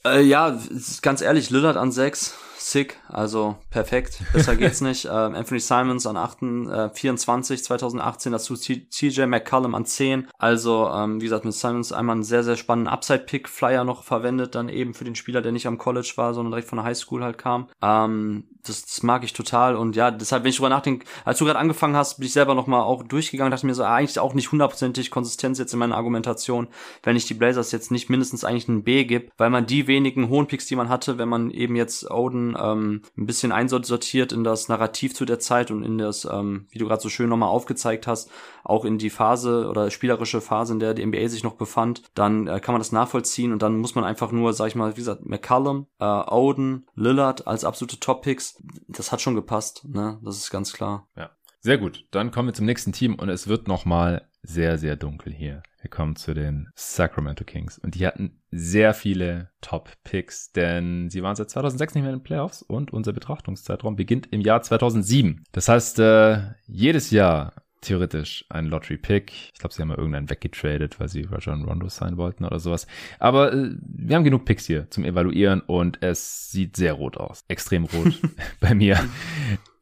Äh, 0.05 0.23
ja, 0.23 0.59
ganz 1.01 1.21
ehrlich, 1.23 1.51
Lillard 1.51 1.77
an 1.77 1.93
sechs 1.93 2.35
sick, 2.59 2.99
also 3.09 3.57
perfekt, 3.71 4.21
besser 4.33 4.57
geht's 4.57 4.81
nicht. 4.83 5.07
Ähm, 5.07 5.35
Anthony 5.35 5.61
Simons 5.61 6.07
an 6.07 6.17
8, 6.17 6.43
äh, 6.43 6.91
24, 6.91 7.65
2018, 7.65 8.33
dazu 8.33 8.55
TJ 8.57 9.27
McCullum 9.27 9.75
an 9.75 9.85
10. 9.85 10.29
Also, 10.39 10.89
ähm, 10.89 11.21
wie 11.21 11.25
gesagt, 11.25 11.45
mit 11.45 11.55
Simons 11.55 11.93
einmal 11.93 12.15
einen 12.15 12.25
sehr, 12.25 12.45
sehr 12.45 12.57
spannenden 12.57 12.93
Upside-Pick-Flyer 12.93 13.85
noch 13.85 14.05
verwendet, 14.05 14.55
dann 14.55 14.69
eben 14.69 14.95
für 14.95 15.05
den 15.05 15.15
Spieler, 15.15 15.43
der 15.43 15.53
nicht 15.53 15.67
am 15.67 15.79
College 15.79 16.13
war, 16.17 16.35
sondern 16.35 16.53
direkt 16.53 16.69
von 16.69 16.79
der 16.79 16.85
Highschool 16.85 17.23
halt 17.23 17.39
kam. 17.39 17.69
Ähm, 17.83 18.45
das, 18.67 18.85
das 18.85 19.03
mag 19.03 19.25
ich 19.25 19.33
total 19.33 19.77
und 19.77 19.97
ja, 19.97 20.11
deshalb, 20.11 20.45
wenn 20.45 20.51
ich 20.51 20.57
drüber 20.57 20.69
nachdenke, 20.69 21.07
als 21.25 21.39
du 21.39 21.45
gerade 21.45 21.59
angefangen 21.59 21.97
hast, 21.97 22.19
bin 22.19 22.27
ich 22.27 22.33
selber 22.33 22.55
nochmal 22.55 22.83
auch 22.83 23.03
durchgegangen, 23.03 23.51
dachte 23.51 23.67
mir 23.67 23.75
so, 23.75 23.85
ah, 23.85 23.97
eigentlich 23.97 24.19
auch 24.19 24.35
nicht 24.35 24.53
hundertprozentig 24.53 25.11
Konsistenz 25.11 25.59
jetzt 25.59 25.73
in 25.73 25.79
meiner 25.79 25.97
Argumentation, 25.97 26.69
wenn 27.03 27.17
ich 27.17 27.27
die 27.27 27.35
Blazers 27.35 27.73
jetzt 27.73 27.91
nicht 27.91 28.09
mindestens 28.09 28.45
eigentlich 28.45 28.69
ein 28.69 28.85
B 28.85 29.05
gibt, 29.05 29.33
weil 29.37 29.51
man 29.51 29.67
die 29.67 29.87
wenigen 29.87 30.29
hohen 30.29 30.47
Picks, 30.47 30.67
die 30.67 30.77
man 30.77 30.89
hatte, 30.89 31.19
wenn 31.19 31.29
man 31.29 31.51
eben 31.51 31.75
jetzt 31.77 32.11
Oden 32.11 32.57
ähm, 32.59 33.03
ein 33.17 33.27
bisschen 33.27 33.53
einsortiert 33.53 34.33
in 34.33 34.45
das 34.45 34.69
Narrativ 34.69 35.15
zu 35.15 35.25
der 35.25 35.41
Zeit 35.41 35.71
und 35.71 35.83
in 35.83 35.99
das, 35.99 36.25
ähm, 36.25 36.67
wie 36.71 36.79
du 36.79 36.87
gerade 36.87 37.03
so 37.03 37.09
schön 37.09 37.29
nochmal 37.29 37.49
aufgezeigt 37.49 38.07
hast, 38.07 38.31
auch 38.65 38.85
in 38.85 38.99
die 38.99 39.11
Phase 39.11 39.69
oder 39.69 39.91
spielerische 39.91 40.41
Phase, 40.41 40.73
in 40.73 40.81
der 40.81 40.95
die 40.95 41.05
NBA 41.05 41.29
sich 41.29 41.43
noch 41.43 41.55
befand, 41.55 42.03
dann 42.15 42.47
äh, 42.47 42.61
kann 42.61 42.75
man 42.75 42.81
das 42.81 42.93
nachvollziehen 42.93 43.53
und 43.53 43.63
dann 43.63 43.79
muss 43.79 43.95
man 43.95 44.05
einfach 44.05 44.33
nur, 44.33 44.53
sag 44.53 44.69
ich 44.69 44.75
mal, 44.75 44.93
wie 44.93 45.01
gesagt, 45.01 45.25
McCallum, 45.27 45.87
äh, 45.99 46.05
Oden, 46.05 46.87
Lillard 46.95 47.47
als 47.47 47.65
absolute 47.65 48.01
Top-Picks, 48.01 48.63
das 48.89 49.13
hat 49.13 49.21
schon 49.21 49.35
gepasst, 49.35 49.87
ne? 49.89 50.19
Das 50.23 50.37
ist 50.37 50.51
ganz 50.51 50.73
klar. 50.73 51.09
Ja. 51.17 51.31
Sehr 51.65 51.79
gut. 51.79 52.07
Dann 52.11 52.33
kommen 52.33 52.49
wir 52.49 52.55
zum 52.55 52.67
nächsten 52.67 52.93
Team 52.93 53.15
und 53.15 53.29
es 53.29 53.47
wird 53.47 53.69
nochmal 53.69 54.29
sehr, 54.43 54.79
sehr 54.79 54.97
dunkel 54.97 55.33
hier. 55.33 55.63
Wir 55.81 55.91
kommen 55.91 56.17
zu 56.17 56.35
den 56.35 56.69
Sacramento 56.75 57.45
Kings. 57.45 57.79
Und 57.79 57.95
die 57.95 58.07
hatten 58.07 58.41
sehr 58.51 58.95
viele 58.95 59.51
Top-Picks, 59.61 60.51
denn 60.53 61.09
sie 61.09 61.23
waren 61.23 61.37
seit 61.37 61.51
2006 61.51 61.95
nicht 61.95 62.03
mehr 62.03 62.13
in 62.13 62.19
den 62.19 62.25
Playoffs 62.25 62.63
und 62.63 62.93
unser 62.93 63.13
Betrachtungszeitraum 63.13 63.95
beginnt 63.95 64.27
im 64.33 64.41
Jahr 64.41 64.63
2007. 64.63 65.45
Das 65.53 65.69
heißt, 65.69 66.01
äh, 66.01 66.55
jedes 66.67 67.13
Jahr 67.13 67.53
theoretisch 67.83 68.45
ein 68.49 68.67
Lottery-Pick. 68.67 69.33
Ich 69.53 69.59
glaube, 69.59 69.75
sie 69.75 69.83
haben 69.83 69.89
mal 69.89 69.99
irgendeinen 69.99 70.31
weggetradet, 70.31 70.99
weil 70.99 71.09
sie 71.09 71.27
und 71.27 71.65
Rondo 71.65 71.89
sein 71.89 72.17
wollten 72.17 72.45
oder 72.45 72.59
sowas. 72.59 72.87
Aber 73.19 73.53
äh, 73.53 73.71
wir 73.81 74.17
haben 74.17 74.25
genug 74.25 74.45
Picks 74.45 74.67
hier 74.67 74.89
zum 74.91 75.05
Evaluieren 75.05 75.61
und 75.61 76.03
es 76.03 76.51
sieht 76.51 76.77
sehr 76.77 76.95
rot 76.95 77.17
aus. 77.17 77.45
Extrem 77.49 77.85
rot 77.85 78.19
bei 78.61 78.75
mir. 78.75 78.99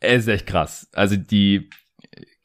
Es 0.01 0.22
ist 0.22 0.28
echt 0.28 0.46
krass. 0.46 0.88
Also 0.92 1.16
die 1.16 1.70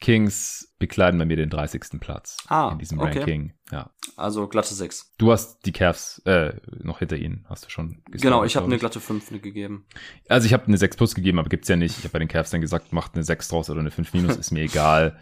Kings 0.02 0.76
bekleiden 0.78 1.18
bei 1.18 1.26
mir 1.26 1.38
den 1.38 1.50
30. 1.50 2.00
Platz 2.00 2.38
ah, 2.48 2.70
in 2.72 2.80
diesem 2.80 3.00
okay. 3.00 3.20
Ranking. 3.20 3.54
Ja. 3.72 3.92
Also 4.18 4.48
glatte 4.48 4.74
6. 4.74 5.16
Du 5.18 5.32
hast 5.32 5.66
die 5.66 5.72
Cavs 5.72 6.20
äh, 6.26 6.54
noch 6.84 7.00
hinter 7.00 7.16
ihnen, 7.18 7.46
hast 7.50 7.66
du 7.66 7.70
schon 7.70 8.04
gesagt. 8.06 8.22
Genau, 8.22 8.44
ich 8.44 8.56
habe 8.56 8.66
eine 8.66 8.78
glatte 8.78 9.00
5 9.00 9.42
gegeben. 9.42 9.86
Also 10.28 10.46
ich 10.46 10.54
habe 10.54 10.68
eine 10.68 10.78
6 10.78 10.98
plus 10.98 11.16
gegeben, 11.16 11.40
aber 11.40 11.50
gibt's 11.50 11.70
ja 11.70 11.76
nicht. 11.76 11.98
Ich 11.98 12.04
habe 12.04 12.12
bei 12.12 12.20
den 12.20 12.28
Cavs 12.28 12.52
dann 12.52 12.62
gesagt, 12.62 12.94
macht 12.94 13.16
eine 13.16 13.24
6 13.24 13.48
draus 13.48 13.70
oder 13.70 13.80
eine 13.80 13.92
5 13.92 14.14
minus, 14.14 14.36
ist 14.36 14.52
mir 14.52 14.64
egal. 14.64 15.18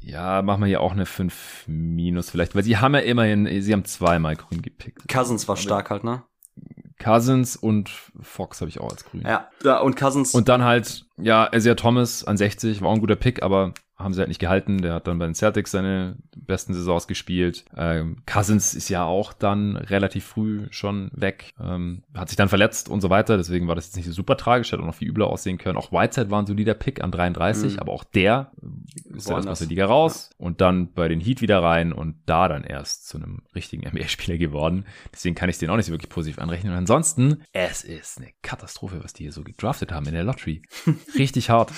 Ja, 0.00 0.42
machen 0.42 0.62
wir 0.62 0.66
hier 0.66 0.80
auch 0.80 0.92
eine 0.92 1.06
5 1.06 1.64
minus 1.68 2.30
vielleicht, 2.30 2.54
weil 2.54 2.64
sie 2.64 2.78
haben 2.78 2.94
ja 2.94 3.00
immerhin, 3.00 3.62
sie 3.62 3.72
haben 3.72 3.84
zweimal 3.84 4.34
grün 4.34 4.62
gepickt. 4.62 5.06
Cousins 5.08 5.46
war 5.46 5.56
stark 5.56 5.90
halt, 5.90 6.04
ne? 6.04 6.24
Cousins 7.02 7.56
und 7.56 7.90
Fox 8.20 8.60
habe 8.60 8.68
ich 8.68 8.80
auch 8.80 8.90
als 8.90 9.04
grün. 9.04 9.22
Ja, 9.22 9.48
ja 9.64 9.78
und 9.80 9.96
Cousins. 9.96 10.34
Und 10.34 10.48
dann 10.48 10.62
halt, 10.62 11.04
ja, 11.16 11.50
Isaiah 11.52 11.74
Thomas 11.74 12.24
an 12.24 12.36
60, 12.36 12.80
war 12.80 12.88
auch 12.88 12.94
ein 12.94 13.00
guter 13.00 13.16
Pick, 13.16 13.42
aber 13.42 13.72
haben 14.02 14.14
sie 14.14 14.20
halt 14.20 14.28
nicht 14.28 14.40
gehalten. 14.40 14.82
Der 14.82 14.94
hat 14.94 15.06
dann 15.06 15.18
bei 15.18 15.26
den 15.26 15.34
Celtics 15.34 15.70
seine 15.70 16.16
besten 16.36 16.74
Saisons 16.74 17.06
gespielt. 17.06 17.64
Ähm, 17.76 18.18
Cousins 18.26 18.74
ist 18.74 18.88
ja 18.88 19.04
auch 19.04 19.32
dann 19.32 19.76
relativ 19.76 20.24
früh 20.24 20.66
schon 20.70 21.10
weg, 21.14 21.52
ähm, 21.60 22.02
hat 22.14 22.28
sich 22.28 22.36
dann 22.36 22.48
verletzt 22.48 22.88
und 22.88 23.00
so 23.00 23.10
weiter. 23.10 23.36
Deswegen 23.36 23.68
war 23.68 23.74
das 23.74 23.86
jetzt 23.86 23.96
nicht 23.96 24.06
so 24.06 24.12
super 24.12 24.36
tragisch, 24.36 24.72
hätte 24.72 24.82
auch 24.82 24.86
noch 24.86 24.94
viel 24.94 25.08
übler 25.08 25.28
aussehen 25.28 25.58
können. 25.58 25.76
Auch 25.76 25.92
Whiteside 25.92 26.30
war 26.30 26.42
ein 26.42 26.46
solider 26.46 26.74
Pick 26.74 27.02
an 27.02 27.10
33, 27.10 27.74
mhm. 27.74 27.78
aber 27.78 27.92
auch 27.92 28.04
der 28.04 28.52
ist 29.14 29.28
er 29.28 29.36
erstmal 29.36 29.52
aus 29.52 29.58
der 29.58 29.68
Liga 29.68 29.86
raus 29.86 30.30
ja. 30.30 30.46
und 30.46 30.60
dann 30.60 30.92
bei 30.92 31.08
den 31.08 31.20
Heat 31.20 31.40
wieder 31.40 31.62
rein 31.62 31.92
und 31.92 32.16
da 32.26 32.48
dann 32.48 32.64
erst 32.64 33.08
zu 33.08 33.18
einem 33.18 33.42
richtigen 33.54 33.88
NBA-Spieler 33.88 34.38
geworden. 34.38 34.84
Deswegen 35.12 35.34
kann 35.34 35.48
ich 35.48 35.58
den 35.58 35.70
auch 35.70 35.76
nicht 35.76 35.86
so 35.86 35.92
wirklich 35.92 36.10
positiv 36.10 36.38
anrechnen. 36.38 36.72
Und 36.72 36.78
ansonsten, 36.78 37.42
es 37.52 37.84
ist 37.84 38.18
eine 38.18 38.30
Katastrophe, 38.42 39.02
was 39.02 39.12
die 39.12 39.24
hier 39.24 39.32
so 39.32 39.42
gedraftet 39.42 39.92
haben 39.92 40.06
in 40.06 40.14
der 40.14 40.24
Lottery. 40.24 40.62
Richtig 41.18 41.50
hart. 41.50 41.72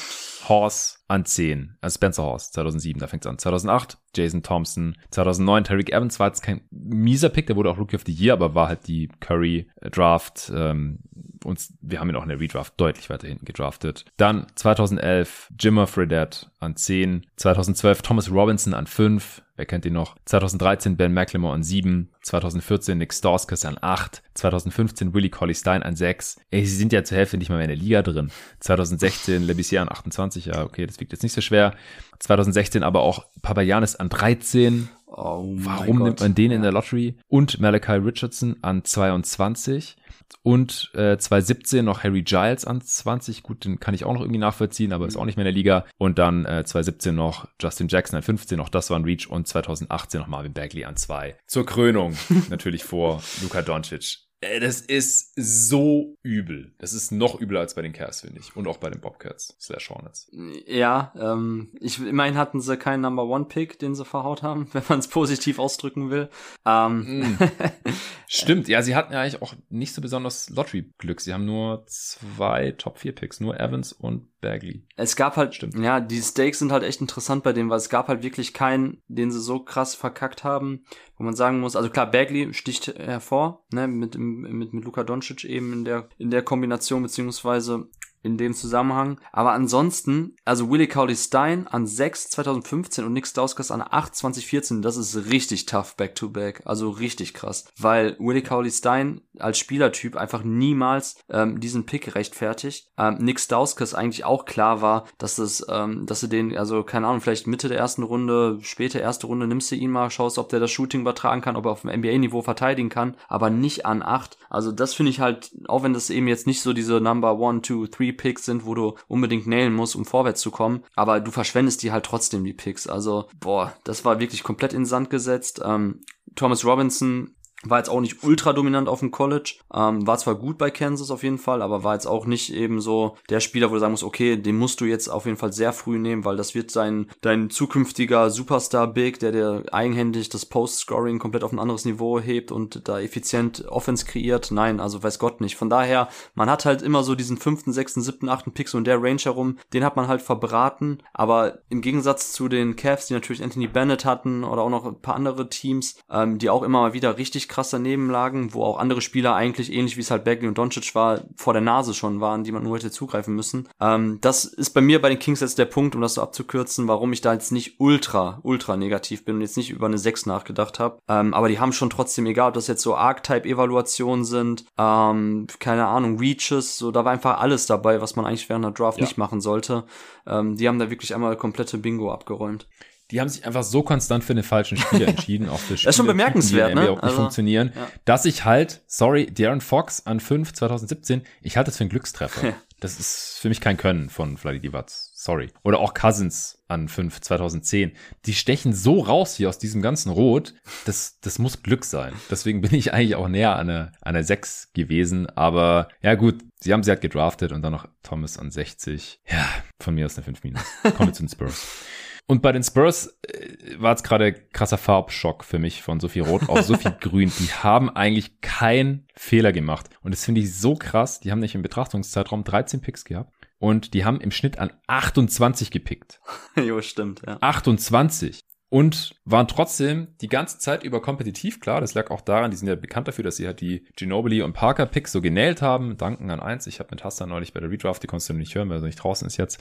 Horse 0.48 0.98
an 1.08 1.24
10, 1.24 1.76
also 1.80 1.94
Spencer 1.94 2.22
Horse, 2.22 2.52
2007, 2.52 3.00
da 3.00 3.06
fängt 3.06 3.24
es 3.24 3.30
an. 3.30 3.38
2008, 3.38 3.98
Jason 4.14 4.42
Thompson. 4.42 4.96
2009, 5.10 5.64
Tariq 5.64 5.90
Evans 5.90 6.18
war 6.20 6.28
jetzt 6.28 6.42
kein 6.42 6.62
mieser 6.70 7.28
Pick, 7.28 7.46
der 7.46 7.56
wurde 7.56 7.70
auch 7.70 7.78
Rookie 7.78 7.96
of 7.96 8.04
the 8.06 8.12
Year, 8.12 8.34
aber 8.34 8.54
war 8.54 8.68
halt 8.68 8.86
die 8.86 9.08
Curry 9.20 9.68
Draft. 9.80 10.52
Ähm, 10.54 11.00
und 11.44 11.60
wir 11.80 12.00
haben 12.00 12.08
ihn 12.08 12.16
auch 12.16 12.22
in 12.22 12.30
der 12.30 12.40
Redraft 12.40 12.74
deutlich 12.78 13.10
weiter 13.10 13.28
hinten 13.28 13.44
gedraftet. 13.44 14.04
Dann 14.16 14.46
2011, 14.54 15.52
Jimmer 15.58 15.86
Fredette 15.86 16.46
an 16.58 16.76
10. 16.76 17.26
2012, 17.36 18.02
Thomas 18.02 18.30
Robinson 18.30 18.74
an 18.74 18.86
5. 18.86 19.42
Wer 19.56 19.66
kennt 19.66 19.84
ihn 19.86 19.92
noch? 19.92 20.16
2013 20.24 20.96
Ben 20.96 21.12
McLemore 21.12 21.54
an 21.54 21.62
7, 21.62 22.10
2014 22.22 22.98
Nick 22.98 23.14
Stauskas 23.14 23.64
an 23.64 23.78
8, 23.80 24.20
2015 24.34 25.14
Willie 25.14 25.30
Colley 25.30 25.54
Stein 25.54 25.84
an 25.84 25.94
6. 25.94 26.40
Ey, 26.50 26.66
sie 26.66 26.74
sind 26.74 26.92
ja 26.92 27.04
zur 27.04 27.18
Hälfte 27.18 27.38
nicht 27.38 27.50
mal 27.50 27.56
mehr 27.56 27.66
in 27.66 27.68
der 27.68 27.78
Liga 27.78 28.02
drin. 28.02 28.32
2016 28.58 29.44
Lebissier 29.44 29.82
an 29.82 29.92
28, 29.92 30.46
ja, 30.46 30.64
okay, 30.64 30.86
das 30.86 30.98
wiegt 30.98 31.12
jetzt 31.12 31.22
nicht 31.22 31.34
so 31.34 31.40
schwer. 31.40 31.76
2016 32.18 32.82
aber 32.82 33.02
auch 33.02 33.26
Papayanis 33.42 33.94
an 33.94 34.08
13. 34.08 34.88
Oh 35.16 35.54
Warum 35.56 36.02
nimmt 36.02 36.20
man 36.20 36.34
den 36.34 36.50
in 36.50 36.62
der 36.62 36.72
Lottery? 36.72 37.16
Und 37.28 37.60
Malachi 37.60 37.92
Richardson 37.92 38.56
an 38.62 38.84
22. 38.84 39.96
Und 40.42 40.90
äh, 40.94 41.16
2017 41.16 41.84
noch 41.84 42.02
Harry 42.02 42.22
Giles 42.22 42.64
an 42.64 42.80
20. 42.80 43.42
Gut, 43.42 43.64
den 43.64 43.78
kann 43.78 43.94
ich 43.94 44.04
auch 44.04 44.12
noch 44.12 44.20
irgendwie 44.20 44.38
nachvollziehen, 44.38 44.92
aber 44.92 45.06
ist 45.06 45.16
auch 45.16 45.24
nicht 45.24 45.36
mehr 45.36 45.46
in 45.46 45.52
der 45.52 45.56
Liga. 45.56 45.84
Und 45.98 46.18
dann 46.18 46.44
äh, 46.44 46.64
2017 46.64 47.14
noch 47.14 47.46
Justin 47.60 47.88
Jackson 47.88 48.16
an 48.16 48.22
15, 48.22 48.60
auch 48.60 48.68
das 48.68 48.90
war 48.90 48.98
ein 48.98 49.04
Reach. 49.04 49.28
Und 49.30 49.46
2018 49.46 50.20
noch 50.20 50.26
Marvin 50.26 50.52
Bagley 50.52 50.84
an 50.84 50.96
2. 50.96 51.36
Zur 51.46 51.64
Krönung 51.64 52.16
natürlich 52.50 52.84
vor 52.84 53.22
Luka 53.42 53.62
Doncic. 53.62 54.23
Äh, 54.40 54.60
das 54.60 54.80
ist 54.80 55.32
so 55.36 56.16
übel. 56.22 56.74
Das 56.78 56.92
ist 56.92 57.12
noch 57.12 57.40
übler 57.40 57.60
als 57.60 57.74
bei 57.74 57.82
den 57.82 57.92
Cavs, 57.92 58.22
finde 58.22 58.40
ich. 58.40 58.54
Und 58.56 58.66
auch 58.66 58.78
bei 58.78 58.90
den 58.90 59.00
Bobcats 59.00 59.56
slash 59.60 59.90
Hornets. 59.90 60.30
Ja, 60.66 61.12
ähm, 61.18 61.70
ich, 61.80 62.00
immerhin 62.00 62.36
hatten 62.36 62.60
sie 62.60 62.76
keinen 62.76 63.02
Number 63.02 63.24
One 63.24 63.46
Pick, 63.46 63.78
den 63.78 63.94
sie 63.94 64.04
verhaut 64.04 64.42
haben, 64.42 64.68
wenn 64.72 64.82
man 64.88 64.98
es 64.98 65.08
positiv 65.08 65.58
ausdrücken 65.58 66.10
will. 66.10 66.28
Ähm. 66.64 67.20
Mm. 67.20 67.38
Stimmt, 68.26 68.68
ja, 68.68 68.82
sie 68.82 68.96
hatten 68.96 69.12
ja 69.12 69.20
eigentlich 69.20 69.42
auch 69.42 69.54
nicht 69.68 69.94
so 69.94 70.00
besonders 70.00 70.50
Lottery-Glück. 70.50 71.20
Sie 71.20 71.32
haben 71.32 71.44
nur 71.44 71.84
zwei 71.86 72.72
Top 72.72 72.98
4 72.98 73.14
Picks, 73.14 73.40
nur 73.40 73.60
Evans 73.60 73.92
und 73.92 74.28
Bagley. 74.40 74.86
Es 74.96 75.16
gab 75.16 75.36
halt, 75.36 75.54
Stimmt. 75.54 75.78
ja, 75.78 76.00
die 76.00 76.20
Stakes 76.20 76.58
sind 76.58 76.70
halt 76.70 76.82
echt 76.82 77.00
interessant 77.00 77.42
bei 77.44 77.54
dem, 77.54 77.70
weil 77.70 77.78
es 77.78 77.88
gab 77.88 78.08
halt 78.08 78.22
wirklich 78.22 78.52
keinen, 78.52 79.02
den 79.08 79.30
sie 79.30 79.40
so 79.40 79.60
krass 79.60 79.94
verkackt 79.94 80.44
haben, 80.44 80.84
wo 81.16 81.24
man 81.24 81.34
sagen 81.34 81.60
muss, 81.60 81.76
also 81.76 81.88
klar, 81.88 82.10
Bagley 82.10 82.52
sticht 82.52 82.88
hervor, 82.98 83.64
ne, 83.72 83.88
mit, 83.88 84.16
mit, 84.34 84.72
mit 84.72 84.84
Luka 84.84 85.04
Doncic 85.04 85.44
eben 85.44 85.72
in 85.72 85.84
der, 85.84 86.08
in 86.18 86.30
der 86.30 86.42
Kombination, 86.42 87.02
beziehungsweise 87.02 87.88
in 88.24 88.38
dem 88.38 88.54
Zusammenhang. 88.54 89.20
Aber 89.32 89.52
ansonsten, 89.52 90.36
also 90.44 90.70
Willie 90.70 90.88
Cowley 90.88 91.16
Stein 91.16 91.66
an 91.68 91.86
6 91.86 92.30
2015 92.30 93.04
und 93.04 93.12
Nick 93.12 93.26
Stauskas 93.26 93.70
an 93.70 93.84
8 93.88 94.14
2014, 94.14 94.82
das 94.82 94.96
ist 94.96 95.30
richtig 95.30 95.66
tough 95.66 95.96
back-to-back. 95.96 96.60
-back. 96.60 96.66
Also 96.66 96.90
richtig 96.90 97.34
krass. 97.34 97.66
Weil 97.78 98.16
Willie 98.18 98.42
Cowley 98.42 98.70
Stein 98.70 99.20
als 99.38 99.58
Spielertyp 99.58 100.16
einfach 100.16 100.42
niemals 100.44 101.16
ähm, 101.28 101.60
diesen 101.60 101.86
Pick 101.86 102.14
rechtfertigt. 102.14 102.88
Ähm, 102.96 103.18
Nick 103.20 103.40
Stauskas 103.40 103.94
eigentlich 103.94 104.24
auch 104.24 104.44
klar 104.44 104.80
war, 104.80 105.04
dass 105.18 105.38
es, 105.38 105.64
ähm, 105.68 106.06
dass 106.06 106.20
du 106.20 106.26
den, 106.26 106.56
also 106.56 106.82
keine 106.82 107.06
Ahnung, 107.06 107.20
vielleicht 107.20 107.46
Mitte 107.46 107.68
der 107.68 107.78
ersten 107.78 108.02
Runde, 108.02 108.58
späte 108.62 108.98
erste 108.98 109.26
Runde 109.26 109.46
nimmst 109.46 109.70
du 109.70 109.76
ihn 109.76 109.90
mal, 109.90 110.10
schaust, 110.10 110.38
ob 110.38 110.48
der 110.48 110.60
das 110.60 110.70
Shooting 110.70 111.02
übertragen 111.02 111.40
kann, 111.40 111.56
ob 111.56 111.66
er 111.66 111.72
auf 111.72 111.82
dem 111.82 111.90
NBA-Niveau 111.90 112.42
verteidigen 112.42 112.88
kann, 112.88 113.16
aber 113.28 113.50
nicht 113.50 113.86
an 113.86 114.02
8. 114.02 114.38
Also 114.48 114.72
das 114.72 114.94
finde 114.94 115.10
ich 115.10 115.20
halt, 115.20 115.52
auch 115.68 115.82
wenn 115.82 115.92
das 115.92 116.10
eben 116.10 116.28
jetzt 116.28 116.46
nicht 116.46 116.62
so 116.62 116.72
diese 116.72 117.00
Number 117.00 117.38
1, 117.38 117.66
2, 117.66 117.88
3 117.90 118.12
Picks 118.14 118.44
sind, 118.44 118.64
wo 118.64 118.74
du 118.74 118.94
unbedingt 119.08 119.46
nailen 119.46 119.74
musst, 119.74 119.96
um 119.96 120.04
vorwärts 120.04 120.40
zu 120.40 120.50
kommen. 120.50 120.82
Aber 120.94 121.20
du 121.20 121.30
verschwendest 121.30 121.82
die 121.82 121.92
halt 121.92 122.06
trotzdem, 122.06 122.44
die 122.44 122.52
Picks. 122.52 122.86
Also, 122.86 123.28
boah, 123.38 123.74
das 123.84 124.04
war 124.04 124.20
wirklich 124.20 124.42
komplett 124.42 124.72
in 124.72 124.80
den 124.80 124.86
Sand 124.86 125.10
gesetzt. 125.10 125.60
Ähm, 125.64 126.00
Thomas 126.34 126.64
Robinson 126.64 127.34
war 127.64 127.78
jetzt 127.78 127.88
auch 127.88 128.00
nicht 128.00 128.22
ultra 128.22 128.52
dominant 128.52 128.88
auf 128.88 129.00
dem 129.00 129.10
College, 129.10 129.54
ähm, 129.72 130.06
war 130.06 130.18
zwar 130.18 130.34
gut 130.34 130.58
bei 130.58 130.70
Kansas 130.70 131.10
auf 131.10 131.22
jeden 131.22 131.38
Fall, 131.38 131.62
aber 131.62 131.84
war 131.84 131.94
jetzt 131.94 132.06
auch 132.06 132.26
nicht 132.26 132.52
eben 132.52 132.80
so 132.80 133.16
der 133.30 133.40
Spieler, 133.40 133.70
wo 133.70 133.74
du 133.74 133.80
sagen 133.80 133.92
musst, 133.92 134.04
okay, 134.04 134.36
den 134.36 134.56
musst 134.56 134.80
du 134.80 134.84
jetzt 134.84 135.08
auf 135.08 135.26
jeden 135.26 135.36
Fall 135.36 135.52
sehr 135.52 135.72
früh 135.72 135.98
nehmen, 135.98 136.24
weil 136.24 136.36
das 136.36 136.54
wird 136.54 136.70
sein 136.70 137.06
dein 137.20 137.50
zukünftiger 137.50 138.30
Superstar 138.30 138.86
Big, 138.86 139.18
der 139.18 139.32
dir 139.32 139.64
eigenhändig 139.72 140.28
das 140.28 140.46
Post-Scoring 140.46 141.18
komplett 141.18 141.44
auf 141.44 141.52
ein 141.52 141.58
anderes 141.58 141.84
Niveau 141.84 142.20
hebt 142.20 142.52
und 142.52 142.88
da 142.88 143.00
effizient 143.00 143.66
Offense 143.68 144.04
kreiert. 144.04 144.50
Nein, 144.50 144.80
also 144.80 145.02
weiß 145.02 145.18
Gott 145.18 145.40
nicht. 145.40 145.56
Von 145.56 145.70
daher, 145.70 146.08
man 146.34 146.50
hat 146.50 146.64
halt 146.64 146.82
immer 146.82 147.02
so 147.02 147.14
diesen 147.14 147.36
fünften, 147.36 147.72
sechsten, 147.72 148.02
siebten, 148.02 148.28
achten 148.28 148.52
Pick 148.52 148.68
so 148.68 148.78
in 148.78 148.84
der 148.84 149.02
Range 149.02 149.20
herum, 149.20 149.58
den 149.72 149.84
hat 149.84 149.96
man 149.96 150.08
halt 150.08 150.22
verbraten, 150.22 150.98
aber 151.12 151.58
im 151.68 151.80
Gegensatz 151.80 152.32
zu 152.32 152.48
den 152.48 152.76
Cavs, 152.76 153.06
die 153.06 153.14
natürlich 153.14 153.42
Anthony 153.42 153.66
Bennett 153.66 154.04
hatten 154.04 154.44
oder 154.44 154.62
auch 154.62 154.70
noch 154.70 154.84
ein 154.84 155.00
paar 155.00 155.16
andere 155.16 155.48
Teams, 155.48 155.96
ähm, 156.10 156.38
die 156.38 156.50
auch 156.50 156.62
immer 156.62 156.80
mal 156.80 156.92
wieder 156.92 157.18
richtig 157.18 157.48
krass 157.54 157.70
daneben 157.70 158.10
lagen, 158.10 158.52
wo 158.52 158.64
auch 158.64 158.78
andere 158.78 159.00
Spieler 159.00 159.36
eigentlich 159.36 159.72
ähnlich 159.72 159.96
wie 159.96 160.00
es 160.00 160.10
halt 160.10 160.24
Bagley 160.24 160.48
und 160.48 160.58
Doncic 160.58 160.92
war, 160.96 161.20
vor 161.36 161.52
der 161.52 161.62
Nase 161.62 161.94
schon 161.94 162.20
waren, 162.20 162.42
die 162.42 162.50
man 162.50 162.64
nur 162.64 162.76
hätte 162.76 162.90
zugreifen 162.90 163.36
müssen. 163.36 163.68
Ähm, 163.80 164.18
das 164.20 164.44
ist 164.44 164.70
bei 164.70 164.80
mir 164.80 165.00
bei 165.00 165.08
den 165.08 165.20
Kings 165.20 165.38
jetzt 165.38 165.58
der 165.58 165.66
Punkt, 165.66 165.94
um 165.94 166.00
das 166.00 166.14
so 166.14 166.22
abzukürzen, 166.22 166.88
warum 166.88 167.12
ich 167.12 167.20
da 167.20 167.32
jetzt 167.32 167.52
nicht 167.52 167.78
ultra, 167.78 168.40
ultra 168.42 168.76
negativ 168.76 169.24
bin 169.24 169.36
und 169.36 169.42
jetzt 169.42 169.56
nicht 169.56 169.70
über 169.70 169.86
eine 169.86 169.98
6 169.98 170.26
nachgedacht 170.26 170.80
habe. 170.80 170.98
Ähm, 171.08 171.32
aber 171.32 171.48
die 171.48 171.60
haben 171.60 171.72
schon 171.72 171.90
trotzdem, 171.90 172.26
egal 172.26 172.48
ob 172.48 172.54
das 172.54 172.66
jetzt 172.66 172.82
so 172.82 172.96
Archetype-Evaluationen 172.96 174.24
sind, 174.24 174.64
ähm, 174.76 175.46
keine 175.60 175.86
Ahnung, 175.86 176.18
Reaches, 176.18 176.76
so 176.76 176.90
da 176.90 177.04
war 177.04 177.12
einfach 177.12 177.38
alles 177.38 177.66
dabei, 177.66 178.00
was 178.00 178.16
man 178.16 178.26
eigentlich 178.26 178.48
während 178.48 178.64
der 178.64 178.72
Draft 178.72 178.98
ja. 178.98 179.04
nicht 179.04 179.16
machen 179.16 179.40
sollte. 179.40 179.84
Ähm, 180.26 180.56
die 180.56 180.66
haben 180.66 180.80
da 180.80 180.90
wirklich 180.90 181.14
einmal 181.14 181.36
komplette 181.36 181.78
Bingo 181.78 182.10
abgeräumt 182.10 182.66
die 183.14 183.20
haben 183.20 183.28
sich 183.28 183.46
einfach 183.46 183.62
so 183.62 183.82
konstant 183.82 184.24
für 184.24 184.34
den 184.34 184.42
falschen 184.42 184.76
Spieler 184.76 185.06
entschieden, 185.08 185.48
auch 185.48 185.60
für 185.60 185.76
Spiele, 185.76 185.84
das 185.84 185.94
ist 185.94 185.96
schon 185.98 186.06
bemerkenswert, 186.08 186.72
die 186.72 186.74
ne? 186.74 186.90
auch 186.90 186.96
nicht 186.96 187.04
also, 187.04 187.16
funktionieren, 187.16 187.72
ja. 187.74 187.86
dass 188.04 188.24
ich 188.24 188.44
halt, 188.44 188.82
sorry, 188.88 189.32
Darren 189.32 189.60
Fox 189.60 190.04
an 190.04 190.18
5 190.18 190.52
2017, 190.52 191.22
ich 191.40 191.56
halte 191.56 191.70
das 191.70 191.76
für 191.76 191.84
einen 191.84 191.90
Glückstreffer. 191.90 192.48
Ja. 192.48 192.54
Das 192.80 192.98
ist 192.98 193.38
für 193.38 193.48
mich 193.48 193.60
kein 193.60 193.76
Können 193.76 194.10
von 194.10 194.36
Vladi 194.36 194.58
Divac. 194.58 194.90
Sorry. 194.90 195.50
Oder 195.62 195.78
auch 195.78 195.94
Cousins 195.94 196.58
an 196.68 196.88
5 196.88 197.20
2010. 197.20 197.92
Die 198.26 198.34
stechen 198.34 198.74
so 198.74 199.00
raus 199.00 199.36
hier 199.36 199.48
aus 199.48 199.58
diesem 199.58 199.80
ganzen 199.80 200.10
Rot. 200.10 200.52
Das, 200.84 201.18
das 201.20 201.38
muss 201.38 201.62
Glück 201.62 201.84
sein. 201.84 202.12
Deswegen 202.30 202.60
bin 202.60 202.74
ich 202.74 202.92
eigentlich 202.92 203.14
auch 203.14 203.28
näher 203.28 203.56
an 203.56 203.70
einer, 203.70 203.92
an 204.02 204.16
einer 204.16 204.24
6 204.24 204.72
gewesen. 204.74 205.30
Aber 205.30 205.88
ja 206.02 206.14
gut, 206.14 206.44
sie 206.60 206.74
haben 206.74 206.82
sie 206.82 206.90
halt 206.90 207.00
gedraftet 207.00 207.52
und 207.52 207.62
dann 207.62 207.72
noch 207.72 207.88
Thomas 208.02 208.38
an 208.38 208.50
60. 208.50 209.20
Ja, 209.30 209.48
von 209.80 209.94
mir 209.94 210.04
aus 210.04 210.16
eine 210.16 210.24
5 210.24 210.42
minus. 210.42 210.64
Kommen 210.82 211.08
wir 211.08 211.14
zu 211.14 211.22
den 211.22 211.30
Spurs. 211.30 211.66
Und 212.26 212.40
bei 212.40 212.52
den 212.52 212.62
Spurs 212.62 213.18
äh, 213.22 213.78
war 213.78 213.94
es 213.94 214.02
gerade 214.02 214.32
krasser 214.32 214.78
Farbschock 214.78 215.44
für 215.44 215.58
mich 215.58 215.82
von 215.82 216.00
so 216.00 216.08
viel 216.08 216.22
Rot 216.22 216.48
auf 216.48 216.62
so 216.64 216.76
viel 216.76 216.96
Grün. 217.00 217.30
Die 217.38 217.52
haben 217.52 217.90
eigentlich 217.90 218.40
keinen 218.40 219.06
Fehler 219.14 219.52
gemacht. 219.52 219.90
Und 220.02 220.12
das 220.12 220.24
finde 220.24 220.40
ich 220.40 220.56
so 220.56 220.74
krass. 220.74 221.20
Die 221.20 221.30
haben 221.30 221.40
nicht 221.40 221.54
im 221.54 221.62
Betrachtungszeitraum 221.62 222.44
13 222.44 222.80
Picks 222.80 223.04
gehabt. 223.04 223.32
Und 223.58 223.94
die 223.94 224.04
haben 224.04 224.20
im 224.20 224.30
Schnitt 224.30 224.58
an 224.58 224.72
28 224.86 225.70
gepickt. 225.70 226.20
jo, 226.56 226.80
stimmt, 226.82 227.22
ja. 227.26 227.38
28 227.40 228.40
und 228.74 229.14
waren 229.24 229.46
trotzdem 229.46 230.08
die 230.20 230.26
ganze 230.26 230.58
Zeit 230.58 230.82
über 230.82 231.00
kompetitiv. 231.00 231.60
Klar, 231.60 231.80
das 231.80 231.94
lag 231.94 232.10
auch 232.10 232.20
daran, 232.20 232.50
die 232.50 232.56
sind 232.56 232.66
ja 232.66 232.74
bekannt 232.74 233.06
dafür, 233.06 233.22
dass 233.22 233.36
sie 233.36 233.46
halt 233.46 233.60
die 233.60 233.86
Ginobili 233.94 234.42
und 234.42 234.52
Parker 234.52 234.84
Picks 234.84 235.12
so 235.12 235.20
genäht 235.20 235.62
haben. 235.62 235.96
Danken 235.96 236.28
an 236.32 236.40
eins. 236.40 236.66
Ich 236.66 236.80
habe 236.80 236.88
mit 236.90 237.04
Hassan 237.04 237.28
neulich 237.28 237.52
bei 237.52 237.60
der 237.60 237.70
Redraft, 237.70 238.02
die 238.02 238.08
konntest 238.08 238.30
du 238.30 238.34
nicht 238.34 238.52
hören, 238.56 238.68
weil 238.70 238.78
er 238.78 238.82
nicht 238.82 238.96
draußen 238.96 239.28
ist 239.28 239.36
jetzt. 239.36 239.60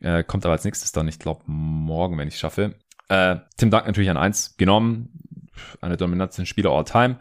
Äh, 0.00 0.24
kommt 0.24 0.46
aber 0.46 0.52
als 0.52 0.64
nächstes 0.64 0.90
dann, 0.90 1.06
ich 1.06 1.18
glaube, 1.18 1.42
morgen, 1.44 2.16
wenn 2.16 2.28
ich 2.28 2.38
schaffe. 2.38 2.76
Äh, 3.10 3.36
Tim 3.58 3.70
Duncan 3.70 3.88
natürlich 3.88 4.08
an 4.08 4.16
eins 4.16 4.56
genommen. 4.56 5.10
Eine 5.82 5.98
dominanten 5.98 6.46
Spieler 6.46 6.70
all 6.70 6.84
time. 6.84 7.18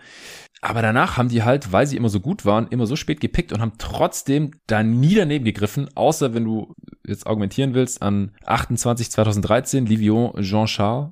Aber 0.61 0.81
danach 0.81 1.17
haben 1.17 1.29
die 1.29 1.43
halt, 1.43 1.71
weil 1.71 1.87
sie 1.87 1.95
immer 1.95 2.09
so 2.09 2.19
gut 2.19 2.45
waren, 2.45 2.67
immer 2.67 2.85
so 2.85 2.95
spät 2.95 3.21
gepickt 3.21 3.53
und 3.53 3.61
haben 3.61 3.73
trotzdem 3.77 4.51
da 4.67 4.83
nie 4.83 5.15
daneben 5.15 5.45
gegriffen, 5.45 5.89
außer 5.95 6.33
wenn 6.33 6.43
du 6.43 6.75
jetzt 7.05 7.27
argumentieren 7.27 7.73
willst, 7.73 8.01
an 8.01 8.31
28 8.45 9.11
2013 9.11 9.85
Livion 9.85 10.33
Jean 10.41 10.65
Charles 10.65 11.11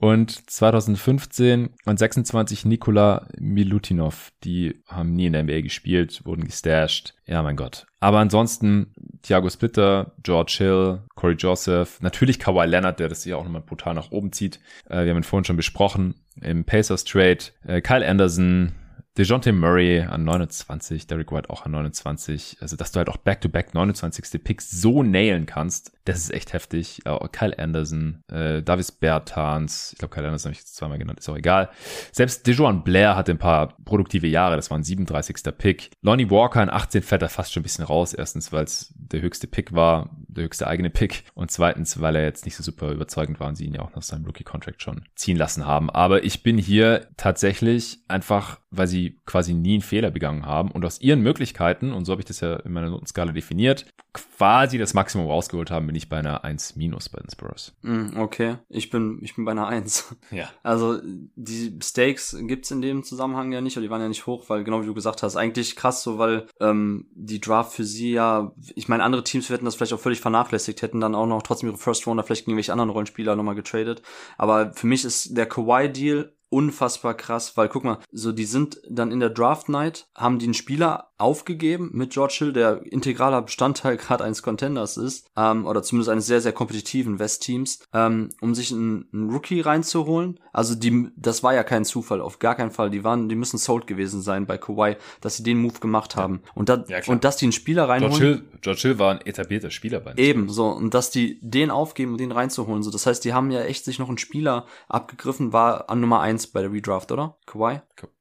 und 0.00 0.50
2015 0.50 1.70
und 1.84 1.98
26 1.98 2.64
Nikola 2.64 3.28
Milutinov. 3.38 4.32
Die 4.44 4.82
haben 4.88 5.12
nie 5.12 5.26
in 5.26 5.34
der 5.34 5.42
NBA 5.42 5.60
gespielt, 5.60 6.24
wurden 6.24 6.44
gestasht. 6.44 7.14
Ja, 7.26 7.42
mein 7.42 7.56
Gott. 7.56 7.86
Aber 8.00 8.18
ansonsten 8.18 8.94
Thiago 9.22 9.50
Splitter, 9.50 10.12
George 10.22 10.54
Hill, 10.58 11.02
Corey 11.14 11.34
Joseph, 11.34 12.00
natürlich 12.00 12.38
Kawhi 12.38 12.66
Leonard, 12.66 12.98
der 12.98 13.08
das 13.08 13.24
hier 13.24 13.36
auch 13.36 13.44
nochmal 13.44 13.60
brutal 13.60 13.94
nach 13.94 14.10
oben 14.10 14.32
zieht. 14.32 14.58
Äh, 14.88 15.04
wir 15.04 15.10
haben 15.10 15.18
ihn 15.18 15.22
vorhin 15.22 15.44
schon 15.44 15.56
besprochen. 15.56 16.14
Im 16.42 16.64
Pacers 16.64 17.04
Trade, 17.04 17.38
äh, 17.66 17.80
Kyle 17.80 18.06
Anderson, 18.06 18.72
DeJounte 19.18 19.52
Murray 19.52 20.00
an 20.00 20.24
29, 20.24 21.06
Derek 21.06 21.32
White 21.32 21.50
auch 21.50 21.66
an 21.66 21.72
29. 21.72 22.58
Also, 22.60 22.76
dass 22.76 22.92
du 22.92 22.98
halt 22.98 23.08
auch 23.08 23.16
back-to-back 23.16 23.68
-back 23.68 23.74
29. 23.74 24.42
Picks 24.42 24.70
so 24.70 25.02
nailen 25.02 25.46
kannst, 25.46 25.92
das 26.10 26.20
ist 26.20 26.34
echt 26.34 26.52
heftig. 26.52 27.02
Uh, 27.06 27.18
Kyle 27.30 27.58
Anderson, 27.58 28.22
äh, 28.30 28.62
Davis 28.62 28.92
Bertans, 28.92 29.92
ich 29.92 29.98
glaube, 29.98 30.14
Kyle 30.14 30.26
Anderson 30.26 30.50
habe 30.50 30.52
ich 30.54 30.60
jetzt 30.60 30.76
zweimal 30.76 30.98
genannt, 30.98 31.20
ist 31.20 31.28
auch 31.28 31.36
egal. 31.36 31.70
Selbst 32.12 32.46
DeJoan 32.46 32.84
Blair 32.84 33.16
hatte 33.16 33.32
ein 33.32 33.38
paar 33.38 33.76
produktive 33.84 34.26
Jahre, 34.26 34.56
das 34.56 34.70
war 34.70 34.78
ein 34.78 34.84
37. 34.84 35.36
Pick. 35.56 35.90
Lonnie 36.02 36.30
Walker 36.30 36.62
in 36.62 36.70
18 36.70 37.02
fährt 37.02 37.22
er 37.22 37.28
fast 37.28 37.52
schon 37.52 37.60
ein 37.60 37.64
bisschen 37.64 37.84
raus. 37.84 38.14
Erstens, 38.14 38.52
weil 38.52 38.64
es 38.64 38.92
der 38.94 39.20
höchste 39.20 39.46
Pick 39.46 39.74
war, 39.74 40.10
der 40.28 40.44
höchste 40.44 40.66
eigene 40.66 40.90
Pick. 40.90 41.24
Und 41.34 41.50
zweitens, 41.50 42.00
weil 42.00 42.16
er 42.16 42.22
jetzt 42.22 42.44
nicht 42.44 42.56
so 42.56 42.62
super 42.62 42.90
überzeugend 42.90 43.40
war 43.40 43.48
und 43.48 43.56
sie 43.56 43.66
ihn 43.66 43.74
ja 43.74 43.82
auch 43.82 43.94
nach 43.94 44.02
seinem 44.02 44.24
Rookie-Contract 44.24 44.82
schon 44.82 45.04
ziehen 45.14 45.36
lassen 45.36 45.66
haben. 45.66 45.90
Aber 45.90 46.24
ich 46.24 46.42
bin 46.42 46.58
hier 46.58 47.08
tatsächlich 47.16 48.00
einfach, 48.08 48.60
weil 48.70 48.86
sie 48.86 49.18
quasi 49.26 49.54
nie 49.54 49.74
einen 49.74 49.82
Fehler 49.82 50.10
begangen 50.10 50.46
haben 50.46 50.70
und 50.70 50.84
aus 50.84 51.00
ihren 51.00 51.20
Möglichkeiten, 51.20 51.92
und 51.92 52.04
so 52.04 52.12
habe 52.12 52.22
ich 52.22 52.26
das 52.26 52.40
ja 52.40 52.56
in 52.56 52.72
meiner 52.72 52.90
Notenskala 52.90 53.32
definiert, 53.32 53.86
quasi 54.12 54.78
das 54.78 54.94
Maximum 54.94 55.26
rausgeholt 55.26 55.70
haben, 55.70 55.86
bin 55.86 55.96
ich 55.96 55.99
bei 56.08 56.18
einer 56.18 56.44
1 56.44 56.76
minus 56.76 57.08
bei 57.08 57.20
den 57.20 57.30
Spurs. 57.30 57.72
Mm, 57.82 58.16
okay, 58.16 58.56
ich 58.68 58.90
bin, 58.90 59.18
ich 59.22 59.36
bin 59.36 59.44
bei 59.44 59.52
einer 59.52 59.66
1. 59.66 60.16
Ja. 60.30 60.48
Also 60.62 61.00
die 61.02 61.78
Stakes 61.82 62.36
gibt's 62.42 62.70
in 62.70 62.82
dem 62.82 63.02
Zusammenhang 63.02 63.50
ja 63.52 63.60
nicht, 63.60 63.76
oder 63.76 63.84
die 63.84 63.90
waren 63.90 64.00
ja 64.00 64.08
nicht 64.08 64.26
hoch, 64.26 64.48
weil 64.48 64.62
genau 64.62 64.82
wie 64.82 64.86
du 64.86 64.94
gesagt 64.94 65.22
hast, 65.22 65.36
eigentlich 65.36 65.74
krass 65.74 66.02
so, 66.02 66.18
weil 66.18 66.46
ähm, 66.60 67.08
die 67.12 67.40
Draft 67.40 67.72
für 67.72 67.84
sie 67.84 68.12
ja, 68.12 68.52
ich 68.74 68.88
meine, 68.88 69.02
andere 69.02 69.24
Teams 69.24 69.48
hätten 69.48 69.64
das 69.64 69.74
vielleicht 69.74 69.92
auch 69.92 70.00
völlig 70.00 70.20
vernachlässigt, 70.20 70.82
hätten 70.82 71.00
dann 71.00 71.14
auch 71.14 71.26
noch 71.26 71.42
trotzdem 71.42 71.70
ihre 71.70 71.78
First 71.78 72.06
Runner 72.06 72.22
vielleicht 72.22 72.44
gegen 72.44 72.56
welche 72.56 72.72
anderen 72.72 72.90
Rollenspieler 72.90 73.34
nochmal 73.34 73.54
getradet. 73.56 74.02
Aber 74.38 74.72
für 74.72 74.86
mich 74.86 75.04
ist 75.04 75.36
der 75.36 75.46
Kawhi-Deal 75.46 76.32
unfassbar 76.50 77.14
krass, 77.14 77.56
weil 77.56 77.68
guck 77.68 77.84
mal, 77.84 77.98
so 78.10 78.32
die 78.32 78.44
sind 78.44 78.80
dann 78.88 79.12
in 79.12 79.20
der 79.20 79.30
Draft 79.30 79.68
Night, 79.68 80.08
haben 80.14 80.38
die 80.38 80.46
einen 80.46 80.54
Spieler 80.54 81.09
aufgegeben 81.20 81.90
mit 81.92 82.10
George 82.10 82.36
Hill, 82.38 82.52
der 82.52 82.82
integraler 82.90 83.42
Bestandteil 83.42 83.96
gerade 83.98 84.24
eines 84.24 84.42
Contenders 84.42 84.96
ist, 84.96 85.30
ähm, 85.36 85.66
oder 85.66 85.82
zumindest 85.82 86.10
eines 86.10 86.26
sehr, 86.26 86.40
sehr 86.40 86.52
kompetitiven 86.52 87.18
West-Teams, 87.18 87.80
ähm, 87.92 88.30
um 88.40 88.54
sich 88.54 88.72
einen, 88.72 89.08
einen, 89.12 89.30
Rookie 89.30 89.60
reinzuholen. 89.60 90.40
Also 90.52 90.74
die, 90.74 91.08
das 91.16 91.42
war 91.42 91.54
ja 91.54 91.62
kein 91.62 91.84
Zufall, 91.84 92.20
auf 92.20 92.38
gar 92.38 92.54
keinen 92.54 92.70
Fall. 92.70 92.90
Die 92.90 93.04
waren, 93.04 93.28
die 93.28 93.34
müssen 93.34 93.58
sold 93.58 93.86
gewesen 93.86 94.22
sein 94.22 94.46
bei 94.46 94.58
Kawhi, 94.58 94.96
dass 95.20 95.36
sie 95.36 95.42
den 95.42 95.60
Move 95.60 95.80
gemacht 95.80 96.16
haben. 96.16 96.42
Und, 96.54 96.68
da, 96.68 96.84
ja, 96.88 97.00
und 97.06 97.24
dass 97.24 97.36
die 97.36 97.46
einen 97.46 97.52
Spieler 97.52 97.88
reinholen. 97.88 98.16
George 98.16 98.34
Hill, 98.34 98.58
George 98.60 98.80
Hill 98.82 98.98
war 98.98 99.12
ein 99.12 99.20
etablierter 99.20 99.70
Spieler 99.70 100.00
bei 100.00 100.14
Eben, 100.16 100.48
so. 100.48 100.68
Und 100.68 100.94
dass 100.94 101.10
die 101.10 101.38
den 101.42 101.70
aufgeben, 101.70 102.12
um 102.12 102.18
den 102.18 102.32
reinzuholen. 102.32 102.82
So, 102.82 102.90
das 102.90 103.06
heißt, 103.06 103.24
die 103.24 103.32
haben 103.32 103.50
ja 103.50 103.62
echt 103.62 103.84
sich 103.84 103.98
noch 103.98 104.08
einen 104.08 104.18
Spieler 104.18 104.66
abgegriffen, 104.88 105.52
war 105.52 105.90
an 105.90 106.00
Nummer 106.00 106.20
eins 106.20 106.46
bei 106.46 106.62
der 106.62 106.72
Redraft, 106.72 107.12
oder? 107.12 107.36
Kawhi? 107.46 107.80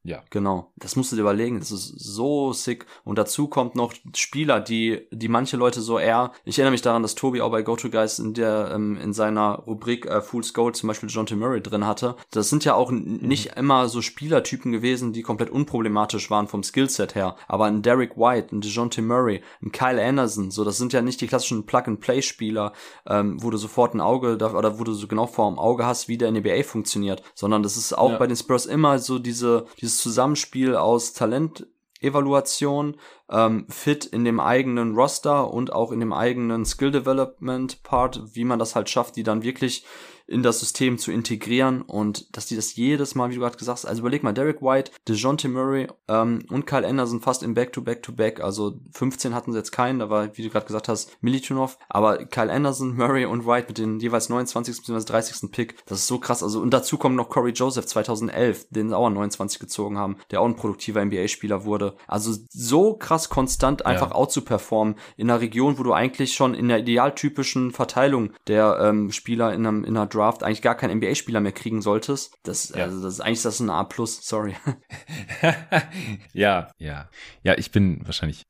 Ja. 0.09 0.23
Genau. 0.31 0.71
Das 0.75 0.95
musst 0.95 1.11
du 1.11 1.15
dir 1.15 1.21
überlegen. 1.21 1.59
Das 1.59 1.71
ist 1.71 1.87
so 1.99 2.51
sick. 2.51 2.87
Und 3.03 3.19
dazu 3.19 3.47
kommt 3.47 3.75
noch 3.75 3.93
Spieler, 4.15 4.59
die, 4.59 5.07
die 5.11 5.27
manche 5.27 5.55
Leute 5.55 5.81
so 5.81 5.99
eher, 5.99 6.31
ich 6.45 6.57
erinnere 6.57 6.71
mich 6.71 6.81
daran, 6.81 7.03
dass 7.03 7.13
Tobi 7.13 7.41
auch 7.41 7.51
bei 7.51 7.61
GoToGuys 7.61 8.17
in 8.17 8.33
der, 8.33 8.71
ähm, 8.73 8.97
in 8.97 9.13
seiner 9.13 9.63
Rubrik 9.67 10.07
äh, 10.07 10.21
Fool's 10.21 10.55
Gold 10.55 10.75
zum 10.75 10.87
Beispiel 10.87 11.09
John 11.09 11.27
T. 11.27 11.35
Murray 11.35 11.61
drin 11.61 11.85
hatte. 11.85 12.15
Das 12.31 12.49
sind 12.49 12.65
ja 12.65 12.73
auch 12.73 12.89
mhm. 12.89 13.19
nicht 13.21 13.55
immer 13.55 13.87
so 13.87 14.01
Spielertypen 14.01 14.71
gewesen, 14.71 15.13
die 15.13 15.21
komplett 15.21 15.51
unproblematisch 15.51 16.31
waren 16.31 16.47
vom 16.47 16.63
Skillset 16.63 17.13
her. 17.13 17.35
Aber 17.47 17.65
ein 17.65 17.83
Derek 17.83 18.17
White, 18.17 18.55
ein 18.55 18.61
DeJounte 18.61 19.03
Murray, 19.03 19.43
ein 19.61 19.71
Kyle 19.71 20.03
Anderson, 20.03 20.49
so, 20.49 20.63
das 20.63 20.79
sind 20.79 20.91
ja 20.91 21.03
nicht 21.03 21.21
die 21.21 21.27
klassischen 21.27 21.67
Plug-and-Play-Spieler, 21.67 22.73
ähm, 23.05 23.37
wo 23.43 23.51
du 23.51 23.57
sofort 23.57 23.93
ein 23.93 24.01
Auge, 24.01 24.37
da, 24.37 24.53
oder 24.53 24.79
wo 24.79 24.83
du 24.83 24.93
so 24.93 25.07
genau 25.07 25.27
vor 25.27 25.47
dem 25.51 25.59
Auge 25.59 25.85
hast, 25.85 26.07
wie 26.07 26.17
der 26.17 26.31
NBA 26.31 26.63
funktioniert, 26.63 27.21
sondern 27.35 27.61
das 27.61 27.77
ist 27.77 27.95
auch 27.95 28.13
ja. 28.13 28.17
bei 28.17 28.25
den 28.25 28.35
Spurs 28.35 28.65
immer 28.65 28.97
so 28.97 29.19
diese, 29.19 29.67
dieses 29.79 29.98
Zusammenspiel 30.01 30.75
aus 30.75 31.13
Talent, 31.13 31.67
Evaluation, 32.01 32.97
ähm, 33.29 33.65
Fit 33.69 34.05
in 34.05 34.23
dem 34.23 34.39
eigenen 34.39 34.95
Roster 34.95 35.51
und 35.51 35.73
auch 35.73 35.91
in 35.91 35.99
dem 35.99 36.13
eigenen 36.13 36.65
Skill 36.65 36.91
Development 36.91 37.83
Part, 37.83 38.21
wie 38.33 38.45
man 38.45 38.59
das 38.59 38.75
halt 38.75 38.89
schafft, 38.89 39.15
die 39.15 39.23
dann 39.23 39.43
wirklich 39.43 39.85
in 40.29 40.43
das 40.43 40.59
System 40.59 40.97
zu 40.97 41.11
integrieren 41.11 41.81
und 41.81 42.35
dass 42.37 42.45
die 42.45 42.55
das 42.55 42.75
jedes 42.75 43.15
Mal, 43.15 43.31
wie 43.31 43.35
du 43.35 43.41
gerade 43.41 43.57
gesagt 43.57 43.79
hast, 43.79 43.85
also 43.85 44.01
überleg 44.01 44.21
mal, 44.21 44.33
Derek 44.33 44.61
White, 44.61 44.91
DeJounte 45.07 45.49
Murray 45.49 45.87
ähm, 46.07 46.45
und 46.49 46.67
Kyle 46.67 46.87
Anderson 46.87 47.19
fast 47.19 47.41
im 47.41 47.55
Back-to-Back-to-Back, 47.55 48.39
also 48.39 48.79
15 48.93 49.33
hatten 49.33 49.51
sie 49.51 49.57
jetzt 49.57 49.71
keinen, 49.71 49.99
da 49.99 50.09
war, 50.09 50.37
wie 50.37 50.43
du 50.43 50.49
gerade 50.49 50.67
gesagt 50.67 50.87
hast, 50.87 51.11
Militunov, 51.21 51.77
aber 51.89 52.25
Kyle 52.25 52.51
Anderson, 52.51 52.95
Murray 52.95 53.25
und 53.25 53.47
White 53.47 53.67
mit 53.69 53.79
den 53.79 53.99
jeweils 53.99 54.29
29. 54.29 54.77
bzw. 54.77 55.03
30. 55.03 55.51
Pick, 55.51 55.83
das 55.87 55.99
ist 55.99 56.07
so 56.07 56.19
krass, 56.19 56.43
also 56.43 56.61
und 56.61 56.71
dazu 56.71 56.97
kommt 56.97 57.15
noch 57.15 57.29
Corey 57.29 57.51
Joseph 57.51 57.87
2011, 57.87 58.67
den 58.69 58.89
sie 58.89 58.97
auch 58.97 59.07
an 59.07 59.13
29 59.13 59.59
gezogen 59.59 59.97
haben, 59.97 60.17
der 60.29 60.41
auch 60.41 60.45
ein 60.45 60.55
produktiver 60.55 61.03
NBA-Spieler 61.03 61.65
wurde, 61.65 61.95
also 62.07 62.33
so 62.49 62.93
krass 62.93 63.29
konstant 63.29 63.85
einfach 63.85 64.11
ja. 64.11 64.15
out 64.15 64.31
zu 64.31 64.41
performen 64.41 64.95
in 65.17 65.29
einer 65.29 65.41
Region, 65.41 65.79
wo 65.79 65.83
du 65.83 65.93
eigentlich 65.93 66.33
schon 66.33 66.53
in 66.53 66.67
der 66.67 66.79
idealtypischen 66.79 67.71
Verteilung 67.71 68.31
der 68.45 68.77
ähm, 68.79 69.11
Spieler 69.11 69.53
in, 69.53 69.65
einem, 69.65 69.83
in 69.83 69.97
einer 69.97 70.05
Draft 70.05 70.18
eigentlich 70.21 70.61
gar 70.61 70.75
keinen 70.75 70.97
NBA-Spieler 70.97 71.39
mehr 71.39 71.51
kriegen 71.51 71.81
solltest. 71.81 72.35
Das, 72.43 72.69
ja. 72.69 72.83
also 72.83 73.01
das 73.01 73.13
ist 73.13 73.19
eigentlich 73.21 73.41
das 73.41 73.55
ist 73.55 73.59
ein 73.61 73.69
A+, 73.69 73.87
sorry. 74.05 74.55
ja, 76.33 76.69
ja. 76.77 77.09
Ja, 77.43 77.57
ich 77.57 77.71
bin 77.71 78.05
wahrscheinlich 78.05 78.47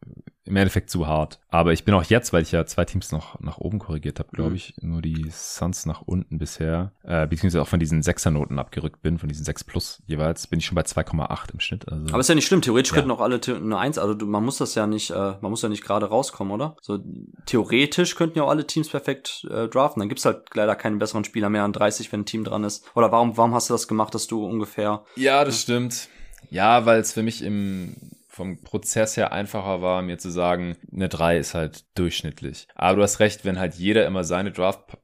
im 0.49 0.55
Endeffekt 0.55 0.89
zu 0.89 1.07
hart. 1.07 1.39
Aber 1.49 1.73
ich 1.73 1.85
bin 1.85 1.93
auch 1.93 2.03
jetzt, 2.03 2.33
weil 2.33 2.41
ich 2.41 2.51
ja 2.51 2.65
zwei 2.65 2.85
Teams 2.85 3.11
noch 3.11 3.39
nach 3.39 3.57
oben 3.59 3.79
korrigiert 3.79 4.19
habe, 4.19 4.29
glaube 4.31 4.51
mhm. 4.51 4.55
ich, 4.55 4.73
nur 4.81 5.01
die 5.01 5.29
Suns 5.31 5.85
nach 5.85 6.01
unten 6.01 6.37
bisher, 6.37 6.91
äh, 7.03 7.27
beziehungsweise 7.27 7.61
auch 7.61 7.67
von 7.67 7.79
diesen 7.79 8.01
Sechsernoten 8.01 8.59
abgerückt 8.59 9.01
bin, 9.01 9.17
von 9.19 9.29
diesen 9.29 9.45
6 9.45 9.63
plus 9.63 10.01
jeweils, 10.07 10.47
bin 10.47 10.59
ich 10.59 10.65
schon 10.65 10.75
bei 10.75 10.81
2,8 10.81 11.53
im 11.53 11.59
Schnitt. 11.59 11.87
Also, 11.87 12.07
Aber 12.09 12.19
ist 12.19 12.29
ja 12.29 12.35
nicht 12.35 12.47
schlimm, 12.47 12.61
theoretisch 12.61 12.91
ja. 12.91 12.95
könnten 12.95 13.11
auch 13.11 13.21
alle 13.21 13.39
eine 13.47 13.77
1, 13.77 13.97
also 13.97 14.25
man 14.25 14.43
muss 14.43 14.57
das 14.57 14.75
ja 14.75 14.87
nicht, 14.87 15.11
äh, 15.11 15.33
man 15.41 15.51
muss 15.51 15.61
ja 15.61 15.69
nicht 15.69 15.83
gerade 15.83 16.07
rauskommen, 16.07 16.51
oder? 16.51 16.75
So 16.81 16.99
theoretisch 17.45 18.15
könnten 18.15 18.39
ja 18.39 18.43
auch 18.43 18.49
alle 18.49 18.65
Teams 18.67 18.89
perfekt 18.89 19.47
äh, 19.49 19.67
draften. 19.67 19.99
Dann 19.99 20.09
gibt's 20.09 20.25
halt 20.25 20.43
leider 20.53 20.75
keinen 20.75 20.99
besseren 20.99 21.23
Spieler 21.23 21.49
mehr 21.49 21.63
an 21.63 21.73
30, 21.73 22.11
wenn 22.11 22.21
ein 22.21 22.25
Team 22.25 22.43
dran 22.43 22.63
ist. 22.63 22.85
Oder 22.95 23.11
warum, 23.11 23.37
warum 23.37 23.53
hast 23.53 23.69
du 23.69 23.73
das 23.73 23.87
gemacht, 23.87 24.13
dass 24.15 24.27
du 24.27 24.45
ungefähr. 24.45 25.03
Ja, 25.15 25.45
das 25.45 25.61
stimmt. 25.61 26.09
Ja, 26.49 26.85
weil 26.85 26.99
es 26.99 27.13
für 27.13 27.23
mich 27.23 27.43
im 27.43 27.95
vom 28.39 28.61
Prozess 28.61 29.17
her 29.17 29.33
einfacher 29.33 29.81
war, 29.81 30.01
mir 30.01 30.17
zu 30.17 30.29
sagen, 30.29 30.77
eine 30.93 31.09
3 31.09 31.37
ist 31.39 31.55
halt 31.55 31.83
durchschnittlich. 31.97 32.69
Aber 32.73 32.95
du 32.95 33.03
hast 33.03 33.19
recht, 33.19 33.43
wenn 33.43 33.59
halt 33.59 33.75
jeder 33.75 34.07
immer 34.07 34.23
seine 34.23 34.53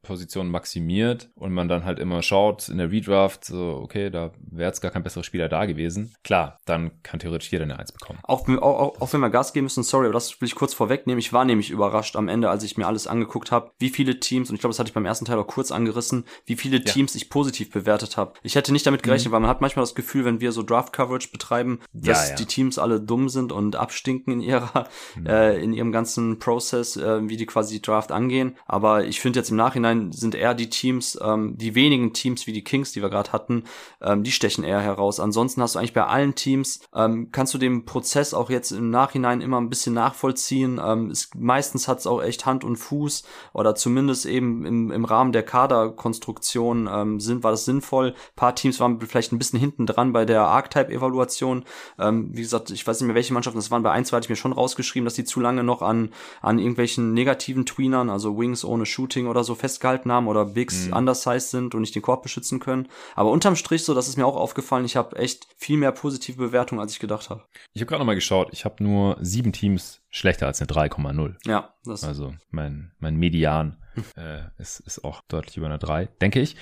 Draft-Position 0.05 0.49
maximiert 0.49 1.29
und 1.35 1.53
man 1.53 1.67
dann 1.67 1.83
halt 1.83 1.99
immer 1.99 2.21
schaut 2.21 2.69
in 2.69 2.77
der 2.77 2.91
Redraft, 2.91 3.45
so, 3.45 3.79
okay, 3.83 4.09
da 4.09 4.31
wäre 4.39 4.69
jetzt 4.69 4.81
gar 4.81 4.91
kein 4.91 5.03
besserer 5.03 5.23
Spieler 5.23 5.49
da 5.49 5.65
gewesen. 5.65 6.13
Klar, 6.23 6.59
dann 6.65 6.91
kann 7.03 7.19
theoretisch 7.19 7.51
jeder 7.51 7.63
eine 7.63 7.79
1 7.79 7.91
bekommen. 7.91 8.19
Auch, 8.23 8.47
auch, 8.47 9.01
auch 9.01 9.13
wenn 9.13 9.19
wir 9.19 9.29
Gas 9.29 9.53
geben 9.53 9.65
müssen, 9.65 9.83
sorry, 9.83 10.05
aber 10.05 10.13
das 10.13 10.39
will 10.39 10.47
ich 10.47 10.55
kurz 10.55 10.73
vorwegnehmen. 10.73 11.19
Ich 11.19 11.33
war 11.33 11.45
nämlich 11.45 11.71
überrascht 11.71 12.15
am 12.15 12.27
Ende, 12.27 12.49
als 12.49 12.63
ich 12.63 12.77
mir 12.77 12.87
alles 12.87 13.07
angeguckt 13.07 13.51
habe, 13.51 13.71
wie 13.79 13.89
viele 13.89 14.19
Teams, 14.19 14.49
und 14.49 14.55
ich 14.55 14.61
glaube, 14.61 14.71
das 14.71 14.79
hatte 14.79 14.89
ich 14.89 14.93
beim 14.93 15.05
ersten 15.05 15.25
Teil 15.25 15.39
auch 15.39 15.47
kurz 15.47 15.71
angerissen, 15.71 16.25
wie 16.45 16.55
viele 16.55 16.77
ja. 16.77 16.83
Teams 16.83 17.15
ich 17.15 17.29
positiv 17.29 17.71
bewertet 17.71 18.17
habe. 18.17 18.33
Ich 18.43 18.55
hätte 18.55 18.71
nicht 18.71 18.85
damit 18.85 19.03
gerechnet, 19.03 19.31
mhm. 19.31 19.33
weil 19.33 19.41
man 19.41 19.49
hat 19.49 19.61
manchmal 19.61 19.83
das 19.83 19.95
Gefühl, 19.95 20.25
wenn 20.25 20.41
wir 20.41 20.51
so 20.51 20.63
Draft-Coverage 20.63 21.29
betreiben, 21.31 21.79
dass 21.93 22.25
ja, 22.25 22.29
ja. 22.31 22.35
die 22.35 22.45
Teams 22.45 22.77
alle 22.77 23.01
dumm 23.01 23.29
sind 23.29 23.51
und 23.51 23.75
abstinken 23.75 24.33
in 24.33 24.41
ihrer, 24.41 24.87
mhm. 25.15 25.25
äh, 25.25 25.57
in 25.57 25.73
ihrem 25.73 25.91
ganzen 25.91 26.39
Prozess, 26.39 26.97
äh, 26.97 27.27
wie 27.27 27.37
die 27.37 27.45
quasi 27.45 27.75
die 27.75 27.81
Draft 27.81 28.11
angehen. 28.11 28.55
Aber 28.65 29.05
ich 29.05 29.19
finde 29.19 29.39
jetzt 29.39 29.49
im 29.49 29.57
Nachhinein 29.57 29.94
sind 30.11 30.35
eher 30.35 30.53
die 30.53 30.69
Teams, 30.69 31.17
ähm, 31.21 31.57
die 31.57 31.73
wenigen 31.73 32.13
Teams 32.13 32.45
wie 32.45 32.53
die 32.53 32.63
Kings, 32.63 32.91
die 32.91 33.01
wir 33.01 33.09
gerade 33.09 33.31
hatten, 33.31 33.63
ähm, 34.01 34.23
die 34.23 34.31
stechen 34.31 34.63
eher 34.63 34.81
heraus. 34.81 35.19
Ansonsten 35.19 35.61
hast 35.61 35.75
du 35.75 35.79
eigentlich 35.79 35.93
bei 35.93 36.05
allen 36.05 36.35
Teams, 36.35 36.81
ähm, 36.93 37.29
kannst 37.31 37.53
du 37.53 37.57
den 37.57 37.85
Prozess 37.85 38.33
auch 38.33 38.49
jetzt 38.49 38.71
im 38.71 38.89
Nachhinein 38.89 39.41
immer 39.41 39.59
ein 39.59 39.69
bisschen 39.69 39.93
nachvollziehen. 39.93 40.79
Ähm, 40.83 41.09
es, 41.09 41.29
meistens 41.35 41.87
hat 41.87 41.99
es 41.99 42.07
auch 42.07 42.21
echt 42.21 42.45
Hand 42.45 42.63
und 42.63 42.75
Fuß 42.75 43.23
oder 43.53 43.75
zumindest 43.75 44.25
eben 44.25 44.65
im, 44.65 44.91
im 44.91 45.05
Rahmen 45.05 45.31
der 45.31 45.43
Kaderkonstruktion 45.43 46.89
ähm, 46.91 47.19
sind, 47.19 47.43
war 47.43 47.51
das 47.51 47.65
sinnvoll. 47.65 48.09
Ein 48.09 48.35
paar 48.35 48.55
Teams 48.55 48.79
waren 48.79 48.99
vielleicht 48.99 49.31
ein 49.31 49.37
bisschen 49.37 49.59
hinten 49.59 49.85
dran 49.85 50.11
bei 50.11 50.25
der 50.25 50.41
Archetype-Evaluation. 50.41 51.63
Ähm, 51.97 52.29
wie 52.33 52.41
gesagt, 52.41 52.69
ich 52.69 52.85
weiß 52.85 52.99
nicht 52.99 53.07
mehr, 53.07 53.15
welche 53.15 53.33
Mannschaft 53.33 53.45
Mannschaften, 53.45 53.59
das 53.59 53.71
waren 53.71 53.83
bei 53.83 53.91
ein, 53.91 54.05
zwei 54.05 54.17
hatte 54.17 54.25
ich 54.25 54.29
mir 54.29 54.35
schon 54.35 54.53
rausgeschrieben, 54.53 55.05
dass 55.05 55.13
die 55.13 55.23
zu 55.23 55.39
lange 55.39 55.63
noch 55.63 55.81
an, 55.81 56.09
an 56.41 56.59
irgendwelchen 56.59 57.13
negativen 57.13 57.65
Tweenern, 57.65 58.09
also 58.09 58.37
Wings 58.37 58.65
ohne 58.65 58.85
Shooting 58.85 59.27
oder 59.27 59.43
so 59.43 59.55
festgehalten 59.55 59.84
haben 60.11 60.27
oder 60.27 60.45
Bigs 60.45 60.87
mhm. 60.87 60.93
undersized 60.93 61.49
sind 61.49 61.75
und 61.75 61.81
nicht 61.81 61.95
den 61.95 62.01
Korb 62.01 62.23
beschützen 62.23 62.59
können. 62.59 62.87
Aber 63.15 63.31
unterm 63.31 63.55
Strich 63.55 63.83
so, 63.83 63.93
das 63.93 64.07
ist 64.07 64.17
mir 64.17 64.25
auch 64.25 64.35
aufgefallen, 64.35 64.85
ich 64.85 64.95
habe 64.95 65.15
echt 65.17 65.47
viel 65.57 65.77
mehr 65.77 65.91
positive 65.91 66.37
Bewertungen, 66.37 66.81
als 66.81 66.93
ich 66.93 66.99
gedacht 66.99 67.29
habe. 67.29 67.43
Ich 67.73 67.81
habe 67.81 67.87
gerade 67.87 67.99
nochmal 67.99 68.15
geschaut, 68.15 68.49
ich 68.51 68.65
habe 68.65 68.83
nur 68.83 69.17
sieben 69.21 69.51
Teams 69.51 70.01
schlechter 70.09 70.47
als 70.47 70.61
eine 70.61 70.67
3,0. 70.67 71.35
Ja, 71.45 71.73
das 71.83 72.03
also 72.03 72.33
mein, 72.49 72.91
mein 72.99 73.15
Median 73.15 73.77
äh, 74.17 74.43
ist, 74.57 74.79
ist 74.81 75.03
auch 75.03 75.21
deutlich 75.27 75.57
über 75.57 75.67
einer 75.67 75.77
3, 75.77 76.07
denke 76.21 76.39
ich. 76.39 76.55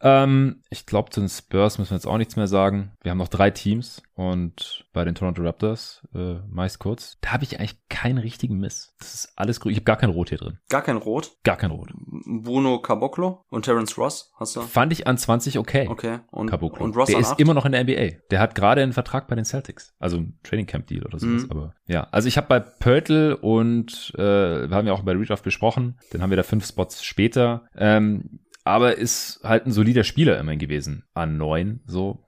Ähm, 0.00 0.62
ich 0.70 0.86
glaube, 0.86 1.10
zu 1.10 1.20
den 1.20 1.28
Spurs 1.28 1.78
müssen 1.78 1.90
wir 1.90 1.96
jetzt 1.96 2.06
auch 2.06 2.18
nichts 2.18 2.36
mehr 2.36 2.46
sagen. 2.46 2.92
Wir 3.02 3.10
haben 3.10 3.18
noch 3.18 3.28
drei 3.28 3.50
Teams 3.50 4.02
und 4.14 4.84
bei 4.92 5.04
den 5.04 5.14
Toronto 5.14 5.42
Raptors, 5.42 6.06
äh, 6.14 6.36
meist 6.48 6.78
kurz, 6.78 7.18
da 7.20 7.32
habe 7.32 7.44
ich 7.44 7.58
eigentlich 7.58 7.78
keinen 7.88 8.18
richtigen 8.18 8.58
Miss. 8.58 8.94
Das 8.98 9.14
ist 9.14 9.32
alles 9.36 9.60
grün. 9.60 9.72
Ich 9.72 9.78
habe 9.78 9.84
gar 9.84 9.96
kein 9.96 10.10
Rot 10.10 10.28
hier 10.30 10.38
drin. 10.38 10.58
Gar 10.68 10.82
kein 10.82 10.96
Rot? 10.96 11.32
Gar 11.44 11.56
kein 11.56 11.70
Rot. 11.70 11.92
Bruno 12.26 12.80
Caboclo 12.80 13.44
und 13.48 13.64
Terence 13.64 13.96
Ross, 13.98 14.32
hast 14.38 14.56
du? 14.56 14.60
Fand 14.62 14.92
ich 14.92 15.06
an 15.06 15.18
20 15.18 15.58
okay. 15.58 15.86
Okay. 15.88 16.18
Und, 16.30 16.50
Caboclo. 16.50 16.84
und 16.84 16.96
Ross 16.96 17.08
Der 17.08 17.18
ist 17.18 17.32
8? 17.32 17.40
immer 17.40 17.54
noch 17.54 17.64
in 17.64 17.72
der 17.72 17.84
NBA. 17.84 18.18
Der 18.30 18.40
hat 18.40 18.54
gerade 18.54 18.82
einen 18.82 18.92
Vertrag 18.92 19.28
bei 19.28 19.34
den 19.34 19.44
Celtics. 19.44 19.94
Also 19.98 20.18
ein 20.18 20.38
Training 20.42 20.66
Camp 20.66 20.86
Deal 20.86 21.04
oder 21.04 21.18
sowas. 21.18 21.44
Mhm. 21.44 21.50
Aber 21.50 21.74
ja, 21.86 22.08
also 22.10 22.28
ich 22.28 22.36
habe 22.36 22.48
bei 22.48 22.60
Pörtl 22.60 23.38
und 23.40 24.12
äh, 24.16 24.68
haben 24.68 24.86
wir 24.86 24.94
auch 24.94 25.02
bei 25.02 25.12
Redraft 25.12 25.44
besprochen. 25.44 25.98
Dann 26.12 26.22
haben 26.22 26.30
wir 26.30 26.36
da 26.36 26.42
fünf 26.42 26.66
Spots 26.66 27.04
später. 27.04 27.66
Ähm, 27.76 28.40
aber 28.68 28.96
ist 28.96 29.40
halt 29.42 29.66
ein 29.66 29.72
solider 29.72 30.04
Spieler 30.04 30.38
immerhin 30.38 30.58
gewesen. 30.58 31.04
An 31.14 31.36
neun, 31.36 31.80
so. 31.86 32.24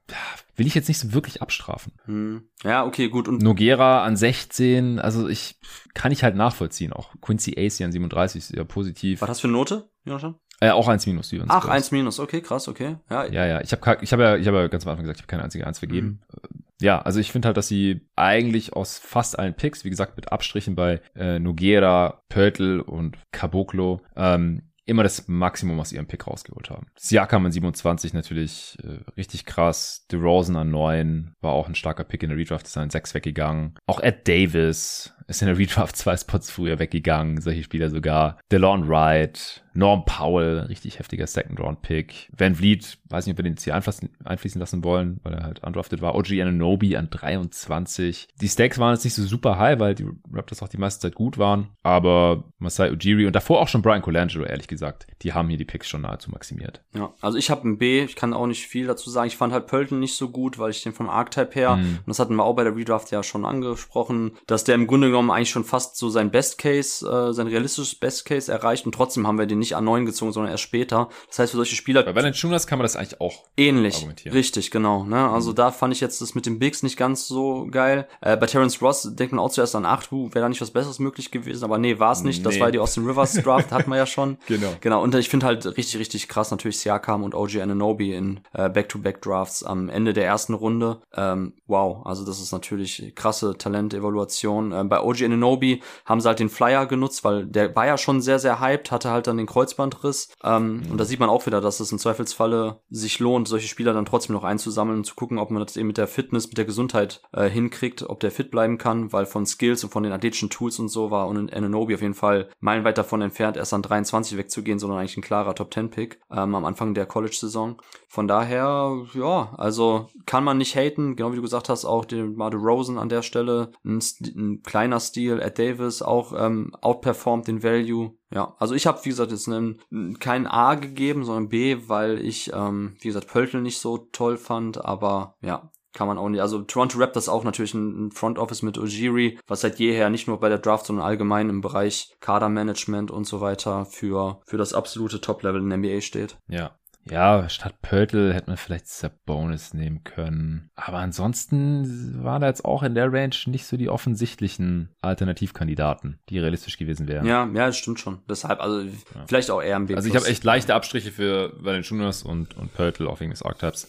Will 0.57 0.67
ich 0.67 0.75
jetzt 0.75 0.89
nicht 0.89 0.99
so 0.99 1.13
wirklich 1.13 1.43
abstrafen. 1.43 1.93
Hm. 2.05 2.43
Ja, 2.65 2.85
okay, 2.85 3.09
gut. 3.09 3.29
Und 3.29 3.43
Nogera 3.43 4.05
an 4.05 4.17
16, 4.17 4.99
also 4.99 5.29
ich 5.29 5.59
kann 5.95 6.13
ich 6.13 6.25
halt 6.25 6.37
nachvollziehen 6.37 6.93
auch. 6.93 7.15
Quincy 7.21 7.55
Ace 7.59 7.83
an 7.83 7.93
37 7.93 8.39
ist 8.39 8.57
ja 8.57 8.65
positiv. 8.65 9.21
Was 9.23 9.31
hast 9.31 9.39
du 9.39 9.43
für 9.43 9.49
eine 9.49 9.57
Note, 9.57 9.91
Jonathan? 10.05 10.37
Äh, 10.61 10.71
auch 10.71 10.89
1 10.89 11.07
minus. 11.07 11.33
Ach, 11.49 11.67
1 11.67 11.91
minus, 11.91 12.21
okay, 12.21 12.43
krass, 12.43 12.69
okay. 12.69 12.97
Ja, 13.09 13.25
ja, 13.25 13.47
ja. 13.47 13.61
Ich 13.63 13.73
habe 13.73 13.99
ich 14.03 14.13
hab 14.13 14.21
ja, 14.21 14.37
ich 14.37 14.47
hab 14.47 14.55
ja 14.55 14.67
ganz 14.69 14.85
am 14.85 14.91
Anfang 14.91 15.05
gesagt, 15.05 15.19
ich 15.19 15.23
habe 15.23 15.31
keine 15.31 15.43
einzige 15.43 15.67
1 15.67 15.79
vergeben. 15.79 16.21
Mhm. 16.31 16.65
Ja, 16.81 17.01
also 17.01 17.21
ich 17.21 17.31
finde 17.31 17.47
halt, 17.47 17.57
dass 17.57 17.69
sie 17.69 18.01
eigentlich 18.17 18.73
aus 18.75 18.99
fast 18.99 19.39
allen 19.39 19.55
Picks, 19.55 19.85
wie 19.85 19.91
gesagt, 19.91 20.17
mit 20.17 20.33
Abstrichen 20.33 20.75
bei 20.75 21.01
äh, 21.15 21.39
Nogera, 21.39 22.23
Pörtl 22.29 22.81
und 22.81 23.19
Caboclo, 23.33 24.01
ähm, 24.17 24.63
immer 24.91 25.05
das 25.05 25.29
Maximum 25.29 25.79
aus 25.81 25.93
ihrem 25.93 26.07
Pick 26.07 26.27
rausgeholt 26.27 26.69
haben. 26.69 26.89
Siakam 26.97 27.47
an 27.47 27.53
27 27.53 28.13
natürlich 28.13 28.77
äh, 28.83 28.99
richtig 29.17 29.47
krass. 29.47 30.07
DeRozan 30.11 30.57
an 30.57 30.71
9 30.71 31.35
war 31.41 31.53
auch 31.53 31.69
ein 31.69 31.75
starker 31.75 32.05
Pick 32.05 32.23
in 32.23 32.31
der 32.31 32.39
Redraft, 32.39 32.67
ist 32.67 32.77
an 32.77 32.91
6 32.91 33.15
weggegangen. 33.15 33.77
Auch 33.87 34.01
Ed 34.01 34.27
Davis 34.27 35.15
ist 35.31 35.43
in 35.43 35.47
der 35.47 35.59
Redraft 35.59 35.97
zwei 35.97 36.17
Spots 36.17 36.51
früher 36.51 36.79
weggegangen, 36.79 37.41
solche 37.41 37.63
Spieler 37.63 37.89
sogar. 37.89 38.39
DeLon 38.51 38.89
Wright, 38.89 39.63
Norm 39.75 40.05
Powell, 40.05 40.61
richtig 40.69 40.99
heftiger 40.99 41.27
Second-Round-Pick. 41.27 42.31
Van 42.37 42.55
Vliet, 42.55 42.99
weiß 43.09 43.27
nicht, 43.27 43.35
ob 43.35 43.39
wir 43.39 43.45
den 43.45 43.53
jetzt 43.53 43.65
hier 43.65 43.75
einfließen 43.75 44.61
lassen 44.61 44.83
wollen, 44.83 45.21
weil 45.23 45.35
er 45.35 45.45
halt 45.45 45.63
undrafted 45.63 46.03
war. 46.03 46.15
OG 46.17 46.33
Ananobi 46.41 46.97
an 46.97 47.09
23. 47.11 48.29
Die 48.41 48.49
Stakes 48.49 48.79
waren 48.79 48.95
jetzt 48.95 49.05
nicht 49.05 49.15
so 49.15 49.23
super 49.25 49.59
high, 49.59 49.79
weil 49.79 49.95
die 49.95 50.07
Raptors 50.33 50.63
auch 50.63 50.69
die 50.69 50.79
meiste 50.79 51.01
Zeit 51.01 51.15
gut 51.15 51.39
waren. 51.39 51.69
Aber 51.83 52.45
Masai 52.59 52.91
Ujiri 52.91 53.27
und 53.27 53.37
davor 53.37 53.61
auch 53.61 53.69
schon 53.69 53.83
Brian 53.83 54.03
Colangelo, 54.03 54.45
ehrlich 54.45 54.69
gesagt, 54.69 55.07
die 55.23 55.33
haben 55.33 55.49
hier 55.49 55.59
die 55.59 55.65
Picks 55.65 55.89
schon 55.89 56.03
nahezu 56.03 56.31
maximiert. 56.31 56.83
Ja, 56.95 57.13
also 57.21 57.39
ich 57.39 57.51
habe 57.51 57.69
ein 57.69 57.79
B, 57.79 58.03
ich 58.03 58.17
kann 58.17 58.35
auch 58.35 58.47
nicht 58.47 58.67
viel 58.67 58.87
dazu 58.87 59.09
sagen. 59.09 59.29
Ich 59.29 59.37
fand 59.37 59.53
halt 59.53 59.67
Pölten 59.67 60.01
nicht 60.01 60.17
so 60.17 60.31
gut, 60.31 60.59
weil 60.59 60.71
ich 60.71 60.83
den 60.83 60.93
vom 60.93 61.09
Archetype 61.09 61.55
her, 61.55 61.77
mm. 61.77 61.81
und 61.81 62.09
das 62.09 62.19
hatten 62.19 62.35
wir 62.35 62.45
auch 62.45 62.55
bei 62.55 62.65
der 62.65 62.75
Redraft 62.75 63.11
ja 63.13 63.23
schon 63.23 63.45
angesprochen, 63.45 64.33
dass 64.47 64.65
der 64.65 64.75
im 64.75 64.87
Grunde 64.87 65.09
genommen 65.09 65.20
eigentlich 65.29 65.51
schon 65.51 65.65
fast 65.65 65.97
so 65.97 66.09
sein 66.09 66.31
Best 66.31 66.59
Case, 66.59 67.05
äh, 67.05 67.33
sein 67.33 67.49
realistisches 67.49 67.97
Best 67.97 68.25
Case 68.25 68.51
erreicht 68.51 68.87
und 68.87 68.93
trotzdem 68.93 69.27
haben 69.27 69.39
wir 69.39 69.47
den 69.47 69.59
nicht 69.59 69.75
an 69.75 69.85
9 69.85 70.07
gezogen, 70.07 70.33
sondern 70.33 70.53
erst 70.53 70.63
später. 70.63 71.09
Das 71.29 71.41
heißt, 71.41 71.51
für 71.51 71.57
solche 71.57 71.75
Spieler. 71.75 72.05
Bei 72.05 72.15
Valanciunas 72.15 72.69
kann 72.69 72.79
man 72.79 72.85
das 72.85 72.95
eigentlich 72.95 73.21
auch 73.21 73.45
ähnlich. 73.57 74.07
Richtig, 74.33 74.71
genau. 74.71 75.03
Ne? 75.03 75.29
Also 75.29 75.51
mhm. 75.51 75.57
da 75.57 75.73
fand 75.73 75.93
ich 75.93 76.01
jetzt 76.01 76.21
das 76.21 76.37
mit 76.37 76.47
den 76.47 76.61
Bigs 76.61 76.83
nicht 76.85 76.97
ganz 76.97 77.27
so 77.27 77.67
geil. 77.71 78.07
Äh, 78.21 78.37
bei 78.37 78.47
Terence 78.47 78.81
Ross 78.81 79.09
denkt 79.15 79.33
man 79.33 79.45
auch 79.45 79.51
zuerst 79.51 79.75
an 79.75 79.85
8, 79.85 80.13
wäre 80.13 80.41
da 80.41 80.49
nicht 80.49 80.61
was 80.61 80.71
Besseres 80.71 81.01
möglich 81.01 81.31
gewesen, 81.31 81.65
aber 81.65 81.79
nee, 81.79 81.99
war 81.99 82.13
es 82.13 82.23
nicht. 82.23 82.39
Nee. 82.39 82.45
Das 82.45 82.61
war 82.61 82.71
die 82.71 82.79
Austin 82.79 83.07
Rivers 83.07 83.33
Draft, 83.43 83.73
hatten 83.73 83.91
wir 83.91 83.97
ja 83.97 84.07
schon. 84.07 84.39
genau. 84.47 84.69
Genau. 84.81 85.03
Und 85.03 85.15
ich 85.15 85.29
finde 85.29 85.47
halt 85.47 85.67
richtig, 85.67 85.99
richtig 85.99 86.29
krass 86.29 86.51
natürlich 86.51 86.79
Siakam 86.79 87.23
und 87.23 87.35
OG 87.35 87.61
Ananobi 87.61 88.15
in 88.15 88.41
äh, 88.53 88.69
Back-to-Back-Drafts 88.69 89.65
am 89.65 89.89
Ende 89.89 90.13
der 90.13 90.27
ersten 90.27 90.55
Runde. 90.55 91.01
Ähm, 91.15 91.55
wow, 91.67 92.05
also 92.05 92.25
das 92.25 92.41
ist 92.41 92.53
natürlich 92.53 93.13
krasse 93.15 93.57
Talentevaluation. 93.57 94.73
Ähm, 94.73 94.89
bei 94.89 95.01
OG 95.11 95.23
Ananobi 95.25 95.83
haben 96.05 96.21
sie 96.21 96.29
halt 96.29 96.41
den 96.41 96.49
Flyer 96.49 96.87
genutzt, 96.87 97.25
weil 97.25 97.47
der 97.47 97.75
war 97.75 97.87
ja 97.87 97.99
schon 97.99 98.21
sehr, 98.21 98.39
sehr 98.39 98.61
hyped, 98.61 98.91
hatte 98.91 99.11
halt 99.11 99.27
dann 99.27 99.37
den 99.37 99.47
Kreuzbandriss. 99.47 100.29
Ähm, 100.43 100.79
mhm. 100.79 100.93
Und 100.93 100.99
da 100.99 101.05
sieht 101.05 101.21
man 101.21 101.29
auch 101.29 101.47
wieder, 101.47 101.61
dass 101.61 101.81
es 101.81 101.93
im 101.93 101.99
Zweifelsfalle 101.99 102.81
sich 102.91 103.19
lohnt, 103.19 103.49
solche 103.49 103.69
Spieler 103.69 103.93
dann 103.93 104.07
trotzdem 104.07 104.35
noch 104.35 104.45
einzusammeln 104.45 104.99
und 104.99 105.05
zu 105.05 105.15
gucken, 105.15 105.39
ob 105.39 105.51
man 105.51 105.65
das 105.65 105.77
eben 105.77 105.89
mit 105.89 105.99
der 105.99 106.07
Fitness, 106.07 106.49
mit 106.49 106.59
der 106.59 106.65
Gesundheit 106.65 107.23
äh, 107.33 107.49
hinkriegt, 107.49 108.09
ob 108.09 108.21
der 108.21 108.31
fit 108.31 108.51
bleiben 108.51 108.79
kann, 108.79 109.13
weil 109.13 109.27
von 109.27 109.47
Skills 109.47 109.85
und 109.85 109.91
von 109.91 110.03
den 110.03 110.13
athletischen 110.13 110.51
Tools 110.51 110.79
und 110.79 110.89
so 110.89 111.11
war 111.11 111.29
und 111.29 111.53
Ananobi 111.53 111.95
auf 111.95 112.03
jeden 112.03 112.15
Fall 112.15 112.49
meilenweit 112.61 112.99
davon 112.99 113.23
entfernt, 113.23 113.57
erst 113.57 113.75
an 113.75 113.83
23 113.83 114.37
wegzugehen, 114.37 114.79
sondern 114.79 114.99
eigentlich 114.99 115.17
ein 115.17 115.23
klarer 115.23 115.55
Top-10-Pick 115.55 116.21
ähm, 116.31 116.55
am 116.55 116.65
Anfang 116.65 116.95
der 116.95 117.07
College-Saison. 117.07 117.81
Von 118.09 118.27
daher, 118.27 119.07
ja, 119.15 119.55
also 119.57 120.09
kann 120.27 120.43
man 120.43 120.59
nicht 120.59 120.75
haten, 120.75 121.15
genau 121.17 121.33
wie 121.33 121.37
du 121.37 121.43
gesagt 121.43 121.69
hast, 121.69 121.85
auch 121.85 122.05
den 122.05 122.35
Marde 122.35 122.57
Rosen 122.57 122.99
an 122.99 123.09
der 123.09 123.23
Stelle, 123.23 123.71
ein, 123.85 124.01
ein 124.35 124.63
kleiner 124.63 124.90
Stil, 124.99 125.41
Ed 125.41 125.59
Davis 125.59 126.03
auch 126.03 126.33
ähm, 126.37 126.75
outperformed 126.81 127.47
den 127.47 127.63
Value. 127.63 128.15
Ja, 128.33 128.55
also 128.59 128.75
ich 128.75 128.87
habe, 128.87 129.05
wie 129.05 129.11
gesagt, 129.11 129.31
jetzt 129.31 129.49
einen, 129.49 129.81
kein 130.19 130.47
A 130.47 130.75
gegeben, 130.75 131.25
sondern 131.25 131.49
B, 131.49 131.77
weil 131.87 132.19
ich, 132.25 132.53
ähm, 132.53 132.97
wie 133.01 133.09
gesagt, 133.09 133.29
Pöltl 133.29 133.61
nicht 133.61 133.79
so 133.79 133.99
toll 133.99 134.37
fand, 134.37 134.85
aber 134.85 135.37
ja, 135.43 135.71
kann 135.93 136.07
man 136.07 136.19
auch 136.19 136.29
nicht. 136.29 136.41
Also 136.41 136.63
Toronto 136.63 136.99
Raptors 136.99 137.29
auch 137.29 137.45
natürlich 137.45 137.75
ein 137.75 138.13
Front 138.13 138.39
Office 138.39 138.63
mit 138.63 138.79
Ojiri, 138.79 139.39
was 139.47 139.61
seit 139.63 139.79
jeher 139.79 140.11
nicht 140.11 140.29
nur 140.29 140.39
bei 140.39 140.49
der 140.49 140.59
Draft, 140.59 140.87
sondern 140.87 141.05
allgemein 141.05 141.49
im 141.49 141.61
Bereich 141.61 142.15
Kadermanagement 142.21 143.11
und 143.11 143.25
so 143.25 143.41
weiter 143.41 143.87
für, 143.87 144.41
für 144.47 144.57
das 144.57 144.73
absolute 144.73 145.21
Top-Level 145.21 145.61
in 145.61 145.69
der 145.69 145.79
NBA 145.79 146.01
steht. 146.01 146.39
Ja, 146.49 146.79
ja, 147.09 147.49
statt 147.49 147.81
Pörtl 147.83 148.33
hätte 148.33 148.51
man 148.51 148.57
vielleicht 148.57 148.87
Bonus 149.25 149.75
nehmen 149.75 150.05
können. 150.05 150.71
Aber 150.75 150.99
ansonsten 150.99 152.23
waren 152.23 152.43
da 152.43 152.49
jetzt 152.49 152.65
auch 152.65 152.83
in 152.83 152.95
der 152.95 153.13
Range 153.13 153.35
nicht 153.47 153.65
so 153.65 153.77
die 153.77 153.89
offensichtlichen 153.89 154.91
Alternativkandidaten, 155.01 156.21
die 156.29 156.39
realistisch 156.39 156.77
gewesen 156.77 157.09
wären. 157.09 157.27
Ja, 157.27 157.47
ja, 157.47 157.67
das 157.67 157.79
stimmt 157.79 158.01
schon. 158.01 158.21
Deshalb, 158.29 158.61
also 158.61 158.83
ja. 158.83 158.91
vielleicht 159.27 159.51
auch 159.51 159.63
eher 159.63 159.77
ein 159.77 159.87
B+. 159.87 159.95
Also 159.95 160.09
ich 160.09 160.17
habe 160.17 160.27
echt 160.27 160.45
leichte 160.45 160.75
Abstriche 160.75 161.11
für 161.11 161.55
Valenciunas 161.59 162.23
und, 162.23 162.57
und 162.57 162.75
Pörtl 162.75 163.07
auch 163.07 163.21
wegen 163.21 163.31
des 163.31 163.43
Archetypes. 163.43 163.89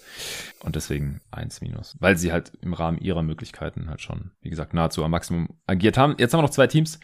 Und 0.63 0.75
deswegen 0.75 1.21
eins 1.31 1.61
minus. 1.61 1.97
Weil 1.99 2.17
sie 2.17 2.31
halt 2.31 2.53
im 2.61 2.73
Rahmen 2.73 2.97
ihrer 2.99 3.23
Möglichkeiten 3.23 3.89
halt 3.89 4.01
schon, 4.01 4.31
wie 4.41 4.49
gesagt, 4.49 4.73
nahezu 4.73 5.03
am 5.03 5.11
Maximum 5.11 5.49
agiert 5.67 5.97
haben. 5.97 6.15
Jetzt 6.17 6.33
haben 6.33 6.39
wir 6.39 6.43
noch 6.43 6.49
zwei 6.51 6.67
Teams. 6.67 6.99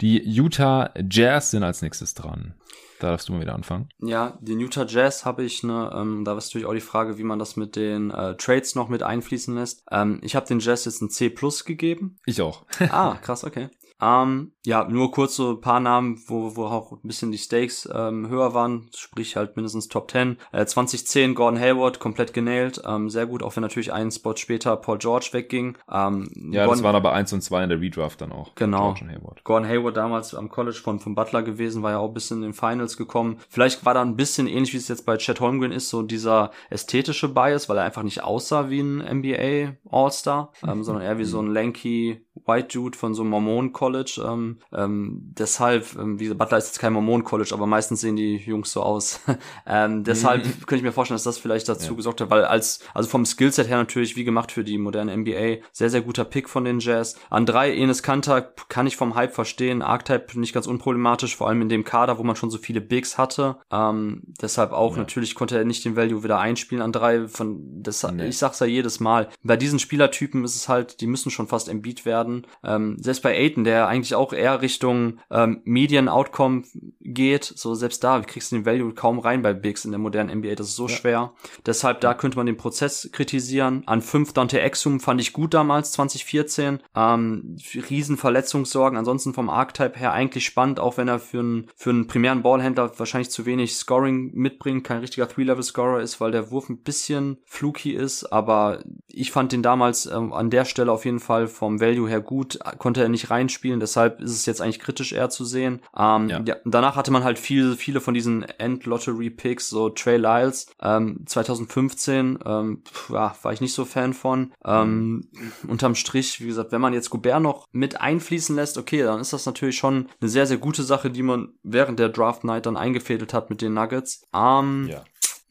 Die 0.00 0.22
Utah 0.22 0.92
Jazz 1.10 1.50
sind 1.50 1.62
als 1.62 1.82
nächstes 1.82 2.14
dran. 2.14 2.54
Da 2.98 3.10
darfst 3.10 3.28
du 3.28 3.32
mal 3.32 3.40
wieder 3.40 3.54
anfangen. 3.54 3.88
Ja, 4.00 4.36
den 4.40 4.58
Utah 4.60 4.84
Jazz 4.86 5.24
habe 5.24 5.44
ich 5.44 5.47
ne, 5.62 5.90
ähm, 5.94 6.24
da 6.24 6.36
ist 6.36 6.48
natürlich 6.48 6.66
auch 6.66 6.74
die 6.74 6.80
Frage, 6.80 7.18
wie 7.18 7.24
man 7.24 7.38
das 7.38 7.56
mit 7.56 7.76
den 7.76 8.10
äh, 8.10 8.36
Trades 8.36 8.74
noch 8.74 8.88
mit 8.88 9.02
einfließen 9.02 9.54
lässt. 9.54 9.84
Ähm, 9.90 10.20
ich 10.22 10.36
habe 10.36 10.46
den 10.46 10.60
Jazz 10.60 10.84
jetzt 10.84 11.02
ein 11.02 11.10
C 11.10 11.30
plus 11.30 11.64
gegeben. 11.64 12.18
Ich 12.26 12.40
auch. 12.40 12.64
ah, 12.90 13.16
krass, 13.22 13.44
okay. 13.44 13.68
Ähm, 14.00 14.52
ja, 14.64 14.84
nur 14.84 15.10
kurz 15.10 15.36
so 15.36 15.52
ein 15.52 15.60
paar 15.60 15.80
Namen, 15.80 16.20
wo, 16.26 16.56
wo 16.56 16.66
auch 16.66 16.92
ein 16.92 17.00
bisschen 17.02 17.32
die 17.32 17.38
Stakes 17.38 17.88
ähm, 17.92 18.28
höher 18.28 18.54
waren, 18.54 18.88
sprich 18.94 19.36
halt 19.36 19.56
mindestens 19.56 19.88
Top 19.88 20.10
10. 20.10 20.36
Äh, 20.52 20.66
2010 20.66 21.34
Gordon 21.34 21.58
Hayward 21.58 21.98
komplett 21.98 22.32
genailt, 22.32 22.80
ähm, 22.86 23.10
sehr 23.10 23.26
gut, 23.26 23.42
auch 23.42 23.56
wenn 23.56 23.62
natürlich 23.62 23.92
einen 23.92 24.10
Spot 24.10 24.36
später 24.36 24.76
Paul 24.76 24.98
George 24.98 25.30
wegging. 25.32 25.76
Ähm, 25.90 26.30
ja, 26.52 26.64
Gordon, 26.64 26.78
das 26.78 26.82
waren 26.82 26.96
aber 26.96 27.12
eins 27.12 27.32
und 27.32 27.40
zwei 27.40 27.62
in 27.62 27.70
der 27.70 27.80
Redraft 27.80 28.20
dann 28.20 28.32
auch. 28.32 28.54
Genau. 28.54 28.94
Hayward. 28.94 29.42
Gordon 29.44 29.68
Hayward 29.68 29.96
damals 29.96 30.34
am 30.34 30.48
College 30.48 30.78
von, 30.82 31.00
von 31.00 31.14
Butler 31.14 31.42
gewesen, 31.42 31.82
war 31.82 31.92
ja 31.92 31.98
auch 31.98 32.08
ein 32.08 32.14
bisschen 32.14 32.38
in 32.38 32.42
den 32.50 32.52
Finals 32.52 32.96
gekommen. 32.96 33.38
Vielleicht 33.48 33.84
war 33.84 33.94
da 33.94 34.02
ein 34.02 34.16
bisschen 34.16 34.46
ähnlich, 34.46 34.72
wie 34.74 34.78
es 34.78 34.88
jetzt 34.88 35.06
bei 35.06 35.16
Chet 35.16 35.40
Holmgren 35.40 35.72
ist, 35.72 35.88
so 35.88 36.02
dieser 36.02 36.50
ästhetische 36.70 37.28
Bias, 37.28 37.68
weil 37.68 37.78
er 37.78 37.84
einfach 37.84 38.02
nicht 38.02 38.22
aussah 38.22 38.70
wie 38.70 38.80
ein 38.80 38.98
NBA 38.98 39.76
All-Star, 39.90 40.52
ähm, 40.66 40.84
sondern 40.84 41.04
eher 41.04 41.18
wie 41.18 41.24
so 41.24 41.40
ein 41.40 41.48
lanky 41.48 42.24
White 42.46 42.68
Dude 42.78 42.96
von 42.96 43.14
so 43.14 43.22
einem 43.22 43.30
Mormon 43.30 43.72
College. 43.88 44.22
Ähm, 44.24 44.58
ähm, 44.72 45.18
deshalb, 45.38 45.96
ähm, 45.98 46.20
wie 46.20 46.28
Butler 46.34 46.58
ist 46.58 46.66
jetzt 46.66 46.78
kein 46.78 46.92
Mormon 46.92 47.24
College, 47.24 47.50
aber 47.54 47.66
meistens 47.66 48.02
sehen 48.02 48.16
die 48.16 48.36
Jungs 48.36 48.70
so 48.70 48.82
aus. 48.82 49.20
ähm, 49.66 50.04
deshalb 50.04 50.44
mhm. 50.44 50.50
könnte 50.66 50.76
ich 50.76 50.82
mir 50.82 50.92
vorstellen, 50.92 51.16
dass 51.16 51.24
das 51.24 51.38
vielleicht 51.38 51.68
dazu 51.68 51.92
ja. 51.92 51.96
gesorgt 51.96 52.20
hat, 52.20 52.30
weil 52.30 52.44
als, 52.44 52.80
also 52.92 53.08
vom 53.08 53.24
Skillset 53.24 53.68
her 53.68 53.78
natürlich, 53.78 54.14
wie 54.16 54.24
gemacht 54.24 54.52
für 54.52 54.62
die 54.62 54.76
moderne 54.76 55.16
NBA, 55.16 55.64
sehr, 55.72 55.88
sehr 55.88 56.02
guter 56.02 56.24
Pick 56.24 56.50
von 56.50 56.64
den 56.64 56.80
Jazz. 56.80 57.16
An 57.30 57.46
drei, 57.46 57.74
Enes 57.74 58.02
Kanter 58.02 58.42
kann 58.68 58.86
ich 58.86 58.96
vom 58.96 59.14
Hype 59.14 59.34
verstehen. 59.34 59.80
Archetype 59.80 60.38
nicht 60.38 60.52
ganz 60.52 60.66
unproblematisch, 60.66 61.34
vor 61.34 61.48
allem 61.48 61.62
in 61.62 61.70
dem 61.70 61.84
Kader, 61.84 62.18
wo 62.18 62.24
man 62.24 62.36
schon 62.36 62.50
so 62.50 62.58
viele 62.58 62.82
Bigs 62.82 63.16
hatte. 63.16 63.56
Ähm, 63.70 64.22
deshalb 64.42 64.72
auch, 64.72 64.92
ja. 64.92 64.98
natürlich 64.98 65.34
konnte 65.34 65.56
er 65.56 65.64
nicht 65.64 65.84
den 65.84 65.96
Value 65.96 66.24
wieder 66.24 66.38
einspielen 66.38 66.82
an 66.82 66.92
drei. 66.92 67.26
Von, 67.26 67.82
das, 67.82 68.02
nee. 68.12 68.28
Ich 68.28 68.36
sag's 68.36 68.60
ja 68.60 68.66
jedes 68.66 69.00
Mal. 69.00 69.28
Bei 69.42 69.56
diesen 69.56 69.78
Spielertypen 69.78 70.44
ist 70.44 70.56
es 70.56 70.68
halt, 70.68 71.00
die 71.00 71.06
müssen 71.06 71.30
schon 71.30 71.48
fast 71.48 71.68
Embiid 71.68 72.04
werden. 72.04 72.46
Ähm, 72.62 72.96
selbst 73.00 73.22
bei 73.22 73.34
Aiden, 73.34 73.64
der 73.64 73.77
eigentlich 73.86 74.14
auch 74.14 74.32
eher 74.32 74.62
Richtung 74.62 75.18
ähm, 75.30 75.60
Medien-Outcome 75.64 76.62
geht, 77.00 77.44
so 77.44 77.74
selbst 77.74 78.04
da 78.04 78.20
kriegst 78.20 78.52
du 78.52 78.56
den 78.56 78.66
Value 78.66 78.92
kaum 78.92 79.18
rein 79.18 79.42
bei 79.42 79.52
Bigs 79.52 79.84
in 79.84 79.90
der 79.90 79.98
modernen 79.98 80.38
NBA. 80.38 80.54
Das 80.54 80.68
ist 80.68 80.76
so 80.76 80.88
ja. 80.88 80.94
schwer. 80.94 81.32
Deshalb 81.66 82.00
da 82.00 82.14
könnte 82.14 82.36
man 82.36 82.46
den 82.46 82.56
Prozess 82.56 83.10
kritisieren. 83.12 83.82
An 83.86 84.02
5 84.02 84.32
Dante 84.32 84.60
Exum 84.60 85.00
fand 85.00 85.20
ich 85.20 85.32
gut 85.32 85.54
damals, 85.54 85.92
2014. 85.92 86.80
Ähm, 86.94 87.56
riesen 87.90 88.16
Verletzungssorgen. 88.16 88.98
Ansonsten 88.98 89.34
vom 89.34 89.50
Archetype 89.50 89.98
her 89.98 90.12
eigentlich 90.12 90.44
spannend, 90.44 90.80
auch 90.80 90.96
wenn 90.96 91.08
er 91.08 91.18
für 91.18 91.40
einen 91.40 91.68
für 91.76 91.90
einen 91.90 92.06
primären 92.06 92.42
Ballhändler 92.42 92.98
wahrscheinlich 92.98 93.30
zu 93.30 93.46
wenig 93.46 93.76
Scoring 93.76 94.32
mitbringt, 94.34 94.84
kein 94.84 95.00
richtiger 95.00 95.28
Three-Level-Scorer 95.28 96.00
ist, 96.00 96.20
weil 96.20 96.30
der 96.30 96.50
Wurf 96.50 96.68
ein 96.68 96.82
bisschen 96.82 97.38
fluky 97.44 97.92
ist. 97.92 98.24
Aber 98.24 98.82
ich 99.06 99.32
fand 99.32 99.52
den 99.52 99.62
damals 99.62 100.06
ähm, 100.06 100.32
an 100.32 100.50
der 100.50 100.64
Stelle 100.64 100.92
auf 100.92 101.04
jeden 101.04 101.20
Fall 101.20 101.46
vom 101.46 101.80
Value 101.80 102.08
her 102.08 102.20
gut, 102.20 102.58
konnte 102.78 103.02
er 103.02 103.08
nicht 103.08 103.30
reinspielen, 103.30 103.67
deshalb 103.76 104.20
ist 104.20 104.32
es 104.32 104.46
jetzt 104.46 104.60
eigentlich 104.60 104.80
kritisch 104.80 105.12
eher 105.12 105.30
zu 105.30 105.44
sehen. 105.44 105.80
Ähm, 105.96 106.28
ja. 106.28 106.40
ja 106.44 106.56
danach 106.64 106.96
hatte 106.96 107.10
man 107.10 107.24
halt 107.24 107.38
viel, 107.38 107.76
viele 107.76 108.00
von 108.00 108.14
diesen 108.14 108.42
End-Lottery-Picks, 108.42 109.68
so 109.68 109.90
Trey 109.90 110.16
Lyles, 110.16 110.66
ähm, 110.80 111.20
2015, 111.26 112.38
ähm, 112.44 112.82
ja, 113.08 113.36
war 113.42 113.52
ich 113.52 113.60
nicht 113.60 113.74
so 113.74 113.84
Fan 113.84 114.14
von. 114.14 114.52
Ähm, 114.64 115.28
unterm 115.66 115.94
Strich, 115.94 116.40
wie 116.40 116.46
gesagt, 116.46 116.72
wenn 116.72 116.80
man 116.80 116.94
jetzt 116.94 117.10
Gobert 117.10 117.42
noch 117.42 117.68
mit 117.72 118.00
einfließen 118.00 118.56
lässt, 118.56 118.78
okay, 118.78 119.02
dann 119.02 119.20
ist 119.20 119.32
das 119.32 119.46
natürlich 119.46 119.76
schon 119.76 120.08
eine 120.20 120.30
sehr, 120.30 120.46
sehr 120.46 120.58
gute 120.58 120.82
Sache, 120.82 121.10
die 121.10 121.22
man 121.22 121.50
während 121.62 121.98
der 121.98 122.08
Draft 122.08 122.44
Night 122.44 122.66
dann 122.66 122.76
eingefädelt 122.76 123.34
hat 123.34 123.50
mit 123.50 123.62
den 123.62 123.74
Nuggets. 123.74 124.24
Ähm, 124.34 124.88
ja 124.90 125.02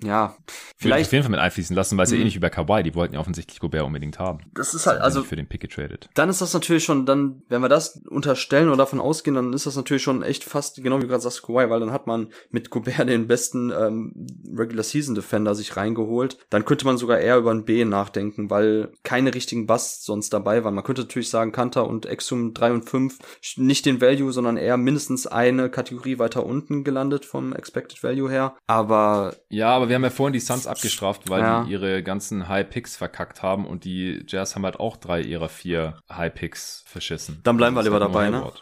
ja, 0.03 0.37
vielleicht. 0.77 1.07
auf 1.07 1.11
jeden 1.11 1.23
Fall 1.23 1.31
mit 1.31 1.39
einfließen 1.39 1.75
lassen, 1.75 1.97
weil 1.97 2.05
es 2.05 2.11
ja 2.11 2.17
eh 2.17 2.23
nicht 2.23 2.35
über 2.35 2.49
Kawhi, 2.49 2.83
die 2.83 2.93
wollten 2.93 3.15
ja 3.15 3.19
offensichtlich 3.19 3.59
Gobert 3.59 3.83
unbedingt 3.83 4.19
haben. 4.19 4.39
Das 4.53 4.73
ist 4.73 4.85
halt, 4.85 5.01
also. 5.01 5.23
Für 5.23 5.35
den 5.35 5.47
Pick 5.47 5.61
getradet. 5.61 6.09
Dann 6.13 6.29
ist 6.29 6.41
das 6.41 6.53
natürlich 6.53 6.83
schon, 6.83 7.05
dann, 7.05 7.41
wenn 7.49 7.61
wir 7.61 7.69
das 7.69 8.01
unterstellen 8.09 8.67
oder 8.67 8.77
davon 8.77 8.99
ausgehen, 8.99 9.35
dann 9.35 9.53
ist 9.53 9.65
das 9.65 9.75
natürlich 9.75 10.03
schon 10.03 10.21
echt 10.21 10.43
fast, 10.43 10.81
genau 10.83 10.97
wie 10.97 11.01
du 11.01 11.07
gerade 11.07 11.21
sagst, 11.21 11.43
Kawhi, 11.43 11.69
weil 11.69 11.79
dann 11.79 11.91
hat 11.91 12.05
man 12.05 12.31
mit 12.51 12.69
Gobert 12.69 13.09
den 13.09 13.27
besten 13.27 13.71
ähm, 13.71 14.27
Regular 14.55 14.83
Season 14.83 15.15
Defender 15.15 15.55
sich 15.55 15.75
reingeholt. 15.77 16.37
Dann 16.49 16.65
könnte 16.65 16.85
man 16.85 16.97
sogar 16.97 17.19
eher 17.19 17.37
über 17.37 17.51
ein 17.51 17.65
B 17.65 17.83
nachdenken, 17.83 18.49
weil 18.49 18.91
keine 19.03 19.33
richtigen 19.33 19.65
Busts 19.65 20.05
sonst 20.05 20.31
dabei 20.31 20.63
waren. 20.63 20.75
Man 20.75 20.83
könnte 20.83 21.01
natürlich 21.01 21.29
sagen, 21.29 21.51
Kanter 21.51 21.87
und 21.87 22.05
Exum 22.05 22.53
3 22.53 22.71
und 22.73 22.89
5 22.89 23.17
nicht 23.57 23.85
den 23.85 24.01
Value, 24.01 24.31
sondern 24.31 24.57
eher 24.57 24.77
mindestens 24.77 25.25
eine 25.27 25.69
Kategorie 25.69 26.19
weiter 26.19 26.45
unten 26.45 26.83
gelandet 26.83 27.25
vom 27.25 27.53
Expected 27.53 28.03
Value 28.03 28.29
her. 28.29 28.55
Aber. 28.67 29.35
Ja, 29.49 29.69
aber 29.69 29.86
wir 29.89 29.95
haben 29.95 30.03
ja 30.03 30.09
vorhin 30.09 30.33
die 30.33 30.39
Suns 30.39 30.67
abgestraft, 30.67 31.29
weil 31.29 31.41
ja. 31.41 31.63
die 31.63 31.71
ihre 31.71 32.03
ganzen 32.03 32.47
High 32.47 32.69
Picks 32.69 32.95
verkackt 32.95 33.41
haben 33.41 33.65
und 33.65 33.83
die 33.83 34.23
Jazz 34.27 34.55
haben 34.55 34.63
halt 34.63 34.79
auch 34.79 34.97
drei 34.97 35.21
ihrer 35.21 35.49
vier 35.49 35.99
High 36.11 36.33
Picks 36.33 36.83
verschissen. 36.85 37.39
Dann 37.43 37.57
bleiben 37.57 37.75
wir 37.75 37.83
lieber 37.83 37.99
halt 37.99 38.03
dabei, 38.03 38.29
ne? 38.29 38.51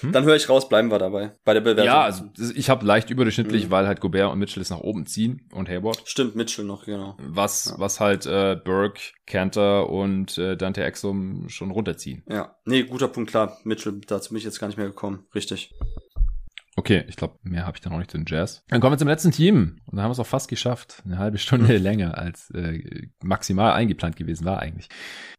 Hm? 0.00 0.10
Dann 0.10 0.24
höre 0.24 0.34
ich 0.34 0.48
raus, 0.48 0.68
bleiben 0.68 0.90
wir 0.90 0.98
dabei. 0.98 1.32
Bei 1.44 1.54
der 1.54 1.60
Bewertung. 1.60 1.84
Ja, 1.84 2.02
also 2.02 2.24
ich 2.56 2.70
habe 2.70 2.84
leicht 2.84 3.10
überdurchschnittlich, 3.10 3.66
mhm. 3.66 3.70
weil 3.70 3.86
halt 3.86 4.00
Gobert 4.00 4.32
und 4.32 4.40
Mitchell 4.40 4.60
es 4.60 4.70
nach 4.70 4.80
oben 4.80 5.06
ziehen 5.06 5.48
und 5.52 5.68
Hayward. 5.68 6.02
Stimmt, 6.04 6.34
Mitchell 6.34 6.64
noch, 6.64 6.84
genau. 6.84 7.16
Was, 7.18 7.66
ja. 7.66 7.74
was 7.78 8.00
halt 8.00 8.26
äh, 8.26 8.56
Burke, 8.56 9.00
Cantor 9.26 9.90
und 9.90 10.36
äh, 10.38 10.56
Dante 10.56 10.82
Exum 10.82 11.48
schon 11.48 11.70
runterziehen. 11.70 12.24
Ja, 12.28 12.56
nee, 12.64 12.82
guter 12.82 13.08
Punkt, 13.08 13.30
klar. 13.30 13.58
Mitchell, 13.62 14.00
dazu 14.06 14.30
bin 14.30 14.38
ich 14.38 14.44
jetzt 14.44 14.58
gar 14.58 14.66
nicht 14.66 14.76
mehr 14.76 14.88
gekommen. 14.88 15.26
Richtig. 15.34 15.72
Okay, 16.76 17.04
ich 17.08 17.16
glaube, 17.16 17.38
mehr 17.42 17.66
habe 17.66 17.76
ich 17.76 17.80
da 17.80 17.90
noch 17.90 17.98
nicht 17.98 18.10
zu 18.10 18.18
den 18.18 18.26
Jazz. 18.26 18.64
Dann 18.68 18.80
kommen 18.80 18.94
wir 18.94 18.98
zum 18.98 19.08
letzten 19.08 19.30
Team. 19.30 19.80
Und 19.86 19.96
da 19.96 20.02
haben 20.02 20.08
wir 20.08 20.14
es 20.14 20.18
auch 20.18 20.26
fast 20.26 20.48
geschafft. 20.48 21.02
Eine 21.04 21.18
halbe 21.18 21.38
Stunde 21.38 21.76
länger 21.78 22.18
als 22.18 22.50
äh, 22.50 23.08
maximal 23.22 23.72
eingeplant 23.72 24.16
gewesen 24.16 24.44
war 24.44 24.58
eigentlich. 24.58 24.88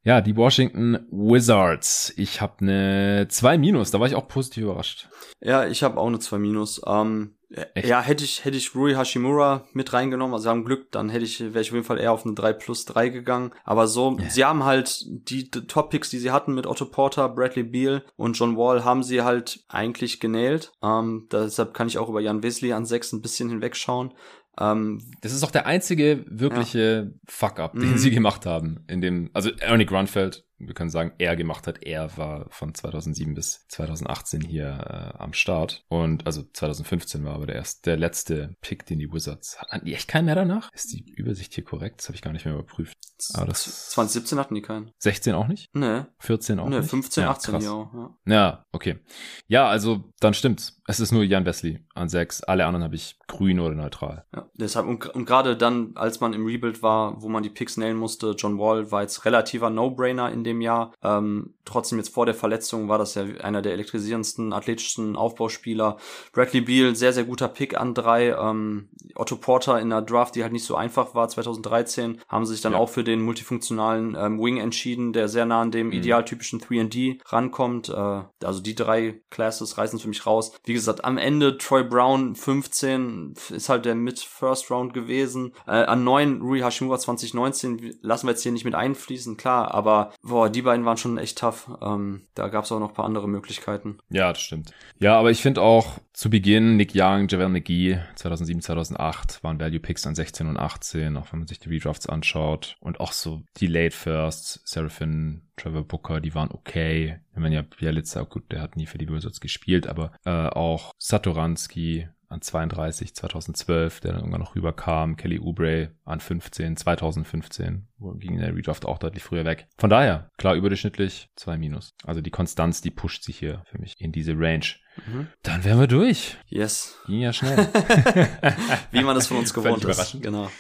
Ja, 0.04 0.22
die 0.22 0.36
Washington 0.38 1.00
Wizards. 1.12 2.14
Ich 2.16 2.40
habe 2.40 2.62
eine 2.62 3.28
2 3.28 3.58
Minus. 3.58 3.92
Da 3.92 4.00
war 4.00 4.08
ich 4.08 4.16
auch 4.16 4.28
positiv 4.28 4.64
überrascht. 4.64 5.10
Ja, 5.42 5.66
ich 5.68 5.84
habe 5.84 6.00
auch 6.00 6.08
eine 6.08 6.20
2 6.20 6.38
Minus. 6.38 6.82
Ähm, 6.88 7.36
Echt? 7.74 7.88
Ja, 7.88 8.02
hätte 8.02 8.24
ich, 8.24 8.44
hätte 8.44 8.58
ich 8.58 8.76
Rui 8.76 8.96
Hashimura 8.96 9.66
mit 9.74 9.94
reingenommen, 9.94 10.34
also 10.34 10.50
haben 10.50 10.66
Glück, 10.66 10.92
dann 10.92 11.10
hätte 11.10 11.24
ich, 11.24 11.40
wäre 11.40 11.62
ich 11.62 11.70
auf 11.70 11.76
jeden 11.76 11.86
Fall 11.86 12.00
eher 12.00 12.12
auf 12.12 12.26
eine 12.26 12.36
3 12.36 12.54
plus 12.54 12.86
3 12.86 13.10
gegangen. 13.10 13.52
Aber 13.64 13.88
so, 13.88 14.18
yeah. 14.18 14.30
sie 14.30 14.46
haben 14.46 14.66
halt 14.66 15.06
die, 15.08 15.50
die 15.50 15.68
Top-Picks, 15.68 16.10
die 16.10 16.20
sie 16.20 16.32
hatten 16.32 16.54
mit 16.54 16.68
Otto 16.68 16.86
Porter, 16.86 17.30
Bradley 17.30 17.64
Beal 17.64 18.04
und 18.18 18.38
John 18.38 18.58
Wall, 18.58 18.84
haben 18.84 19.04
sie 19.04 19.22
halt 19.22 19.64
eigentlich 19.70 20.20
genäht. 20.20 20.72
Ähm, 20.84 21.28
deshalb 21.32 21.74
kann 21.74 21.88
ich 21.88 21.98
auch 21.98 22.10
über 22.10 22.20
Jan 22.20 22.44
Wesley 22.44 22.74
an 22.74 22.86
6 22.86 23.14
ein 23.14 23.22
bisschen 23.22 23.50
hinwegschauen. 23.50 24.14
Ähm, 24.60 25.02
das 25.22 25.34
ist 25.34 25.44
auch 25.44 25.52
der 25.52 25.66
einzige 25.66 26.26
wirkliche 26.28 27.12
ja. 27.12 27.20
Fuck-up, 27.28 27.74
den 27.74 27.92
mhm. 27.92 27.98
sie 27.98 28.12
gemacht 28.12 28.46
haben. 28.46 28.84
In 28.88 29.02
dem, 29.02 29.30
also 29.34 29.52
Ernie 29.60 29.86
Grunfeld 29.86 30.46
wir 30.58 30.74
können 30.74 30.90
sagen, 30.90 31.14
er 31.18 31.36
gemacht 31.36 31.68
hat. 31.68 31.84
Er 31.84 32.18
war 32.18 32.48
von 32.50 32.74
2007 32.74 33.34
bis 33.34 33.66
2018 33.68 34.42
hier 34.42 35.14
äh, 35.16 35.18
am 35.18 35.34
Start. 35.34 35.84
Und 35.90 36.26
also 36.26 36.44
2015 36.44 37.24
war 37.24 37.36
aber 37.36 37.48
der 37.48 37.56
erste, 37.56 37.82
der 37.90 37.98
letzte 37.98 38.56
Pick, 38.62 38.86
den 38.86 39.00
die 39.00 39.12
Wizards 39.12 39.60
hatten. 39.60 39.86
Die 39.86 39.94
echt 39.94 40.08
keinen 40.08 40.26
mehr 40.26 40.36
danach? 40.36 40.72
Ist 40.74 40.94
die 40.94 41.12
Übersicht 41.12 41.54
hier 41.54 41.64
korrekt? 41.64 42.00
Das 42.00 42.08
habe 42.08 42.16
ich 42.16 42.22
gar 42.22 42.32
nicht 42.32 42.46
mehr 42.46 42.54
überprüft. 42.54 42.98
Aber 43.34 43.48
das 43.48 43.90
2017 43.92 44.40
hatten 44.40 44.56
die 44.56 44.62
keinen. 44.62 44.92
16 45.00 45.36
auch 45.36 45.48
nicht? 45.48 45.70
Nee. 45.74 46.04
14 46.20 46.60
auch 46.60 46.70
nee, 46.70 46.80
nicht? 46.80 46.90
15, 46.90 47.24
ja, 47.24 47.32
18 47.32 47.62
ja 47.62 47.72
auch. 47.72 47.94
Ja. 47.94 48.16
ja, 48.26 48.66
okay. 48.72 49.00
Ja, 49.48 49.68
also 49.68 50.12
dann 50.20 50.34
stimmt's. 50.34 50.82
Es 50.88 51.00
ist 51.00 51.12
nur 51.12 51.24
Jan 51.24 51.46
Wesley 51.46 51.86
an 51.96 52.10
6. 52.10 52.44
Alle 52.44 52.66
anderen 52.66 52.84
habe 52.84 52.96
ich 52.96 53.18
grün 53.28 53.60
oder 53.60 53.74
neutral. 53.74 54.26
Ja, 54.34 54.50
deshalb 54.54 54.88
und, 54.88 55.08
und 55.08 55.26
gerade 55.26 55.58
dann, 55.58 55.92
als 55.96 56.20
man 56.20 56.34
im 56.34 56.46
Rebuild 56.46 56.84
war, 56.84 57.22
wo 57.22 57.30
man 57.30 57.44
die 57.44 57.50
Picks 57.50 57.78
nailen 57.78 57.98
musste, 57.98 58.36
John 58.38 58.60
Wall 58.60 58.92
war 58.92 59.02
jetzt 59.02 59.26
relativer 59.26 59.70
No-Brainer 59.70 60.32
in 60.32 60.45
dem 60.46 60.62
Jahr. 60.62 60.94
Ähm, 61.04 61.56
trotzdem 61.66 61.98
jetzt 61.98 62.14
vor 62.14 62.26
der 62.26 62.36
Verletzung 62.36 62.88
war 62.88 62.98
das 62.98 63.16
ja 63.16 63.24
einer 63.42 63.62
der 63.62 63.74
elektrisierendsten, 63.74 64.54
athletischsten 64.54 65.16
Aufbauspieler. 65.16 65.98
Bradley 66.32 66.62
Beal, 66.62 66.96
sehr, 66.96 67.14
sehr 67.14 67.26
guter 67.26 67.48
Pick 67.48 67.78
an 67.78 67.94
drei. 67.94 68.30
Ähm, 68.30 68.90
Otto 69.16 69.36
Porter 69.36 69.80
in 69.80 69.90
der 69.90 70.02
Draft, 70.02 70.36
die 70.36 70.44
halt 70.44 70.54
nicht 70.54 70.66
so 70.66 70.76
einfach 70.76 71.16
war, 71.16 71.28
2013, 71.28 72.22
haben 72.28 72.46
sie 72.46 72.54
sich 72.54 72.62
dann 72.62 72.74
ja. 72.74 72.80
auch 72.80 72.90
für 72.90 73.04
den 73.04 73.22
multifunktionalen 73.22 74.16
ähm, 74.18 74.40
Wing 74.40 74.58
entschieden, 74.58 75.14
der 75.14 75.28
sehr 75.28 75.46
nah 75.46 75.62
an 75.62 75.72
dem 75.72 75.88
mhm. 75.88 75.94
idealtypischen 75.94 76.62
3D 76.62 77.20
rankommt. 77.26 77.90
Äh, 77.90 78.24
also 78.44 78.62
die 78.62 78.76
drei 78.76 79.22
Classes 79.30 79.78
reißen 79.78 80.00
für 80.00 80.08
mich 80.08 80.26
raus. 80.26 80.52
Wie 80.64 80.74
gesagt, 80.74 81.04
am 81.04 81.18
Ende 81.18 81.58
Troy 81.58 81.84
Brown 81.84 82.36
15 82.36 83.34
ist 83.50 83.70
halt 83.70 83.86
der 83.86 83.96
mit 83.96 84.20
First 84.20 84.70
Round 84.70 84.94
gewesen. 84.94 85.54
Äh, 85.68 85.86
an 85.86 86.04
neun 86.04 86.42
Rui 86.42 86.60
Hashimura 86.60 87.00
2019 87.00 87.98
lassen 88.02 88.28
wir 88.28 88.32
jetzt 88.32 88.44
hier 88.44 88.52
nicht 88.52 88.66
mit 88.66 88.76
einfließen, 88.76 89.38
klar, 89.38 89.74
aber 89.74 90.12
boah, 90.36 90.50
die 90.50 90.64
beiden 90.64 90.84
waren 90.84 90.98
schon 90.98 91.18
echt 91.18 91.38
tough. 91.38 91.72
Ähm, 91.82 92.24
da 92.34 92.50
gab 92.50 92.66
es 92.66 92.72
auch 92.74 92.80
noch 92.82 92.90
ein 92.90 92.94
paar 92.94 93.06
andere 93.06 93.30
Möglichkeiten. 93.30 94.00
Ja, 94.10 94.34
das 94.34 94.42
stimmt. 94.42 94.74
Ja, 95.00 95.18
aber 95.18 95.32
ich 95.32 95.42
finde 95.42 95.62
auch 95.62 95.98
zu 96.12 96.30
Beginn 96.30 96.76
Nick 96.76 96.92
Young, 96.94 97.30
Javel 97.30 97.48
McGee 97.48 98.02
2007, 98.16 98.62
2008 98.62 99.42
waren 99.46 99.62
Value 99.62 99.80
Picks 99.80 100.06
an 100.06 100.14
16 100.14 100.48
und 100.48 100.58
18, 100.58 101.16
auch 101.16 101.32
wenn 101.32 101.40
man 101.40 101.48
sich 101.48 101.60
die 101.60 101.70
Redrafts 101.70 102.10
anschaut. 102.10 102.76
Und 102.82 103.00
auch 103.00 103.14
so 103.14 103.44
die 103.56 103.68
Late 103.68 103.96
Firsts, 103.96 104.60
Seraphin, 104.66 105.44
Trevor 105.56 105.86
Booker, 105.86 106.20
die 106.20 106.36
waren 106.36 106.52
okay. 106.52 107.22
Ich 107.32 107.40
meine 107.40 107.56
ja, 107.56 107.62
Bielitzer, 107.62 108.26
gut, 108.26 108.52
der 108.52 108.62
hat 108.62 108.76
nie 108.76 108.88
für 108.88 108.98
die 108.98 109.08
Wizards 109.08 109.40
gespielt, 109.40 109.88
aber 109.88 110.12
äh, 110.26 110.48
auch 110.50 110.92
Satoransky, 110.98 112.10
an 112.36 112.42
32 112.42 113.16
2012, 113.16 114.02
der 114.02 114.12
dann 114.12 114.22
irgendwann 114.22 114.42
noch 114.42 114.56
rüberkam. 114.56 115.16
Kelly 115.16 115.40
Oubre 115.40 115.92
an 116.04 116.20
15 116.20 116.76
2015, 116.76 117.88
wo 117.98 118.12
ging 118.12 118.38
der 118.38 118.54
Redraft 118.56 118.86
auch 118.86 119.00
deutlich 119.00 119.24
früher 119.24 119.46
weg. 119.46 119.68
Von 119.78 119.90
daher, 119.90 120.30
klar 120.38 120.56
überdurchschnittlich, 120.56 121.30
2 121.38 121.58
minus. 121.58 121.96
Also 122.04 122.22
die 122.22 122.32
Konstanz, 122.32 122.82
die 122.82 122.92
pusht 122.92 123.24
sich 123.24 123.40
hier 123.40 123.64
für 123.66 123.80
mich 123.80 123.96
in 124.00 124.12
diese 124.12 124.34
Range. 124.38 124.66
Mhm. 125.08 125.28
Dann 125.44 125.64
wären 125.64 125.80
wir 125.80 125.88
durch. 125.88 126.38
Yes. 126.48 127.00
Ging 127.08 127.22
ja 127.22 127.32
schnell. 127.32 127.58
Wie 128.92 129.04
man 129.04 129.16
das 129.16 129.28
von 129.28 129.38
uns 129.38 129.54
gewohnt 129.54 129.84
ist. 129.86 130.22
Genau. 130.22 130.52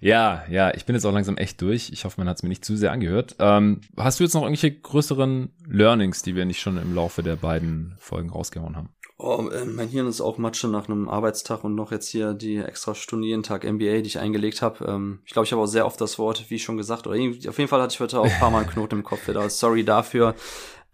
Ja, 0.00 0.44
ja, 0.48 0.72
ich 0.74 0.84
bin 0.84 0.94
jetzt 0.94 1.04
auch 1.04 1.12
langsam 1.12 1.36
echt 1.36 1.60
durch. 1.60 1.90
Ich 1.92 2.04
hoffe, 2.04 2.20
man 2.20 2.28
hat 2.28 2.36
es 2.36 2.42
mir 2.42 2.48
nicht 2.48 2.64
zu 2.64 2.76
sehr 2.76 2.92
angehört. 2.92 3.36
Ähm, 3.38 3.80
hast 3.96 4.20
du 4.20 4.24
jetzt 4.24 4.34
noch 4.34 4.42
irgendwelche 4.42 4.72
größeren 4.72 5.52
Learnings, 5.66 6.22
die 6.22 6.36
wir 6.36 6.44
nicht 6.44 6.60
schon 6.60 6.78
im 6.78 6.94
Laufe 6.94 7.22
der 7.22 7.36
beiden 7.36 7.96
Folgen 7.98 8.30
rausgehauen 8.30 8.76
haben? 8.76 8.94
Oh, 9.22 9.48
äh, 9.50 9.64
mein 9.66 9.88
Hirn 9.88 10.06
ist 10.06 10.20
auch 10.20 10.38
Matsche 10.38 10.68
nach 10.68 10.88
einem 10.88 11.08
Arbeitstag 11.08 11.62
und 11.64 11.74
noch 11.74 11.92
jetzt 11.92 12.08
hier 12.08 12.32
die 12.32 12.56
extra 12.56 12.94
Stunde 12.94 13.28
jeden 13.28 13.42
Tag 13.42 13.64
MBA, 13.64 14.00
die 14.00 14.06
ich 14.06 14.18
eingelegt 14.18 14.62
habe. 14.62 14.84
Ähm, 14.86 15.20
ich 15.26 15.32
glaube, 15.32 15.44
ich 15.44 15.52
habe 15.52 15.62
auch 15.62 15.66
sehr 15.66 15.84
oft 15.84 16.00
das 16.00 16.18
Wort, 16.18 16.46
wie 16.48 16.58
schon 16.58 16.76
gesagt, 16.76 17.06
oder 17.06 17.16
auf 17.16 17.58
jeden 17.58 17.68
Fall 17.68 17.82
hatte 17.82 17.92
ich 17.92 18.00
heute 18.00 18.18
auch 18.18 18.24
ein 18.24 18.38
paar 18.38 18.50
Mal 18.50 18.60
einen 18.60 18.70
Knoten 18.70 18.96
im 18.96 19.04
Kopf 19.04 19.28
wieder. 19.28 19.48
Sorry 19.50 19.84
dafür. 19.84 20.34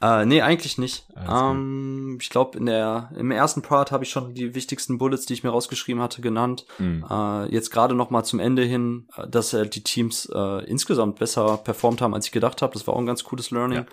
Äh, 0.03 0.27
nee, 0.27 0.43
eigentlich 0.43 0.77
nicht. 0.77 1.07
Ähm, 1.17 2.19
ich 2.21 2.29
glaube, 2.29 2.59
in 2.59 2.67
der 2.67 3.11
im 3.17 3.31
ersten 3.31 3.63
Part 3.63 3.93
habe 3.93 4.05
ich 4.05 4.11
schon 4.11 4.35
die 4.35 4.55
wichtigsten 4.55 4.99
Bullets, 4.99 5.25
die 5.25 5.33
ich 5.33 5.43
mir 5.43 5.51
rausgeschrieben 5.51 6.03
hatte, 6.03 6.21
genannt. 6.21 6.67
Mhm. 6.79 7.07
Äh, 7.09 7.47
jetzt 7.47 7.71
gerade 7.71 7.95
noch 7.95 8.11
mal 8.11 8.23
zum 8.23 8.39
Ende 8.39 8.63
hin, 8.63 9.09
äh, 9.17 9.27
dass 9.27 9.55
äh, 9.55 9.67
die 9.67 9.83
Teams 9.83 10.29
äh, 10.35 10.65
insgesamt 10.67 11.19
besser 11.19 11.57
performt 11.57 12.03
haben, 12.03 12.13
als 12.13 12.27
ich 12.27 12.33
gedacht 12.33 12.61
habe. 12.61 12.75
Das 12.75 12.87
war 12.87 12.95
auch 12.95 12.99
ein 12.99 13.07
ganz 13.07 13.25
cooles 13.25 13.51
Learning. 13.51 13.87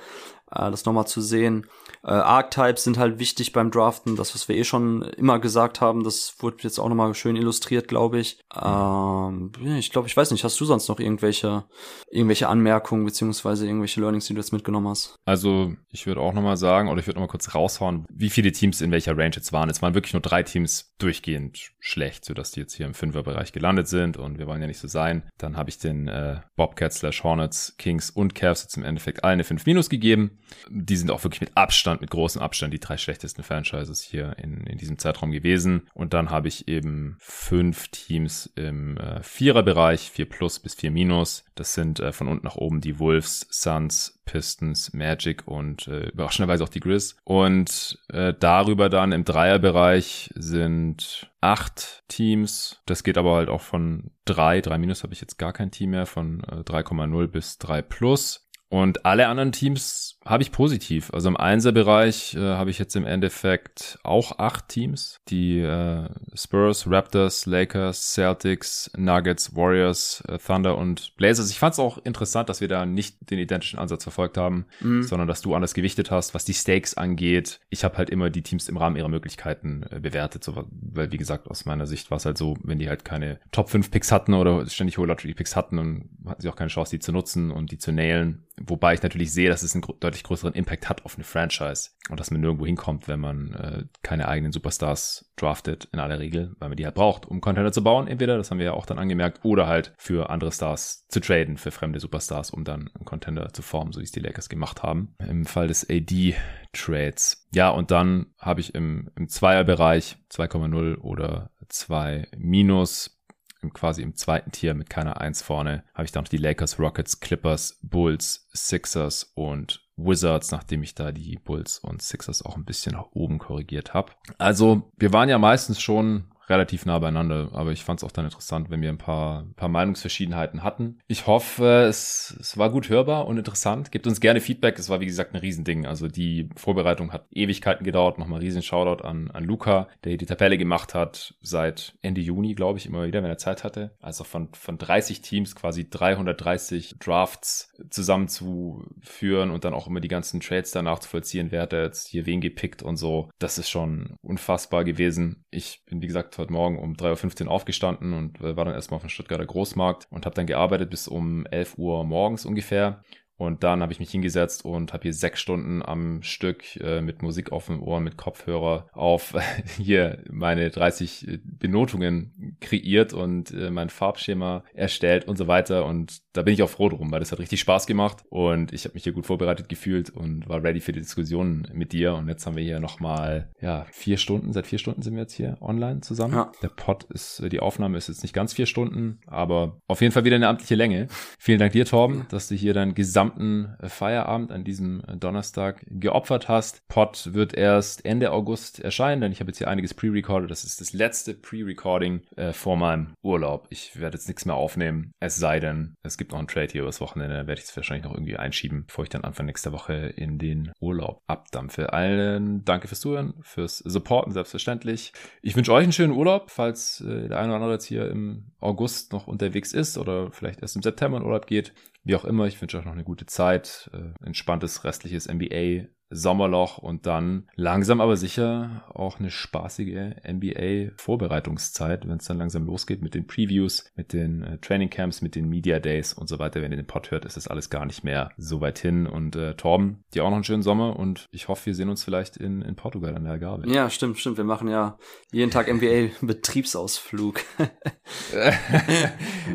Ja. 0.52 0.68
Äh, 0.68 0.72
das 0.72 0.84
nochmal 0.84 1.08
zu 1.08 1.22
sehen. 1.22 1.68
Äh, 2.06 2.12
Archetypes 2.12 2.84
sind 2.84 2.98
halt 2.98 3.20
wichtig 3.20 3.54
beim 3.54 3.72
Draften. 3.72 4.16
Das, 4.16 4.36
was 4.36 4.48
wir 4.50 4.56
eh 4.56 4.64
schon 4.64 5.04
immer 5.04 5.40
gesagt 5.40 5.82
haben, 5.82 6.04
das 6.04 6.36
wurde 6.40 6.58
jetzt 6.62 6.80
auch 6.80 6.90
nochmal 6.90 7.14
schön 7.14 7.36
illustriert, 7.36 7.88
glaube 7.88 8.20
ich. 8.20 8.40
Ähm, 8.54 9.52
ich 9.78 9.92
glaube, 9.92 10.08
ich 10.08 10.18
weiß 10.18 10.32
nicht, 10.32 10.44
hast 10.44 10.60
du 10.60 10.66
sonst 10.66 10.90
noch 10.90 11.00
irgendwelche, 11.00 11.64
irgendwelche 12.12 12.50
Anmerkungen 12.50 13.06
beziehungsweise 13.06 13.66
irgendwelche 13.66 14.02
Learnings, 14.02 14.26
die 14.28 14.34
du 14.34 14.40
jetzt 14.40 14.52
mitgenommen 14.52 14.90
hast? 14.90 15.16
Also 15.26 15.74
ich 15.90 16.06
würde 16.06 16.22
auch 16.22 16.34
nochmal 16.34 16.58
sagen, 16.58 16.90
oder 16.90 17.00
ich 17.00 17.08
würde 17.08 17.20
nochmal 17.20 17.32
kurz 17.32 17.56
raushauen, 17.56 18.06
wie 18.10 18.30
viele 18.30 18.52
Teams 18.52 18.82
in 18.82 18.92
welcher 18.92 19.18
Range 19.18 19.36
jetzt 19.36 19.54
waren. 19.54 19.70
Es 19.70 19.82
waren 19.82 19.94
wirklich 19.94 20.14
nur 20.14 20.22
drei 20.22 20.44
Teams 20.44 20.94
durchgehend 20.98 21.72
schlecht, 21.80 22.26
sodass 22.26 22.52
die 22.52 22.62
jetzt 22.62 22.74
hier 22.74 22.86
im 22.86 22.94
Fünferbereich 22.94 23.54
gelandet 23.54 23.88
sind 23.88 24.18
und 24.18 24.40
wir 24.40 24.48
wollen 24.48 24.62
ja 24.62 24.68
nicht 24.68 24.80
so 24.80 24.88
sein. 24.88 25.24
Dann 25.38 25.56
habe 25.58 25.70
ich 25.70 25.78
den 25.78 26.08
äh, 26.08 26.42
Bobcats 26.56 26.98
slash 26.98 27.24
Hornets, 27.24 27.76
Kings 27.78 28.10
und 28.10 28.36
Cavs 28.36 28.64
jetzt 28.64 28.78
im 28.78 28.84
Endeffekt 28.84 29.24
alle 29.24 29.34
eine 29.34 29.44
5 29.44 29.66
Minus 29.66 29.90
gegeben. 29.90 30.40
Die 30.70 30.96
sind 30.96 31.12
auch 31.12 31.24
wirklich 31.24 31.42
mit 31.42 31.52
Abstand, 31.56 31.93
mit 32.02 32.12
großem 32.12 32.42
Abstand 32.42 32.74
die 32.74 32.80
drei 32.80 32.98
schlechtesten 32.98 33.44
Franchises 33.44 34.02
hier 34.02 34.38
in, 34.38 34.66
in 34.68 34.78
diesem 34.78 34.98
Zeitraum 34.98 35.32
gewesen. 35.32 35.88
Und 35.94 36.14
dann 36.14 36.30
habe 36.30 36.48
ich 36.48 36.68
eben 36.68 37.18
fünf 37.20 37.88
Teams 37.90 38.52
im 38.56 38.98
äh, 38.98 39.22
Viererbereich, 39.24 40.12
vier 40.12 40.28
plus 40.28 40.60
bis 40.60 40.76
vier 40.76 40.92
minus. 40.92 41.46
Das 41.56 41.74
sind 41.74 42.00
äh, 42.00 42.12
von 42.12 42.28
unten 42.28 42.46
nach 42.46 42.56
oben 42.56 42.82
die 42.82 43.00
Wolves, 43.00 43.48
Suns, 43.50 44.20
Pistons, 44.26 44.94
Magic 44.94 45.48
und 45.48 45.88
äh, 45.88 46.10
überraschenderweise 46.10 46.64
auch 46.64 46.70
die 46.70 46.80
Grizz. 46.80 47.18
Und 47.24 48.00
äh, 48.10 48.34
darüber 48.40 48.90
dann 48.90 49.12
im 49.12 49.26
Dreierbereich 49.26 50.32
sind 50.36 51.30
acht 51.42 52.04
Teams. 52.08 52.82
Das 52.86 53.04
geht 53.04 53.18
aber 53.18 53.36
halt 53.36 53.50
auch 53.50 53.62
von 53.62 54.12
drei, 54.26 54.62
drei 54.62 54.78
minus 54.78 55.04
habe 55.04 55.14
ich 55.14 55.22
jetzt 55.22 55.38
gar 55.38 55.54
kein 55.54 55.72
Team 55.72 55.92
mehr, 55.92 56.06
von 56.06 56.44
äh, 56.46 56.62
3,0 56.62 57.28
bis 57.28 57.58
3 57.58 57.82
plus. 57.82 58.48
Und 58.70 59.06
alle 59.06 59.28
anderen 59.28 59.52
Teams 59.52 60.13
habe 60.26 60.44
ich 60.44 60.52
positiv. 60.52 61.12
Also 61.14 61.30
im 61.30 61.38
Einserbereich 61.38 62.36
äh, 62.36 62.40
habe 62.40 62.70
ich 62.70 62.80
jetzt 62.80 62.96
im 62.96 63.06
Endeffekt 63.06 64.00
auch 64.04 64.40
acht 64.40 64.70
Teams. 64.70 65.20
Die 65.28 65.60
äh, 65.60 66.08
Spurs, 66.34 66.90
Raptors, 66.90 67.46
Lakers, 67.46 68.14
Celtics, 68.14 68.92
Nuggets, 68.96 69.56
Warriors, 69.56 70.24
äh, 70.28 70.38
Thunder 70.38 70.78
und 70.78 71.16
Blazers. 71.18 71.50
Ich 71.50 71.60
fand 71.60 71.74
es 71.74 71.80
auch 71.80 71.98
interessant, 71.98 72.50
dass 72.50 72.62
wir 72.62 72.68
da 72.68 72.86
nicht 72.86 73.30
den 73.30 73.40
identischen 73.40 73.80
Ansatz 73.80 74.04
verfolgt 74.04 74.38
haben, 74.38 74.66
mhm. 74.80 75.04
sondern 75.04 75.28
dass 75.28 75.42
du 75.42 75.56
anders 75.56 75.74
gewichtet 75.74 76.12
hast, 76.12 76.34
was 76.34 76.46
die 76.46 76.54
Stakes 76.54 76.96
angeht. 76.96 77.60
Ich 77.70 77.84
habe 77.84 77.98
halt 77.98 78.10
immer 78.10 78.30
die 78.30 78.44
Teams 78.44 78.70
im 78.70 78.78
Rahmen 78.78 78.96
ihrer 78.96 79.10
Möglichkeiten 79.10 79.84
äh, 79.90 80.00
bewertet. 80.00 80.44
So, 80.44 80.66
weil, 80.72 81.12
wie 81.12 81.18
gesagt, 81.18 81.50
aus 81.50 81.66
meiner 81.66 81.86
Sicht 81.86 82.12
war 82.12 82.18
es 82.18 82.26
halt 82.26 82.38
so, 82.38 82.58
wenn 82.64 82.80
die 82.80 82.88
halt 82.88 83.04
keine 83.04 83.40
Top 83.52 83.70
5 83.70 83.92
Picks 83.92 84.12
hatten 84.12 84.34
oder 84.34 84.66
ständig 84.68 84.98
hohe 84.98 85.08
Lottery 85.08 85.34
Picks 85.34 85.56
hatten, 85.56 85.78
dann 85.78 86.10
hatten 86.28 86.42
sie 86.42 86.50
auch 86.50 86.56
keine 86.56 86.70
Chance, 86.70 86.92
die 86.92 87.00
zu 87.00 87.12
nutzen 87.12 87.52
und 87.52 87.72
die 87.72 87.78
zu 87.78 87.92
nailen 87.92 88.46
Wobei 88.62 88.94
ich 88.94 89.02
natürlich 89.02 89.34
sehe, 89.34 89.50
dass 89.50 89.64
es 89.64 89.74
einen 89.74 89.84
deutlich 90.00 90.13
größeren 90.22 90.54
Impact 90.54 90.88
hat 90.88 91.04
auf 91.06 91.16
eine 91.16 91.24
Franchise 91.24 91.90
und 92.10 92.20
dass 92.20 92.30
man 92.30 92.42
nirgendwo 92.42 92.68
hinkommt, 92.68 93.08
wenn 93.08 93.20
man 93.20 93.54
äh, 93.54 93.84
keine 94.04 94.28
eigenen 94.28 94.52
Superstars 94.52 95.32
draftet, 95.36 95.88
in 95.92 96.00
aller 96.00 96.20
Regel, 96.20 96.56
weil 96.60 96.70
man 96.70 96.76
die 96.76 96.86
halt 96.86 96.94
braucht, 96.94 97.26
um 97.26 97.42
Container 97.42 97.72
zu 97.72 97.84
bauen. 97.84 98.08
Entweder, 98.08 98.38
das 98.38 98.52
haben 98.52 98.60
wir 98.60 98.66
ja 98.66 98.74
auch 98.74 98.86
dann 98.86 99.00
angemerkt, 99.00 99.40
oder 99.44 99.66
halt 99.66 99.94
für 99.98 100.30
andere 100.30 100.52
Stars 100.52 101.08
zu 101.08 101.20
traden, 101.20 101.58
für 101.58 101.72
fremde 101.72 102.00
Superstars, 102.00 102.52
um 102.52 102.64
dann 102.64 102.92
einen 102.94 103.06
Contender 103.06 103.52
zu 103.54 103.64
formen, 103.64 103.92
so 103.92 104.00
wie 104.00 104.04
es 104.04 104.12
die 104.12 104.20
Lakers 104.20 104.50
gemacht 104.50 104.84
haben. 104.84 105.16
Im 105.26 105.46
Fall 105.46 105.68
des 105.68 105.90
AD-Trades. 105.90 107.48
Ja, 107.56 107.70
und 107.70 107.90
dann 107.90 108.28
habe 108.38 108.60
ich 108.60 108.76
im, 108.76 109.10
im 109.16 109.30
Zweierbereich 109.30 110.18
2,0 110.30 110.98
oder 111.00 111.52
2 111.70 112.28
minus 112.38 113.23
quasi 113.72 114.02
im 114.02 114.16
zweiten 114.16 114.52
Tier 114.52 114.74
mit 114.74 114.90
keiner 114.90 115.22
Eins 115.22 115.42
vorne, 115.42 115.84
habe 115.94 116.06
ich 116.06 116.12
dann 116.12 116.24
noch 116.24 116.30
die 116.30 116.38
Lakers, 116.38 116.80
Rockets, 116.80 117.20
Clippers, 117.20 117.80
Bulls, 117.84 118.50
Sixers 118.54 119.32
und 119.36 119.82
Wizards, 119.96 120.52
nachdem 120.52 120.84
ich 120.84 120.96
da 120.96 121.12
die 121.12 121.38
Bulls 121.38 121.78
und 121.80 122.02
Sixers 122.02 122.44
auch 122.44 122.58
ein 122.58 122.66
bisschen 122.66 122.94
nach 122.94 123.12
oben 123.12 123.38
korrigiert 123.38 123.94
habe. 123.94 124.14
Also 124.38 124.92
wir 124.98 125.14
waren 125.14 125.30
ja 125.30 125.38
meistens 125.38 125.82
schon 125.82 126.26
relativ 126.50 126.86
nah 126.86 127.00
beieinander. 127.00 127.50
Aber 127.54 127.72
ich 127.72 127.84
fand 127.84 128.00
es 128.00 128.04
auch 128.04 128.12
dann 128.12 128.26
interessant, 128.26 128.70
wenn 128.70 128.82
wir 128.82 128.90
ein 128.90 128.98
paar, 128.98 129.42
ein 129.42 129.54
paar 129.54 129.70
Meinungsverschiedenheiten 129.70 130.64
hatten. 130.64 131.00
Ich 131.08 131.28
hoffe, 131.28 131.86
es, 131.88 132.36
es 132.40 132.58
war 132.58 132.70
gut 132.70 132.90
hörbar 132.90 133.28
und 133.28 133.38
interessant. 133.38 133.92
Gebt 133.92 134.08
uns 134.08 134.20
gerne 134.20 134.42
Feedback. 134.42 134.78
Es 134.78 134.90
war, 134.90 135.00
wie 135.00 135.06
gesagt, 135.06 135.34
ein 135.34 135.40
Riesending. 135.40 135.86
Also 135.86 136.08
die 136.08 136.50
Vorbereitung 136.56 137.14
hat 137.14 137.26
Ewigkeiten 137.32 137.84
gedauert. 137.84 138.18
Nochmal 138.18 138.42
riesen 138.42 138.62
Shoutout 138.62 139.04
an, 139.04 139.32
an 139.32 139.44
Luca, 139.44 139.88
der 140.04 140.18
die 140.18 140.26
Tabelle 140.26 140.58
gemacht 140.58 140.94
hat 140.94 141.36
seit 141.42 141.96
Ende 142.02 142.22
Juni, 142.22 142.56
glaube 142.56 142.80
ich, 142.80 142.86
immer 142.86 143.06
wieder, 143.06 143.24
wenn 143.24 143.30
er 143.30 143.38
Zeit 143.38 143.64
hatte. 143.64 143.96
Also 144.00 144.24
von, 144.24 144.50
von 144.54 144.78
30 144.78 145.22
Teams 145.22 145.56
quasi 145.56 145.90
330 145.90 146.96
Drafts 147.00 147.72
zusammenzuführen 147.90 149.52
und 149.52 149.64
dann 149.66 149.74
auch 149.74 149.88
immer 149.88 150.00
die 150.00 150.08
ganzen 150.08 150.40
Trades 150.40 150.72
danach 150.72 151.00
zu 151.00 151.10
vollziehen, 151.10 151.52
wer 151.52 151.64
hat 151.64 151.74
jetzt 151.74 152.08
hier 152.08 152.26
wen 152.26 152.42
gepickt 152.42 152.84
und 152.84 152.98
so. 152.98 153.30
Das 153.40 153.58
ist 153.58 153.70
schon 153.70 154.16
unfassbar 154.22 154.84
gewesen. 154.84 155.46
Ich 155.52 155.84
bin, 155.86 156.02
wie 156.02 156.08
gesagt, 156.08 156.33
heute 156.38 156.54
Morgen 156.54 156.80
um 156.80 156.94
3.15 156.94 157.46
Uhr 157.46 157.52
aufgestanden 157.52 158.14
und 158.14 158.42
war 158.42 158.66
dann 158.66 158.74
erstmal 158.74 158.98
auf 158.98 159.04
dem 159.04 159.10
Stuttgarter 159.10 159.46
Großmarkt 159.46 160.08
und 160.10 160.26
habe 160.26 160.36
dann 160.36 160.48
gearbeitet 160.48 160.90
bis 160.90 161.08
um 161.08 161.46
11 161.46 161.78
Uhr 161.78 162.04
morgens 162.04 162.46
ungefähr. 162.46 163.04
Und 163.38 163.64
dann 163.64 163.82
habe 163.82 163.92
ich 163.92 164.00
mich 164.00 164.12
hingesetzt 164.12 164.64
und 164.64 164.94
habe 164.94 165.04
hier 165.04 165.14
sechs 165.14 165.42
Stunden 165.42 165.82
am 165.82 166.22
Stück 166.22 166.76
äh, 166.78 167.02
mit 167.02 167.22
Musik 167.22 167.52
auf 167.52 167.68
dem 167.68 167.82
Ohr, 167.82 168.00
mit 168.00 168.18
Kopfhörer 168.18 168.88
auf 168.94 169.36
hier 169.78 170.24
meine 170.30 170.70
30 170.70 171.40
Benotungen 171.44 172.58
kreiert 172.62 173.14
und 173.14 173.52
äh, 173.52 173.72
mein 173.72 173.90
Farbschema 173.90 174.64
erstellt 174.74 175.28
und 175.28 175.38
so 175.38 175.48
weiter. 175.48 175.86
Und 175.86 176.22
da 176.34 176.42
bin 176.44 176.54
ich 176.54 176.64
auch 176.64 176.70
froh 176.70 176.90
drum, 176.90 177.12
weil 177.12 177.20
das 177.20 177.32
hat 177.32 177.40
richtig 177.40 177.60
Spaß 177.60 177.88
gemacht 177.88 178.24
und 178.30 178.72
ich 178.72 178.86
habe 178.86 178.94
mich 178.94 179.04
hier 179.04 179.14
gut 179.14 179.26
vorbereitet 179.26 179.70
gefühlt 179.70 180.10
und 180.10 180.48
war 180.48 180.64
ready 180.64 180.80
für 180.80 180.92
die 180.92 181.02
Diskussion 181.02 181.68
mit 181.74 181.92
dir. 181.92 182.14
Und 182.14 182.28
jetzt 182.28 182.46
haben 182.46 182.56
wir 182.56 182.64
hier 182.64 182.80
nochmal, 182.80 183.52
ja, 183.62 183.86
vier 183.92 184.18
Stunden, 184.18 184.54
seit 184.54 184.68
vier 184.68 184.80
Stunden 184.80 185.02
sind 185.02 185.16
wir 185.16 185.22
jetzt 185.22 185.34
hier 185.34 185.58
online 185.62 186.02
zusammen. 186.02 186.34
Ja. 186.34 186.52
Der 186.62 186.70
Pod 186.70 187.06
ist, 187.06 187.44
die 187.52 187.60
Aufnahme 187.60 187.98
ist 187.98 188.08
jetzt 188.08 188.24
nicht 188.24 188.34
ganz 188.34 188.54
vier 188.54 188.66
Stunden, 188.66 189.20
aber 189.28 189.78
auf 189.88 190.02
jeden 190.02 190.14
Fall 190.14 190.24
wieder 190.24 190.36
eine 190.36 190.48
amtliche 190.48 190.76
Länge. 190.76 191.08
Vielen 191.40 191.60
Dank 191.60 191.74
dir, 191.74 191.86
Torben, 191.86 192.26
dass 192.30 192.48
du 192.48 192.56
hier 192.56 192.74
deinen 192.74 192.94
gesamten 193.24 193.76
Feierabend 193.82 194.52
an 194.52 194.64
diesem 194.64 195.02
Donnerstag 195.20 195.86
geopfert 195.88 196.50
hast. 196.50 196.86
Pod 196.88 197.34
wird 197.34 197.54
erst 197.54 198.06
Ende 198.06 198.32
August 198.32 198.80
erscheinen, 198.80 199.22
denn 199.22 199.32
ich 199.32 199.40
habe 199.40 199.50
jetzt 199.50 199.60
hier 199.60 199.70
einiges 199.70 199.94
pre-recorded. 199.94 200.52
Das 200.52 200.64
ist 200.64 200.82
das 200.82 200.94
letzte 200.94 201.34
Pre-Recording 201.34 202.22
äh, 202.36 202.52
vor 202.52 202.76
meinem 202.76 203.14
Urlaub. 203.22 203.68
Ich 203.70 204.00
werde 204.00 204.18
jetzt 204.18 204.28
nichts 204.28 204.46
mehr 204.46 204.56
aufnehmen, 204.56 205.14
es 205.20 205.38
sei 205.38 205.60
denn, 205.60 205.96
es 206.04 206.18
gibt 206.18 206.32
noch 206.32 206.40
einen 206.40 206.48
Trade 206.48 206.68
hier 206.72 206.82
übers 206.82 207.00
Wochenende, 207.00 207.36
da 207.36 207.48
werde 207.48 207.62
ich 207.62 207.68
es 207.68 207.76
wahrscheinlich 207.76 208.06
noch 208.06 208.14
irgendwie 208.14 208.38
einschieben, 208.38 208.86
bevor 208.88 209.04
ich 209.04 209.10
dann 209.10 209.24
Anfang 209.24 209.46
nächster 209.46 209.72
Woche 209.72 209.94
in 209.94 210.38
den 210.38 210.72
Urlaub 210.80 211.22
abdampfe. 211.28 211.94
Allen 211.94 212.66
danke 212.66 212.88
fürs 212.88 213.00
Zuhören, 213.00 213.36
fürs 213.42 213.78
Supporten, 213.78 214.34
selbstverständlich. 214.34 215.14
Ich 215.42 215.56
wünsche 215.56 215.72
euch 215.72 215.84
einen 215.84 215.94
schönen 215.94 216.14
Urlaub, 216.14 216.52
falls 216.52 217.02
äh, 217.02 217.30
der 217.30 217.40
eine 217.40 217.48
oder 217.48 217.56
andere 217.56 217.74
jetzt 217.74 217.86
hier 217.86 218.10
im 218.10 218.52
August 218.60 219.14
noch 219.14 219.28
unterwegs 219.28 219.74
ist 219.74 219.98
oder 219.98 220.32
vielleicht 220.32 220.62
erst 220.62 220.76
im 220.76 220.82
September 220.82 221.18
in 221.18 221.24
Urlaub 221.24 221.48
geht. 221.48 221.74
Wie 222.04 222.16
auch 222.16 222.26
immer, 222.26 222.48
ich 222.48 222.60
wünsche 222.62 222.78
euch 222.78 222.86
noch 222.86 222.92
eine 222.92 223.06
gute 223.06 223.26
Zeit, 223.26 223.90
äh, 223.94 224.26
entspanntes 224.26 224.84
restliches 224.84 225.28
NBA 225.28 225.88
Sommerloch 226.14 226.78
und 226.78 227.06
dann 227.06 227.48
langsam 227.56 228.02
aber 228.02 228.18
sicher 228.18 228.84
auch 228.94 229.20
eine 229.20 229.32
spaßige 229.32 230.16
NBA-Vorbereitungszeit, 230.28 232.08
wenn 232.08 232.18
es 232.18 232.26
dann 232.26 232.38
langsam 232.38 232.66
losgeht 232.66 233.02
mit 233.02 233.16
den 233.16 233.28
Previews, 233.28 233.86
mit 233.96 234.14
den 234.14 234.44
äh, 234.44 234.58
Training 234.60 234.90
Camps, 234.90 235.22
mit 235.22 235.36
den 235.36 235.50
Media 235.50 235.80
Days 235.80 236.14
und 236.14 236.28
so 236.28 236.40
weiter. 236.40 236.62
Wenn 236.62 236.72
ihr 236.72 236.78
den 236.78 236.88
Pod 236.88 237.12
hört, 237.12 237.26
ist 237.26 237.38
das 237.38 237.48
alles 237.48 237.70
gar 237.70 237.86
nicht 237.86 238.04
mehr 238.04 238.32
so 238.38 238.62
weit 238.62 238.80
hin. 238.80 239.08
Und 239.08 239.36
äh, 239.36 239.56
Torben, 239.56 240.04
dir 240.14 240.24
auch 240.24 240.30
noch 240.30 240.36
einen 240.36 240.44
schönen 240.44 240.64
Sommer 240.64 241.00
und 241.00 241.28
ich 241.32 241.48
hoffe, 241.48 241.68
wir 241.68 241.76
sehen 241.76 241.90
uns 241.90 242.04
vielleicht 242.04 242.38
in, 242.38 242.62
in 242.62 242.76
Portugal 242.76 243.16
an 243.16 243.24
der 243.24 243.34
Algarve. 243.34 243.70
Ja, 243.70 243.90
stimmt, 243.90 244.20
stimmt. 244.20 244.38
Wir 244.38 244.44
machen 244.44 244.68
ja 244.68 244.98
jeden 245.32 245.52
Tag 245.52 245.74
NBA-Betriebsausflug. 245.74 247.42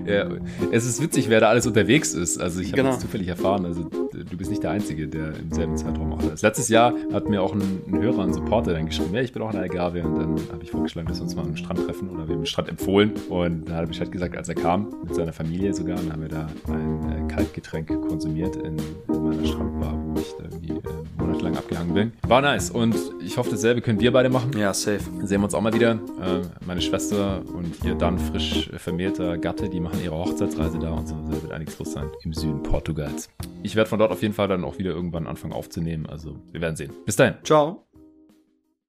ja, 0.06 0.28
es 0.72 0.86
ist 0.86 1.02
witzig, 1.02 1.28
wer 1.28 1.40
da 1.40 1.48
alles 1.48 1.66
unterwegs 1.66 2.14
ist. 2.14 2.38
Also 2.38 2.60
ich 2.60 2.72
habe 2.72 2.82
genau. 2.82 2.96
zufällig 2.96 3.28
erfahren, 3.28 3.64
also 3.64 3.84
du 3.84 4.36
bist 4.36 4.50
nicht 4.50 4.62
der 4.62 4.72
Einzige, 4.72 5.08
der 5.08 5.36
im 5.36 5.52
selben 5.52 5.76
Zeitraum 5.76 6.12
auch 6.12 6.22
ist 6.22 6.42
letztes 6.48 6.68
Jahr 6.70 6.94
hat 7.12 7.28
mir 7.28 7.42
auch 7.42 7.52
ein, 7.52 7.82
ein 7.86 8.00
Hörer, 8.00 8.22
ein 8.22 8.32
Supporter 8.32 8.72
dann 8.72 8.86
geschrieben, 8.86 9.14
ja, 9.14 9.20
ich 9.20 9.34
bin 9.34 9.42
auch 9.42 9.48
in 9.48 9.52
der 9.52 9.62
Algarve 9.62 10.02
und 10.02 10.18
dann 10.18 10.30
habe 10.50 10.62
ich 10.62 10.70
vorgeschlagen, 10.70 11.06
dass 11.06 11.18
wir 11.18 11.24
uns 11.24 11.36
mal 11.36 11.42
am 11.42 11.56
Strand 11.56 11.84
treffen 11.84 12.08
oder 12.08 12.26
wir 12.26 12.34
haben 12.34 12.40
den 12.40 12.46
Strand 12.46 12.70
empfohlen 12.70 13.12
und 13.28 13.66
dann 13.66 13.74
hat 13.74 13.84
er 13.84 13.86
Bescheid 13.86 14.10
gesagt, 14.10 14.34
als 14.34 14.48
er 14.48 14.54
kam, 14.54 14.88
mit 15.04 15.14
seiner 15.14 15.34
Familie 15.34 15.74
sogar, 15.74 15.98
und 15.98 16.10
haben 16.10 16.22
wir 16.22 16.30
da 16.30 16.48
ein 16.68 17.28
äh, 17.28 17.32
Kaltgetränk 17.32 17.88
konsumiert 18.08 18.56
in, 18.56 18.78
in 19.08 19.24
meiner 19.28 19.44
Strandbar, 19.44 19.92
wo 20.06 20.18
ich 20.18 20.34
da 20.38 20.44
irgendwie 20.44 20.72
äh, 20.72 21.18
monatelang 21.18 21.56
abgehangen 21.56 21.92
bin. 21.92 22.12
War 22.26 22.40
nice 22.40 22.70
und 22.70 22.96
ich 23.22 23.36
hoffe, 23.36 23.50
dasselbe 23.50 23.82
können 23.82 24.00
wir 24.00 24.10
beide 24.10 24.30
machen. 24.30 24.50
Ja, 24.56 24.72
safe. 24.72 25.00
Sehen 25.24 25.40
wir 25.40 25.44
uns 25.44 25.54
auch 25.54 25.60
mal 25.60 25.74
wieder. 25.74 25.92
Äh, 25.92 26.40
meine 26.66 26.80
Schwester 26.80 27.42
und 27.52 27.84
ihr 27.84 27.94
dann 27.94 28.18
frisch 28.18 28.70
vermählter 28.76 29.36
Gatte, 29.36 29.68
die 29.68 29.80
machen 29.80 30.00
ihre 30.02 30.16
Hochzeitsreise 30.16 30.78
da 30.78 30.92
und 30.92 31.08
so. 31.08 31.14
Wird 31.28 31.52
einiges 31.52 31.78
los 31.78 31.92
sein 31.92 32.08
im 32.22 32.32
Süden 32.32 32.62
Portugals. 32.62 33.28
Ich 33.62 33.76
werde 33.76 33.90
von 33.90 33.98
dort 33.98 34.12
auf 34.12 34.22
jeden 34.22 34.34
Fall 34.34 34.48
dann 34.48 34.64
auch 34.64 34.78
wieder 34.78 34.92
irgendwann 34.92 35.26
anfangen 35.26 35.52
aufzunehmen. 35.52 36.06
Also 36.06 36.37
wir 36.52 36.60
werden 36.60 36.76
sehen. 36.76 36.92
Bis 37.04 37.16
dahin. 37.16 37.34
Ciao. 37.44 37.87